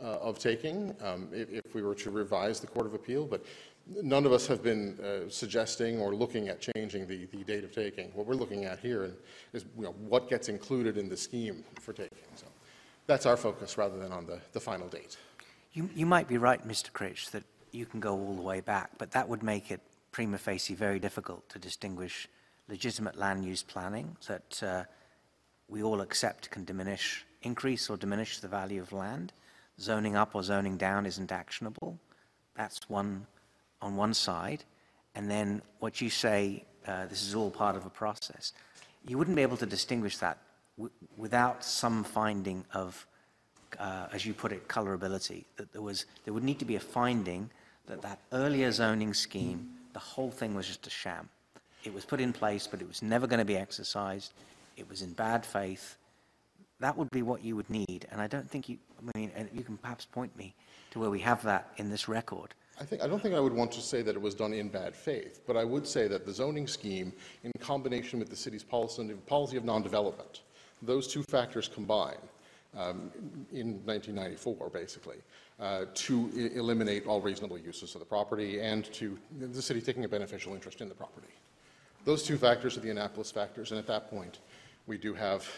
uh, 0.00 0.18
of 0.18 0.38
taking, 0.38 0.94
um, 1.02 1.28
if, 1.32 1.50
if 1.50 1.74
we 1.74 1.82
were 1.82 1.94
to 1.96 2.10
revise 2.10 2.60
the 2.60 2.66
Court 2.66 2.86
of 2.86 2.94
Appeal, 2.94 3.26
but 3.26 3.44
none 3.86 4.24
of 4.24 4.32
us 4.32 4.46
have 4.46 4.62
been 4.62 4.98
uh, 5.00 5.28
suggesting 5.28 6.00
or 6.00 6.14
looking 6.14 6.48
at 6.48 6.64
changing 6.74 7.06
the, 7.06 7.26
the 7.26 7.42
date 7.42 7.64
of 7.64 7.74
taking. 7.74 8.10
What 8.14 8.26
we're 8.26 8.34
looking 8.34 8.64
at 8.64 8.78
here 8.78 9.12
is, 9.52 9.64
you 9.76 9.82
know, 9.82 9.94
what 10.08 10.30
gets 10.30 10.48
included 10.48 10.96
in 10.96 11.08
the 11.08 11.16
scheme 11.16 11.64
for 11.80 11.92
taking. 11.92 12.28
So 12.36 12.46
that's 13.06 13.26
our 13.26 13.36
focus 13.36 13.76
rather 13.76 13.98
than 13.98 14.12
on 14.12 14.26
the, 14.26 14.40
the 14.52 14.60
final 14.60 14.86
date. 14.86 15.16
You, 15.72 15.88
you 15.94 16.04
might 16.04 16.28
be 16.28 16.36
right, 16.36 16.66
Mr. 16.68 16.92
Critch, 16.92 17.30
that 17.30 17.44
you 17.70 17.86
can 17.86 17.98
go 17.98 18.12
all 18.12 18.34
the 18.34 18.42
way 18.42 18.60
back, 18.60 18.90
but 18.98 19.12
that 19.12 19.28
would 19.28 19.42
make 19.42 19.70
it 19.70 19.80
prima 20.10 20.36
facie 20.36 20.74
very 20.74 20.98
difficult 20.98 21.48
to 21.48 21.58
distinguish 21.58 22.28
legitimate 22.68 23.16
land 23.16 23.44
use 23.44 23.62
planning 23.62 24.16
that 24.28 24.62
uh, 24.62 24.84
we 25.68 25.82
all 25.82 26.02
accept 26.02 26.50
can 26.50 26.64
diminish, 26.64 27.24
increase 27.40 27.88
or 27.88 27.96
diminish 27.96 28.40
the 28.40 28.48
value 28.48 28.82
of 28.82 28.92
land. 28.92 29.32
Zoning 29.80 30.14
up 30.14 30.34
or 30.34 30.42
zoning 30.42 30.76
down 30.76 31.06
isn't 31.06 31.32
actionable. 31.32 31.98
That's 32.54 32.88
one 32.90 33.26
on 33.80 33.96
one 33.96 34.12
side. 34.12 34.64
And 35.14 35.30
then 35.30 35.62
what 35.78 36.02
you 36.02 36.10
say, 36.10 36.64
uh, 36.86 37.06
this 37.06 37.22
is 37.22 37.34
all 37.34 37.50
part 37.50 37.76
of 37.76 37.86
a 37.86 37.90
process. 37.90 38.52
You 39.06 39.16
wouldn't 39.16 39.36
be 39.36 39.42
able 39.42 39.56
to 39.56 39.66
distinguish 39.66 40.18
that 40.18 40.38
without 41.16 41.64
some 41.64 42.04
finding 42.04 42.66
of 42.74 43.06
uh, 43.78 44.06
as 44.12 44.24
you 44.26 44.34
put 44.34 44.52
it, 44.52 44.68
colorability, 44.68 45.44
that 45.56 45.72
there 45.72 45.82
was, 45.82 46.06
there 46.24 46.34
would 46.34 46.44
need 46.44 46.58
to 46.58 46.64
be 46.64 46.76
a 46.76 46.80
finding 46.80 47.50
that 47.86 48.02
that 48.02 48.18
earlier 48.32 48.70
zoning 48.70 49.14
scheme, 49.14 49.70
the 49.92 49.98
whole 49.98 50.30
thing 50.30 50.54
was 50.54 50.66
just 50.66 50.86
a 50.86 50.90
sham. 50.90 51.28
It 51.84 51.92
was 51.92 52.04
put 52.04 52.20
in 52.20 52.32
place, 52.32 52.66
but 52.66 52.80
it 52.80 52.88
was 52.88 53.02
never 53.02 53.26
going 53.26 53.38
to 53.38 53.44
be 53.44 53.56
exercised. 53.56 54.32
It 54.76 54.88
was 54.88 55.02
in 55.02 55.12
bad 55.12 55.44
faith. 55.44 55.96
That 56.80 56.96
would 56.96 57.10
be 57.10 57.22
what 57.22 57.44
you 57.44 57.56
would 57.56 57.70
need, 57.70 58.06
and 58.10 58.20
I 58.20 58.26
don't 58.26 58.48
think 58.48 58.68
you, 58.68 58.78
I 58.98 59.18
mean, 59.18 59.30
and 59.34 59.48
you 59.52 59.62
can 59.62 59.76
perhaps 59.76 60.04
point 60.04 60.36
me 60.36 60.54
to 60.90 60.98
where 60.98 61.10
we 61.10 61.20
have 61.20 61.42
that 61.44 61.72
in 61.76 61.90
this 61.90 62.08
record. 62.08 62.54
I 62.80 62.84
think, 62.84 63.02
I 63.02 63.06
don't 63.06 63.20
think 63.20 63.34
I 63.34 63.40
would 63.40 63.52
want 63.52 63.70
to 63.72 63.80
say 63.80 64.02
that 64.02 64.16
it 64.16 64.20
was 64.20 64.34
done 64.34 64.52
in 64.52 64.68
bad 64.68 64.96
faith, 64.96 65.40
but 65.46 65.56
I 65.56 65.64
would 65.64 65.86
say 65.86 66.08
that 66.08 66.24
the 66.24 66.32
zoning 66.32 66.66
scheme, 66.66 67.12
in 67.44 67.52
combination 67.60 68.18
with 68.18 68.30
the 68.30 68.36
city's 68.36 68.64
policy, 68.64 69.12
policy 69.26 69.56
of 69.56 69.64
non-development, 69.64 70.42
those 70.80 71.06
two 71.06 71.22
factors 71.24 71.68
combine 71.68 72.16
um, 72.76 73.10
in 73.52 73.84
1994, 73.84 74.70
basically, 74.70 75.16
uh, 75.60 75.84
to 75.94 76.30
eliminate 76.54 77.06
all 77.06 77.20
reasonable 77.20 77.58
uses 77.58 77.94
of 77.94 78.00
the 78.00 78.04
property 78.04 78.60
and 78.60 78.84
to 78.92 79.18
the 79.38 79.62
city 79.62 79.80
taking 79.80 80.04
a 80.04 80.08
beneficial 80.08 80.54
interest 80.54 80.80
in 80.80 80.88
the 80.88 80.94
property. 80.94 81.28
Those 82.04 82.22
two 82.22 82.36
factors 82.36 82.76
are 82.76 82.80
the 82.80 82.90
Annapolis 82.90 83.30
factors, 83.30 83.70
and 83.70 83.78
at 83.78 83.86
that 83.86 84.10
point, 84.10 84.40
we 84.86 84.98
do 84.98 85.14
have 85.14 85.48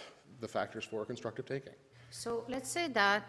the 0.41 0.49
factors 0.49 0.85
for 0.85 1.05
constructive 1.05 1.47
taking. 1.47 1.73
So 2.11 2.45
let's 2.49 2.71
say 2.71 2.89
that, 2.89 3.23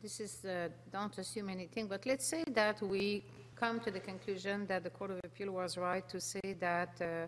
this 0.00 0.20
is, 0.20 0.44
uh, 0.44 0.68
don't 0.92 1.16
assume 1.18 1.48
anything, 1.48 1.86
but 1.86 2.06
let's 2.06 2.26
say 2.26 2.44
that 2.52 2.80
we 2.82 3.24
come 3.56 3.80
to 3.80 3.90
the 3.90 4.00
conclusion 4.00 4.66
that 4.66 4.84
the 4.84 4.90
Court 4.90 5.12
of 5.12 5.20
Appeal 5.24 5.50
was 5.52 5.76
right 5.76 6.06
to 6.08 6.20
say 6.20 6.54
that 6.60 7.00
uh, 7.00 7.26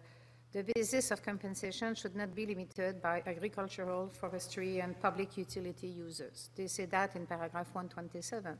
the 0.53 0.65
basis 0.75 1.11
of 1.11 1.23
compensation 1.23 1.95
should 1.95 2.17
not 2.17 2.35
be 2.35 2.47
limited 2.47 3.03
by 3.03 3.23
agricultural, 3.27 4.09
forestry, 4.09 4.81
and 4.81 4.99
public 5.01 5.37
utility 5.37 5.89
users. 5.89 6.51
They 6.57 6.67
say 6.67 6.87
that 6.87 7.15
in 7.17 7.27
paragraph 7.27 7.69
127. 7.73 8.57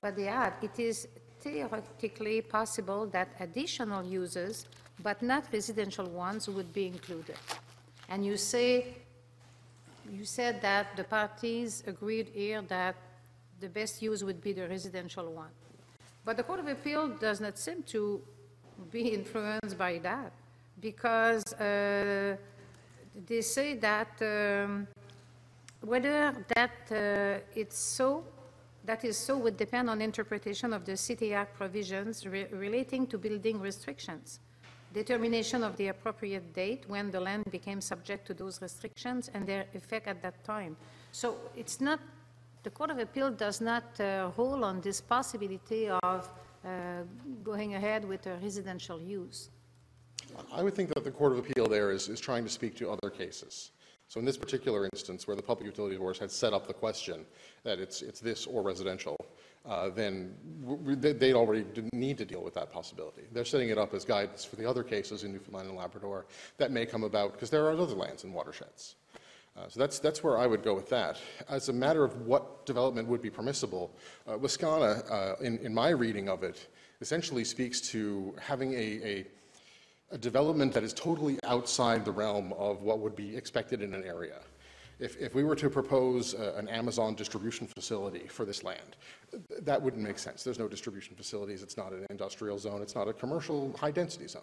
But 0.00 0.16
they 0.16 0.28
add, 0.28 0.54
it 0.62 0.78
is 0.78 1.08
theoretically 1.40 2.42
possible 2.42 3.06
that 3.06 3.28
additional 3.40 4.04
users, 4.04 4.66
but 5.02 5.22
not 5.22 5.44
residential 5.52 6.06
ones, 6.06 6.48
would 6.48 6.72
be 6.72 6.86
included. 6.86 7.36
And 8.08 8.26
you 8.26 8.36
say 8.36 8.96
you 10.12 10.24
said 10.24 10.60
that 10.62 10.96
the 10.96 11.04
parties 11.04 11.84
agreed 11.86 12.28
here 12.34 12.62
that 12.62 12.96
the 13.60 13.68
best 13.68 14.02
use 14.02 14.24
would 14.24 14.40
be 14.40 14.52
the 14.52 14.66
residential 14.68 15.32
one. 15.32 15.50
But 16.24 16.36
the 16.36 16.42
Court 16.42 16.60
of 16.60 16.68
Appeal 16.68 17.08
does 17.08 17.40
not 17.40 17.58
seem 17.58 17.82
to 17.84 18.20
be 18.90 19.08
influenced 19.18 19.78
by 19.78 19.98
that, 19.98 20.32
because 20.80 21.52
uh, 21.54 22.36
they 23.26 23.40
say 23.40 23.74
that 23.74 24.08
um, 24.22 24.86
whether 25.82 26.34
that 26.54 26.70
uh, 26.90 27.44
it's 27.54 27.78
so, 27.78 28.24
that 28.84 29.04
is 29.04 29.16
so 29.16 29.38
would 29.38 29.56
depend 29.56 29.90
on 29.90 30.00
interpretation 30.00 30.72
of 30.72 30.84
the 30.84 30.96
City 30.96 31.34
Act 31.34 31.56
provisions 31.56 32.26
re- 32.26 32.46
relating 32.52 33.06
to 33.06 33.18
building 33.18 33.60
restrictions 33.60 34.40
determination 34.92 35.62
of 35.62 35.76
the 35.76 35.88
appropriate 35.88 36.52
date 36.52 36.84
when 36.88 37.10
the 37.10 37.20
land 37.20 37.44
became 37.50 37.80
subject 37.80 38.26
to 38.26 38.34
those 38.34 38.60
restrictions 38.60 39.30
and 39.34 39.46
their 39.46 39.66
effect 39.74 40.08
at 40.08 40.22
that 40.22 40.42
time. 40.44 40.76
So 41.12 41.36
it's 41.56 41.80
not, 41.80 42.00
the 42.62 42.70
Court 42.70 42.90
of 42.90 42.98
Appeal 42.98 43.30
does 43.30 43.60
not 43.60 43.84
uh, 44.00 44.30
hold 44.30 44.64
on 44.64 44.80
this 44.80 45.00
possibility 45.00 45.88
of 45.88 46.28
uh, 46.64 47.02
going 47.44 47.74
ahead 47.74 48.06
with 48.06 48.26
a 48.26 48.36
residential 48.42 49.00
use. 49.00 49.50
I 50.52 50.62
would 50.62 50.74
think 50.74 50.92
that 50.94 51.04
the 51.04 51.10
Court 51.10 51.32
of 51.32 51.38
Appeal 51.38 51.66
there 51.66 51.90
is, 51.90 52.08
is 52.08 52.20
trying 52.20 52.44
to 52.44 52.50
speak 52.50 52.76
to 52.76 52.90
other 52.90 53.10
cases. 53.10 53.70
So 54.08 54.18
in 54.18 54.26
this 54.26 54.36
particular 54.36 54.88
instance, 54.92 55.26
where 55.26 55.36
the 55.36 55.42
Public 55.42 55.66
Utility 55.66 55.96
Board 55.96 56.18
had 56.18 56.30
set 56.30 56.52
up 56.52 56.66
the 56.66 56.74
question 56.74 57.24
that 57.62 57.78
it's, 57.78 58.02
it's 58.02 58.18
this 58.18 58.46
or 58.46 58.62
residential, 58.62 59.16
uh, 59.68 59.90
then 59.90 60.34
they'd 60.98 61.34
already 61.34 61.64
need 61.92 62.18
to 62.18 62.24
deal 62.24 62.42
with 62.42 62.54
that 62.54 62.72
possibility. 62.72 63.22
They're 63.32 63.44
setting 63.44 63.68
it 63.68 63.78
up 63.78 63.94
as 63.94 64.04
guidance 64.04 64.44
for 64.44 64.56
the 64.56 64.66
other 64.68 64.82
cases 64.82 65.22
in 65.22 65.32
Newfoundland 65.32 65.68
and 65.68 65.78
Labrador 65.78 66.26
that 66.56 66.72
may 66.72 66.86
come 66.86 67.04
about, 67.04 67.34
because 67.34 67.50
there 67.50 67.64
are 67.66 67.70
other 67.70 67.94
lands 67.94 68.24
and 68.24 68.34
watersheds. 68.34 68.96
Uh, 69.56 69.68
So 69.68 69.78
that's, 69.78 69.98
that's 69.98 70.24
where 70.24 70.38
I 70.38 70.46
would 70.46 70.62
go 70.62 70.74
with 70.74 70.88
that. 70.88 71.18
As 71.48 71.68
a 71.68 71.72
matter 71.72 72.02
of 72.02 72.26
what 72.26 72.66
development 72.66 73.06
would 73.08 73.22
be 73.22 73.30
permissible, 73.30 73.94
uh, 74.26 74.38
Wascana, 74.38 75.08
uh, 75.10 75.36
in, 75.40 75.58
in 75.58 75.72
my 75.72 75.90
reading 75.90 76.28
of 76.28 76.42
it, 76.42 76.68
essentially 77.00 77.44
speaks 77.44 77.80
to 77.92 78.34
having 78.40 78.72
a, 78.74 78.76
a, 78.76 79.26
a 80.10 80.18
development 80.18 80.72
that 80.74 80.82
is 80.82 80.92
totally 80.92 81.38
outside 81.44 82.04
the 82.04 82.10
realm 82.10 82.52
of 82.54 82.82
what 82.82 82.98
would 82.98 83.14
be 83.14 83.36
expected 83.36 83.82
in 83.82 83.94
an 83.94 84.04
area. 84.04 84.40
If, 84.98 85.16
if 85.18 85.34
we 85.34 85.44
were 85.44 85.56
to 85.56 85.70
propose 85.70 86.34
uh, 86.34 86.54
an 86.58 86.68
Amazon 86.68 87.14
distribution 87.14 87.66
facility 87.66 88.26
for 88.28 88.44
this 88.44 88.62
land, 88.62 88.96
th- 89.30 89.62
that 89.62 89.80
wouldn't 89.80 90.02
make 90.02 90.18
sense. 90.18 90.44
There's 90.44 90.58
no 90.58 90.68
distribution 90.68 91.16
facilities, 91.16 91.62
it's 91.62 91.78
not 91.78 91.92
an 91.92 92.06
industrial 92.10 92.58
zone, 92.58 92.82
it's 92.82 92.94
not 92.94 93.08
a 93.08 93.14
commercial 93.14 93.74
high-density 93.78 94.28
zone. 94.28 94.42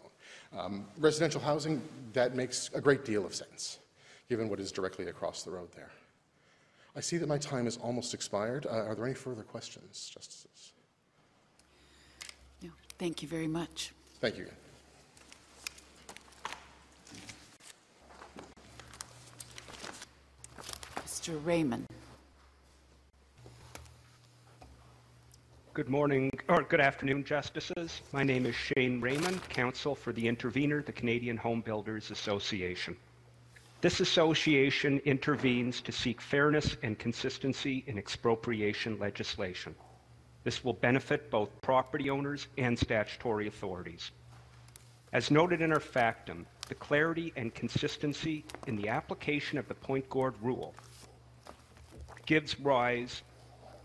Um, 0.57 0.87
Residential 0.97 1.39
housing, 1.39 1.81
that 2.13 2.35
makes 2.35 2.71
a 2.73 2.81
great 2.81 3.05
deal 3.05 3.23
of 3.23 3.35
sense, 3.35 3.77
given 4.29 4.49
what 4.49 4.59
is 4.59 4.71
directly 4.71 5.09
across 5.09 5.43
the 5.43 5.51
road 5.51 5.69
there. 5.75 5.91
I 6.95 7.01
see 7.01 7.17
that 7.17 7.29
my 7.29 7.37
time 7.37 7.65
has 7.65 7.77
almost 7.77 8.15
expired. 8.15 8.65
Uh, 8.65 8.85
Are 8.85 8.95
there 8.95 9.05
any 9.05 9.13
further 9.13 9.43
questions, 9.43 10.09
Justices? 10.11 10.73
No, 12.63 12.71
Thank 12.97 13.21
you 13.21 13.27
very 13.27 13.47
much. 13.47 13.93
Thank 14.19 14.39
you. 14.39 14.47
Mr. 21.27 21.45
Raymond. 21.45 21.85
Good 25.73 25.89
morning, 25.89 26.31
or 26.47 26.61
good 26.63 26.79
afternoon, 26.79 27.25
Justices. 27.25 28.01
My 28.13 28.23
name 28.23 28.45
is 28.45 28.55
Shane 28.55 29.01
Raymond, 29.01 29.41
counsel 29.49 29.93
for 29.93 30.13
the 30.13 30.25
intervener, 30.25 30.81
the 30.81 30.93
Canadian 30.93 31.35
Home 31.35 31.59
Builders 31.59 32.11
Association. 32.11 32.95
This 33.81 33.99
association 33.99 34.99
intervenes 35.03 35.81
to 35.81 35.91
seek 35.91 36.21
fairness 36.21 36.77
and 36.81 36.97
consistency 36.97 37.83
in 37.87 37.97
expropriation 37.97 38.97
legislation. 38.97 39.75
This 40.45 40.63
will 40.63 40.73
benefit 40.73 41.29
both 41.29 41.61
property 41.61 42.09
owners 42.09 42.47
and 42.57 42.79
statutory 42.79 43.47
authorities. 43.47 44.11
As 45.11 45.29
noted 45.29 45.61
in 45.61 45.73
our 45.73 45.81
factum, 45.81 46.45
the 46.69 46.75
clarity 46.75 47.33
and 47.35 47.53
consistency 47.53 48.45
in 48.65 48.77
the 48.77 48.87
application 48.87 49.57
of 49.57 49.67
the 49.67 49.73
Pointe 49.73 50.09
Gourde 50.09 50.41
rule 50.41 50.73
gives 52.27 52.59
rise 52.59 53.23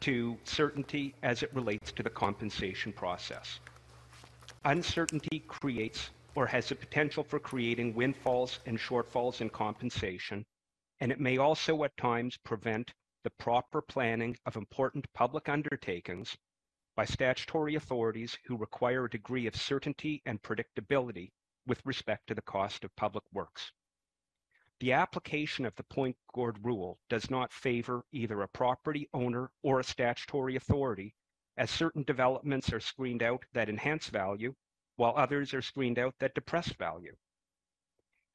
to 0.00 0.36
certainty 0.44 1.14
as 1.22 1.42
it 1.42 1.54
relates 1.54 1.92
to 1.92 2.02
the 2.02 2.10
compensation 2.10 2.92
process. 2.92 3.60
Uncertainty 4.64 5.44
creates 5.46 6.10
or 6.34 6.46
has 6.46 6.68
the 6.68 6.74
potential 6.74 7.22
for 7.22 7.38
creating 7.38 7.94
windfalls 7.94 8.58
and 8.66 8.78
shortfalls 8.78 9.40
in 9.40 9.48
compensation, 9.48 10.44
and 11.00 11.12
it 11.12 11.20
may 11.20 11.38
also 11.38 11.84
at 11.84 11.96
times 11.96 12.36
prevent 12.44 12.92
the 13.22 13.30
proper 13.38 13.80
planning 13.80 14.36
of 14.44 14.56
important 14.56 15.06
public 15.14 15.48
undertakings 15.48 16.36
by 16.96 17.04
statutory 17.04 17.76
authorities 17.76 18.36
who 18.46 18.56
require 18.56 19.04
a 19.04 19.10
degree 19.10 19.46
of 19.46 19.54
certainty 19.54 20.20
and 20.26 20.42
predictability 20.42 21.30
with 21.66 21.80
respect 21.84 22.26
to 22.26 22.34
the 22.34 22.42
cost 22.42 22.82
of 22.82 22.94
public 22.96 23.24
works. 23.32 23.70
The 24.82 24.94
application 24.94 25.64
of 25.64 25.76
the 25.76 25.84
Pointe 25.84 26.16
Gourde 26.34 26.58
rule 26.64 26.98
does 27.08 27.30
not 27.30 27.52
favor 27.52 28.04
either 28.10 28.42
a 28.42 28.48
property 28.48 29.08
owner 29.14 29.52
or 29.62 29.78
a 29.78 29.84
statutory 29.84 30.56
authority, 30.56 31.14
as 31.56 31.70
certain 31.70 32.02
developments 32.02 32.72
are 32.72 32.80
screened 32.80 33.22
out 33.22 33.44
that 33.52 33.68
enhance 33.68 34.08
value, 34.08 34.56
while 34.96 35.14
others 35.16 35.54
are 35.54 35.62
screened 35.62 36.00
out 36.00 36.18
that 36.18 36.34
depress 36.34 36.72
value. 36.72 37.14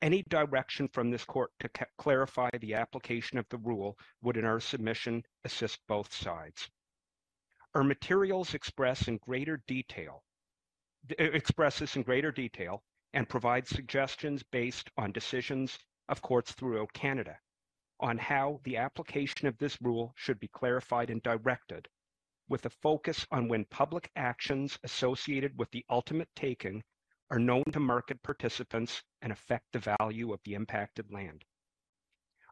Any 0.01 0.23
direction 0.29 0.87
from 0.87 1.11
this 1.11 1.25
court 1.25 1.51
to 1.59 1.67
ca- 1.67 1.87
clarify 1.97 2.51
the 2.57 2.75
application 2.75 3.37
of 3.37 3.49
the 3.49 3.57
rule 3.57 3.99
would, 4.21 4.37
in 4.37 4.45
our 4.45 4.61
submission, 4.61 5.25
assist 5.43 5.85
both 5.85 6.13
sides. 6.13 6.69
Our 7.75 7.83
materials 7.83 8.53
express 8.53 9.09
in 9.09 9.17
greater 9.17 9.61
detail, 9.67 10.23
express 11.09 11.79
this 11.79 11.97
in 11.97 12.03
greater 12.03 12.31
detail 12.31 12.85
and 13.11 13.27
provide 13.27 13.67
suggestions 13.67 14.43
based 14.43 14.89
on 14.97 15.11
decisions 15.11 15.77
of 16.09 16.21
courts 16.21 16.51
throughout 16.51 16.93
Canada 16.93 17.37
on 17.99 18.17
how 18.17 18.59
the 18.63 18.77
application 18.77 19.47
of 19.47 19.57
this 19.57 19.77
rule 19.81 20.13
should 20.15 20.39
be 20.39 20.47
clarified 20.47 21.09
and 21.09 21.21
directed, 21.23 21.87
with 22.47 22.65
a 22.65 22.69
focus 22.69 23.25
on 23.31 23.47
when 23.47 23.65
public 23.65 24.09
actions 24.15 24.77
associated 24.83 25.57
with 25.57 25.69
the 25.71 25.83
ultimate 25.89 26.29
taking 26.35 26.83
are 27.29 27.39
known 27.39 27.63
to 27.71 27.79
market 27.79 28.21
participants 28.23 29.03
and 29.21 29.31
affect 29.31 29.65
the 29.73 29.95
value 29.99 30.31
of 30.31 30.39
the 30.43 30.53
impacted 30.53 31.11
land. 31.11 31.43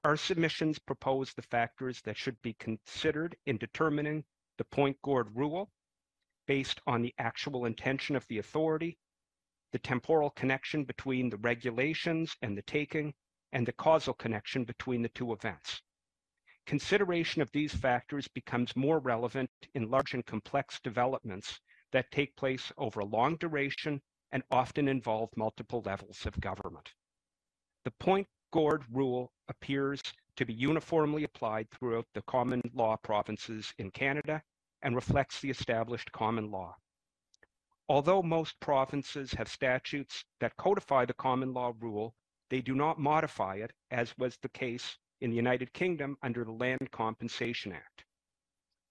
Our 0.04 0.18
submissions 0.18 0.78
propose 0.80 1.34
the 1.34 1.42
factors 1.42 2.02
that 2.02 2.18
should 2.18 2.42
be 2.42 2.54
considered 2.56 3.36
in 3.46 3.58
determining 3.58 4.26
the 4.58 4.66
Pointe 4.66 5.02
Gourde 5.02 5.36
rule 5.36 5.72
based 6.46 6.82
on 6.86 7.02
the 7.02 7.14
actual 7.18 7.66
intention 7.66 8.16
of 8.16 8.28
the 8.28 8.38
authority, 8.38 8.98
the 9.72 9.80
temporal 9.80 10.30
connection 10.32 10.84
between 10.84 11.30
the 11.30 11.38
regulations 11.38 12.36
and 12.42 12.58
the 12.58 12.62
taking, 12.64 13.14
and 13.56 13.66
the 13.66 13.72
causal 13.72 14.14
connection 14.14 14.66
between 14.66 15.02
the 15.02 15.10
two 15.10 15.32
events. 15.32 15.82
Consideration 16.66 17.42
of 17.42 17.50
these 17.54 17.74
factors 17.74 18.28
becomes 18.28 18.76
more 18.76 19.00
relevant 19.00 19.50
in 19.76 19.90
large 19.90 20.14
and 20.14 20.26
complex 20.26 20.78
developments 20.82 21.62
that 21.94 22.12
take 22.12 22.36
place 22.36 22.74
over 22.78 23.00
a 23.00 23.06
long 23.06 23.38
duration 23.38 24.02
and 24.34 24.44
often 24.52 24.90
involve 24.90 25.30
multiple 25.38 25.82
levels 25.86 26.26
of 26.26 26.38
government. 26.42 26.92
The 27.86 27.92
Pointe 27.92 28.28
Gourde 28.52 28.84
rule 28.92 29.32
appears 29.48 30.02
to 30.36 30.46
be 30.46 30.54
uniformly 30.54 31.24
applied 31.24 31.72
throughout 31.72 32.08
the 32.14 32.24
common 32.24 32.62
law 32.74 32.98
provinces 32.98 33.74
in 33.78 33.90
Canada 33.92 34.44
and 34.82 34.96
reflects 34.96 35.40
the 35.40 35.50
established 35.50 36.12
common 36.12 36.52
law. 36.52 36.76
Although 37.88 38.22
most 38.22 38.60
provinces 38.60 39.32
have 39.32 39.48
statutes 39.48 40.26
that 40.42 40.58
codify 40.58 41.06
the 41.06 41.14
common 41.14 41.54
law 41.54 41.72
rule, 41.80 42.16
they 42.50 42.62
do 42.62 42.76
not 42.76 43.00
modify 43.00 43.56
it, 43.56 43.72
as 43.92 44.18
was 44.18 44.38
the 44.38 44.50
case 44.50 44.98
in 45.22 45.30
the 45.30 45.36
United 45.36 45.74
Kingdom 45.74 46.18
under 46.22 46.44
the 46.44 46.52
Land 46.52 46.92
Compensation 46.92 47.72
Act. 47.72 48.06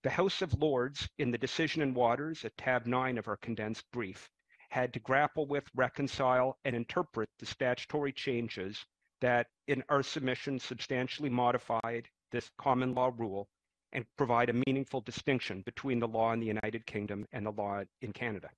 The 0.03 0.11
House 0.11 0.43
of 0.43 0.61
Lords, 0.61 1.09
in 1.19 1.31
the 1.31 1.39
decision 1.39 1.81
in 1.81 1.95
Waters 1.95 2.45
at 2.45 2.57
tab 2.57 2.87
9 2.87 3.17
of 3.17 3.29
our 3.29 3.37
condensed 3.37 3.91
brief, 3.93 4.29
had 4.71 4.93
to 4.93 5.01
grapple 5.01 5.47
with, 5.47 5.65
reconcile, 5.75 6.59
and 6.65 6.75
interpret 6.75 7.29
the 7.39 7.47
statutory 7.47 8.13
changes 8.13 8.85
that, 9.21 9.47
in 9.69 9.83
our 9.89 10.03
submission, 10.03 10.59
substantially 10.59 11.31
modified 11.31 12.09
this 12.33 12.51
common 12.59 12.95
law 12.95 13.13
rule 13.17 13.49
and 13.93 14.05
provide 14.17 14.51
a 14.51 14.63
meaningful 14.67 15.01
distinction 15.01 15.63
between 15.63 16.01
the 16.01 16.09
law 16.09 16.33
in 16.33 16.41
the 16.41 16.47
United 16.47 16.85
Kingdom 16.85 17.27
and 17.33 17.47
the 17.47 17.53
law 17.53 17.83
in 18.03 18.13
Canada. 18.13 18.51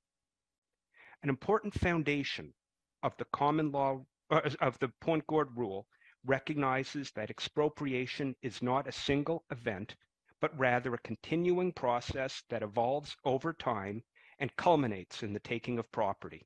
An 1.22 1.28
important 1.28 1.74
foundation 1.74 2.54
of 3.02 3.16
the 3.18 3.26
common 3.26 3.70
law 3.70 4.04
Uh, 4.28 4.50
of 4.60 4.76
the 4.80 4.88
Pointe 5.00 5.24
Gourde 5.28 5.56
rule 5.56 5.86
recognizes 6.24 7.12
that 7.12 7.30
expropriation 7.30 8.34
is 8.42 8.60
not 8.60 8.88
a 8.88 8.92
single 8.92 9.44
event, 9.50 9.94
but 10.40 10.58
rather 10.58 10.94
a 10.94 10.98
continuing 10.98 11.72
process 11.72 12.42
that 12.48 12.64
evolves 12.64 13.16
over 13.24 13.52
time 13.52 14.02
and 14.40 14.56
culminates 14.56 15.22
in 15.22 15.32
the 15.32 15.40
taking 15.40 15.78
of 15.78 15.92
property. 15.92 16.44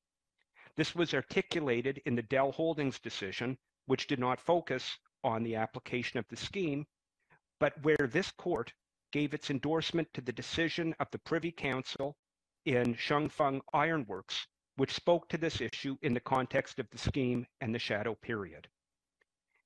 This 0.77 0.95
was 0.95 1.15
articulated 1.15 2.03
in 2.05 2.15
the 2.15 2.23
Dell 2.23 2.53
Holdings 2.53 3.01
decision, 3.01 3.57
which 3.87 4.07
did 4.07 4.19
not 4.19 4.41
focus 4.41 4.99
on 5.25 5.43
the 5.43 5.57
application 5.57 6.19
of 6.19 6.29
the 6.29 6.37
scheme, 6.37 6.87
but 7.59 7.83
where 7.83 8.09
this 8.11 8.31
court 8.33 8.75
gave 9.11 9.33
its 9.33 9.49
endorsement 9.49 10.13
to 10.13 10.21
the 10.21 10.33
decision 10.33 10.95
of 11.01 11.11
the 11.11 11.19
Privy 11.19 11.51
Council 11.51 12.15
in 12.67 12.95
Shun 12.95 13.31
Fung 13.31 13.63
Ironworks, 13.73 14.47
which 14.77 14.95
spoke 14.95 15.29
to 15.29 15.39
this 15.39 15.61
issue 15.61 15.97
in 16.03 16.15
the 16.15 16.21
context 16.21 16.79
of 16.79 16.89
the 16.91 16.99
scheme 16.99 17.47
and 17.61 17.75
the 17.75 17.79
shadow 17.79 18.15
period. 18.15 18.69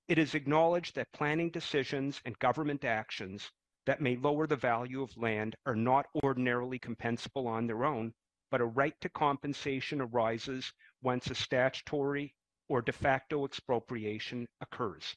It 0.08 0.18
is 0.18 0.34
acknowledged 0.34 0.94
that 0.97 1.12
planning 1.12 1.50
decisions 1.50 2.20
and 2.24 2.39
government 2.39 2.84
actions 2.84 3.50
that 3.86 4.00
may 4.00 4.16
lower 4.16 4.47
the 4.47 4.57
value 4.57 5.02
of 5.02 5.16
land 5.16 5.57
are 5.66 5.76
not 5.76 6.07
ordinarily 6.23 6.78
compensable 6.78 7.47
on 7.47 7.66
their 7.66 7.84
own, 7.84 8.15
but 8.50 8.60
a 8.60 8.66
right 8.66 8.99
to 9.00 9.08
compensation 9.08 10.00
arises 10.00 10.73
once 11.02 11.31
a 11.31 11.34
statutory 11.34 12.34
or 12.68 12.81
de 12.83 12.92
facto 12.92 13.44
expropriation 13.44 14.47
occurs. 14.60 15.16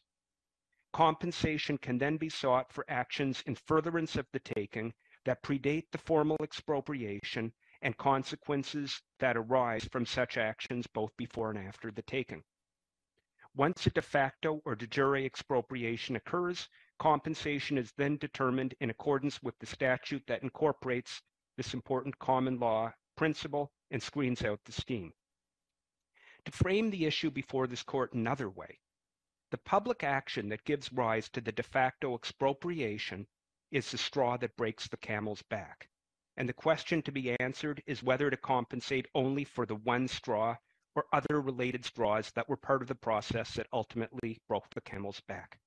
Compensation 0.94 1.78
can 1.78 1.98
then 1.98 2.18
be 2.18 2.30
sought 2.30 2.72
for 2.72 2.86
actions 2.90 3.44
in 3.46 3.56
furtherance 3.56 4.16
of 4.16 4.26
the 4.32 4.40
taking 4.40 4.94
that 5.26 5.44
predate 5.44 5.86
the 5.92 5.98
formal 5.98 6.38
expropriation 6.42 7.54
and 7.88 7.96
consequences 7.96 9.02
that 9.18 9.38
arise 9.38 9.86
from 9.86 10.06
such 10.06 10.36
actions 10.36 10.86
both 10.88 11.16
before 11.16 11.52
and 11.52 11.70
after 11.70 11.90
the 11.90 12.02
taking. 12.02 12.44
Once 13.56 13.88
a 13.88 13.90
de 13.92 14.02
facto 14.02 14.62
or 14.66 14.76
de 14.76 14.86
jure 14.86 15.16
expropriation 15.16 16.18
occurs, 16.18 16.68
compensation 17.00 17.78
is 17.78 17.94
then 17.94 18.18
determined 18.18 18.76
in 18.82 18.90
accordance 18.90 19.42
with 19.42 19.58
the 19.60 19.66
statute 19.66 20.22
that 20.28 20.44
incorporates 20.44 21.22
this 21.56 21.74
important 21.74 22.20
common 22.20 22.60
law 22.60 22.92
principle 23.16 23.72
and 23.90 24.04
screens 24.04 24.44
out 24.44 24.60
the 24.66 24.74
scheme. 24.74 25.14
To 26.44 26.52
frame 26.52 26.90
the 26.90 27.06
issue 27.06 27.32
before 27.32 27.68
this 27.68 27.84
court 27.84 28.12
another 28.12 28.50
way, 28.50 28.82
the 29.50 29.60
public 29.60 30.04
action 30.04 30.50
that 30.50 30.66
gives 30.66 30.92
rise 30.92 31.30
to 31.30 31.40
the 31.40 31.54
de 31.54 31.64
facto 31.64 32.16
expropriation 32.16 33.26
is 33.72 33.90
the 33.90 33.98
straw 33.98 34.36
that 34.36 34.58
breaks 34.58 34.90
the 34.90 34.98
camel's 34.98 35.42
back. 35.44 35.88
And 36.38 36.48
the 36.48 36.54
question 36.54 37.02
to 37.02 37.12
be 37.12 37.36
answered 37.40 37.82
is 37.88 38.04
whether 38.04 38.30
to 38.30 38.38
compensate 38.38 39.08
only 39.16 39.44
for 39.44 39.66
the 39.66 39.76
one 39.76 40.08
straw 40.08 40.56
or 40.96 41.06
other 41.12 41.42
related 41.42 41.84
straws 41.84 42.32
that 42.36 42.48
were 42.48 42.58
part 42.58 42.84
of 42.84 42.88
the 42.88 42.96
process 42.96 43.56
that 43.56 43.68
ultimately 43.74 44.40
broke 44.48 44.70
the 44.70 44.82
camel's 44.82 45.20
back. 45.22 45.60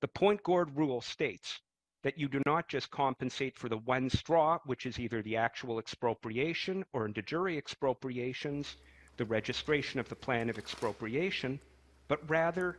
The 0.00 0.08
Pointe 0.08 0.42
Gourde 0.42 0.76
rule 0.76 1.00
states 1.00 1.60
that 2.02 2.18
you 2.18 2.28
do 2.28 2.42
not 2.46 2.68
just 2.68 2.90
compensate 2.90 3.58
for 3.58 3.68
the 3.68 3.78
one 3.78 4.10
straw, 4.10 4.58
which 4.64 4.86
is 4.86 4.98
either 4.98 5.22
the 5.22 5.36
actual 5.36 5.78
expropriation 5.78 6.84
or 6.92 7.06
in 7.06 7.12
de 7.12 7.22
jure 7.22 7.56
expropriations, 7.56 8.76
the 9.16 9.24
registration 9.24 10.00
of 10.00 10.08
the 10.08 10.16
plan 10.16 10.48
of 10.48 10.58
expropriation, 10.58 11.60
but 12.08 12.28
rather 12.28 12.78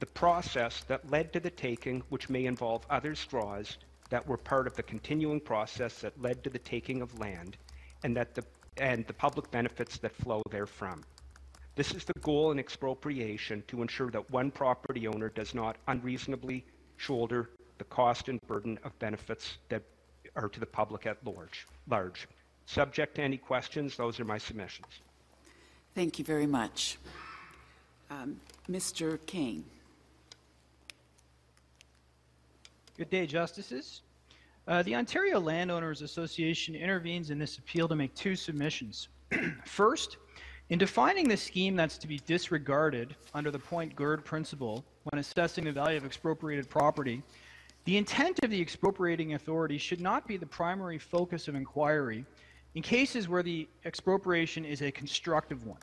the 0.00 0.06
process 0.06 0.82
that 0.84 1.10
led 1.10 1.32
to 1.32 1.40
the 1.40 1.50
taking, 1.50 2.02
which 2.08 2.28
may 2.28 2.46
involve 2.46 2.84
other 2.88 3.14
straws 3.14 3.78
that 4.10 4.26
were 4.26 4.36
part 4.36 4.66
of 4.66 4.76
the 4.76 4.82
continuing 4.82 5.40
process 5.40 6.00
that 6.00 6.20
led 6.20 6.44
to 6.44 6.50
the 6.50 6.58
taking 6.58 7.00
of 7.00 7.18
land, 7.18 7.56
and 8.04 8.16
that 8.16 8.34
the 8.34 8.44
and 8.76 9.06
the 9.06 9.12
public 9.12 9.50
benefits 9.50 9.98
that 9.98 10.14
flow 10.14 10.42
therefrom. 10.50 11.02
This 11.76 11.92
is 11.92 12.04
the 12.04 12.18
goal 12.20 12.50
in 12.50 12.58
expropriation 12.58 13.62
to 13.68 13.82
ensure 13.82 14.10
that 14.10 14.30
one 14.30 14.50
property 14.50 15.06
owner 15.06 15.28
does 15.28 15.54
not 15.54 15.76
unreasonably 15.88 16.64
shoulder 16.96 17.50
the 17.78 17.84
cost 17.84 18.28
and 18.28 18.40
burden 18.46 18.78
of 18.84 18.98
benefits 18.98 19.58
that 19.68 19.82
are 20.36 20.48
to 20.48 20.60
the 20.60 20.66
public 20.66 21.06
at 21.06 21.16
large. 21.24 21.66
large. 21.88 22.28
Subject 22.66 23.16
to 23.16 23.22
any 23.22 23.36
questions, 23.36 23.96
those 23.96 24.20
are 24.20 24.24
my 24.24 24.38
submissions. 24.38 25.00
Thank 25.94 26.18
you 26.18 26.24
very 26.24 26.46
much. 26.46 26.98
Um, 28.10 28.40
Mr. 28.68 29.18
Kane. 29.26 29.64
Good 33.00 33.08
day, 33.08 33.26
Justices. 33.26 34.02
Uh, 34.68 34.82
the 34.82 34.94
Ontario 34.94 35.40
Landowners 35.40 36.02
Association 36.02 36.74
intervenes 36.74 37.30
in 37.30 37.38
this 37.38 37.56
appeal 37.56 37.88
to 37.88 37.96
make 37.96 38.14
two 38.14 38.36
submissions. 38.36 39.08
First, 39.64 40.18
in 40.68 40.78
defining 40.78 41.26
the 41.26 41.36
scheme 41.38 41.76
that's 41.76 41.96
to 41.96 42.06
be 42.06 42.18
disregarded 42.26 43.16
under 43.32 43.50
the 43.50 43.58
Pointe 43.58 43.96
Gourde 43.96 44.22
principle 44.22 44.84
when 45.04 45.18
assessing 45.18 45.64
the 45.64 45.72
value 45.72 45.96
of 45.96 46.04
expropriated 46.04 46.68
property, 46.68 47.22
The 47.86 47.96
intent 47.96 48.44
of 48.44 48.50
the 48.50 48.60
expropriating 48.60 49.32
authority 49.32 49.78
should 49.78 50.02
not 50.02 50.28
be 50.28 50.36
the 50.36 50.44
primary 50.44 50.98
focus 50.98 51.48
of 51.48 51.54
inquiry 51.54 52.26
in 52.74 52.82
cases 52.82 53.30
where 53.30 53.42
the 53.42 53.66
expropriation 53.86 54.66
is 54.66 54.82
a 54.82 54.90
constructive 54.90 55.64
one. 55.64 55.80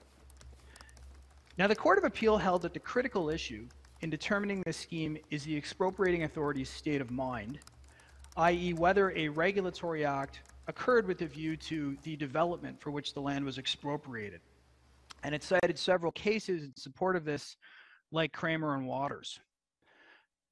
Now, 1.58 1.66
the 1.66 1.76
Court 1.76 1.98
of 1.98 2.04
Appeal 2.04 2.38
held 2.38 2.62
that 2.62 2.76
the 2.76 2.80
critical 2.80 3.32
issue 3.32 3.66
in 4.02 4.10
determining 4.10 4.62
this 4.66 4.78
scheme 4.78 5.18
is 5.30 5.44
the 5.44 5.56
expropriating 5.56 6.24
authority's 6.24 6.70
state 6.70 7.02
of 7.02 7.12
mind, 7.12 7.60
i.e., 8.38 8.74
whether 8.74 9.12
a 9.12 9.28
regulatory 9.30 10.06
act 10.06 10.42
occurred 10.68 11.08
with 11.08 11.22
a 11.22 11.26
view 11.26 11.58
to 11.58 11.98
the 12.04 12.16
development 12.16 12.80
for 12.80 12.92
which 12.92 13.14
the 13.14 13.22
land 13.22 13.44
was 13.44 13.58
expropriated. 13.58 14.42
And 15.24 15.34
it 15.34 15.44
cited 15.44 15.80
several 15.80 16.12
cases 16.12 16.64
in 16.66 16.76
support 16.76 17.16
of 17.16 17.26
this, 17.26 17.56
like 18.12 18.34
Kramer 18.34 18.76
and 18.76 18.86
Waters. 18.86 19.40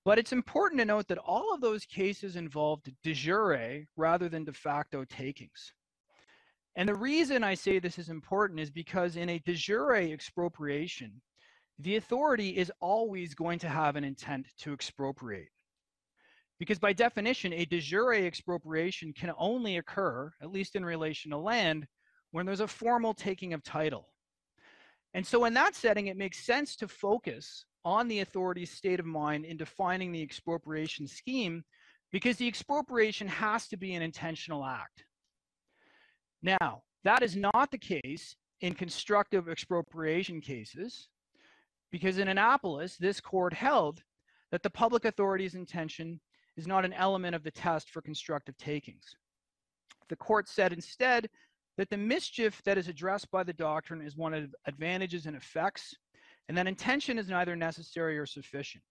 But 0.03 0.17
it's 0.17 0.33
important 0.33 0.79
to 0.79 0.85
note 0.85 1.07
that 1.07 1.17
all 1.17 1.53
of 1.53 1.61
those 1.61 1.85
cases 1.85 2.35
involved 2.35 2.91
de 3.03 3.13
jure 3.13 3.85
rather 3.95 4.29
than 4.29 4.43
de 4.43 4.53
facto 4.53 5.03
takings. 5.03 5.73
And 6.75 6.89
the 6.89 6.95
reason 6.95 7.43
I 7.43 7.53
say 7.53 7.79
this 7.79 7.97
is 7.97 8.09
important 8.09 8.59
is 8.59 8.69
because 8.69 9.15
in 9.15 9.29
a 9.29 9.39
de 9.39 9.53
jure 9.53 9.95
expropriation, 9.95 11.21
the 11.79 11.97
authority 11.97 12.49
is 12.57 12.71
always 12.79 13.33
going 13.33 13.59
to 13.59 13.67
have 13.67 13.95
an 13.95 14.03
intent 14.03 14.47
to 14.59 14.73
expropriate. 14.73 15.49
Because 16.57 16.79
by 16.79 16.93
definition, 16.93 17.51
a 17.51 17.65
de 17.65 17.81
jure 17.81 18.13
expropriation 18.13 19.11
can 19.11 19.31
only 19.37 19.77
occur, 19.77 20.31
at 20.41 20.51
least 20.51 20.75
in 20.75 20.85
relation 20.85 21.31
to 21.31 21.37
land, 21.37 21.85
when 22.31 22.45
there's 22.45 22.61
a 22.61 22.67
formal 22.67 23.13
taking 23.13 23.53
of 23.53 23.63
title. 23.63 24.09
And 25.13 25.25
so 25.25 25.45
in 25.45 25.53
that 25.55 25.75
setting, 25.75 26.07
it 26.07 26.17
makes 26.17 26.45
sense 26.45 26.75
to 26.77 26.87
focus 26.87 27.65
on 27.83 28.07
the 28.07 28.21
authority's 28.21 28.71
state 28.71 28.99
of 28.99 29.05
mind 29.05 29.45
in 29.45 29.57
defining 29.57 30.11
the 30.11 30.21
expropriation 30.21 31.07
scheme 31.07 31.63
because 32.11 32.37
the 32.37 32.47
expropriation 32.47 33.27
has 33.27 33.67
to 33.67 33.77
be 33.77 33.93
an 33.93 34.01
intentional 34.01 34.65
act. 34.65 35.03
Now, 36.41 36.83
that 37.03 37.21
is 37.21 37.35
not 37.35 37.69
the 37.71 37.77
case 37.77 38.35
in 38.61 38.73
constructive 38.73 39.49
expropriation 39.49 40.41
cases 40.41 41.09
because 41.91 42.17
in 42.17 42.27
Annapolis, 42.27 42.97
this 42.97 43.21
court 43.21 43.53
held 43.53 44.01
that 44.51 44.63
the 44.63 44.69
public 44.69 45.05
authority's 45.05 45.55
intention 45.55 46.19
is 46.57 46.67
not 46.67 46.85
an 46.85 46.93
element 46.93 47.35
of 47.35 47.43
the 47.43 47.51
test 47.51 47.89
for 47.89 48.01
constructive 48.01 48.57
takings. 48.57 49.03
The 50.09 50.15
court 50.15 50.47
said 50.47 50.73
instead 50.73 51.29
that 51.77 51.89
the 51.89 51.97
mischief 51.97 52.61
that 52.63 52.77
is 52.77 52.87
addressed 52.87 53.29
by 53.31 53.43
the 53.43 53.53
doctrine 53.53 54.01
is 54.01 54.15
one 54.15 54.33
of 54.33 54.53
advantages 54.65 55.25
and 55.25 55.35
effects, 55.35 55.93
and 56.47 56.57
that 56.57 56.67
intention 56.67 57.17
is 57.17 57.27
neither 57.27 57.55
necessary 57.55 58.17
or 58.17 58.25
sufficient. 58.25 58.83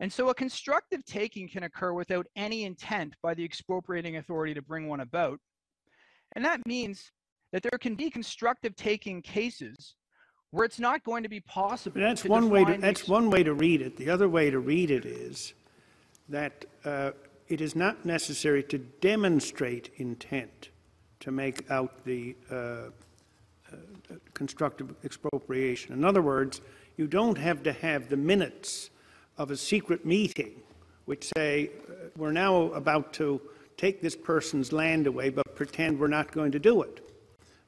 And 0.00 0.12
so 0.12 0.28
a 0.28 0.34
constructive 0.34 1.04
taking 1.04 1.48
can 1.48 1.64
occur 1.64 1.92
without 1.92 2.26
any 2.36 2.64
intent 2.64 3.14
by 3.22 3.34
the 3.34 3.44
expropriating 3.44 4.16
authority 4.16 4.54
to 4.54 4.62
bring 4.62 4.88
one 4.88 5.00
about. 5.00 5.38
And 6.36 6.44
that 6.44 6.66
means 6.66 7.10
that 7.52 7.62
there 7.62 7.78
can 7.78 7.96
be 7.96 8.08
constructive 8.08 8.76
taking 8.76 9.20
cases 9.20 9.96
where 10.50 10.64
it's 10.64 10.80
not 10.80 11.04
going 11.04 11.22
to 11.22 11.28
be 11.28 11.40
possible. 11.40 12.00
That's 12.00 12.22
to 12.22 12.28
one 12.28 12.50
way 12.50 12.64
to, 12.64 12.76
that's 12.78 13.06
one 13.06 13.30
way 13.30 13.42
to 13.42 13.54
read 13.54 13.82
it. 13.82 13.96
The 13.96 14.10
other 14.10 14.28
way 14.28 14.50
to 14.50 14.58
read 14.58 14.90
it 14.90 15.04
is 15.04 15.54
that 16.28 16.64
uh, 16.84 17.12
it 17.48 17.60
is 17.60 17.76
not 17.76 18.04
necessary 18.04 18.62
to 18.64 18.78
demonstrate 18.78 19.90
intent 19.96 20.70
to 21.20 21.30
make 21.30 21.70
out 21.70 22.04
the 22.04 22.34
uh, 22.50 22.54
uh, 22.54 22.90
constructive 24.34 24.94
expropriation. 25.04 25.92
In 25.92 26.04
other 26.04 26.22
words, 26.22 26.60
you 26.96 27.06
don't 27.06 27.38
have 27.38 27.62
to 27.64 27.72
have 27.72 28.08
the 28.08 28.16
minutes 28.16 28.90
of 29.38 29.50
a 29.50 29.56
secret 29.56 30.04
meeting 30.04 30.62
which 31.10 31.28
say, 31.36 31.70
uh, 31.88 31.92
we're 32.16 32.30
now 32.30 32.62
about 32.72 33.12
to 33.12 33.40
take 33.76 34.00
this 34.00 34.14
person's 34.14 34.72
land 34.72 35.08
away, 35.08 35.28
but 35.28 35.56
pretend 35.56 35.98
we're 35.98 36.06
not 36.06 36.30
going 36.30 36.52
to 36.52 36.58
do 36.58 36.82
it. 36.82 37.09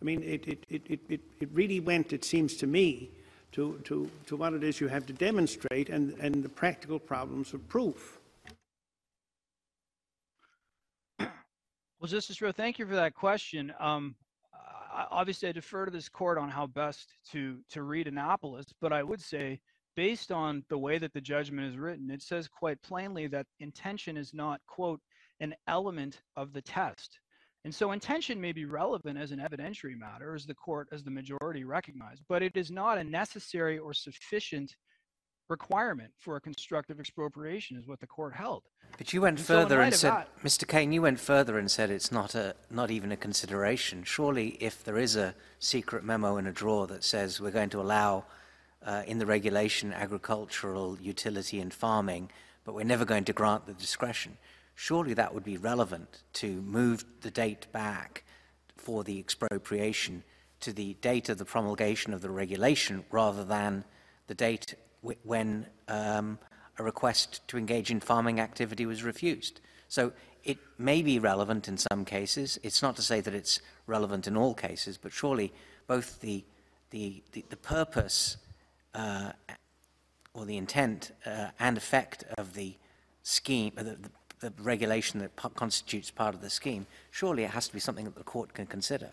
I 0.02 0.05
mean, 0.05 0.24
it, 0.24 0.48
it, 0.48 0.64
it, 0.68 1.00
it, 1.08 1.20
it 1.39 1.48
really 1.52 1.78
went, 1.78 2.12
it 2.12 2.24
seems 2.24 2.56
to 2.56 2.66
me, 2.66 3.08
to, 3.52 3.81
to, 3.84 4.10
to 4.26 4.36
what 4.36 4.52
it 4.52 4.64
is 4.64 4.81
you 4.81 4.89
have 4.89 5.06
to 5.06 5.12
demonstrate 5.12 5.90
and, 5.90 6.18
and 6.18 6.42
the 6.42 6.48
practical 6.48 6.98
problems 6.98 7.55
of 7.55 7.68
proof. 7.68 8.18
Well, 11.20 12.08
Justice 12.08 12.42
Rowe, 12.42 12.50
thank 12.50 12.81
you 12.81 12.86
for 12.86 12.97
that 12.97 13.14
question. 13.14 13.72
Um, 13.78 14.16
obviously, 14.92 15.48
I 15.48 15.52
defer 15.52 15.84
to 15.84 15.92
this 15.92 16.08
court 16.08 16.36
on 16.36 16.50
how 16.50 16.66
best 16.66 17.12
to 17.31 17.58
to 17.70 17.84
read 17.84 18.08
Annapolis, 18.08 18.66
but 18.81 18.92
I 18.92 19.05
would 19.05 19.20
say, 19.20 19.60
based 19.94 20.32
on 20.32 20.64
the 20.68 20.78
way 20.78 20.98
that 20.98 21.12
the 21.12 21.20
judgment 21.20 21.72
is 21.72 21.78
written, 21.78 22.10
it 22.10 22.22
says 22.22 22.48
quite 22.48 22.82
plainly 22.82 23.28
that 23.28 23.47
intention 23.60 24.16
is 24.16 24.34
not 24.34 24.60
quote 24.66 25.00
an 25.39 25.55
element 25.68 26.22
of 26.34 26.52
the 26.52 26.62
test. 26.62 27.20
And 27.65 27.73
so 27.74 27.92
intention 27.92 28.41
may 28.41 28.52
be 28.52 28.65
relevant 28.65 29.18
as 29.18 29.31
an 29.31 29.39
evidentiary 29.39 29.97
matter, 29.97 30.34
as 30.34 30.47
the 30.47 30.55
court, 30.55 30.89
as 30.91 31.05
the 31.05 31.10
majority 31.10 31.62
recognized, 31.65 32.23
but 32.28 32.42
it 32.42 32.57
is 32.57 32.70
not 32.70 32.99
a 32.99 33.05
necessary 33.05 33.78
or 33.78 33.94
sufficient 33.94 34.74
requirement 35.49 36.10
for 36.18 36.36
a 36.36 36.41
constructive 36.41 36.99
expropriation, 36.99 37.76
is 37.76 37.86
what 37.86 38.00
the 38.00 38.07
court 38.07 38.34
held. 38.34 38.65
But 38.99 39.12
you 39.12 39.20
went 39.20 39.39
And 39.39 39.47
further 39.47 39.78
light 39.78 39.84
and 39.86 39.94
said, 39.94 40.10
that- 40.10 40.42
Mr. 40.42 40.66
Kane, 40.66 40.92
you 40.92 41.02
went 41.02 41.20
further 41.20 41.57
and 41.58 41.70
said 41.70 41.91
it's 41.91 42.10
not 42.10 42.34
a 42.34 42.57
not 42.70 42.91
even 42.91 43.12
a 43.12 43.16
consideration. 43.16 44.02
Surely, 44.02 44.57
if 44.60 44.82
there 44.82 44.99
is 44.99 45.15
a 45.15 45.34
secret 45.58 46.02
memo 46.05 46.39
in 46.39 46.47
a 46.47 46.52
drawer 46.52 46.86
that 46.89 47.05
says 47.05 47.41
we're 47.41 47.50
going 47.52 47.70
to 47.70 47.81
allow 47.81 48.24
uh, 48.84 49.02
in 49.07 49.18
the 49.18 49.26
regulation 49.26 49.92
agricultural 49.92 50.99
utility 51.00 51.60
and 51.60 51.73
farming, 51.73 52.31
but 52.65 52.74
we're 52.74 52.84
never 52.84 53.05
going 53.05 53.24
to 53.24 53.32
grant 53.32 53.66
the 53.66 53.74
discretion, 53.74 54.36
surely 54.75 55.15
that 55.15 55.34
would 55.34 55.44
be 55.44 55.57
relevant 55.57 56.23
to 56.34 56.62
move 56.62 57.05
the 57.20 57.31
date 57.31 57.67
back 57.73 58.25
for 58.76 59.05
the 59.05 59.18
expropriation 59.18 60.25
to 60.60 60.73
the 60.73 60.94
date 61.01 61.28
of 61.28 61.39
the 61.39 61.44
promulgation 61.44 62.12
of 62.12 62.20
the 62.20 62.31
regulation 62.31 63.05
rather 63.10 63.44
than 63.44 63.84
the 64.26 64.34
date 64.34 64.75
when 65.25 65.67
um, 65.89 66.39
a 66.78 66.83
request 66.83 67.47
to 67.49 67.59
engage 67.59 67.91
in 67.91 68.01
farming 68.01 68.41
activity 68.41 68.86
was 68.86 69.02
refused. 69.02 69.60
So 69.89 70.12
it 70.44 70.59
may 70.78 71.02
be 71.02 71.18
relevant 71.18 71.68
in 71.68 71.76
some 71.76 72.05
cases. 72.05 72.59
It's 72.62 72.83
not 72.83 72.97
to 72.97 73.02
say 73.02 73.20
that 73.20 73.34
it's 73.34 73.60
relevant 73.86 74.26
in 74.26 74.36
all 74.36 74.55
cases, 74.55 74.97
but 74.97 75.12
surely 75.12 75.52
both 75.86 76.20
the, 76.20 76.44
the, 76.91 77.23
the, 77.33 77.44
the 77.51 77.57
purpose 77.57 78.36
uh, 78.94 79.33
or 80.34 80.44
the 80.44 80.57
intent 80.57 81.12
uh, 81.26 81.49
and 81.59 81.76
effect 81.76 82.25
of 82.39 82.55
the 82.55 82.76
scheme, 83.23 83.73
uh, 83.76 83.83
the, 83.83 83.97
the, 83.97 84.10
the 84.42 84.52
regulation 84.60 85.20
that 85.20 85.34
constitutes 85.54 86.10
part 86.10 86.34
of 86.34 86.42
the 86.42 86.50
scheme, 86.50 86.86
surely 87.10 87.44
it 87.44 87.50
has 87.50 87.68
to 87.68 87.72
be 87.72 87.80
something 87.80 88.04
that 88.04 88.16
the 88.16 88.24
court 88.24 88.52
can 88.52 88.66
consider. 88.66 89.10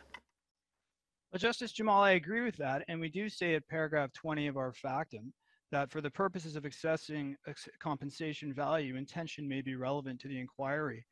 Well, 1.31 1.39
Justice 1.39 1.71
Jamal, 1.71 2.01
I 2.01 2.11
agree 2.11 2.41
with 2.41 2.57
that, 2.57 2.83
and 2.87 2.99
we 2.99 3.07
do 3.07 3.29
say 3.29 3.53
at 3.53 3.67
paragraph 3.67 4.11
20 4.13 4.47
of 4.47 4.57
our 4.57 4.73
factum 4.73 5.31
that 5.71 5.91
for 5.91 6.01
the 6.01 6.09
purposes 6.09 6.55
of 6.55 6.65
assessing 6.65 7.35
compensation 7.79 8.51
value, 8.51 8.95
intention 8.95 9.47
may 9.47 9.61
be 9.61 9.75
relevant 9.75 10.19
to 10.21 10.27
the 10.27 10.39
inquiry. 10.39 11.05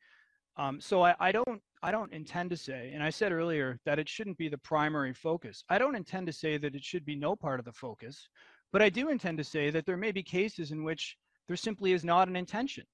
Um, 0.56 0.80
so 0.80 1.04
I, 1.04 1.14
I 1.20 1.30
don't 1.30 1.62
I 1.84 1.92
don't 1.92 2.12
intend 2.12 2.50
to 2.50 2.56
say, 2.56 2.90
and 2.92 3.00
I 3.00 3.10
said 3.10 3.30
earlier 3.30 3.78
that 3.86 4.00
it 4.00 4.08
shouldn't 4.08 4.36
be 4.38 4.48
the 4.48 4.58
primary 4.58 5.14
focus. 5.14 5.62
I 5.68 5.78
don't 5.78 5.94
intend 5.94 6.26
to 6.26 6.32
say 6.32 6.58
that 6.58 6.74
it 6.74 6.82
should 6.82 7.04
be 7.04 7.14
no 7.14 7.36
part 7.36 7.60
of 7.60 7.64
the 7.64 7.72
focus, 7.72 8.28
but 8.72 8.82
I 8.82 8.88
do 8.88 9.10
intend 9.10 9.38
to 9.38 9.44
say 9.44 9.70
that 9.70 9.86
there 9.86 9.96
may 9.96 10.10
be 10.10 10.24
cases 10.24 10.72
in 10.72 10.82
which 10.82 11.16
there 11.46 11.56
simply 11.56 11.92
is 11.92 12.04
not 12.04 12.26
an 12.26 12.34
intention. 12.34 12.84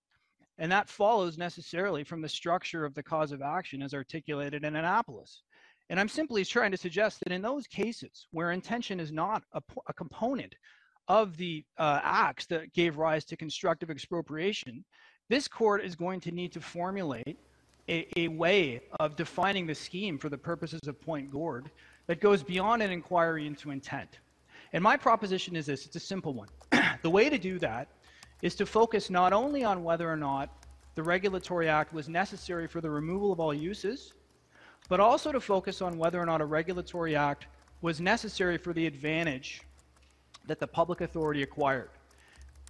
And 0.58 0.70
that 0.70 0.88
follows 0.88 1.36
necessarily 1.36 2.04
from 2.04 2.20
the 2.20 2.28
structure 2.28 2.84
of 2.84 2.94
the 2.94 3.02
cause 3.02 3.32
of 3.32 3.42
action 3.42 3.82
as 3.82 3.94
articulated 3.94 4.64
in 4.64 4.76
Annapolis. 4.76 5.42
And 5.90 6.00
I'm 6.00 6.08
simply 6.08 6.44
trying 6.44 6.70
to 6.70 6.76
suggest 6.76 7.20
that 7.20 7.32
in 7.32 7.42
those 7.42 7.66
cases 7.66 8.26
where 8.30 8.52
intention 8.52 9.00
is 9.00 9.12
not 9.12 9.42
a, 9.52 9.62
a 9.88 9.92
component 9.92 10.54
of 11.08 11.36
the 11.36 11.64
uh, 11.78 12.00
acts 12.02 12.46
that 12.46 12.72
gave 12.72 12.96
rise 12.96 13.24
to 13.26 13.36
constructive 13.36 13.90
expropriation, 13.90 14.84
this 15.28 15.48
court 15.48 15.84
is 15.84 15.94
going 15.94 16.20
to 16.20 16.30
need 16.30 16.52
to 16.52 16.60
formulate 16.60 17.38
a, 17.88 18.06
a 18.18 18.28
way 18.28 18.80
of 19.00 19.16
defining 19.16 19.66
the 19.66 19.74
scheme 19.74 20.18
for 20.18 20.28
the 20.28 20.38
purposes 20.38 20.80
of 20.86 21.00
Pointe 21.00 21.30
Gourde 21.30 21.70
that 22.06 22.20
goes 22.20 22.42
beyond 22.42 22.82
an 22.82 22.90
inquiry 22.90 23.46
into 23.46 23.70
intent. 23.70 24.18
And 24.72 24.82
my 24.82 24.96
proposition 24.96 25.56
is 25.56 25.66
this 25.66 25.86
it's 25.86 25.96
a 25.96 26.00
simple 26.00 26.32
one. 26.32 26.48
the 27.02 27.10
way 27.10 27.28
to 27.28 27.38
do 27.38 27.58
that 27.58 27.88
is 28.42 28.54
to 28.56 28.66
focus 28.66 29.10
not 29.10 29.32
only 29.32 29.64
on 29.64 29.84
whether 29.84 30.10
or 30.10 30.16
not 30.16 30.50
the 30.94 31.02
regulatory 31.02 31.68
act 31.68 31.92
was 31.92 32.08
necessary 32.08 32.66
for 32.66 32.80
the 32.80 32.90
removal 32.90 33.32
of 33.32 33.40
all 33.40 33.54
uses, 33.54 34.12
but 34.88 35.00
also 35.00 35.32
to 35.32 35.40
focus 35.40 35.82
on 35.82 35.98
whether 35.98 36.20
or 36.20 36.26
not 36.26 36.40
a 36.40 36.44
regulatory 36.44 37.16
act 37.16 37.46
was 37.80 38.00
necessary 38.00 38.58
for 38.58 38.72
the 38.72 38.86
advantage 38.86 39.62
that 40.46 40.60
the 40.60 40.66
public 40.66 41.00
authority 41.00 41.42
acquired. 41.42 41.90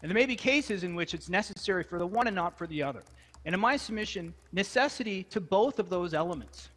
And 0.02 0.10
there 0.10 0.14
may 0.14 0.26
be 0.26 0.36
cases 0.36 0.84
in 0.84 0.94
which 0.94 1.14
it's 1.14 1.28
necessary 1.28 1.82
for 1.82 1.98
the 1.98 2.06
one 2.06 2.26
and 2.26 2.36
not 2.36 2.56
for 2.56 2.66
the 2.66 2.82
other. 2.82 3.02
And 3.44 3.54
in 3.54 3.60
my 3.60 3.76
submission, 3.76 4.34
necessity 4.52 5.24
to 5.24 5.40
both 5.40 5.78
of 5.78 5.90
those 5.90 6.14
elements 6.14 6.70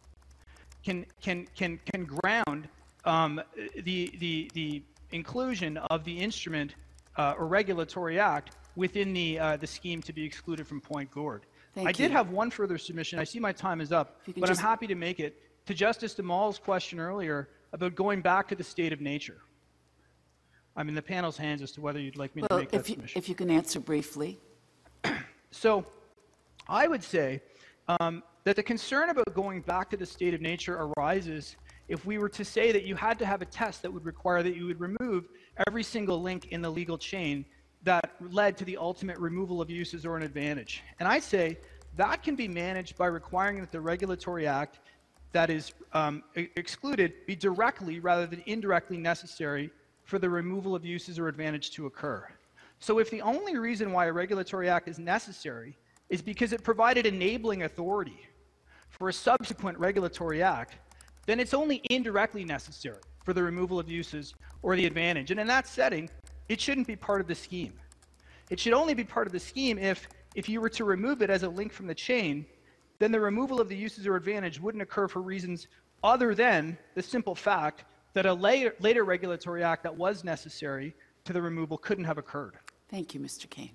can, 0.84 1.06
can, 1.20 1.46
can, 1.56 1.78
can 1.92 2.04
ground 2.04 2.68
um, 3.04 3.40
the, 3.82 4.12
the, 4.18 4.50
the 4.54 4.82
inclusion 5.12 5.76
of 5.76 6.04
the 6.04 6.18
instrument 6.18 6.74
uh, 7.16 7.34
or 7.38 7.46
regulatory 7.46 8.18
act 8.20 8.56
within 8.78 9.12
the, 9.12 9.38
uh, 9.40 9.56
the 9.56 9.66
scheme 9.66 10.00
to 10.00 10.12
be 10.12 10.24
excluded 10.24 10.64
from 10.64 10.80
Pointe 10.80 11.10
Gourde. 11.10 11.42
Thank 11.74 11.88
I 11.88 11.92
did 11.92 12.10
you. 12.10 12.16
have 12.16 12.30
one 12.30 12.48
further 12.48 12.78
submission. 12.78 13.18
I 13.18 13.24
see 13.24 13.40
my 13.40 13.52
time 13.52 13.80
is 13.80 13.90
up, 13.92 14.20
but 14.24 14.46
just- 14.46 14.60
I'm 14.60 14.66
happy 14.66 14.86
to 14.86 14.94
make 14.94 15.18
it 15.18 15.42
to 15.66 15.74
Justice 15.74 16.14
Jamal's 16.14 16.58
question 16.60 17.00
earlier 17.00 17.48
about 17.72 17.96
going 17.96 18.22
back 18.22 18.46
to 18.48 18.54
the 18.54 18.62
state 18.62 18.92
of 18.92 19.00
nature. 19.00 19.38
I'm 20.76 20.88
in 20.88 20.94
the 20.94 21.02
panel's 21.02 21.36
hands 21.36 21.60
as 21.60 21.72
to 21.72 21.80
whether 21.80 21.98
you'd 21.98 22.16
like 22.16 22.36
me 22.36 22.42
to 22.42 22.48
Well, 22.48 22.60
make 22.60 22.70
that 22.70 22.80
if 22.80 22.88
you, 22.88 22.94
submission. 22.94 23.18
if 23.18 23.28
you 23.28 23.34
can 23.34 23.50
answer 23.50 23.80
briefly. 23.80 24.38
So 25.50 25.86
I 26.68 26.86
would 26.86 27.02
say 27.02 27.40
um, 27.88 28.22
that 28.44 28.54
the 28.54 28.62
concern 28.62 29.08
about 29.08 29.32
going 29.32 29.62
back 29.62 29.88
to 29.88 29.96
the 29.96 30.04
state 30.04 30.34
of 30.34 30.42
nature 30.42 30.92
arises 30.98 31.56
if 31.88 32.04
we 32.04 32.18
were 32.18 32.28
to 32.28 32.44
say 32.44 32.70
that 32.70 32.84
you 32.84 32.94
had 32.94 33.18
to 33.20 33.24
have 33.24 33.40
a 33.40 33.46
test 33.46 33.80
that 33.80 33.90
would 33.90 34.04
require 34.04 34.42
that 34.42 34.54
you 34.54 34.66
would 34.66 34.78
remove 34.78 35.26
every 35.66 35.82
single 35.82 36.20
link 36.20 36.48
in 36.48 36.60
the 36.60 36.68
legal 36.68 36.98
chain 36.98 37.46
that 37.82 38.14
led 38.30 38.56
to 38.58 38.64
the 38.64 38.76
ultimate 38.76 39.18
removal 39.18 39.60
of 39.60 39.70
uses 39.70 40.04
or 40.04 40.16
an 40.16 40.22
advantage. 40.22 40.82
And 40.98 41.08
I 41.08 41.18
say 41.18 41.58
that 41.96 42.22
can 42.22 42.36
be 42.36 42.48
managed 42.48 42.96
by 42.96 43.06
requiring 43.06 43.60
that 43.60 43.72
the 43.72 43.80
regulatory 43.80 44.46
act 44.46 44.80
that 45.32 45.50
is 45.50 45.72
um, 45.92 46.22
excluded 46.34 47.12
be 47.26 47.36
directly 47.36 48.00
rather 48.00 48.26
than 48.26 48.42
indirectly 48.46 48.96
necessary 48.96 49.70
for 50.04 50.18
the 50.18 50.28
removal 50.28 50.74
of 50.74 50.84
uses 50.84 51.18
or 51.18 51.28
advantage 51.28 51.70
to 51.72 51.86
occur. 51.86 52.26
So 52.80 52.98
if 52.98 53.10
the 53.10 53.20
only 53.20 53.56
reason 53.56 53.92
why 53.92 54.06
a 54.06 54.12
regulatory 54.12 54.68
act 54.68 54.88
is 54.88 54.98
necessary 54.98 55.76
is 56.08 56.22
because 56.22 56.52
it 56.52 56.62
provided 56.62 57.04
enabling 57.04 57.64
authority 57.64 58.26
for 58.88 59.08
a 59.08 59.12
subsequent 59.12 59.78
regulatory 59.78 60.42
act, 60.42 60.76
then 61.26 61.40
it's 61.40 61.52
only 61.52 61.82
indirectly 61.90 62.44
necessary 62.44 63.00
for 63.24 63.34
the 63.34 63.42
removal 63.42 63.78
of 63.78 63.90
uses 63.90 64.34
or 64.62 64.76
the 64.76 64.86
advantage. 64.86 65.30
And 65.30 65.38
in 65.38 65.46
that 65.48 65.66
setting, 65.66 66.08
it 66.48 66.60
shouldn't 66.60 66.86
be 66.86 66.96
part 66.96 67.20
of 67.20 67.26
the 67.26 67.34
scheme. 67.34 67.72
It 68.50 68.58
should 68.58 68.72
only 68.72 68.94
be 68.94 69.04
part 69.04 69.26
of 69.26 69.32
the 69.32 69.40
scheme 69.40 69.78
if, 69.78 70.08
if 70.34 70.48
you 70.48 70.60
were 70.60 70.70
to 70.70 70.84
remove 70.84 71.22
it 71.22 71.30
as 71.30 71.42
a 71.42 71.48
link 71.48 71.72
from 71.72 71.86
the 71.86 71.94
chain, 71.94 72.46
then 72.98 73.12
the 73.12 73.20
removal 73.20 73.60
of 73.60 73.68
the 73.68 73.76
uses 73.76 74.06
or 74.06 74.16
advantage 74.16 74.60
wouldn't 74.60 74.82
occur 74.82 75.06
for 75.06 75.20
reasons 75.20 75.68
other 76.02 76.34
than 76.34 76.76
the 76.94 77.02
simple 77.02 77.34
fact 77.34 77.84
that 78.14 78.26
a 78.26 78.32
later, 78.32 78.74
later 78.80 79.04
regulatory 79.04 79.62
act 79.62 79.82
that 79.82 79.94
was 79.94 80.24
necessary 80.24 80.94
to 81.24 81.32
the 81.32 81.40
removal 81.40 81.76
couldn't 81.76 82.04
have 82.04 82.18
occurred. 82.18 82.54
Thank 82.88 83.14
you, 83.14 83.20
Mr. 83.20 83.48
Kane. 83.48 83.70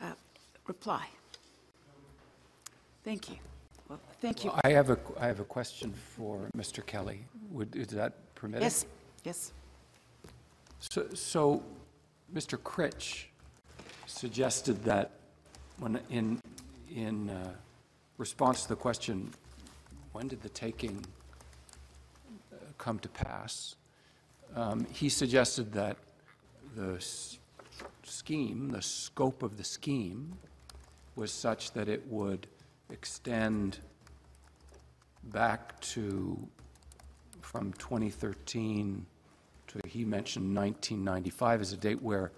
Uh, 0.00 0.14
Reply. 0.66 1.06
Thank 3.04 3.30
you. 3.30 3.36
Well, 3.88 4.00
thank 4.20 4.44
you. 4.44 4.52
I 4.64 4.70
have 4.70 4.90
a, 4.90 4.98
I 5.20 5.26
have 5.26 5.40
a 5.40 5.44
question 5.44 5.92
for 6.16 6.48
Mr. 6.56 6.84
Kelly. 6.84 7.24
Would, 7.50 7.76
is 7.76 7.88
that 7.88 8.34
permitted? 8.34 8.62
Yes, 8.62 8.86
yes. 9.24 9.52
So, 10.90 11.06
so 11.14 11.62
Mr. 12.34 12.60
Critch 12.62 13.28
suggested 14.06 14.82
that 14.84 15.12
when, 15.78 16.00
in, 16.10 16.40
in 16.94 17.30
uh, 17.30 17.52
response 18.18 18.64
to 18.64 18.68
the 18.70 18.76
question, 18.76 19.30
when 20.12 20.26
did 20.26 20.42
the 20.42 20.48
taking 20.48 21.04
uh, 22.52 22.56
come 22.78 22.98
to 22.98 23.08
pass? 23.08 23.76
Um, 24.56 24.84
He 24.92 25.08
suggested 25.08 25.72
that 25.72 25.96
the 26.74 26.96
s- 26.96 27.38
scheme, 28.02 28.70
the 28.70 28.82
scope 28.82 29.42
of 29.42 29.56
the 29.56 29.64
scheme, 29.64 30.36
was 31.14 31.30
such 31.30 31.70
that 31.72 31.88
it 31.88 32.04
would 32.08 32.48
extend 32.90 33.78
back 35.24 35.80
to, 35.80 36.36
from 37.40 37.72
2013 37.74 39.06
to, 39.06 39.11
he 39.86 40.04
mentioned 40.04 40.54
1995 40.54 41.60
as 41.60 41.72
a 41.72 41.76
date 41.76 42.02
where 42.02 42.32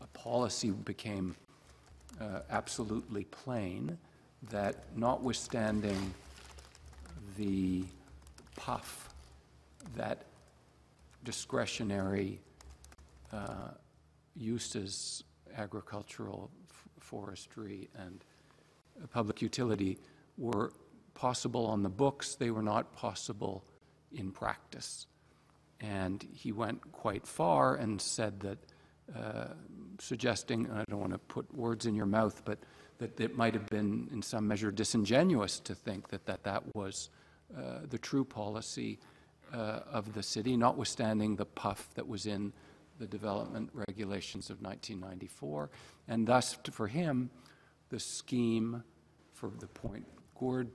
a 0.00 0.06
policy 0.08 0.70
became 0.70 1.34
uh, 2.20 2.40
absolutely 2.50 3.24
plain 3.24 3.96
that 4.50 4.84
notwithstanding 4.96 6.14
the 7.36 7.84
puff 8.54 9.14
that 9.96 10.24
discretionary 11.24 12.40
uh, 13.32 13.70
uses, 14.36 15.24
agricultural, 15.56 16.50
forestry, 17.00 17.88
and 17.98 18.24
public 19.12 19.42
utility 19.42 19.98
were 20.38 20.72
possible 21.14 21.66
on 21.66 21.82
the 21.82 21.88
books, 21.88 22.34
they 22.34 22.50
were 22.50 22.62
not 22.62 22.92
possible 22.94 23.64
in 24.12 24.30
practice. 24.30 25.06
And 25.80 26.26
he 26.32 26.52
went 26.52 26.92
quite 26.92 27.26
far 27.26 27.74
and 27.76 28.00
said 28.00 28.40
that, 28.40 28.58
uh, 29.14 29.48
suggesting, 29.98 30.70
I 30.70 30.84
don't 30.88 31.00
want 31.00 31.12
to 31.12 31.18
put 31.18 31.52
words 31.54 31.86
in 31.86 31.94
your 31.94 32.06
mouth, 32.06 32.42
but 32.44 32.58
that 32.98 33.20
it 33.20 33.36
might 33.36 33.54
have 33.54 33.66
been 33.66 34.08
in 34.10 34.22
some 34.22 34.48
measure 34.48 34.70
disingenuous 34.70 35.60
to 35.60 35.74
think 35.74 36.08
that 36.08 36.24
that, 36.26 36.44
that 36.44 36.74
was 36.74 37.10
uh, 37.56 37.80
the 37.88 37.98
true 37.98 38.24
policy 38.24 38.98
uh, 39.52 39.80
of 39.92 40.14
the 40.14 40.22
city, 40.22 40.56
notwithstanding 40.56 41.36
the 41.36 41.44
puff 41.44 41.88
that 41.94 42.06
was 42.06 42.26
in 42.26 42.52
the 42.98 43.06
development 43.06 43.70
regulations 43.72 44.50
of 44.50 44.60
1994. 44.62 45.70
And 46.08 46.26
thus, 46.26 46.56
for 46.70 46.88
him, 46.88 47.30
the 47.90 48.00
scheme 48.00 48.82
for 49.32 49.50
the 49.58 49.66
Pointe 49.66 50.06
Gourde 50.38 50.70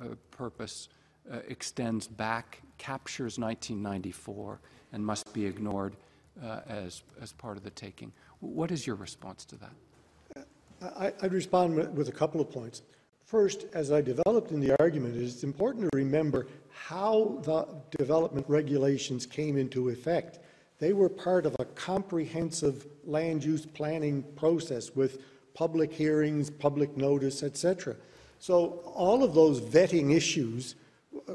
uh, 0.00 0.14
purpose 0.30 0.88
uh, 1.30 1.38
extends 1.48 2.06
back, 2.06 2.62
captures 2.78 3.38
1994, 3.38 4.60
and 4.92 5.04
must 5.04 5.32
be 5.32 5.44
ignored 5.46 5.96
uh, 6.42 6.60
as, 6.68 7.02
as 7.20 7.32
part 7.32 7.56
of 7.56 7.64
the 7.64 7.70
taking. 7.70 8.12
What 8.40 8.70
is 8.70 8.86
your 8.86 8.96
response 8.96 9.44
to 9.46 9.56
that? 9.56 10.46
I- 10.82 11.12
I'd 11.22 11.32
respond 11.32 11.74
with- 11.74 12.08
a 12.08 12.12
couple 12.12 12.40
of 12.40 12.50
points. 12.50 12.82
First, 13.24 13.66
as 13.72 13.90
I 13.90 14.00
developed 14.00 14.50
in 14.50 14.60
the 14.60 14.78
argument, 14.80 15.16
it's 15.16 15.44
important 15.44 15.90
to 15.90 15.96
remember 15.96 16.46
how 16.68 17.40
the 17.42 17.66
development 17.96 18.46
regulations 18.48 19.24
came 19.24 19.56
into 19.56 19.88
effect. 19.88 20.40
They 20.78 20.92
were 20.92 21.08
part 21.08 21.46
of 21.46 21.56
a 21.58 21.64
comprehensive 21.64 22.86
land 23.04 23.42
use 23.42 23.64
planning 23.64 24.22
process 24.36 24.94
with 24.94 25.22
public 25.54 25.92
hearings, 25.92 26.50
public 26.50 26.96
notice, 26.96 27.42
etc. 27.42 27.96
So 28.38 28.82
all 28.94 29.22
of 29.22 29.34
those 29.34 29.60
vetting 29.60 30.14
issues 30.14 30.74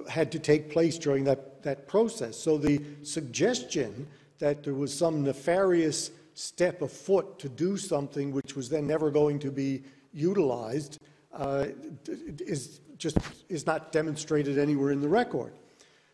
had 0.09 0.31
to 0.31 0.39
take 0.39 0.69
place 0.69 0.97
during 0.97 1.23
that, 1.25 1.63
that 1.63 1.87
process. 1.87 2.37
So 2.37 2.57
the 2.57 2.81
suggestion 3.03 4.07
that 4.39 4.63
there 4.63 4.73
was 4.73 4.93
some 4.95 5.23
nefarious 5.23 6.11
step 6.33 6.81
afoot 6.81 7.37
to 7.39 7.49
do 7.49 7.75
something 7.75 8.31
which 8.31 8.55
was 8.55 8.69
then 8.69 8.87
never 8.87 9.11
going 9.11 9.39
to 9.39 9.51
be 9.51 9.83
utilized 10.13 10.99
uh, 11.33 11.65
is 12.07 12.79
just 12.97 13.17
is 13.49 13.65
not 13.65 13.91
demonstrated 13.91 14.57
anywhere 14.57 14.91
in 14.91 15.01
the 15.01 15.07
record. 15.07 15.53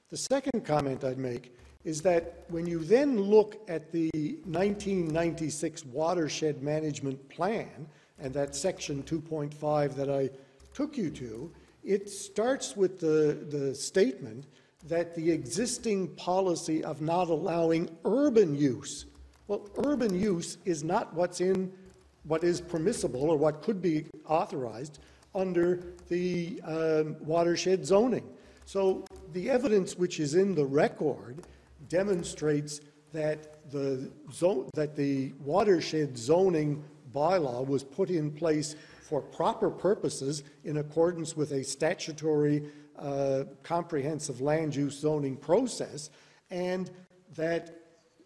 The 0.10 0.18
second 0.18 0.66
comment 0.66 1.04
I'd 1.04 1.18
make 1.18 1.56
is 1.84 2.02
that 2.02 2.46
when 2.50 2.66
you 2.66 2.80
then 2.80 3.20
look 3.20 3.58
at 3.68 3.92
the 3.92 4.10
1996 4.46 5.86
watershed 5.86 6.64
management 6.64 7.30
plan 7.30 7.88
and 8.20 8.34
that 8.34 8.56
section 8.56 9.04
2.5 9.04 9.96
that 9.96 10.10
I 10.10 10.30
took 10.74 10.98
you 10.98 11.10
to, 11.12 11.52
it 11.86 12.10
starts 12.10 12.76
with 12.76 13.00
the, 13.00 13.46
the 13.50 13.76
statement 13.76 14.48
that 14.88 15.16
the 15.16 15.32
existing 15.32 16.08
policy 16.16 16.84
of 16.84 17.02
not 17.02 17.30
allowing 17.30 17.90
urban 18.04 18.56
use, 18.56 19.06
well, 19.48 19.70
urban 19.86 20.20
use 20.20 20.58
is 20.66 20.84
not 20.84 21.14
what's 21.14 21.42
in 21.42 21.72
what 22.24 22.44
is 22.44 22.60
permissible 22.60 23.30
or 23.30 23.38
what 23.38 23.62
could 23.62 23.82
be 23.82 24.06
authorized 24.28 25.00
under 25.36 25.94
the 26.10 26.60
um, 26.64 27.16
watershed 27.20 27.86
zoning. 27.86 28.28
So 28.66 29.06
the 29.34 29.50
evidence 29.50 29.96
which 29.96 30.20
is 30.20 30.34
in 30.34 30.56
the 30.56 30.66
record 30.66 31.46
demonstrates 31.88 32.82
that 33.14 33.72
the 33.72 34.12
zone, 34.34 34.70
that 34.74 34.96
the 34.96 35.34
watershed 35.44 36.18
zoning 36.18 36.84
bylaw 37.14 37.66
was 37.66 37.84
put 37.84 38.10
in 38.10 38.32
place 38.32 38.76
for 39.08 39.22
proper 39.22 39.70
purposes 39.70 40.44
in 40.64 40.78
accordance 40.78 41.38
with 41.38 41.52
a 41.52 41.64
statutory 41.64 42.64
uh, 42.98 43.44
comprehensive 43.62 44.42
land 44.42 44.76
use 44.76 44.98
zoning 45.00 45.38
process, 45.38 46.10
and 46.50 46.90
that 47.36 47.82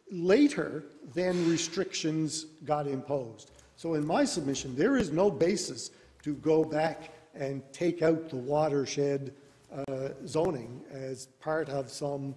later 0.09 0.85
then 1.13 1.49
restrictions 1.49 2.45
got 2.63 2.87
imposed. 2.87 3.51
So 3.75 3.95
in 3.95 4.05
my 4.05 4.23
submission, 4.23 4.75
there 4.75 4.95
is 4.95 5.11
no 5.11 5.29
basis 5.29 5.91
to 6.23 6.33
go 6.35 6.63
back 6.63 7.11
and 7.35 7.61
take 7.73 8.01
out 8.01 8.29
the 8.29 8.37
watershed 8.37 9.33
uh, 9.75 10.09
zoning 10.25 10.81
as 10.91 11.27
part 11.41 11.67
of 11.69 11.89
some 11.89 12.35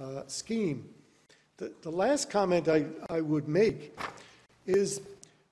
uh, 0.00 0.22
scheme. 0.26 0.88
The, 1.58 1.72
the 1.82 1.90
last 1.90 2.28
comment 2.28 2.68
I, 2.68 2.86
I 3.08 3.20
would 3.20 3.46
make 3.46 3.96
is 4.66 5.00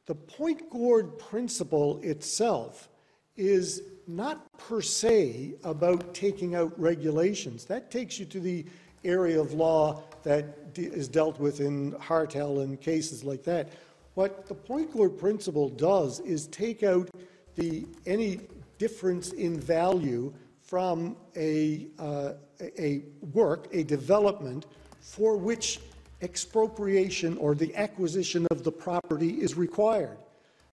the 0.06 0.14
Pointe 0.14 0.68
Gourde 0.70 1.18
principle 1.18 2.00
itself 2.02 2.88
is 3.36 3.82
not 4.06 4.46
per 4.58 4.80
se 4.80 5.54
about 5.64 6.14
taking 6.14 6.54
out 6.54 6.78
regulations. 6.78 7.64
That 7.64 7.90
takes 7.90 8.18
you 8.18 8.26
to 8.26 8.40
the 8.40 8.66
area 9.04 9.40
of 9.40 9.52
law 9.52 10.02
that 10.22 10.56
is 10.76 11.08
dealt 11.08 11.38
with 11.38 11.60
in 11.60 11.92
Hartel 11.92 12.62
and 12.62 12.80
cases 12.80 13.24
like 13.24 13.42
that. 13.44 13.72
What 14.14 14.46
the 14.46 14.54
Pointe 14.54 14.92
Gourde 14.92 15.18
principle 15.18 15.68
does 15.68 16.20
is 16.20 16.46
take 16.48 16.82
out 16.82 17.08
the, 17.54 17.86
any 18.06 18.40
difference 18.78 19.32
in 19.32 19.58
value 19.58 20.32
from 20.60 21.16
a, 21.36 21.86
uh, 21.98 22.32
a 22.78 23.02
work, 23.32 23.68
a 23.72 23.82
development 23.84 24.66
for 25.00 25.36
which 25.36 25.80
expropriation 26.22 27.36
or 27.38 27.54
the 27.54 27.74
acquisition 27.76 28.46
of 28.50 28.64
the 28.64 28.72
property 28.72 29.40
is 29.40 29.56
required. 29.56 30.18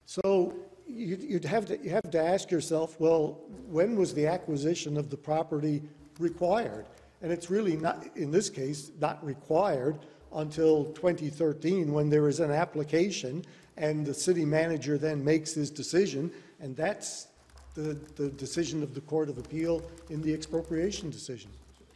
So 0.06 0.54
you'd, 0.88 1.22
you'd 1.22 1.46
have 1.46 1.66
to, 1.68 1.84
you 1.84 1.90
have 1.90 2.10
to 2.12 2.22
ask 2.22 2.52
yourself, 2.52 3.00
well, 3.00 3.40
when 3.68 3.96
was 3.96 4.14
the 4.14 4.28
acquisition 4.28 4.98
of 4.98 5.10
the 5.10 5.18
property 5.18 5.82
required? 6.20 6.86
And 7.22 7.32
it's 7.32 7.50
really 7.50 7.76
not, 7.76 8.08
in 8.16 8.32
this 8.32 8.50
case, 8.50 8.92
not 9.00 9.24
required 9.26 10.00
until 10.34 10.86
2013 10.94 11.92
when 11.92 12.10
there 12.10 12.28
is 12.28 12.40
an 12.40 12.52
application 12.52 13.44
and 13.78 14.06
the 14.06 14.14
city 14.14 14.46
manager 14.46 14.98
then 14.98 15.24
makes 15.24 15.54
his 15.54 15.72
decision, 15.72 16.32
and 16.60 16.76
that's 16.76 17.28
the, 17.76 17.98
the 18.16 18.30
decision 18.30 18.84
of 18.84 18.94
the 18.94 19.02
Court 19.02 19.30
of 19.30 19.38
Appeal 19.38 19.82
in 20.10 20.22
the 20.22 20.34
expropriation 20.34 21.10
decision. 21.10 21.50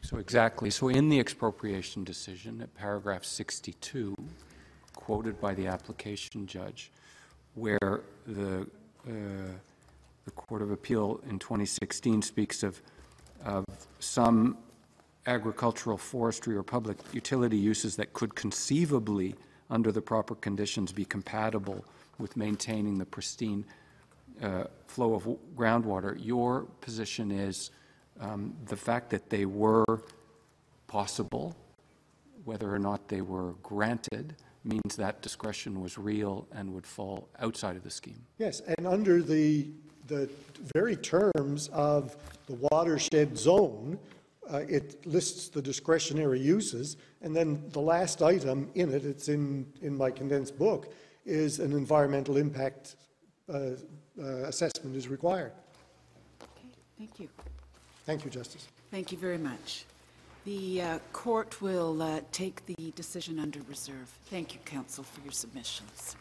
So 0.04 0.18
exactly. 0.18 0.70
So 0.70 0.90
in 0.90 1.08
the 1.08 1.18
expropriation 1.18 2.04
decision, 2.04 2.62
at 2.62 2.76
paragraph 2.76 3.24
62, 3.24 4.14
quoted 4.94 5.40
by 5.40 5.54
the 5.54 5.68
application 5.68 6.46
judge, 6.46 6.92
where 7.56 8.02
the, 8.28 8.68
uh, 9.08 9.12
the 10.26 10.32
Court 10.36 10.62
of 10.62 10.72
Appeal 10.72 11.22
in 11.30 11.40
2016 11.40 12.22
speaks 12.22 12.64
of, 12.64 12.82
of 13.46 13.64
some 14.00 14.58
agricultural, 15.26 15.98
forestry, 15.98 16.58
or 16.58 16.64
public 16.64 16.98
utility 17.14 17.58
uses 17.58 17.96
that 17.96 18.12
could 18.12 18.36
conceivably, 18.36 19.36
under 19.70 19.90
the 19.90 20.02
proper 20.02 20.36
conditions, 20.36 20.92
be 20.92 21.06
compatible 21.06 21.86
with 22.18 22.36
maintaining 22.36 22.98
the 22.98 23.06
pristine 23.06 23.64
uh, 24.42 24.66
flow 24.86 25.14
of 25.14 25.24
groundwater. 25.56 26.18
Your 26.20 26.64
position 26.82 27.32
is 27.32 27.72
um, 28.20 28.56
the 28.66 28.76
fact 28.76 29.10
that 29.10 29.30
they 29.30 29.46
were 29.46 29.86
possible, 30.88 31.56
whether 32.46 32.74
or 32.74 32.80
not 32.80 33.08
they 33.08 33.22
were 33.22 33.54
granted, 33.64 34.36
means 34.64 34.96
that 34.96 35.22
discretion 35.22 35.82
was 35.82 35.98
real 35.98 36.48
and 36.54 36.74
would 36.74 36.88
fall 36.88 37.28
outside 37.40 37.76
of 37.76 37.84
the 37.84 37.90
scheme. 37.90 38.22
Yes, 38.38 38.62
and 38.78 38.88
under 38.88 39.22
the, 39.22 39.68
the 40.08 40.30
very 40.74 40.96
terms 40.96 41.68
of 41.74 42.16
the 42.48 42.54
watershed 42.72 43.38
zone, 43.38 44.00
uh, 44.52 44.58
it 44.68 45.06
lists 45.06 45.50
the 45.50 45.62
discretionary 45.62 46.40
uses, 46.40 46.98
and 47.22 47.36
then 47.36 47.64
the 47.72 47.80
last 47.80 48.22
item 48.22 48.70
in 48.76 48.94
it, 48.94 49.06
it's 49.06 49.30
in, 49.30 49.66
in 49.82 49.98
my 49.98 50.12
condensed 50.12 50.58
book, 50.58 50.94
is 51.26 51.60
an 51.60 51.72
environmental 51.72 52.38
impact 52.38 52.96
uh, 53.50 53.72
uh, 54.22 54.24
assessment 54.44 54.96
is 54.96 55.08
required. 55.08 55.54
Okay, 56.42 56.68
thank 56.98 57.20
you. 57.20 57.30
Thank 58.06 58.26
you, 58.26 58.32
Justice. 58.32 58.68
Thank 58.92 59.12
you 59.12 59.18
very 59.18 59.38
much. 59.38 59.86
The 60.46 60.82
uh, 60.82 61.00
court 61.14 61.62
will 61.62 62.02
uh, 62.02 62.20
take 62.34 62.66
the 62.66 62.92
decision 62.96 63.40
under 63.40 63.62
reserve. 63.62 64.10
Thank 64.26 64.54
you, 64.54 64.60
counsel, 64.66 65.04
for 65.04 65.22
your 65.22 65.32
submissions. 65.32 66.18